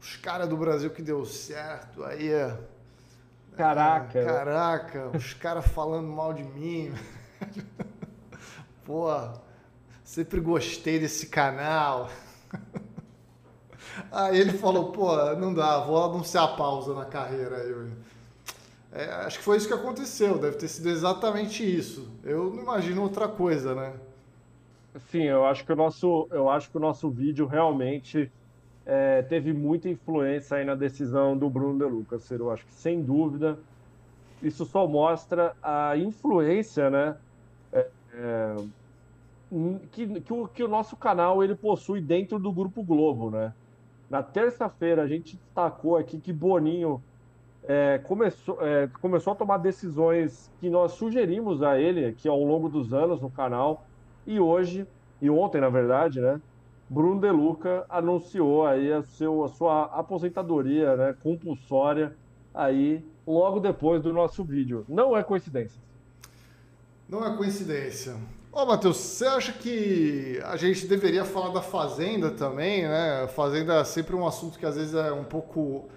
os 0.00 0.16
caras 0.16 0.48
do 0.48 0.56
Brasil 0.56 0.90
que 0.90 1.02
deu 1.02 1.24
certo, 1.24 2.04
aí 2.04 2.30
é. 2.30 2.56
Caraca. 3.56 4.18
É, 4.18 4.24
caraca, 4.24 5.10
os 5.16 5.34
caras 5.34 5.66
falando 5.66 6.06
mal 6.06 6.32
de 6.32 6.44
mim. 6.44 6.92
pô, 8.84 9.08
sempre 10.06 10.40
gostei 10.40 11.00
desse 11.00 11.26
canal. 11.26 12.08
Aí 14.12 14.38
ele 14.38 14.52
falou, 14.52 14.92
pô, 14.92 15.16
não 15.34 15.52
dá, 15.52 15.80
vou 15.80 16.02
anunciar 16.02 16.44
a 16.44 16.48
pausa 16.56 16.94
na 16.94 17.04
carreira. 17.04 17.56
Eu, 17.56 17.88
é, 18.92 19.04
acho 19.26 19.38
que 19.38 19.44
foi 19.44 19.56
isso 19.56 19.66
que 19.66 19.74
aconteceu, 19.74 20.38
deve 20.38 20.56
ter 20.56 20.68
sido 20.68 20.88
exatamente 20.88 21.64
isso. 21.64 22.08
Eu 22.22 22.50
não 22.54 22.62
imagino 22.62 23.02
outra 23.02 23.26
coisa, 23.26 23.74
né? 23.74 23.92
Sim, 25.10 25.24
eu 25.24 25.44
acho 25.44 25.64
que 25.66 25.72
o 25.72 25.76
nosso, 25.76 26.28
eu 26.30 26.48
acho 26.48 26.70
que 26.70 26.76
o 26.76 26.80
nosso 26.80 27.10
vídeo 27.10 27.46
realmente 27.46 28.30
é, 28.86 29.22
teve 29.22 29.52
muita 29.52 29.88
influência 29.88 30.56
aí 30.56 30.64
na 30.64 30.74
decisão 30.74 31.36
do 31.36 31.50
Bruno 31.50 31.78
De 31.78 31.92
Lucas. 31.92 32.30
Eu 32.30 32.50
acho 32.50 32.64
que 32.64 32.72
sem 32.72 33.02
dúvida 33.02 33.58
isso 34.42 34.64
só 34.64 34.86
mostra 34.86 35.54
a 35.62 35.96
influência, 35.96 36.90
né, 36.90 37.16
é, 37.72 37.88
é, 38.14 38.56
que, 39.92 40.20
que, 40.20 40.32
o, 40.32 40.48
que 40.48 40.62
o 40.62 40.68
nosso 40.68 40.96
canal 40.96 41.42
ele 41.42 41.54
possui 41.54 42.00
dentro 42.00 42.38
do 42.38 42.52
Grupo 42.52 42.82
Globo, 42.82 43.30
né? 43.30 43.52
Na 44.08 44.22
terça-feira 44.22 45.02
a 45.02 45.06
gente 45.06 45.36
destacou 45.36 45.96
aqui 45.96 46.18
que 46.18 46.32
Boninho 46.32 47.02
é, 47.64 47.98
começou, 47.98 48.58
é, 48.60 48.88
começou 49.00 49.32
a 49.32 49.36
tomar 49.36 49.58
decisões 49.58 50.50
que 50.60 50.70
nós 50.70 50.92
sugerimos 50.92 51.62
a 51.62 51.78
ele 51.78 52.04
aqui 52.04 52.28
ao 52.28 52.42
longo 52.42 52.68
dos 52.68 52.92
anos 52.92 53.20
no 53.20 53.30
canal. 53.30 53.84
E 54.26 54.38
hoje, 54.38 54.86
e 55.20 55.28
ontem 55.30 55.60
na 55.60 55.68
verdade, 55.68 56.20
né? 56.20 56.40
Bruno 56.88 57.20
De 57.20 57.30
Luca 57.30 57.84
anunciou 57.88 58.64
aí 58.64 58.92
a, 58.92 59.02
seu, 59.02 59.44
a 59.44 59.48
sua 59.48 59.84
aposentadoria 59.86 60.96
né, 60.96 61.16
compulsória 61.20 62.16
aí 62.54 63.04
logo 63.26 63.58
depois 63.58 64.02
do 64.02 64.12
nosso 64.12 64.44
vídeo. 64.44 64.84
Não 64.88 65.16
é 65.16 65.22
coincidência. 65.22 65.80
Não 67.08 67.24
é 67.26 67.36
coincidência. 67.36 68.16
Ô, 68.56 68.64
Matheus, 68.64 68.96
você 68.96 69.26
acha 69.26 69.52
que 69.52 70.40
a 70.42 70.56
gente 70.56 70.86
deveria 70.86 71.26
falar 71.26 71.50
da 71.50 71.60
Fazenda 71.60 72.30
também, 72.30 72.88
né? 72.88 73.28
Fazenda 73.36 73.74
é 73.74 73.84
sempre 73.84 74.16
um 74.16 74.26
assunto 74.26 74.58
que 74.58 74.64
às 74.64 74.76
vezes 74.76 74.94
é 74.94 75.12
um 75.12 75.24
pouco 75.24 75.90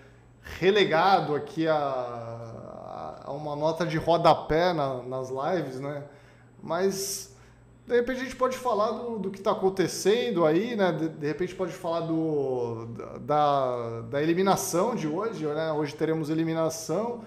relegado 0.60 1.34
aqui 1.34 1.70
a, 1.70 3.22
a 3.24 3.32
uma 3.32 3.56
nota 3.56 3.86
de 3.86 3.96
rodapé 3.96 4.74
na, 4.74 5.02
nas 5.04 5.30
lives, 5.30 5.80
né? 5.80 6.04
Mas 6.62 7.34
de 7.88 7.96
repente 7.96 8.20
a 8.20 8.24
gente 8.26 8.36
pode 8.36 8.58
falar 8.58 8.92
do, 8.92 9.20
do 9.20 9.32
que 9.32 9.38
está 9.38 9.52
acontecendo 9.52 10.46
aí, 10.46 10.76
né? 10.76 10.92
De, 10.92 11.08
de, 11.08 11.28
repente 11.28 11.56
pode 11.56 11.72
falar 11.72 12.02
do, 12.02 12.88
da, 13.22 14.02
da 14.02 14.22
eliminação 14.22 14.96
de 14.96 15.08
hoje, 15.08 15.46
né? 15.46 15.72
Hoje 15.72 15.96
teremos 15.96 16.30
eliminação. 16.30 17.22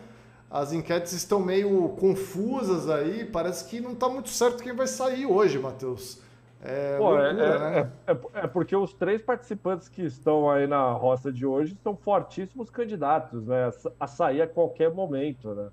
As 0.53 0.71
enquetes 0.71 1.15
estão 1.15 1.41
meio 1.41 1.89
confusas 1.99 2.87
aí. 2.91 3.25
Parece 3.25 3.65
que 3.65 3.81
não 3.81 3.93
está 3.93 4.07
muito 4.07 4.29
certo 4.29 4.63
quem 4.63 4.75
vai 4.75 4.87
sair 4.87 5.25
hoje, 5.25 5.59
Matheus. 5.59 6.21
É, 6.63 6.99
Pô, 6.99 7.09
loucura, 7.09 7.31
é, 7.31 7.33
né? 7.33 7.91
é, 8.07 8.13
é, 8.13 8.19
é, 8.35 8.47
porque 8.47 8.77
os 8.77 8.93
três 8.93 9.23
participantes 9.23 9.89
que 9.89 10.03
estão 10.03 10.51
aí 10.51 10.67
na 10.67 10.93
roça 10.93 11.33
de 11.33 11.47
hoje 11.47 11.75
são 11.83 11.97
fortíssimos 11.97 12.69
candidatos, 12.69 13.47
né? 13.47 13.73
A 13.99 14.07
sair 14.07 14.43
a 14.43 14.47
qualquer 14.47 14.93
momento, 14.93 15.55
né? 15.55 15.71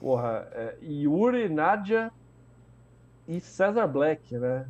Porra, 0.00 0.48
é, 0.52 0.74
Yuri, 0.82 1.50
Nádia 1.50 2.10
e 3.28 3.40
César 3.40 3.86
Black, 3.86 4.38
né? 4.38 4.66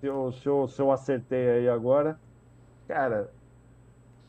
Se 0.00 0.06
eu, 0.06 0.32
se, 0.32 0.46
eu, 0.48 0.66
se 0.66 0.82
eu 0.82 0.90
acertei 0.90 1.48
aí 1.48 1.68
agora. 1.68 2.18
Cara, 2.88 3.30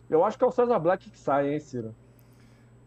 eu 0.07 0.23
acho 0.23 0.37
que 0.37 0.43
é 0.43 0.47
o 0.47 0.51
César 0.51 0.77
Black 0.77 1.09
que 1.09 1.17
sai, 1.17 1.51
hein, 1.51 1.59
Ciro? 1.59 1.95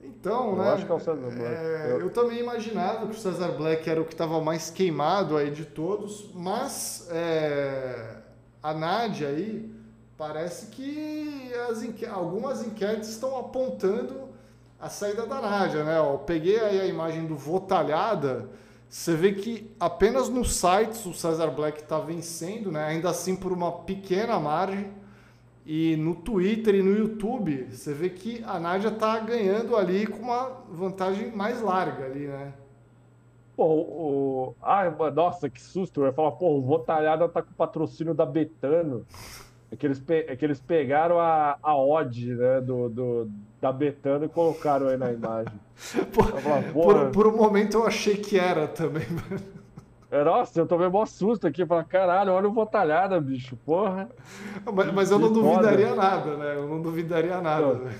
Então, 0.02 0.50
eu 0.50 0.56
né? 0.56 0.70
Acho 0.70 0.86
que 0.86 0.92
é 0.92 0.94
o 0.94 1.00
César 1.00 1.16
Black. 1.16 1.42
É, 1.42 1.86
eu... 1.90 2.00
eu 2.00 2.10
também 2.10 2.38
imaginava 2.38 3.06
que 3.06 3.16
o 3.16 3.18
César 3.18 3.52
Black 3.52 3.88
era 3.88 4.00
o 4.00 4.04
que 4.04 4.14
estava 4.14 4.40
mais 4.40 4.70
queimado 4.70 5.36
aí 5.36 5.50
de 5.50 5.64
todos, 5.64 6.30
mas 6.34 7.08
é, 7.10 8.16
a 8.62 8.72
Nádia 8.72 9.28
aí 9.28 9.70
parece 10.16 10.66
que 10.66 11.52
as 11.68 11.82
enque... 11.82 12.06
algumas 12.06 12.64
enquetes 12.64 13.08
estão 13.08 13.38
apontando 13.38 14.28
a 14.80 14.88
saída 14.88 15.26
da 15.26 15.40
Nádia, 15.40 15.82
né? 15.82 15.98
Eu 15.98 16.18
peguei 16.18 16.60
aí 16.60 16.80
a 16.80 16.86
imagem 16.86 17.26
do 17.26 17.36
Votalhada, 17.36 18.48
você 18.88 19.14
vê 19.14 19.32
que 19.32 19.70
apenas 19.78 20.28
nos 20.28 20.56
sites 20.56 21.04
o 21.04 21.12
César 21.12 21.48
Black 21.48 21.82
está 21.82 21.98
vencendo, 21.98 22.72
né? 22.72 22.84
Ainda 22.84 23.10
assim 23.10 23.36
por 23.36 23.52
uma 23.52 23.70
pequena 23.70 24.38
margem. 24.40 24.90
E 25.70 25.98
no 25.98 26.14
Twitter 26.14 26.76
e 26.76 26.82
no 26.82 26.96
YouTube, 26.96 27.68
você 27.70 27.92
vê 27.92 28.08
que 28.08 28.42
a 28.46 28.58
Nádia 28.58 28.90
tá 28.90 29.18
ganhando 29.18 29.76
ali 29.76 30.06
com 30.06 30.22
uma 30.22 30.62
vantagem 30.70 31.30
mais 31.30 31.60
larga 31.60 32.06
ali, 32.06 32.26
né? 32.26 32.54
Pô, 33.54 33.64
o. 33.66 34.54
Ai, 34.62 34.90
nossa, 35.14 35.50
que 35.50 35.60
susto! 35.60 36.00
Eu 36.00 36.06
ia 36.06 36.12
falar, 36.14 36.32
pô, 36.32 36.56
o 36.56 36.62
Votalhada 36.62 37.28
tá 37.28 37.42
com 37.42 37.50
o 37.50 37.54
patrocínio 37.54 38.14
da 38.14 38.24
Betano. 38.24 39.04
É 39.70 39.76
que 39.76 39.86
eles, 39.86 40.00
pe... 40.00 40.24
é 40.26 40.34
que 40.34 40.42
eles 40.42 40.58
pegaram 40.58 41.20
a, 41.20 41.58
a 41.62 41.76
odd 41.76 42.34
né, 42.34 42.62
do, 42.62 42.88
do, 42.88 43.30
da 43.60 43.70
Betano 43.70 44.24
e 44.24 44.28
colocaram 44.30 44.88
aí 44.88 44.96
na 44.96 45.12
imagem. 45.12 45.52
por, 46.14 46.32
por, 46.72 47.10
por 47.10 47.26
um 47.26 47.36
momento 47.36 47.76
eu 47.76 47.86
achei 47.86 48.16
que 48.16 48.38
era 48.38 48.66
também, 48.66 49.04
mano. 49.12 49.42
É, 50.10 50.24
nossa, 50.24 50.60
eu 50.60 50.66
tomei 50.66 50.88
mó 50.88 51.04
susto 51.04 51.46
aqui. 51.46 51.66
Falei, 51.66 51.84
caralho, 51.84 52.32
olha 52.32 52.48
o 52.48 52.52
Botalhada, 52.52 53.20
bicho, 53.20 53.56
porra. 53.64 54.08
Mas, 54.72 54.92
mas 54.92 55.10
eu 55.10 55.18
não 55.18 55.32
duvidaria 55.32 55.88
foda. 55.88 56.00
nada, 56.02 56.36
né? 56.36 56.56
Eu 56.56 56.68
não 56.68 56.80
duvidaria 56.80 57.40
nada. 57.40 57.66
Não, 57.66 57.74
né? 57.84 57.98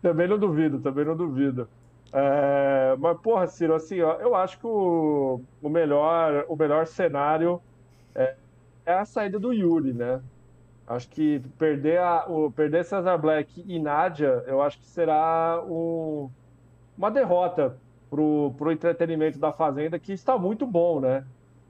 Também 0.00 0.26
não 0.26 0.38
duvido, 0.38 0.80
também 0.80 1.04
não 1.04 1.16
duvido. 1.16 1.68
É, 2.12 2.96
mas, 2.98 3.18
porra, 3.20 3.46
Ciro, 3.46 3.74
assim, 3.74 4.00
ó, 4.00 4.14
eu 4.14 4.34
acho 4.34 4.58
que 4.58 4.66
o, 4.66 5.40
o, 5.62 5.68
melhor, 5.68 6.44
o 6.48 6.56
melhor 6.56 6.86
cenário 6.86 7.60
é, 8.14 8.34
é, 8.84 8.92
a 8.94 9.04
saída 9.04 9.38
do 9.38 9.52
Yuri, 9.52 9.92
né? 9.92 10.20
Acho 10.86 11.08
que 11.08 11.40
perder, 11.58 11.98
a, 11.98 12.26
o, 12.28 12.50
perder 12.50 12.84
Cesar 12.84 13.18
Black 13.18 13.64
e 13.66 13.78
Nádia, 13.78 14.42
eu 14.46 14.60
acho 14.60 14.78
que 14.78 14.86
será 14.86 15.62
um, 15.66 16.28
uma 16.98 17.10
derrota 17.10 17.78
pro, 18.10 18.52
pro 18.58 18.72
entretenimento 18.72 19.38
da 19.38 19.52
Fazenda, 19.52 19.98
que 19.98 20.12
está 20.12 20.36
muito 20.36 20.66
bom, 20.66 21.00
né? 21.00 21.24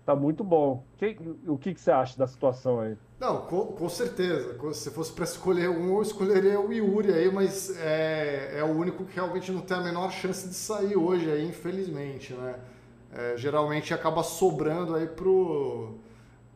Tá 0.05 0.17
muito 0.17 0.43
bom. 0.43 0.85
Que, 0.97 1.17
o 1.47 1.57
que, 1.57 1.75
que 1.75 1.81
você 1.81 1.91
acha 1.91 2.19
da 2.19 2.27
situação 2.27 2.81
aí? 2.81 2.97
Não, 3.21 3.43
com, 3.43 3.67
com 3.67 3.89
certeza. 3.89 4.57
Se 4.75 4.91
fosse 4.91 5.13
para 5.13 5.25
escolher 5.25 5.69
um, 5.69 5.95
eu 5.95 6.03
escolheria 6.03 6.61
o 6.61 6.73
Yuri 6.73 7.13
aí, 7.13 7.31
mas 7.31 7.77
é, 7.79 8.59
é 8.59 8.65
o 8.65 8.77
único 8.77 9.05
que 9.05 9.15
realmente 9.15 9.53
não 9.53 9.61
tem 9.61 9.77
a 9.77 9.81
menor 9.81 10.11
chance 10.11 10.49
de 10.49 10.55
sair 10.55 10.97
hoje 10.97 11.31
aí, 11.31 11.47
infelizmente, 11.47 12.33
né? 12.35 12.57
É, 13.15 13.37
geralmente 13.37 13.93
acaba 13.93 14.23
sobrando 14.23 14.95
aí 14.95 15.07
pro 15.07 15.99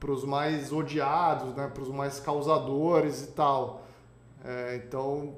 os 0.09 0.25
mais 0.25 0.73
odiados, 0.73 1.55
né, 1.57 1.69
para 1.73 1.83
os 1.83 1.89
mais 1.89 2.21
causadores 2.21 3.23
e 3.25 3.27
tal. 3.29 3.85
É, 4.45 4.77
então, 4.77 5.35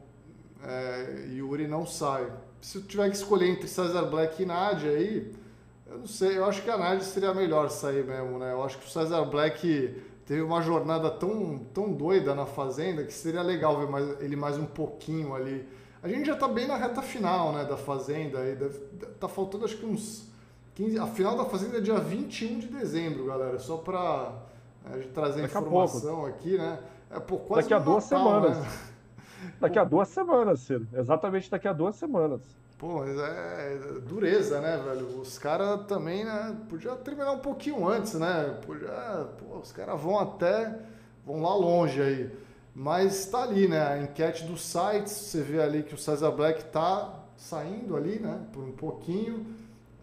é, 0.63 1.27
Yuri 1.31 1.67
não 1.67 1.87
sai. 1.87 2.31
Se 2.61 2.79
eu 2.79 2.83
tiver 2.83 3.09
que 3.09 3.17
escolher 3.17 3.49
entre 3.49 3.67
Cesar 3.67 4.11
Black 4.11 4.43
e 4.43 4.47
Nadia 4.47 4.91
aí, 4.91 5.33
eu 5.91 5.99
não 5.99 6.07
sei, 6.07 6.37
eu 6.37 6.45
acho 6.45 6.63
que 6.63 6.71
a 6.71 6.77
Nádia 6.77 7.05
seria 7.05 7.33
melhor 7.33 7.71
sair 7.71 8.05
mesmo, 8.05 8.39
né? 8.39 8.53
Eu 8.53 8.63
acho 8.63 8.79
que 8.79 8.87
o 8.87 8.89
Cesar 8.89 9.25
Black 9.25 10.03
teve 10.27 10.43
uma 10.43 10.61
jornada 10.61 11.11
tão, 11.11 11.59
tão 11.73 11.93
doida 11.93 12.35
na 12.35 12.45
Fazenda 12.45 13.03
que 13.03 13.13
seria 13.13 13.43
legal 13.43 13.79
ver 13.79 13.89
mais, 13.89 14.21
ele 14.21 14.37
mais 14.37 14.59
um 14.59 14.67
pouquinho 14.67 15.35
ali. 15.35 15.67
A 16.03 16.09
gente 16.09 16.27
já 16.27 16.37
tá 16.37 16.47
bem 16.47 16.67
na 16.67 16.77
reta 16.77 17.03
final, 17.03 17.53
né, 17.53 17.65
da 17.65 17.77
Fazenda, 17.77 18.41
aí 18.41 18.55
deve, 18.55 18.79
tá 19.19 19.27
faltando 19.27 19.65
acho 19.65 19.79
que 19.79 19.87
uns 19.87 20.29
15... 20.75 20.99
A 20.99 21.07
final 21.07 21.37
da 21.37 21.47
Fazenda 21.47 21.79
é 21.79 21.81
dia 21.81 21.99
21 21.99 22.59
de 22.59 22.67
dezembro, 22.69 23.25
galera, 23.25 23.59
só 23.59 23.79
pra 23.79 24.33
a 24.85 24.97
gente 24.97 25.09
trazer 25.09 25.43
Daqui 25.43 25.57
informação 25.57 26.27
aqui, 26.27 26.57
né? 26.57 26.79
É, 27.11 27.19
pô, 27.19 27.39
quase 27.39 27.69
Daqui 27.69 27.75
a 27.75 27.79
duas 27.79 28.11
Natal, 28.11 28.27
semanas. 28.27 28.59
Né? 28.59 28.69
Daqui 29.61 29.79
a 29.79 29.85
duas 29.85 30.09
semanas, 30.09 30.61
Ciro. 30.61 30.87
Exatamente 30.93 31.51
daqui 31.51 31.67
a 31.67 31.73
duas 31.73 31.97
semanas. 31.97 32.43
Pô, 32.79 33.01
mas 33.01 33.19
é 33.19 33.77
dureza, 34.07 34.61
né, 34.61 34.77
velho? 34.77 35.21
Os 35.21 35.37
caras 35.37 35.85
também, 35.87 36.25
né? 36.25 36.57
Podia 36.69 36.95
terminar 36.95 37.33
um 37.33 37.41
pouquinho 37.41 37.89
antes, 37.89 38.15
né? 38.15 38.57
Podia. 38.65 39.29
Pô, 39.37 39.59
os 39.59 39.73
caras 39.73 40.01
vão 40.01 40.17
até. 40.17 40.79
vão 41.27 41.43
lá 41.43 41.57
longe 41.57 42.01
aí. 42.01 42.31
Mas 42.73 43.27
tá 43.27 43.43
ali, 43.43 43.67
né? 43.67 43.83
A 43.83 43.99
enquete 43.99 44.45
dos 44.45 44.63
sites, 44.63 45.11
você 45.11 45.43
vê 45.43 45.61
ali 45.61 45.83
que 45.83 45.93
o 45.93 45.99
César 45.99 46.31
Black 46.31 46.67
tá 46.67 47.25
saindo 47.37 47.97
ali, 47.97 48.21
né? 48.21 48.47
Por 48.53 48.63
um 48.63 48.71
pouquinho. 48.71 49.45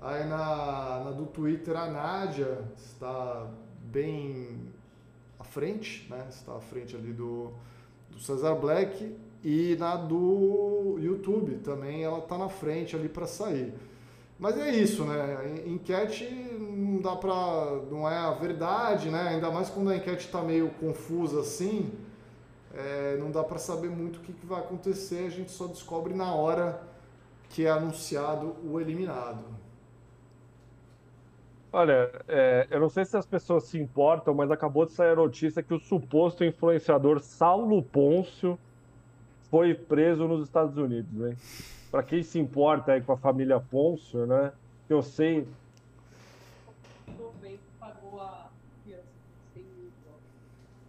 Aí 0.01 0.25
na, 0.25 1.01
na 1.05 1.11
do 1.11 1.25
Twitter 1.27 1.77
a 1.77 1.87
Nádia 1.87 2.59
está 2.75 3.47
bem 3.83 4.69
à 5.39 5.45
frente, 5.45 6.05
né? 6.09 6.25
Está 6.29 6.57
à 6.57 6.59
frente 6.59 6.93
ali 6.93 7.13
do, 7.13 7.53
do 8.09 8.19
César 8.19 8.55
Black 8.55 9.15
e 9.45 9.75
na 9.75 9.95
do 9.95 10.97
YouTube 10.99 11.57
também 11.57 12.03
ela 12.03 12.17
está 12.17 12.35
na 12.35 12.49
frente 12.49 12.95
ali 12.95 13.07
para 13.07 13.27
sair. 13.27 13.75
Mas 14.39 14.57
é 14.57 14.71
isso, 14.71 15.05
né? 15.05 15.61
Enquete 15.67 16.25
não 16.25 16.99
dá 16.99 17.15
para, 17.15 17.83
não 17.91 18.09
é 18.09 18.17
a 18.17 18.31
verdade, 18.31 19.11
né? 19.11 19.21
Ainda 19.29 19.51
mais 19.51 19.69
quando 19.69 19.91
a 19.91 19.95
enquete 19.95 20.25
está 20.25 20.41
meio 20.41 20.71
confusa 20.81 21.41
assim, 21.41 21.93
é, 22.73 23.17
não 23.17 23.29
dá 23.29 23.43
para 23.43 23.59
saber 23.59 23.87
muito 23.87 24.17
o 24.17 24.21
que, 24.21 24.33
que 24.33 24.47
vai 24.47 24.61
acontecer. 24.61 25.27
A 25.27 25.29
gente 25.29 25.51
só 25.51 25.67
descobre 25.67 26.15
na 26.15 26.33
hora 26.33 26.81
que 27.47 27.67
é 27.67 27.69
anunciado 27.69 28.55
o 28.65 28.81
eliminado. 28.81 29.45
Olha, 31.71 32.09
é, 32.27 32.65
eu 32.71 32.79
não 32.79 32.89
sei 32.89 33.05
se 33.05 33.15
as 33.15 33.27
pessoas 33.27 33.65
se 33.65 33.77
importam, 33.77 34.33
mas 34.33 34.49
acabou 34.49 34.87
de 34.87 34.93
sair 34.93 35.11
a 35.11 35.15
notícia 35.15 35.61
que 35.61 35.73
o 35.73 35.79
suposto 35.79 36.43
influenciador 36.43 37.19
Saulo 37.19 37.83
Pôncio 37.83 38.57
foi 39.49 39.73
preso 39.73 40.27
nos 40.27 40.43
Estados 40.43 40.77
Unidos, 40.77 41.11
né? 41.13 41.35
Para 41.91 42.03
quem 42.03 42.23
se 42.23 42.39
importa 42.39 42.93
aí 42.93 43.01
com 43.01 43.13
a 43.13 43.17
família 43.17 43.59
Pôncio, 43.59 44.25
né? 44.25 44.51
Eu 44.89 45.01
sei. 45.01 45.47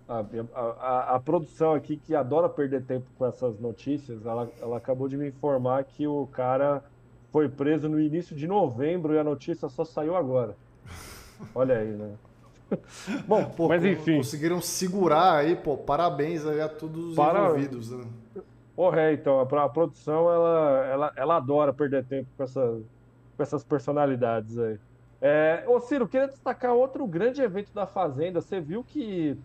A, 0.08 0.24
a, 0.54 1.14
a, 1.16 1.20
produção 1.20 1.74
aqui, 1.74 1.96
que 1.96 2.14
adora 2.14 2.48
perder 2.48 2.84
tempo 2.84 3.06
com 3.18 3.26
essas 3.26 3.58
notícias, 3.58 4.24
ela, 4.24 4.48
ela 4.60 4.76
acabou 4.76 5.08
de 5.08 5.16
me 5.16 5.26
informar 5.28 5.82
que 5.82 6.06
o 6.06 6.28
cara 6.28 6.84
foi 7.32 7.48
preso 7.48 7.88
no 7.88 7.98
início 8.00 8.36
de 8.36 8.46
novembro 8.46 9.14
e 9.14 9.18
a 9.18 9.24
notícia 9.24 9.68
só 9.68 9.84
saiu 9.84 10.14
agora. 10.14 10.56
Olha 11.54 11.78
aí, 11.78 11.90
né? 11.90 12.14
Bom, 13.26 13.44
pô, 13.44 13.68
mas 13.68 13.84
enfim. 13.84 14.16
Conseguiram 14.16 14.60
segurar 14.60 15.36
aí, 15.36 15.56
pô. 15.56 15.76
Parabéns 15.76 16.46
aí 16.46 16.60
a 16.60 16.68
todos 16.68 17.10
os 17.10 17.16
Para... 17.16 17.44
envolvidos. 17.44 17.90
Né? 17.90 18.04
Porra, 18.74 19.00
é, 19.02 19.12
então, 19.14 19.40
a, 19.40 19.68
produção, 19.68 20.30
ela, 20.30 20.86
ela, 20.86 21.12
ela 21.16 21.36
adora 21.36 21.72
perder 21.72 22.04
tempo 22.04 22.28
com, 22.36 22.42
essa, 22.42 22.78
com 23.36 23.42
essas 23.42 23.64
personalidades 23.64 24.58
aí. 24.58 24.78
É, 25.20 25.64
ô 25.66 25.80
Ciro, 25.80 26.06
queria 26.06 26.28
destacar 26.28 26.74
outro 26.74 27.06
grande 27.06 27.40
evento 27.40 27.72
da 27.72 27.86
Fazenda. 27.86 28.40
Você 28.42 28.60
viu 28.60 28.84
que 28.84 29.38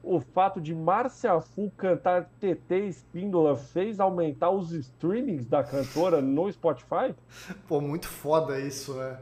o 0.00 0.20
fato 0.20 0.60
de 0.60 0.72
Márcia 0.74 1.40
Fu 1.40 1.72
cantar 1.76 2.30
TT 2.40 2.86
Espíndola 2.86 3.56
fez 3.56 3.98
aumentar 3.98 4.50
os 4.50 4.70
streamings 4.70 5.44
da 5.44 5.64
cantora 5.64 6.20
no 6.22 6.50
Spotify? 6.52 7.14
Pô, 7.66 7.80
muito 7.80 8.06
foda 8.06 8.60
isso, 8.60 8.94
né? 8.94 9.18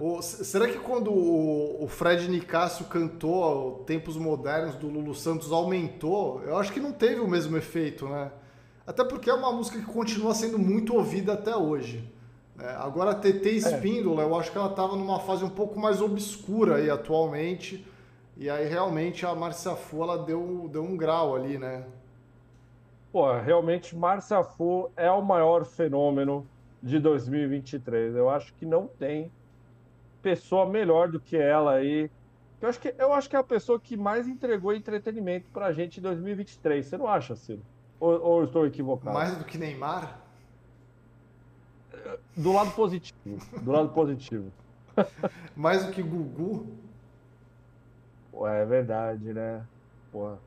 O, 0.00 0.22
será 0.22 0.66
que 0.68 0.78
quando 0.78 1.12
o, 1.12 1.84
o 1.84 1.88
Fred 1.88 2.28
Nicásio 2.28 2.86
cantou 2.86 3.84
Tempos 3.86 4.16
Modernos 4.16 4.74
do 4.76 4.88
Lulu 4.88 5.14
Santos 5.14 5.52
aumentou? 5.52 6.42
Eu 6.44 6.56
acho 6.56 6.72
que 6.72 6.80
não 6.80 6.92
teve 6.92 7.20
o 7.20 7.28
mesmo 7.28 7.56
efeito, 7.56 8.08
né? 8.08 8.30
Até 8.86 9.04
porque 9.04 9.30
é 9.30 9.34
uma 9.34 9.52
música 9.52 9.78
que 9.78 9.84
continua 9.84 10.34
sendo 10.34 10.58
muito 10.58 10.94
ouvida 10.94 11.34
até 11.34 11.54
hoje. 11.54 12.10
É, 12.58 12.70
agora 12.74 13.12
a 13.12 13.14
TT 13.14 13.50
Espíndola, 13.50 14.22
é. 14.22 14.24
eu 14.24 14.38
acho 14.38 14.50
que 14.50 14.58
ela 14.58 14.70
estava 14.70 14.96
numa 14.96 15.20
fase 15.20 15.44
um 15.44 15.50
pouco 15.50 15.78
mais 15.78 16.00
obscura 16.00 16.76
aí 16.76 16.90
atualmente. 16.90 17.86
E 18.36 18.48
aí 18.48 18.66
realmente 18.66 19.24
a 19.26 19.34
Marcia 19.34 19.74
Fu 19.76 20.02
ela 20.02 20.18
deu, 20.18 20.68
deu 20.72 20.82
um 20.82 20.96
grau 20.96 21.36
ali, 21.36 21.58
né? 21.58 21.84
Pô, 23.12 23.30
realmente 23.38 23.94
Marcia 23.94 24.42
Fu 24.42 24.90
é 24.96 25.10
o 25.10 25.22
maior 25.22 25.64
fenômeno 25.64 26.46
de 26.82 26.98
2023. 26.98 28.16
Eu 28.16 28.28
acho 28.28 28.52
que 28.54 28.66
não 28.66 28.86
tem 28.86 29.30
pessoa 30.20 30.68
melhor 30.68 31.10
do 31.10 31.20
que 31.20 31.36
ela 31.36 31.74
aí. 31.74 32.10
Eu 32.60 32.68
acho 32.68 32.80
que, 32.80 32.94
eu 32.98 33.12
acho 33.12 33.28
que 33.28 33.36
é 33.36 33.38
a 33.38 33.44
pessoa 33.44 33.78
que 33.78 33.96
mais 33.96 34.28
entregou 34.28 34.74
entretenimento 34.74 35.46
pra 35.52 35.72
gente 35.72 35.98
em 35.98 36.02
2023. 36.02 36.86
Você 36.86 36.96
não 36.96 37.08
acha, 37.08 37.34
Ciro? 37.36 37.62
Ou, 37.98 38.20
ou 38.20 38.44
estou 38.44 38.66
equivocado? 38.66 39.14
Mais 39.14 39.36
do 39.36 39.44
que 39.44 39.58
Neymar? 39.58 40.20
Do 42.36 42.52
lado 42.52 42.70
positivo. 42.72 43.40
Do 43.60 43.70
lado 43.70 43.88
positivo. 43.90 44.50
Mais 45.56 45.86
do 45.86 45.92
que 45.92 46.02
Gugu? 46.02 46.66
é 48.46 48.64
verdade, 48.64 49.32
né? 49.32 49.64
Porra. 50.10 50.38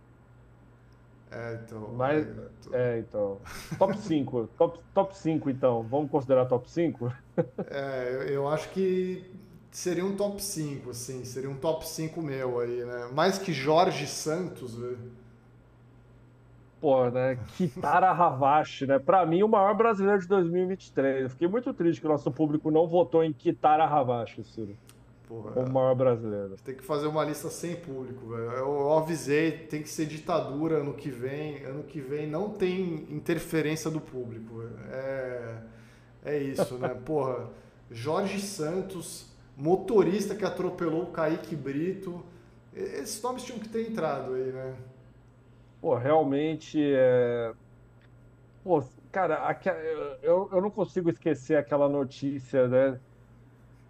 É, 1.36 1.60
então. 1.62 1.90
Mas, 1.94 2.26
é, 2.72 3.00
então. 3.00 3.42
Top 3.78 3.98
5. 3.98 4.50
top, 4.58 4.80
top 4.94 5.18
5, 5.18 5.50
então. 5.50 5.84
Vamos 5.84 6.10
considerar 6.10 6.46
top 6.46 6.72
5? 6.72 7.12
é, 7.70 8.10
eu, 8.10 8.22
eu, 8.24 8.48
acho 8.48 8.70
que 8.70 9.30
seria 9.70 10.06
um 10.06 10.16
top 10.16 10.42
5, 10.42 10.90
assim. 10.90 11.26
Seria 11.26 11.50
um 11.50 11.58
top 11.58 11.86
5 11.86 12.22
meu 12.22 12.60
aí, 12.62 12.86
né? 12.86 13.10
Mais 13.14 13.38
que 13.38 13.52
Jorge 13.52 14.08
Santos, 14.08 14.78
velho. 14.78 15.12
Pô, 16.80 17.10
né? 17.10 17.38
Kitara 17.58 18.12
Havashi, 18.12 18.86
né? 18.86 18.98
Pra 18.98 19.26
mim, 19.26 19.44
o 19.44 19.48
maior 19.48 19.76
brasileiro 19.76 20.22
de 20.22 20.28
2023. 20.28 21.24
Eu 21.24 21.30
fiquei 21.30 21.48
muito 21.48 21.74
triste 21.74 22.00
que 22.00 22.08
o 22.08 22.10
nosso 22.10 22.32
público 22.32 22.72
não 22.72 22.88
votou 22.88 23.24
em 23.24 23.34
Kitara 23.34 23.84
Havashi, 23.84 24.44
Ciro. 24.44 24.78
Porra, 25.28 25.60
o 25.60 25.70
maior 25.70 25.96
brasileiro. 25.96 26.56
Tem 26.64 26.76
que 26.76 26.84
fazer 26.84 27.08
uma 27.08 27.24
lista 27.24 27.50
sem 27.50 27.76
público, 27.76 28.28
velho. 28.28 28.52
Eu, 28.52 28.80
eu, 28.80 28.94
avisei, 28.94 29.52
tem 29.52 29.82
que 29.82 29.90
ser 29.90 30.06
ditadura 30.06 30.78
ano 30.78 30.94
que 30.94 31.10
vem. 31.10 31.64
Ano 31.66 31.84
que 31.84 32.00
vem 32.00 32.28
não 32.28 32.50
tem 32.50 33.08
interferência 33.10 33.90
do 33.90 34.00
público. 34.00 34.64
É, 34.92 35.58
é 36.26 36.38
isso, 36.38 36.78
né? 36.78 36.90
Porra, 37.06 37.50
Jorge 37.90 38.40
Santos, 38.40 39.32
motorista 39.58 40.36
que 40.36 40.46
atropelou 40.46 41.04
o 41.04 41.12
Kaique 41.12 41.56
Brito. 41.56 42.24
Esses 42.74 43.22
nomes 43.22 43.44
tinham 43.44 43.60
que 43.60 43.70
ter 43.70 43.90
entrado 43.90 44.34
aí, 44.34 44.52
né? 44.52 44.76
Pô, 45.82 45.96
realmente 45.96 46.80
é. 46.82 47.52
Pô, 48.64 48.84
cara, 49.12 49.58
eu, 50.22 50.50
eu 50.52 50.62
não 50.62 50.70
consigo 50.70 51.10
esquecer 51.10 51.58
aquela 51.58 51.88
notícia, 51.88 52.68
né? 52.68 53.00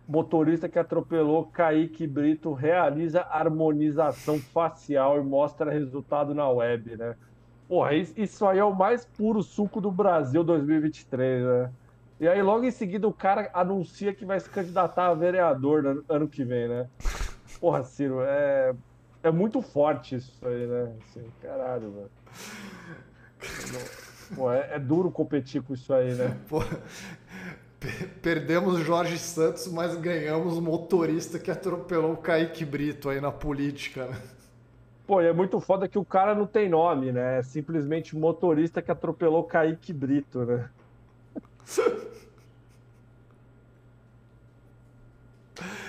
Motorista 0.08 0.70
que 0.70 0.78
atropelou 0.78 1.46
Kaique 1.46 2.06
Brito 2.06 2.54
realiza 2.54 3.22
harmonização 3.22 4.40
facial 4.40 5.18
e 5.20 5.24
mostra 5.24 5.72
resultado 5.72 6.36
na 6.36 6.48
web, 6.48 6.96
né? 6.96 7.16
Porra, 7.68 7.96
isso 7.96 8.46
aí 8.46 8.60
é 8.60 8.64
o 8.64 8.76
mais 8.76 9.06
puro 9.06 9.42
suco 9.42 9.82
do 9.82 9.90
Brasil 9.90 10.44
2023, 10.44 11.44
né? 11.44 11.72
E 12.20 12.28
aí, 12.28 12.42
logo 12.42 12.64
em 12.64 12.72
seguida, 12.72 13.08
o 13.08 13.14
cara 13.14 13.50
anuncia 13.54 14.14
que 14.14 14.24
vai 14.24 14.40
se 14.40 14.50
candidatar 14.50 15.08
a 15.08 15.14
vereador 15.14 15.84
no 15.84 16.06
ano 16.08 16.28
que 16.28 16.46
vem, 16.46 16.68
né? 16.68 16.88
Porra, 17.60 17.84
Ciro, 17.84 18.22
é, 18.22 18.74
é 19.24 19.32
muito 19.32 19.62
forte 19.62 20.16
isso 20.16 20.48
aí, 20.48 20.68
né? 20.68 20.94
Assim, 21.02 21.26
caralho, 21.42 21.92
velho. 21.92 22.12
Pô, 24.34 24.52
é, 24.52 24.76
é, 24.76 24.80
duro 24.80 25.12
competir 25.12 25.62
com 25.62 25.74
isso 25.74 25.94
aí, 25.94 26.14
né? 26.16 26.36
Pô, 26.48 26.60
Perdemos 28.22 28.80
Jorge 28.80 29.18
Santos, 29.18 29.68
mas 29.68 29.96
ganhamos 29.96 30.58
o 30.58 30.62
motorista 30.62 31.38
que 31.38 31.52
atropelou 31.52 32.14
o 32.14 32.18
Kaique 32.18 32.66
Brito 32.66 33.10
aí 33.10 33.22
na 33.22 33.32
política, 33.32 34.08
né? 34.08 34.18
Pô, 35.06 35.22
é 35.22 35.32
muito 35.32 35.60
foda 35.60 35.88
que 35.88 36.00
o 36.00 36.06
cara 36.06 36.34
não 36.34 36.48
tem 36.48 36.68
nome, 36.68 37.12
né? 37.12 37.38
É 37.40 37.44
simplesmente 37.44 38.16
motorista 38.16 38.82
que 38.82 38.90
atropelou 38.90 39.42
o 39.42 39.44
Kaique 39.44 39.94
Brito, 39.94 40.46
né? 40.46 40.68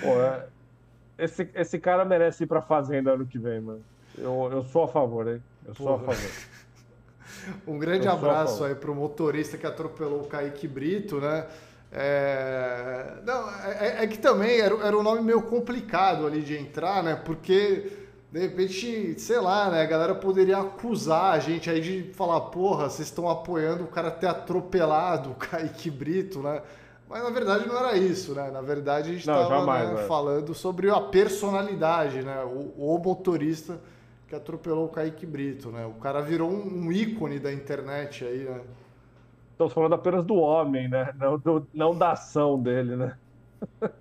Pô, 0.01 0.21
é... 0.21 0.47
esse, 1.17 1.49
esse 1.55 1.79
cara 1.79 2.05
merece 2.05 2.43
ir 2.43 2.47
pra 2.47 2.61
fazenda 2.61 3.13
ano 3.13 3.25
que 3.25 3.39
vem, 3.39 3.59
mano. 3.59 3.81
Eu, 4.17 4.49
eu 4.51 4.63
sou 4.63 4.83
a 4.83 4.87
favor, 4.87 5.27
hein? 5.27 5.41
Eu 5.65 5.73
sou 5.73 5.95
a 5.95 5.99
favor. 5.99 6.31
um 7.67 7.79
grande 7.79 8.07
abraço 8.07 8.63
aí 8.63 8.75
pro 8.75 8.93
motorista 8.93 9.57
que 9.57 9.65
atropelou 9.65 10.21
o 10.21 10.27
Kaique 10.27 10.67
Brito, 10.67 11.19
né? 11.19 11.47
É, 11.91 13.13
não, 13.25 13.49
é, 13.49 14.03
é, 14.03 14.07
que 14.07 14.17
também 14.17 14.59
era, 14.59 14.75
era 14.85 14.97
um 14.97 15.03
nome 15.03 15.21
meio 15.21 15.41
complicado 15.43 16.25
ali 16.25 16.41
de 16.41 16.57
entrar, 16.57 17.01
né? 17.01 17.15
Porque 17.15 17.91
de 18.31 18.39
repente, 18.39 19.19
sei 19.19 19.39
lá, 19.39 19.69
né? 19.69 19.81
A 19.81 19.85
galera 19.85 20.13
poderia 20.13 20.57
acusar 20.57 21.33
a 21.33 21.39
gente 21.39 21.69
aí 21.69 21.79
de 21.79 22.13
falar, 22.13 22.41
porra, 22.41 22.89
vocês 22.89 23.07
estão 23.07 23.29
apoiando 23.29 23.85
o 23.85 23.87
cara 23.87 24.11
ter 24.11 24.27
atropelado 24.27 25.31
o 25.31 25.35
Kaique 25.39 25.89
Brito, 25.89 26.39
né? 26.39 26.61
Mas 27.09 27.23
na 27.23 27.29
verdade 27.29 27.65
não 27.65 27.77
era 27.77 27.97
isso, 27.97 28.33
né? 28.33 28.51
Na 28.51 28.61
verdade 28.61 29.09
a 29.09 29.13
gente 29.13 29.21
estava 29.21 29.65
né, 29.65 30.03
falando 30.07 30.53
sobre 30.53 30.89
a 30.89 30.99
personalidade, 30.99 32.21
né? 32.21 32.43
O, 32.43 32.95
o, 32.95 32.99
motorista 32.99 33.79
que 34.27 34.35
atropelou 34.35 34.87
o 34.87 34.89
Kaique 34.89 35.25
Brito, 35.25 35.69
né? 35.69 35.85
O 35.85 35.93
cara 36.01 36.19
virou 36.19 36.51
um, 36.51 36.85
um 36.85 36.91
ícone 36.91 37.39
da 37.39 37.51
internet 37.53 38.25
aí, 38.25 38.39
né? 38.39 38.59
Estamos 39.57 39.73
falando 39.73 39.95
apenas 39.95 40.23
do 40.23 40.35
homem, 40.35 40.87
né? 40.87 41.11
Não, 41.17 41.35
do, 41.35 41.67
não 41.73 41.97
da 41.97 42.11
ação 42.11 42.61
dele, 42.61 42.95
né? 42.95 43.17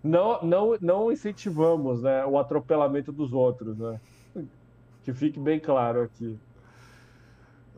Não, 0.00 0.40
não, 0.42 0.78
não 0.80 1.12
incentivamos 1.12 2.02
né, 2.02 2.24
o 2.24 2.38
atropelamento 2.38 3.10
dos 3.10 3.32
outros, 3.32 3.76
né? 3.76 4.00
Que 5.02 5.12
fique 5.12 5.40
bem 5.40 5.58
claro 5.58 6.02
aqui. 6.02 6.38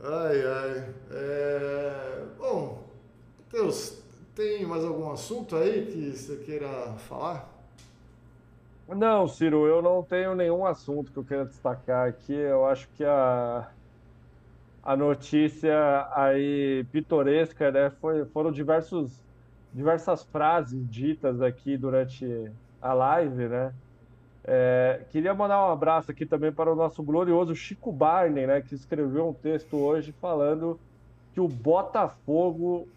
Ai, 0.03 0.43
ai. 0.43 0.95
É... 1.13 2.25
Bom, 2.39 2.85
Deus, 3.51 4.03
tem 4.35 4.67
mais 4.67 4.85
algum 4.85 5.11
assunto 5.11 5.57
aí 5.57 5.87
que 5.87 6.13
você 6.13 6.37
queira 6.37 6.69
falar? 6.99 7.51
Não, 8.87 9.27
Ciro, 9.27 9.67
eu 9.67 9.81
não 9.81 10.03
tenho 10.03 10.35
nenhum 10.35 10.67
assunto 10.67 11.11
que 11.11 11.17
eu 11.17 11.25
queira 11.25 11.47
destacar 11.47 12.07
aqui. 12.07 12.35
Eu 12.35 12.67
acho 12.67 12.87
que 12.91 13.03
a 13.03 13.71
a 14.83 14.97
notícia 14.97 16.09
aí 16.15 16.85
pitoresca, 16.91 17.71
né? 17.71 17.91
Foi, 18.01 18.25
foram 18.27 18.51
diversos, 18.51 19.21
diversas 19.73 20.23
frases 20.23 20.89
ditas 20.89 21.43
aqui 21.43 21.77
durante 21.77 22.51
a 22.81 22.93
live, 22.93 23.49
né? 23.49 23.75
É, 24.43 25.05
queria 25.11 25.35
mandar 25.35 25.67
um 25.67 25.71
abraço 25.71 26.11
aqui 26.11 26.25
também 26.25 26.51
para 26.51 26.73
o 26.73 26.75
nosso 26.75 27.03
glorioso 27.03 27.55
Chico 27.55 27.93
Barney, 27.93 28.47
né? 28.47 28.61
Que 28.63 28.75
escreveu 28.75 29.29
um 29.29 29.35
texto 29.35 29.77
hoje 29.77 30.13
falando 30.21 30.81
que 31.35 31.41
o 31.41 31.47
Botafogo 31.47 32.89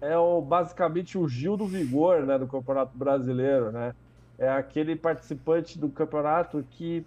é 0.00 0.16
o, 0.16 0.40
basicamente 0.40 1.18
o 1.18 1.28
Gil 1.28 1.56
do 1.56 1.66
Vigor, 1.66 2.24
né? 2.24 2.38
Do 2.38 2.46
Campeonato 2.46 2.96
Brasileiro, 2.96 3.70
né? 3.70 3.94
É 4.38 4.48
aquele 4.48 4.96
participante 4.96 5.78
do 5.78 5.90
campeonato 5.90 6.64
que 6.70 7.04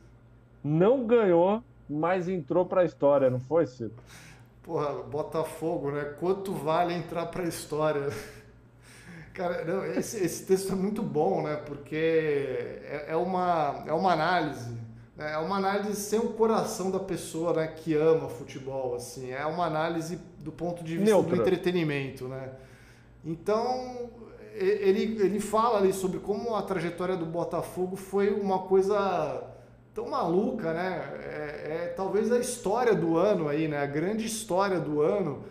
não 0.63 1.05
ganhou 1.07 1.63
mas 1.89 2.27
entrou 2.27 2.65
para 2.65 2.81
a 2.81 2.85
história, 2.85 3.29
não 3.29 3.39
foi, 3.39 3.65
Ciro? 3.67 3.93
Porra, 4.63 4.93
Botafogo, 5.03 5.91
né? 5.91 6.15
Quanto 6.19 6.53
vale 6.53 6.93
entrar 6.93 7.25
para 7.25 7.43
a 7.43 7.47
história? 7.47 8.09
Cara, 9.33 9.65
não, 9.65 9.85
esse, 9.85 10.23
esse, 10.23 10.45
texto 10.45 10.71
é 10.71 10.75
muito 10.75 11.01
bom, 11.01 11.41
né? 11.41 11.55
Porque 11.55 11.95
é, 11.95 13.07
é 13.09 13.15
uma, 13.15 13.83
é 13.87 13.91
uma 13.91 14.13
análise, 14.13 14.71
né? 15.17 15.33
é 15.33 15.37
uma 15.37 15.57
análise 15.57 15.99
sem 15.99 16.19
o 16.19 16.29
coração 16.29 16.91
da 16.91 16.99
pessoa 16.99 17.51
né? 17.53 17.67
que 17.67 17.95
ama 17.95 18.29
futebol, 18.29 18.95
assim. 18.95 19.31
É 19.31 19.45
uma 19.45 19.65
análise 19.65 20.19
do 20.39 20.51
ponto 20.51 20.83
de 20.83 20.97
vista 20.97 21.13
Neutra. 21.13 21.35
do 21.35 21.41
entretenimento, 21.41 22.27
né? 22.27 22.51
Então, 23.25 24.11
ele, 24.53 25.19
ele 25.21 25.39
fala 25.39 25.79
ali 25.79 25.91
sobre 25.91 26.19
como 26.19 26.55
a 26.55 26.61
trajetória 26.61 27.17
do 27.17 27.25
Botafogo 27.25 27.95
foi 27.95 28.29
uma 28.29 28.59
coisa 28.59 29.52
tão 29.93 30.09
maluca, 30.09 30.73
né? 30.73 31.19
É, 31.21 31.85
é, 31.85 31.93
talvez 31.95 32.31
a 32.31 32.39
história 32.39 32.95
do 32.95 33.17
ano 33.17 33.47
aí, 33.47 33.67
né? 33.67 33.77
A 33.77 33.85
grande 33.85 34.25
história 34.25 34.79
do 34.79 35.01
ano. 35.01 35.43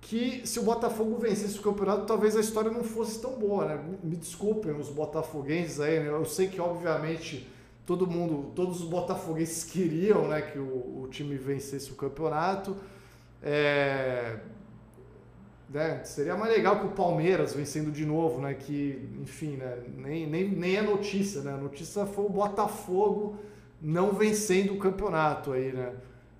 Que 0.00 0.46
se 0.46 0.58
o 0.58 0.62
Botafogo 0.62 1.16
vencesse 1.16 1.58
o 1.58 1.62
campeonato, 1.62 2.04
talvez 2.04 2.36
a 2.36 2.40
história 2.40 2.70
não 2.70 2.84
fosse 2.84 3.20
tão 3.22 3.32
boa, 3.32 3.64
né? 3.64 3.82
Me 4.02 4.16
desculpem 4.16 4.72
os 4.72 4.90
botafoguenses 4.90 5.80
aí, 5.80 5.98
né? 5.98 6.08
Eu 6.08 6.26
sei 6.26 6.46
que, 6.46 6.60
obviamente, 6.60 7.48
todo 7.86 8.06
mundo, 8.06 8.52
todos 8.54 8.82
os 8.82 8.88
botafoguenses 8.88 9.64
queriam 9.70 10.28
né, 10.28 10.42
que 10.42 10.58
o, 10.58 11.02
o 11.02 11.08
time 11.10 11.36
vencesse 11.36 11.90
o 11.90 11.94
campeonato. 11.94 12.76
É, 13.42 14.40
né, 15.70 16.04
seria 16.04 16.36
mais 16.36 16.52
legal 16.52 16.80
que 16.80 16.86
o 16.86 16.90
Palmeiras 16.90 17.54
vencendo 17.54 17.90
de 17.90 18.04
novo, 18.04 18.42
né? 18.42 18.52
Que, 18.52 19.08
enfim, 19.22 19.56
né, 19.56 19.78
nem, 19.96 20.26
nem, 20.26 20.50
nem 20.50 20.76
é 20.76 20.82
notícia, 20.82 21.40
né? 21.40 21.54
A 21.54 21.56
notícia 21.56 22.04
foi 22.04 22.26
o 22.26 22.30
Botafogo 22.30 23.38
não 23.84 24.12
vencendo 24.12 24.72
o 24.72 24.78
campeonato 24.78 25.52
aí, 25.52 25.70
né? 25.70 25.92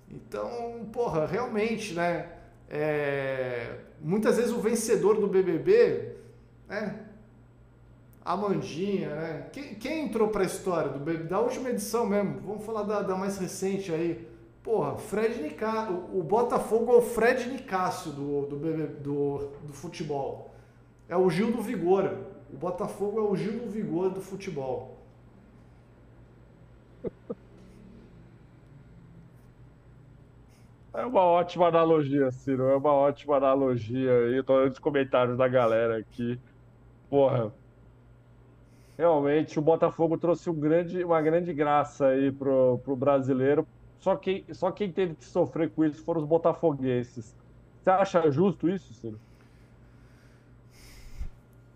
Então, 0.09 0.89
porra, 0.91 1.27
realmente, 1.27 1.93
né? 1.93 2.31
É, 2.67 3.75
muitas 4.01 4.37
vezes 4.37 4.51
o 4.51 4.59
vencedor 4.59 5.19
do 5.19 5.27
BBB, 5.27 6.15
né? 6.67 7.01
Amandinha, 8.23 9.09
né? 9.15 9.47
Quem, 9.53 9.75
quem 9.75 10.05
entrou 10.05 10.29
para 10.29 10.41
a 10.41 10.45
história 10.45 10.89
do 10.89 10.97
BBB? 10.97 11.25
Da 11.25 11.39
última 11.39 11.69
edição 11.69 12.07
mesmo, 12.07 12.41
vamos 12.43 12.65
falar 12.65 12.81
da, 12.81 13.03
da 13.03 13.15
mais 13.15 13.37
recente 13.37 13.91
aí. 13.91 14.27
Porra, 14.63 14.97
Fred 14.97 15.43
Nicásio, 15.43 15.93
o, 16.11 16.21
o 16.21 16.23
Botafogo 16.23 16.93
é 16.93 16.95
o 16.95 17.01
Fred 17.01 17.47
Nicásio 17.47 18.11
do, 18.11 18.47
do, 18.47 18.55
BBB, 18.55 19.01
do, 19.01 19.51
do 19.61 19.73
futebol. 19.73 20.51
É 21.07 21.15
o 21.15 21.29
Gil 21.29 21.51
do 21.51 21.61
Vigor. 21.61 22.11
O 22.51 22.57
Botafogo 22.57 23.19
é 23.19 23.21
o 23.21 23.35
Gil 23.35 23.59
do 23.59 23.69
Vigor 23.69 24.09
do 24.09 24.21
futebol. 24.21 24.94
É 30.93 31.05
uma 31.05 31.21
ótima 31.21 31.67
analogia, 31.67 32.31
Ciro. 32.31 32.69
É 32.69 32.77
uma 32.77 32.93
ótima 32.93 33.35
analogia 33.35 34.11
aí. 34.11 34.41
Tô 34.43 34.53
olhando 34.53 34.71
os 34.71 34.79
comentários 34.79 35.37
da 35.37 35.47
galera 35.47 35.97
aqui. 35.97 36.39
Porra. 37.09 37.53
Realmente, 38.97 39.59
o 39.59 39.61
Botafogo 39.61 40.17
trouxe 40.17 40.49
um 40.49 40.53
grande, 40.53 41.03
uma 41.03 41.21
grande 41.21 41.53
graça 41.53 42.07
aí 42.07 42.31
pro, 42.31 42.79
pro 42.79 42.95
brasileiro. 42.95 43.67
Só 43.99 44.15
quem, 44.15 44.45
só 44.53 44.71
quem 44.71 44.89
teve 44.89 45.15
que 45.15 45.25
sofrer 45.25 45.69
com 45.71 45.83
isso 45.83 46.01
foram 46.03 46.21
os 46.21 46.27
botafoguenses. 46.27 47.35
Você 47.81 47.89
acha 47.89 48.31
justo 48.31 48.69
isso, 48.69 48.93
Ciro? 48.93 49.19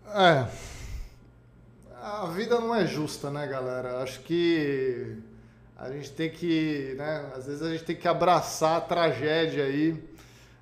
É. 0.06 0.46
A 2.20 2.26
vida 2.26 2.60
não 2.60 2.74
é 2.74 2.86
justa, 2.86 3.30
né, 3.30 3.46
galera? 3.46 4.02
Acho 4.02 4.20
que 4.20 5.16
a 5.74 5.90
gente 5.90 6.12
tem 6.12 6.28
que, 6.28 6.94
né? 6.98 7.32
Às 7.34 7.46
vezes 7.46 7.62
a 7.62 7.70
gente 7.70 7.82
tem 7.82 7.96
que 7.96 8.06
abraçar 8.06 8.76
a 8.76 8.80
tragédia 8.82 9.64
aí. 9.64 10.04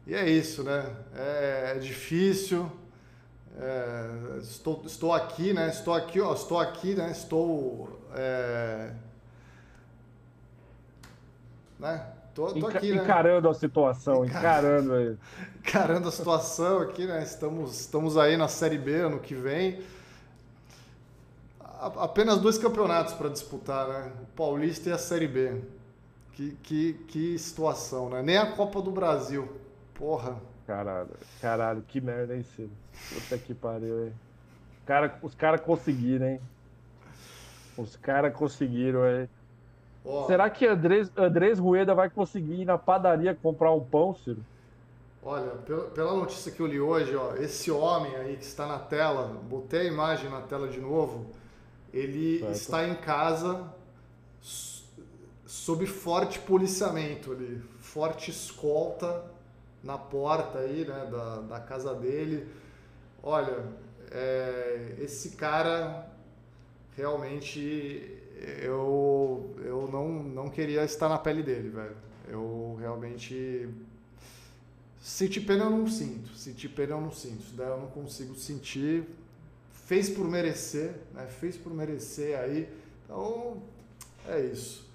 E 0.06 0.14
é 0.14 0.30
isso, 0.30 0.62
né? 0.62 0.86
É, 1.16 1.72
é 1.74 1.78
difícil. 1.80 2.70
É, 3.58 4.38
estou, 4.40 4.84
estou 4.86 5.12
aqui, 5.12 5.52
né? 5.52 5.68
Estou 5.68 5.94
aqui, 5.94 6.20
ó. 6.20 6.32
Estou 6.32 6.60
aqui, 6.60 6.94
né? 6.94 7.10
Estou. 7.10 7.88
É, 8.14 8.92
né? 11.76 12.06
Tô, 12.36 12.52
tô 12.52 12.68
aqui, 12.68 12.92
né? 12.92 13.02
Encarando 13.02 13.48
a 13.48 13.54
situação, 13.54 14.24
encarando 14.24 14.94
aí. 14.94 15.16
encarando 15.58 16.06
a 16.06 16.12
situação 16.12 16.82
aqui, 16.82 17.04
né? 17.04 17.20
Estamos, 17.24 17.80
estamos 17.80 18.16
aí 18.16 18.36
na 18.36 18.46
Série 18.46 18.78
B 18.78 18.94
ano 18.94 19.18
que 19.18 19.34
vem 19.34 19.82
apenas 21.78 22.38
dois 22.38 22.58
campeonatos 22.58 23.14
para 23.14 23.28
disputar, 23.28 23.88
né? 23.88 24.12
O 24.22 24.26
Paulista 24.36 24.88
e 24.88 24.92
a 24.92 24.98
Série 24.98 25.28
B. 25.28 25.60
Que, 26.32 26.52
que, 26.62 26.92
que 27.08 27.38
situação, 27.38 28.08
né? 28.10 28.22
Nem 28.22 28.36
a 28.36 28.52
Copa 28.52 28.80
do 28.80 28.90
Brasil. 28.90 29.48
Porra. 29.94 30.36
Caralho, 30.66 31.10
caralho, 31.40 31.82
que 31.82 32.00
merda, 32.00 32.36
hein, 32.36 32.44
Ciro? 32.54 32.70
Puta 33.14 33.38
que 33.38 33.54
pariu, 33.54 34.06
hein? 34.06 34.12
Cara, 34.84 35.18
os 35.22 35.34
caras 35.34 35.60
conseguiram, 35.60 36.26
hein? 36.26 36.40
Os 37.76 37.96
caras 37.96 38.34
conseguiram, 38.34 39.06
hein? 39.08 39.28
Oh. 40.04 40.26
Será 40.26 40.48
que 40.48 40.66
Andrés, 40.66 41.10
Andrés 41.16 41.58
Rueda 41.58 41.94
vai 41.94 42.08
conseguir 42.08 42.62
ir 42.62 42.64
na 42.64 42.78
padaria 42.78 43.34
comprar 43.34 43.72
um 43.72 43.80
pão, 43.80 44.14
Ciro? 44.14 44.44
Olha, 45.22 45.50
pela 45.94 46.14
notícia 46.14 46.52
que 46.52 46.60
eu 46.60 46.66
li 46.66 46.80
hoje, 46.80 47.14
ó, 47.16 47.34
esse 47.34 47.70
homem 47.70 48.14
aí 48.16 48.36
que 48.36 48.44
está 48.44 48.66
na 48.66 48.78
tela, 48.78 49.26
botei 49.48 49.80
a 49.80 49.84
imagem 49.84 50.30
na 50.30 50.40
tela 50.40 50.68
de 50.68 50.80
novo, 50.80 51.26
ele 51.98 52.38
certo. 52.40 52.54
está 52.54 52.88
em 52.88 52.94
casa 52.96 53.72
sob 55.46 55.86
forte 55.86 56.38
policiamento 56.38 57.32
ali, 57.32 57.60
forte 57.78 58.30
escolta 58.30 59.24
na 59.82 59.96
porta 59.96 60.58
aí, 60.58 60.84
né, 60.84 61.08
da, 61.10 61.40
da 61.40 61.60
casa 61.60 61.94
dele. 61.94 62.48
Olha, 63.22 63.64
é, 64.10 64.96
esse 64.98 65.30
cara 65.30 66.10
realmente 66.96 68.18
eu, 68.62 69.54
eu 69.64 69.88
não, 69.90 70.22
não 70.22 70.48
queria 70.48 70.84
estar 70.84 71.08
na 71.08 71.18
pele 71.18 71.42
dele, 71.42 71.68
velho. 71.70 71.96
Eu 72.28 72.76
realmente 72.80 73.68
senti 75.00 75.40
pena 75.40 75.64
eu 75.64 75.70
não 75.70 75.86
sinto, 75.86 76.34
senti 76.34 76.68
pena 76.68 76.92
eu 76.92 77.00
não 77.00 77.12
sinto, 77.12 77.40
isso 77.40 77.54
daí 77.54 77.68
eu 77.68 77.78
não 77.78 77.88
consigo 77.88 78.34
sentir 78.34 79.04
fez 79.88 80.10
por 80.10 80.28
merecer, 80.28 80.94
né? 81.14 81.26
fez 81.26 81.56
por 81.56 81.72
merecer 81.72 82.38
aí. 82.38 82.68
Então, 83.04 83.62
é 84.26 84.38
isso. 84.38 84.86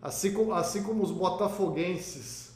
Assim 0.00 0.32
como, 0.32 0.52
assim 0.52 0.84
como 0.84 1.02
os 1.02 1.10
botafoguenses 1.10 2.52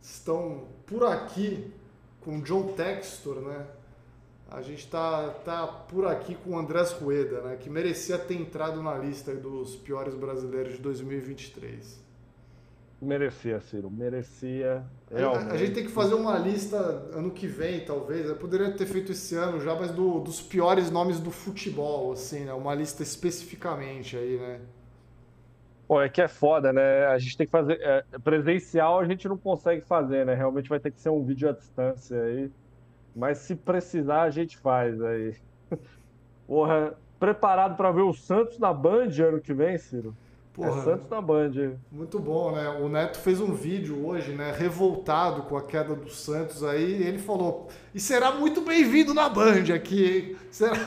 estão 0.00 0.68
por 0.86 1.04
aqui 1.04 1.72
com 2.20 2.40
John 2.42 2.74
Textor, 2.74 3.40
né? 3.40 3.66
A 4.48 4.62
gente 4.62 4.84
está 4.84 5.30
tá 5.30 5.66
por 5.66 6.06
aqui 6.06 6.36
com 6.36 6.50
o 6.50 6.58
Andrés 6.60 6.92
Rueda, 6.92 7.40
né? 7.40 7.56
Que 7.56 7.68
merecia 7.68 8.16
ter 8.16 8.34
entrado 8.34 8.80
na 8.80 8.96
lista 8.96 9.34
dos 9.34 9.74
piores 9.74 10.14
brasileiros 10.14 10.74
de 10.74 10.78
2023. 10.78 12.05
Merecia, 13.06 13.60
Ciro, 13.60 13.88
merecia. 13.88 14.84
A, 15.12 15.52
a, 15.52 15.56
gente 15.56 15.74
tem 15.74 15.84
que 15.84 15.92
fazer 15.92 16.14
uma 16.14 16.36
lista 16.36 16.76
ano 17.12 17.30
que 17.30 17.46
vem, 17.46 17.84
talvez. 17.84 18.26
Eu 18.26 18.34
poderia 18.34 18.72
ter 18.72 18.84
feito 18.84 19.12
esse 19.12 19.36
ano 19.36 19.60
já, 19.60 19.76
mas 19.76 19.92
do, 19.92 20.18
dos 20.18 20.42
piores 20.42 20.90
nomes 20.90 21.20
do 21.20 21.30
futebol, 21.30 22.10
assim, 22.10 22.44
né? 22.44 22.52
Uma 22.52 22.74
lista 22.74 23.04
especificamente 23.04 24.16
aí, 24.16 24.36
né? 24.36 24.60
Pô, 25.86 26.02
é 26.02 26.08
que 26.08 26.20
é 26.20 26.26
foda, 26.26 26.72
né? 26.72 27.06
A 27.06 27.16
gente 27.16 27.36
tem 27.36 27.46
que 27.46 27.52
fazer. 27.52 27.78
É, 27.80 28.02
presencial 28.24 28.98
a 28.98 29.04
gente 29.04 29.28
não 29.28 29.38
consegue 29.38 29.82
fazer, 29.82 30.26
né? 30.26 30.34
Realmente 30.34 30.68
vai 30.68 30.80
ter 30.80 30.90
que 30.90 31.00
ser 31.00 31.10
um 31.10 31.22
vídeo 31.22 31.48
à 31.48 31.52
distância 31.52 32.20
aí. 32.20 32.50
Mas 33.14 33.38
se 33.38 33.54
precisar, 33.54 34.22
a 34.22 34.30
gente 34.30 34.58
faz 34.58 35.00
aí. 35.00 35.36
Porra, 36.44 36.94
preparado 37.20 37.76
para 37.76 37.92
ver 37.92 38.02
o 38.02 38.12
Santos 38.12 38.58
na 38.58 38.72
Band 38.72 39.10
ano 39.24 39.40
que 39.40 39.54
vem, 39.54 39.78
Ciro? 39.78 40.12
Porra, 40.56 40.80
é 40.80 40.84
Santos 40.84 41.10
na 41.10 41.20
Band. 41.20 41.52
Muito 41.92 42.18
bom, 42.18 42.52
né? 42.52 42.66
O 42.80 42.88
Neto 42.88 43.18
fez 43.18 43.42
um 43.42 43.52
vídeo 43.52 44.06
hoje, 44.06 44.32
né? 44.32 44.54
Revoltado 44.56 45.42
com 45.42 45.54
a 45.54 45.62
queda 45.62 45.94
do 45.94 46.08
Santos 46.08 46.64
aí. 46.64 47.02
ele 47.02 47.18
falou: 47.18 47.68
e 47.94 48.00
será 48.00 48.32
muito 48.32 48.62
bem-vindo 48.62 49.12
na 49.12 49.28
Band 49.28 49.74
aqui. 49.74 50.36
Será... 50.50 50.74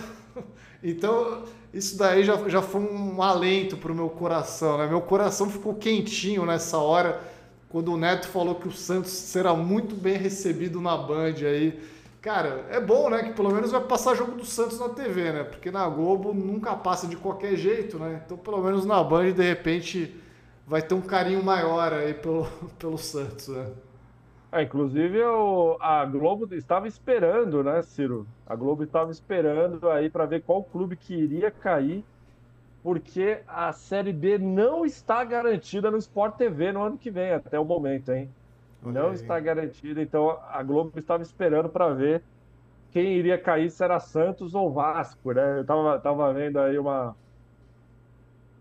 Então, 0.81 1.43
isso 1.73 1.97
daí 1.97 2.23
já, 2.23 2.47
já 2.47 2.61
foi 2.61 2.79
um 2.79 3.21
alento 3.21 3.75
pro 3.75 3.93
meu 3.93 4.09
coração, 4.09 4.77
né? 4.77 4.87
Meu 4.87 5.01
coração 5.01 5.49
ficou 5.49 5.75
quentinho 5.75 6.45
nessa 6.45 6.77
hora, 6.77 7.21
quando 7.67 7.91
o 7.91 7.97
Neto 7.97 8.29
falou 8.29 8.55
que 8.55 8.69
o 8.69 8.71
Santos 8.71 9.11
será 9.11 9.53
muito 9.53 9.93
bem 9.93 10.15
recebido 10.15 10.79
na 10.79 10.95
Band 10.95 11.35
aí. 11.45 11.77
Cara, 12.21 12.65
é 12.69 12.79
bom, 12.81 13.09
né? 13.09 13.23
Que 13.23 13.33
pelo 13.33 13.51
menos 13.51 13.71
vai 13.71 13.81
passar 13.81 14.15
jogo 14.15 14.33
do 14.33 14.45
Santos 14.45 14.79
na 14.79 14.89
TV, 14.89 15.31
né? 15.31 15.43
Porque 15.43 15.71
na 15.71 15.87
Globo 15.87 16.33
nunca 16.33 16.75
passa 16.75 17.07
de 17.07 17.15
qualquer 17.15 17.55
jeito, 17.55 17.97
né? 17.97 18.21
Então, 18.25 18.37
pelo 18.37 18.61
menos 18.61 18.85
na 18.85 19.01
Band, 19.03 19.31
de 19.33 19.43
repente, 19.43 20.21
vai 20.67 20.81
ter 20.81 20.95
um 20.95 21.01
carinho 21.01 21.41
maior 21.43 21.93
aí 21.93 22.13
pelo, 22.13 22.45
pelo 22.77 22.97
Santos, 22.97 23.47
né? 23.47 23.73
É, 24.51 24.63
inclusive, 24.63 25.17
eu, 25.17 25.77
a 25.79 26.03
Globo 26.05 26.53
estava 26.55 26.87
esperando, 26.87 27.63
né, 27.63 27.81
Ciro? 27.83 28.27
A 28.45 28.55
Globo 28.55 28.83
estava 28.83 29.11
esperando 29.11 29.89
aí 29.89 30.09
para 30.09 30.25
ver 30.25 30.41
qual 30.43 30.63
clube 30.63 30.97
que 30.97 31.13
iria 31.13 31.51
cair, 31.51 32.03
porque 32.83 33.41
a 33.47 33.73
Série 33.73 34.13
B 34.13 34.37
não 34.39 34.85
está 34.85 35.23
garantida 35.23 35.91
no 35.91 35.97
Sport 35.97 36.37
TV 36.37 36.71
no 36.73 36.83
ano 36.83 36.97
que 36.97 37.11
vem, 37.11 37.31
até 37.33 37.59
o 37.59 37.65
momento, 37.65 38.11
hein? 38.11 38.33
Não 38.81 39.11
está 39.11 39.39
garantida, 39.39 40.01
então 40.01 40.39
a 40.49 40.63
Globo 40.63 40.97
estava 40.97 41.21
esperando 41.21 41.69
para 41.69 41.93
ver 41.93 42.23
quem 42.91 43.17
iria 43.17 43.37
cair, 43.37 43.69
se 43.69 43.83
era 43.83 43.99
Santos 43.99 44.55
ou 44.55 44.71
Vasco, 44.71 45.31
né? 45.33 45.59
Eu 45.59 45.65
tava, 45.65 45.99
tava 45.99 46.33
vendo 46.33 46.59
aí 46.59 46.79
uma, 46.79 47.15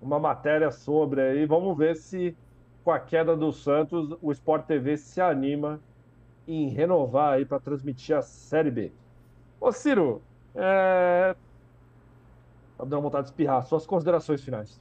uma 0.03 0.19
matéria 0.19 0.71
sobre 0.71 1.21
aí, 1.21 1.47
vamos 1.47 1.77
ver 1.77 1.97
se 1.97 2.37
com 2.85 2.91
a 2.91 2.99
queda 2.99 3.37
do 3.37 3.53
Santos, 3.53 4.17
o 4.21 4.33
Sport 4.33 4.67
TV 4.67 4.97
se 4.97 5.21
anima 5.21 5.81
em 6.47 6.69
renovar 6.69 7.35
aí 7.35 7.45
para 7.45 7.61
transmitir 7.61 8.17
a 8.17 8.23
Série 8.23 8.71
B. 8.71 8.93
Ô 9.61 9.71
Ciro, 9.71 10.23
é... 10.55 11.37
Tá 12.77 12.85
dando 12.85 13.03
vontade 13.03 13.25
de 13.25 13.31
espirrar. 13.31 13.63
Suas 13.65 13.85
considerações 13.87 14.43
finais. 14.43 14.81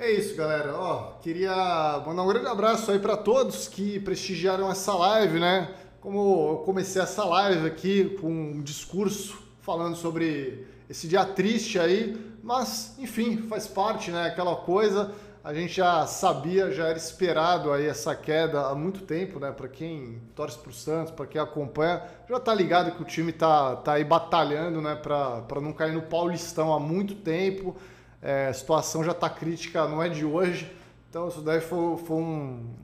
É 0.00 0.10
isso, 0.12 0.34
galera. 0.34 0.74
Ó, 0.74 1.12
queria 1.20 2.02
mandar 2.06 2.22
um 2.22 2.26
grande 2.26 2.46
abraço 2.46 2.90
aí 2.90 2.98
para 2.98 3.18
todos 3.18 3.68
que 3.68 4.00
prestigiaram 4.00 4.70
essa 4.70 4.94
live, 4.94 5.38
né? 5.38 5.74
Como 6.00 6.52
eu 6.52 6.56
comecei 6.64 7.02
essa 7.02 7.22
live 7.22 7.66
aqui 7.66 8.16
com 8.18 8.32
um 8.32 8.62
discurso 8.62 9.38
falando 9.60 9.94
sobre 9.94 10.66
esse 10.88 11.06
dia 11.06 11.22
triste 11.26 11.78
aí, 11.78 12.18
mas 12.42 12.94
enfim, 12.98 13.42
faz 13.46 13.68
parte, 13.68 14.10
né? 14.10 14.28
Aquela 14.28 14.56
coisa 14.56 15.12
a 15.44 15.52
gente 15.52 15.74
já 15.74 16.06
sabia, 16.06 16.70
já 16.70 16.86
era 16.86 16.96
esperado 16.96 17.70
aí 17.70 17.84
essa 17.84 18.14
queda 18.14 18.68
há 18.68 18.74
muito 18.74 19.02
tempo, 19.02 19.38
né? 19.38 19.52
Para 19.52 19.68
quem 19.68 20.18
torce 20.34 20.56
para 20.56 20.70
o 20.70 20.72
Santos, 20.72 21.12
para 21.12 21.26
quem 21.26 21.38
acompanha, 21.38 22.02
já 22.26 22.40
tá 22.40 22.54
ligado 22.54 22.92
que 22.92 23.02
o 23.02 23.04
time 23.04 23.32
tá, 23.32 23.76
tá 23.76 23.92
aí 23.92 24.04
batalhando, 24.04 24.80
né? 24.80 24.94
Para 24.94 25.60
não 25.60 25.74
cair 25.74 25.92
no 25.92 26.00
Paulistão 26.00 26.72
há 26.72 26.80
muito 26.80 27.14
tempo. 27.16 27.76
É, 28.22 28.48
a 28.48 28.52
situação 28.52 29.02
já 29.02 29.14
tá 29.14 29.30
crítica, 29.30 29.86
não 29.88 30.02
é 30.02 30.08
de 30.08 30.24
hoje. 30.24 30.70
Então 31.08 31.28
isso 31.28 31.40
daí 31.40 31.60
foi, 31.60 31.96
foi 31.96 32.16
um, 32.16 32.74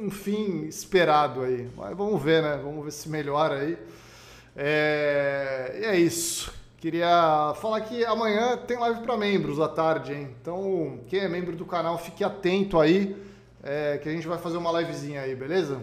um 0.00 0.10
fim 0.10 0.64
esperado 0.66 1.42
aí. 1.42 1.70
Mas 1.76 1.96
vamos 1.96 2.22
ver, 2.22 2.42
né? 2.42 2.60
Vamos 2.62 2.84
ver 2.84 2.90
se 2.92 3.08
melhora 3.08 3.60
aí. 3.60 3.78
É, 4.56 5.78
e 5.80 5.84
é 5.84 5.96
isso. 5.98 6.52
Queria 6.78 7.54
falar 7.60 7.80
que 7.82 8.04
amanhã 8.04 8.56
tem 8.56 8.76
live 8.76 9.02
para 9.02 9.16
membros 9.16 9.60
à 9.60 9.68
tarde, 9.68 10.12
hein? 10.12 10.34
Então, 10.40 10.98
quem 11.08 11.20
é 11.20 11.28
membro 11.28 11.54
do 11.54 11.64
canal, 11.64 11.96
fique 11.96 12.24
atento 12.24 12.80
aí, 12.80 13.16
é, 13.62 13.98
que 13.98 14.08
a 14.08 14.12
gente 14.12 14.26
vai 14.26 14.36
fazer 14.36 14.56
uma 14.56 14.80
livezinha 14.80 15.20
aí, 15.20 15.34
beleza? 15.34 15.80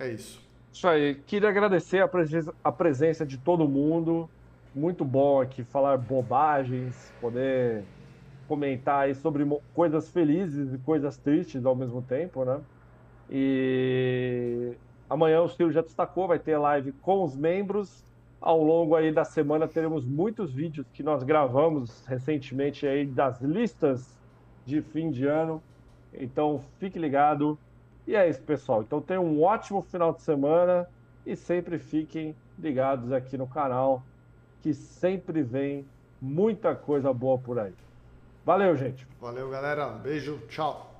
É 0.00 0.08
isso. 0.08 0.40
Isso 0.72 0.88
aí. 0.88 1.14
Queria 1.26 1.50
agradecer 1.50 2.02
a 2.02 2.10
a 2.64 2.72
presença 2.72 3.24
de 3.24 3.36
todo 3.36 3.68
mundo. 3.68 4.28
Muito 4.74 5.04
bom 5.04 5.40
aqui 5.40 5.62
falar 5.62 5.96
bobagens, 5.96 7.12
poder 7.20 7.84
comentar 8.48 9.04
aí 9.04 9.14
sobre 9.14 9.46
coisas 9.72 10.10
felizes 10.10 10.74
e 10.74 10.78
coisas 10.78 11.16
tristes 11.16 11.64
ao 11.64 11.76
mesmo 11.76 12.02
tempo, 12.02 12.44
né? 12.44 12.60
E 13.30 14.72
amanhã 15.08 15.42
o 15.42 15.48
Ciro 15.48 15.70
já 15.70 15.80
destacou, 15.80 16.26
vai 16.26 16.38
ter 16.38 16.58
live 16.58 16.92
com 16.92 17.22
os 17.22 17.36
membros 17.36 18.04
ao 18.44 18.62
longo 18.62 18.94
aí 18.94 19.10
da 19.10 19.24
semana 19.24 19.66
teremos 19.66 20.04
muitos 20.04 20.52
vídeos 20.52 20.86
que 20.92 21.02
nós 21.02 21.22
gravamos 21.22 22.04
recentemente 22.06 22.86
aí 22.86 23.06
das 23.06 23.40
listas 23.40 24.18
de 24.66 24.82
fim 24.82 25.10
de 25.10 25.26
ano. 25.26 25.62
Então 26.12 26.60
fique 26.78 26.98
ligado. 26.98 27.58
E 28.06 28.14
é 28.14 28.28
isso, 28.28 28.42
pessoal. 28.42 28.82
Então 28.82 29.00
tenham 29.00 29.24
um 29.24 29.42
ótimo 29.42 29.80
final 29.80 30.12
de 30.12 30.20
semana 30.20 30.86
e 31.24 31.34
sempre 31.34 31.78
fiquem 31.78 32.36
ligados 32.58 33.12
aqui 33.12 33.38
no 33.38 33.46
canal, 33.46 34.02
que 34.64 34.72
sempre 34.72 35.42
vem 35.42 35.84
muita 36.18 36.74
coisa 36.74 37.12
boa 37.12 37.36
por 37.36 37.58
aí. 37.58 37.74
Valeu, 38.46 38.74
gente. 38.74 39.06
Valeu, 39.20 39.50
galera. 39.50 39.88
Beijo. 39.88 40.40
Tchau. 40.48 40.93